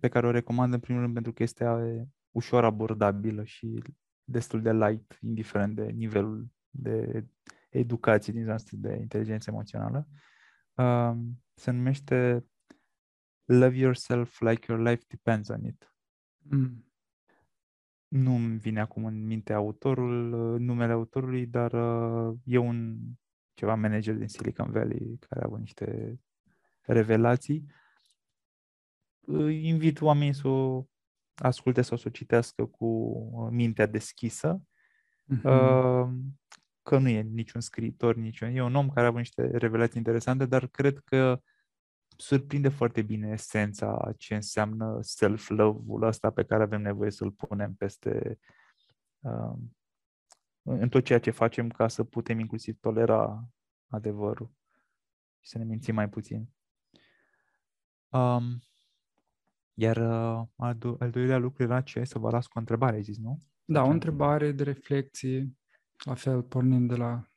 pe 0.00 0.08
care 0.08 0.26
o 0.26 0.30
recomand 0.30 0.72
în 0.72 0.80
primul 0.80 1.00
rând 1.00 1.14
pentru 1.14 1.32
că 1.32 1.42
este 1.42 1.68
uh, 1.68 2.02
ușor 2.30 2.64
abordabilă 2.64 3.44
și 3.44 3.82
destul 4.24 4.62
de 4.62 4.72
light, 4.72 5.18
indiferent 5.22 5.74
de 5.74 5.84
nivelul 5.84 6.46
de 6.70 7.24
educație 7.68 8.32
din 8.32 8.42
zona 8.42 8.54
asta 8.54 8.70
de 8.74 8.96
inteligență 9.00 9.50
emoțională. 9.50 10.08
Um, 10.74 11.42
se 11.54 11.70
numește 11.70 12.46
Love 13.44 13.76
Yourself 13.76 14.40
Like 14.40 14.72
Your 14.72 14.88
Life 14.88 15.04
Depends 15.08 15.48
on 15.48 15.64
It. 15.64 15.94
Mm. 16.38 16.90
Nu 18.08 18.34
îmi 18.34 18.58
vine 18.58 18.80
acum 18.80 19.04
în 19.04 19.26
minte 19.26 19.52
autorul, 19.52 20.32
uh, 20.32 20.60
numele 20.60 20.92
autorului, 20.92 21.46
dar 21.46 21.72
uh, 21.72 22.36
e 22.44 22.58
un 22.58 22.98
ceva 23.54 23.74
manager 23.74 24.14
din 24.14 24.28
Silicon 24.28 24.70
Valley 24.70 25.16
care 25.28 25.40
a 25.40 25.44
avut 25.46 25.58
niște 25.58 26.18
revelații. 26.86 27.66
Îi 29.20 29.66
invit 29.68 30.00
oamenii 30.00 30.34
să 30.34 30.48
o 30.48 30.84
asculte 31.34 31.82
sau 31.82 31.96
să 31.96 32.04
o 32.06 32.10
citească 32.10 32.66
cu 32.66 32.86
uh, 32.86 33.48
mintea 33.50 33.86
deschisă, 33.86 34.60
Mhm. 35.26 35.46
uh, 35.46 36.08
că 36.82 36.98
nu 36.98 37.08
e 37.08 37.20
niciun 37.20 37.60
scriitor, 37.60 38.14
niciun... 38.16 38.48
E 38.48 38.62
un 38.62 38.74
om 38.74 38.88
care 38.88 39.04
a 39.04 39.08
avut 39.08 39.18
niște 39.18 39.46
revelații 39.56 39.96
interesante, 39.96 40.46
dar 40.46 40.66
cred 40.66 40.98
că 40.98 41.40
surprinde 42.16 42.68
foarte 42.68 43.02
bine 43.02 43.28
esența 43.28 43.96
a 43.96 44.12
ce 44.12 44.34
înseamnă 44.34 44.98
self-love-ul 45.00 46.02
ăsta 46.02 46.30
pe 46.30 46.44
care 46.44 46.62
avem 46.62 46.82
nevoie 46.82 47.10
să-l 47.10 47.30
punem 47.30 47.74
peste 47.74 48.38
uh, 49.18 49.58
în 50.62 50.88
tot 50.88 51.04
ceea 51.04 51.20
ce 51.20 51.30
facem 51.30 51.68
ca 51.68 51.88
să 51.88 52.04
putem 52.04 52.38
inclusiv 52.38 52.78
tolera 52.80 53.48
adevărul 53.88 54.50
și 55.40 55.48
să 55.50 55.58
ne 55.58 55.64
mințim 55.64 55.94
mai 55.94 56.08
puțin. 56.08 56.48
Um, 58.08 58.60
iar 59.74 59.96
uh, 59.96 60.46
al, 60.56 60.74
do- 60.74 60.96
al 60.98 61.10
doilea 61.10 61.38
lucru 61.38 61.62
era 61.62 61.80
ce? 61.80 62.04
Să 62.04 62.18
vă 62.18 62.30
las 62.30 62.46
cu 62.46 62.52
o 62.56 62.60
întrebare, 62.60 62.96
ai 62.96 63.02
zis, 63.02 63.18
nu? 63.18 63.42
Da, 63.64 63.82
o 63.82 63.86
ce? 63.86 63.92
întrebare 63.92 64.52
de 64.52 64.62
reflexie, 64.62 65.56
la 66.04 66.14
fel, 66.14 66.42
pornind 66.42 66.88
de 66.88 66.96
la 66.96 67.30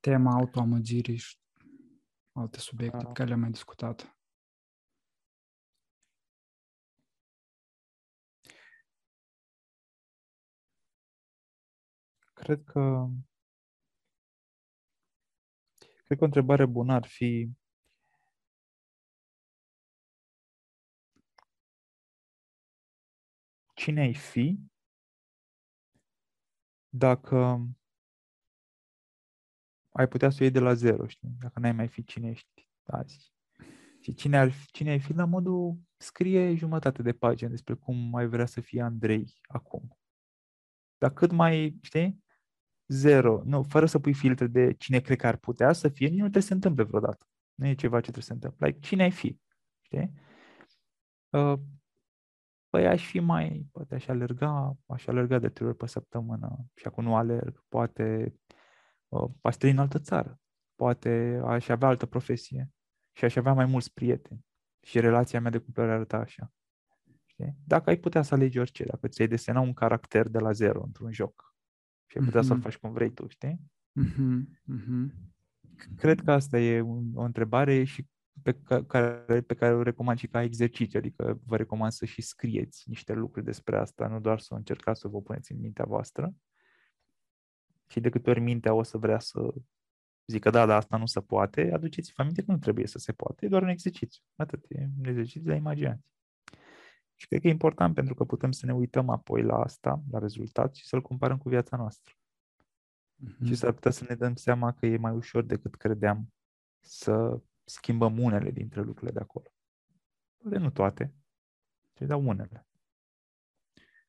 tema 0.00 0.32
autoamăgirii 0.32 1.16
și 1.16 1.38
alte 2.32 2.58
subiecte 2.58 3.04
pe 3.04 3.12
care 3.12 3.28
le-am 3.28 3.40
mai 3.40 3.50
discutat. 3.50 4.14
Cred 12.32 12.64
că 12.64 13.08
cred 16.04 16.18
că 16.18 16.24
o 16.24 16.24
întrebare 16.24 16.66
bună 16.66 16.92
ar 16.92 17.06
fi 17.06 17.50
cine 23.80 24.00
ai 24.00 24.14
fi 24.14 24.58
dacă 26.88 27.68
ai 29.88 30.08
putea 30.08 30.30
să 30.30 30.36
o 30.40 30.42
iei 30.42 30.52
de 30.52 30.58
la 30.58 30.74
zero, 30.74 31.06
știi? 31.06 31.28
Dacă 31.38 31.58
n-ai 31.58 31.72
mai 31.72 31.88
fi 31.88 32.04
cine 32.04 32.28
ești 32.28 32.68
azi. 32.84 33.32
Și 34.00 34.14
cine, 34.14 34.38
ar, 34.38 34.52
cine 34.72 34.90
ai 34.90 35.00
fi 35.00 35.12
la 35.12 35.24
modul 35.24 35.78
scrie 35.96 36.54
jumătate 36.54 37.02
de 37.02 37.12
pagină 37.12 37.50
despre 37.50 37.74
cum 37.74 38.14
ai 38.14 38.26
vrea 38.26 38.46
să 38.46 38.60
fie 38.60 38.82
Andrei 38.82 39.40
acum. 39.48 39.98
Dar 40.98 41.12
cât 41.12 41.30
mai, 41.30 41.78
știi? 41.82 42.24
Zero. 42.86 43.42
Nu, 43.44 43.62
fără 43.62 43.86
să 43.86 43.98
pui 43.98 44.14
filtre 44.14 44.46
de 44.46 44.72
cine 44.72 45.00
cred 45.00 45.18
că 45.18 45.26
ar 45.26 45.36
putea 45.36 45.72
să 45.72 45.88
fie, 45.88 46.06
nici 46.06 46.16
nu 46.16 46.22
trebuie 46.22 46.42
să 46.42 46.48
se 46.48 46.54
întâmple 46.54 46.82
vreodată. 46.82 47.26
Nu 47.54 47.66
e 47.66 47.74
ceva 47.74 47.96
ce 47.96 48.10
trebuie 48.10 48.22
să 48.22 48.28
se 48.28 48.34
întâmple. 48.34 48.66
Like, 48.66 48.80
cine 48.80 49.02
ai 49.02 49.10
fi? 49.10 49.38
Știi? 49.80 50.12
Uh, 51.30 51.58
păi 52.70 52.86
aș 52.86 53.06
fi 53.06 53.20
mai, 53.20 53.66
poate 53.72 53.94
aș 53.94 54.08
alerga, 54.08 54.76
aș 54.86 55.06
alerga 55.06 55.38
de 55.38 55.48
trei 55.48 55.68
ori 55.68 55.76
pe 55.76 55.86
săptămână 55.86 56.66
și 56.74 56.86
acum 56.86 57.04
nu 57.04 57.16
alerg, 57.16 57.64
poate 57.68 58.34
uh, 59.08 59.30
aș 59.40 59.56
trăi 59.56 59.70
în 59.70 59.78
altă 59.78 59.98
țară, 59.98 60.40
poate 60.74 61.40
aș 61.44 61.68
avea 61.68 61.88
altă 61.88 62.06
profesie 62.06 62.70
și 63.12 63.24
aș 63.24 63.36
avea 63.36 63.52
mai 63.52 63.64
mulți 63.64 63.92
prieteni 63.92 64.44
și 64.82 65.00
relația 65.00 65.40
mea 65.40 65.50
de 65.50 65.58
cuplu 65.58 65.82
ar 65.82 65.88
arăta 65.88 66.16
așa. 66.16 66.52
Știi? 67.24 67.56
Dacă 67.64 67.90
ai 67.90 67.96
putea 67.96 68.22
să 68.22 68.34
alegi 68.34 68.58
orice, 68.58 68.84
dacă 68.84 69.08
ți-ai 69.08 69.28
desena 69.28 69.60
un 69.60 69.72
caracter 69.72 70.28
de 70.28 70.38
la 70.38 70.52
zero 70.52 70.82
într-un 70.82 71.12
joc 71.12 71.56
și 72.06 72.18
ai 72.18 72.24
putea 72.24 72.40
mm-hmm. 72.40 72.44
să-l 72.44 72.56
mhm. 72.56 72.64
faci 72.64 72.76
cum 72.76 72.92
vrei 72.92 73.12
tu, 73.12 73.28
știi? 73.28 73.60
Mm-hmm. 74.00 74.40
Mm-hmm. 74.74 75.30
Cred 75.96 76.20
că 76.20 76.32
asta 76.32 76.58
e 76.58 76.80
un, 76.80 77.10
o 77.14 77.22
întrebare 77.22 77.84
și 77.84 78.06
pe 78.42 78.56
care, 78.86 79.40
pe 79.40 79.54
care 79.54 79.74
o 79.74 79.82
recomand 79.82 80.18
și 80.18 80.26
ca 80.26 80.42
exercițiu, 80.42 80.98
adică 80.98 81.40
vă 81.44 81.56
recomand 81.56 81.92
să 81.92 82.04
și 82.04 82.22
scrieți 82.22 82.88
niște 82.88 83.12
lucruri 83.12 83.44
despre 83.44 83.78
asta, 83.78 84.06
nu 84.06 84.20
doar 84.20 84.38
să 84.38 84.54
încercați 84.54 85.00
să 85.00 85.08
vă 85.08 85.20
puneți 85.20 85.52
în 85.52 85.60
mintea 85.60 85.84
voastră. 85.84 86.34
Și 87.86 88.00
de 88.00 88.08
câte 88.08 88.30
ori 88.30 88.40
mintea 88.40 88.74
o 88.74 88.82
să 88.82 88.98
vrea 88.98 89.18
să 89.18 89.54
zică, 90.26 90.50
da, 90.50 90.66
dar 90.66 90.76
asta 90.76 90.96
nu 90.96 91.06
se 91.06 91.20
poate, 91.20 91.70
aduceți-vă 91.72 92.22
aminte 92.22 92.42
că 92.42 92.52
nu 92.52 92.58
trebuie 92.58 92.86
să 92.86 92.98
se 92.98 93.12
poate, 93.12 93.46
e 93.46 93.48
doar 93.48 93.62
un 93.62 93.68
exercițiu. 93.68 94.22
Atât, 94.36 94.64
e 94.68 94.88
un 94.98 95.04
exercițiu 95.04 95.50
de 95.50 95.54
imaginație. 95.54 96.04
Și 97.14 97.26
cred 97.26 97.40
că 97.40 97.46
e 97.46 97.50
important 97.50 97.94
pentru 97.94 98.14
că 98.14 98.24
putem 98.24 98.52
să 98.52 98.66
ne 98.66 98.74
uităm 98.74 99.08
apoi 99.08 99.42
la 99.42 99.60
asta, 99.60 100.02
la 100.10 100.18
rezultat 100.18 100.74
și 100.74 100.86
să-l 100.86 101.02
comparăm 101.02 101.38
cu 101.38 101.48
viața 101.48 101.76
noastră. 101.76 102.14
Mm-hmm. 103.24 103.46
Și 103.46 103.54
s-ar 103.54 103.72
putea 103.72 103.90
să 103.90 104.04
ne 104.08 104.14
dăm 104.14 104.34
seama 104.34 104.72
că 104.72 104.86
e 104.86 104.96
mai 104.96 105.12
ușor 105.12 105.44
decât 105.44 105.74
credeam 105.74 106.32
să 106.80 107.40
schimbăm 107.70 108.18
unele 108.18 108.50
dintre 108.50 108.82
lucrurile 108.82 109.12
de 109.12 109.20
acolo. 109.20 109.52
Poate 110.42 110.58
nu 110.58 110.70
toate, 110.70 111.14
ci 111.92 112.00
dar 112.00 112.18
unele. 112.18 112.66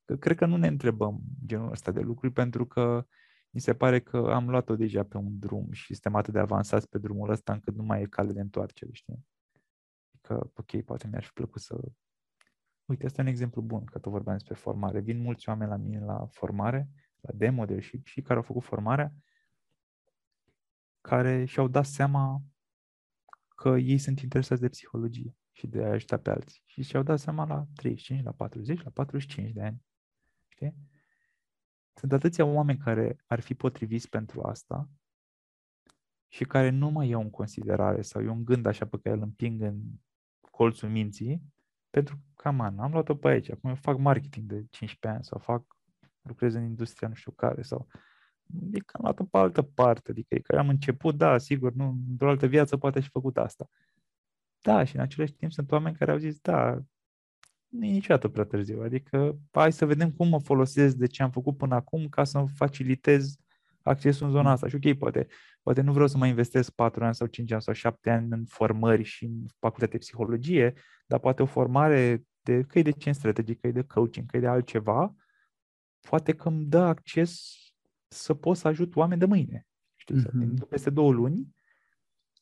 Că 0.05 0.15
cred 0.15 0.37
că 0.37 0.45
nu 0.45 0.57
ne 0.57 0.67
întrebăm 0.67 1.21
genul 1.45 1.71
ăsta 1.71 1.91
de 1.91 1.99
lucruri 1.99 2.33
pentru 2.33 2.65
că 2.65 3.07
mi 3.49 3.59
se 3.59 3.73
pare 3.73 3.99
că 3.99 4.17
am 4.17 4.49
luat-o 4.49 4.75
deja 4.75 5.03
pe 5.03 5.17
un 5.17 5.39
drum 5.39 5.71
și 5.71 5.93
suntem 5.93 6.15
atât 6.15 6.33
de 6.33 6.39
avansați 6.39 6.89
pe 6.89 6.97
drumul 6.97 7.29
ăsta 7.29 7.53
încât 7.53 7.75
nu 7.75 7.83
mai 7.83 8.01
e 8.01 8.05
cale 8.05 8.31
de 8.31 8.39
întoarcere, 8.39 8.91
știi? 8.93 9.25
Că, 10.21 10.49
ok, 10.53 10.81
poate 10.81 11.07
mi-ar 11.07 11.23
fi 11.23 11.31
plăcut 11.33 11.61
să... 11.61 11.79
Uite, 12.85 13.05
asta 13.05 13.21
e 13.21 13.23
un 13.23 13.29
exemplu 13.29 13.61
bun, 13.61 13.85
că 13.85 13.99
tot 13.99 14.11
vorbeam 14.11 14.37
despre 14.37 14.55
formare. 14.55 14.99
Vin 14.99 15.21
mulți 15.21 15.49
oameni 15.49 15.69
la 15.69 15.75
mine 15.75 15.99
la 15.99 16.25
formare, 16.25 16.89
la 17.21 17.29
demo 17.33 17.65
de 17.65 17.79
și, 17.79 18.01
și 18.03 18.21
care 18.21 18.35
au 18.35 18.45
făcut 18.45 18.63
formarea, 18.63 19.13
care 21.01 21.45
și-au 21.45 21.67
dat 21.67 21.85
seama 21.85 22.41
că 23.61 23.77
ei 23.77 23.97
sunt 23.97 24.19
interesați 24.19 24.61
de 24.61 24.69
psihologie 24.69 25.35
și 25.51 25.67
de 25.67 25.83
a 25.83 25.89
ajuta 25.89 26.17
pe 26.17 26.29
alții. 26.29 26.61
Și 26.65 26.81
și-au 26.81 27.03
dat 27.03 27.19
seama 27.19 27.45
la 27.45 27.65
35, 27.75 28.23
la 28.23 28.31
40, 28.31 28.83
la 28.83 28.89
45 28.89 29.51
de 29.51 29.61
ani. 29.61 29.81
Știi? 30.47 30.75
Sunt 31.93 32.11
atâția 32.11 32.45
oameni 32.45 32.77
care 32.77 33.17
ar 33.25 33.39
fi 33.39 33.53
potriviți 33.53 34.09
pentru 34.09 34.41
asta 34.41 34.89
și 36.27 36.43
care 36.43 36.69
nu 36.69 36.89
mai 36.89 37.07
iau 37.07 37.21
în 37.21 37.29
considerare 37.29 38.01
sau 38.01 38.21
e 38.21 38.29
un 38.29 38.45
gând 38.45 38.65
așa 38.65 38.85
pe 38.85 38.99
care 39.03 39.15
îl 39.15 39.21
împing 39.21 39.61
în 39.61 39.81
colțul 40.51 40.89
minții 40.89 41.41
pentru 41.89 42.19
că, 42.35 42.51
man, 42.51 42.79
am 42.79 42.91
luat-o 42.91 43.15
pe 43.15 43.27
aici, 43.27 43.51
acum 43.51 43.69
eu 43.69 43.75
fac 43.75 43.97
marketing 43.97 44.45
de 44.45 44.65
15 44.69 45.07
ani 45.07 45.23
sau 45.23 45.39
fac, 45.39 45.77
lucrez 46.21 46.53
în 46.53 46.63
industria 46.63 47.07
nu 47.07 47.13
știu 47.13 47.31
care 47.31 47.61
sau 47.61 47.87
Adică 48.67 48.93
am 48.97 49.01
luat-o 49.01 49.23
pe 49.23 49.37
altă 49.37 49.61
parte, 49.61 50.11
adică 50.11 50.35
că 50.35 50.55
am 50.57 50.69
început, 50.69 51.15
da, 51.15 51.37
sigur, 51.37 51.73
nu, 51.73 51.95
într-o 52.09 52.29
altă 52.29 52.47
viață 52.47 52.77
poate 52.77 52.99
și 52.99 53.09
făcut 53.09 53.37
asta. 53.37 53.69
Da, 54.61 54.83
și 54.83 54.95
în 54.95 55.01
același 55.01 55.33
timp 55.33 55.51
sunt 55.51 55.71
oameni 55.71 55.95
care 55.95 56.11
au 56.11 56.17
zis, 56.17 56.39
da, 56.39 56.81
nu 57.67 57.85
e 57.85 57.91
niciodată 57.91 58.27
prea 58.27 58.43
târziu, 58.43 58.81
adică 58.81 59.39
hai 59.51 59.71
să 59.71 59.85
vedem 59.85 60.11
cum 60.11 60.27
mă 60.27 60.39
folosesc 60.39 60.95
de 60.95 61.07
ce 61.07 61.23
am 61.23 61.31
făcut 61.31 61.57
până 61.57 61.75
acum 61.75 62.07
ca 62.09 62.23
să 62.23 62.45
facilitez 62.55 63.35
accesul 63.83 64.25
în 64.25 64.31
zona 64.31 64.43
mm. 64.43 64.49
asta. 64.49 64.67
Și 64.67 64.75
ok, 64.75 64.97
poate, 64.97 65.27
poate 65.61 65.81
nu 65.81 65.91
vreau 65.91 66.07
să 66.07 66.17
mai 66.17 66.29
investesc 66.29 66.71
4 66.71 67.03
ani 67.03 67.15
sau 67.15 67.27
5 67.27 67.51
ani 67.51 67.61
sau 67.61 67.73
7 67.73 68.09
ani 68.09 68.27
în 68.31 68.45
formări 68.45 69.03
și 69.03 69.25
în 69.25 69.45
facultate 69.59 69.91
de 69.91 69.97
psihologie, 69.97 70.73
dar 71.05 71.19
poate 71.19 71.41
o 71.41 71.45
formare 71.45 72.23
de, 72.41 72.61
că 72.61 72.79
e 72.79 72.81
de 72.81 72.91
ce 72.91 73.11
strategic, 73.11 73.59
că 73.59 73.67
e 73.67 73.71
de 73.71 73.83
coaching, 73.83 74.29
că 74.29 74.37
e 74.37 74.39
de 74.39 74.47
altceva, 74.47 75.15
poate 76.09 76.33
că 76.33 76.47
îmi 76.47 76.65
dă 76.65 76.79
acces 76.79 77.55
să 78.13 78.33
pot 78.33 78.57
să 78.57 78.67
ajut 78.67 78.95
oameni 78.95 79.19
de 79.19 79.25
mâine. 79.25 79.67
Știi, 79.95 80.15
mm-hmm. 80.15 80.67
peste 80.69 80.89
două 80.89 81.11
luni 81.11 81.55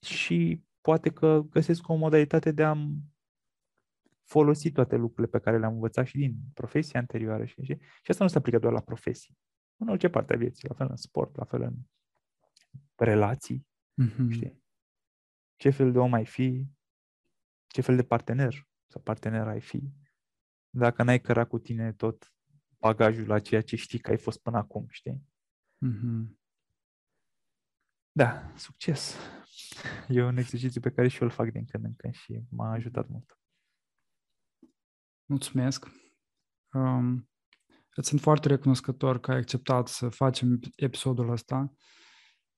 și 0.01 0.63
poate 0.81 1.09
că 1.09 1.41
găsesc 1.49 1.87
o 1.87 1.95
modalitate 1.95 2.51
de 2.51 2.63
a 2.63 2.75
folosi 4.23 4.71
toate 4.71 4.95
lucrurile 4.95 5.27
pe 5.27 5.39
care 5.39 5.59
le-am 5.59 5.73
învățat 5.73 6.05
și 6.05 6.17
din 6.17 6.35
profesia 6.53 6.99
anterioară. 6.99 7.45
Și, 7.45 7.61
și, 7.61 7.77
și 7.79 8.11
asta 8.11 8.23
nu 8.23 8.29
se 8.29 8.37
aplică 8.37 8.59
doar 8.59 8.73
la 8.73 8.81
profesii. 8.81 9.37
În 9.77 9.87
orice 9.87 10.09
parte 10.09 10.33
a 10.33 10.37
vieții, 10.37 10.67
la 10.67 10.73
fel 10.73 10.87
în 10.89 10.95
sport, 10.95 11.35
la 11.35 11.43
fel 11.43 11.61
în 11.61 11.75
relații. 12.95 13.67
Mm-hmm. 14.03 14.29
Știi? 14.29 14.63
Ce 15.55 15.69
fel 15.69 15.91
de 15.91 15.97
om 15.97 16.13
ai 16.13 16.25
fi, 16.25 16.67
ce 17.67 17.81
fel 17.81 17.95
de 17.95 18.03
partener 18.03 18.67
sau 18.87 19.01
partener 19.01 19.47
ai 19.47 19.61
fi, 19.61 19.91
dacă 20.69 21.03
n-ai 21.03 21.21
cărat 21.21 21.47
cu 21.47 21.59
tine 21.59 21.93
tot 21.93 22.33
bagajul 22.77 23.27
la 23.27 23.39
ceea 23.39 23.61
ce 23.61 23.75
știi 23.75 23.99
că 23.99 24.09
ai 24.11 24.17
fost 24.17 24.41
până 24.41 24.57
acum, 24.57 24.85
știi? 24.89 25.28
Mm-hmm. 25.85 26.37
Da, 28.11 28.51
succes. 28.55 29.15
E 30.07 30.23
un 30.23 30.37
exercițiu 30.37 30.81
pe 30.81 30.91
care 30.91 31.07
și 31.07 31.21
eu 31.21 31.27
îl 31.27 31.33
fac 31.33 31.51
din 31.51 31.65
când 31.65 31.85
în 31.85 31.95
când 31.95 32.13
și 32.13 32.41
m-a 32.49 32.71
ajutat 32.71 33.07
mult. 33.07 33.39
Mulțumesc. 35.25 35.87
Um, 36.73 37.29
îți 37.95 38.07
sunt 38.07 38.21
foarte 38.21 38.47
recunoscător 38.47 39.19
că 39.19 39.31
ai 39.31 39.37
acceptat 39.37 39.87
să 39.87 40.09
facem 40.09 40.59
episodul 40.75 41.29
ăsta. 41.29 41.73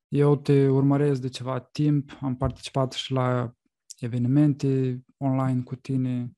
Eu 0.07 0.35
te 0.35 0.69
urmăresc 0.69 1.21
de 1.21 1.29
ceva 1.29 1.59
timp, 1.59 2.17
am 2.21 2.37
participat 2.37 2.91
și 2.91 3.11
la 3.11 3.55
evenimente 3.99 5.03
online 5.17 5.61
cu 5.61 5.75
tine, 5.75 6.31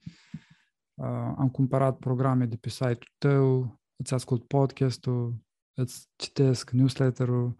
uh, 0.93 1.33
am 1.37 1.49
cumpărat 1.51 1.97
programe 1.97 2.45
de 2.45 2.57
pe 2.57 2.69
site-ul 2.69 3.13
tău, 3.17 3.79
îți 3.95 4.13
ascult 4.13 4.47
podcast-ul, 4.47 5.43
îți 5.73 6.07
citesc 6.15 6.71
newsletter-ul, 6.71 7.55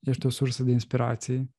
ești 0.00 0.26
o 0.26 0.30
sursă 0.30 0.62
de 0.62 0.70
inspirație 0.70 1.50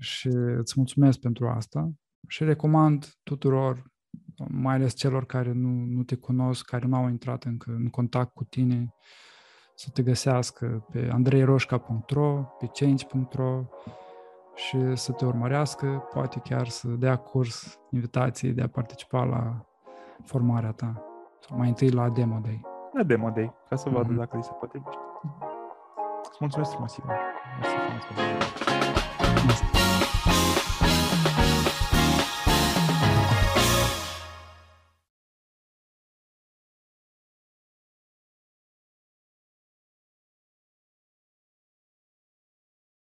și 0.00 0.28
îți 0.28 0.72
mulțumesc 0.76 1.18
pentru 1.18 1.48
asta 1.48 1.90
și 2.28 2.44
recomand 2.44 3.18
tuturor, 3.22 3.92
mai 4.48 4.74
ales 4.74 4.94
celor 4.94 5.26
care 5.26 5.52
nu, 5.52 5.68
nu 5.68 6.02
te 6.02 6.14
cunosc, 6.14 6.64
care 6.64 6.86
nu 6.86 6.96
au 6.96 7.08
intrat 7.08 7.44
încă 7.44 7.70
în 7.70 7.88
contact 7.88 8.34
cu 8.34 8.44
tine, 8.44 8.94
să 9.74 9.90
te 9.90 10.02
găsească 10.02 10.86
pe 10.92 11.08
andreiroșca.ro, 11.12 12.42
pe 12.58 12.70
change.ro 12.72 13.64
și 14.54 14.96
să 14.96 15.12
te 15.12 15.24
urmărească, 15.24 16.08
poate 16.12 16.40
chiar 16.44 16.68
să 16.68 16.88
dea 16.88 17.16
curs 17.16 17.78
invitații 17.90 18.52
de 18.52 18.62
a 18.62 18.68
participa 18.68 19.24
la 19.24 19.66
formarea 20.24 20.72
ta 20.72 21.02
sau 21.40 21.56
mai 21.56 21.68
întâi 21.68 21.90
la 21.90 22.10
demo 22.10 22.38
day. 22.42 22.60
La 22.92 23.02
demo 23.02 23.30
day, 23.30 23.54
ca 23.68 23.76
să 23.76 23.88
vadă 23.88 24.12
mm-hmm. 24.12 24.16
dacă 24.16 24.36
li 24.36 24.42
se 24.42 24.50
potrivește. 24.60 25.07
Mulțumesc 26.38 26.70
frumos, 26.70 26.96
Ivan. 26.96 27.16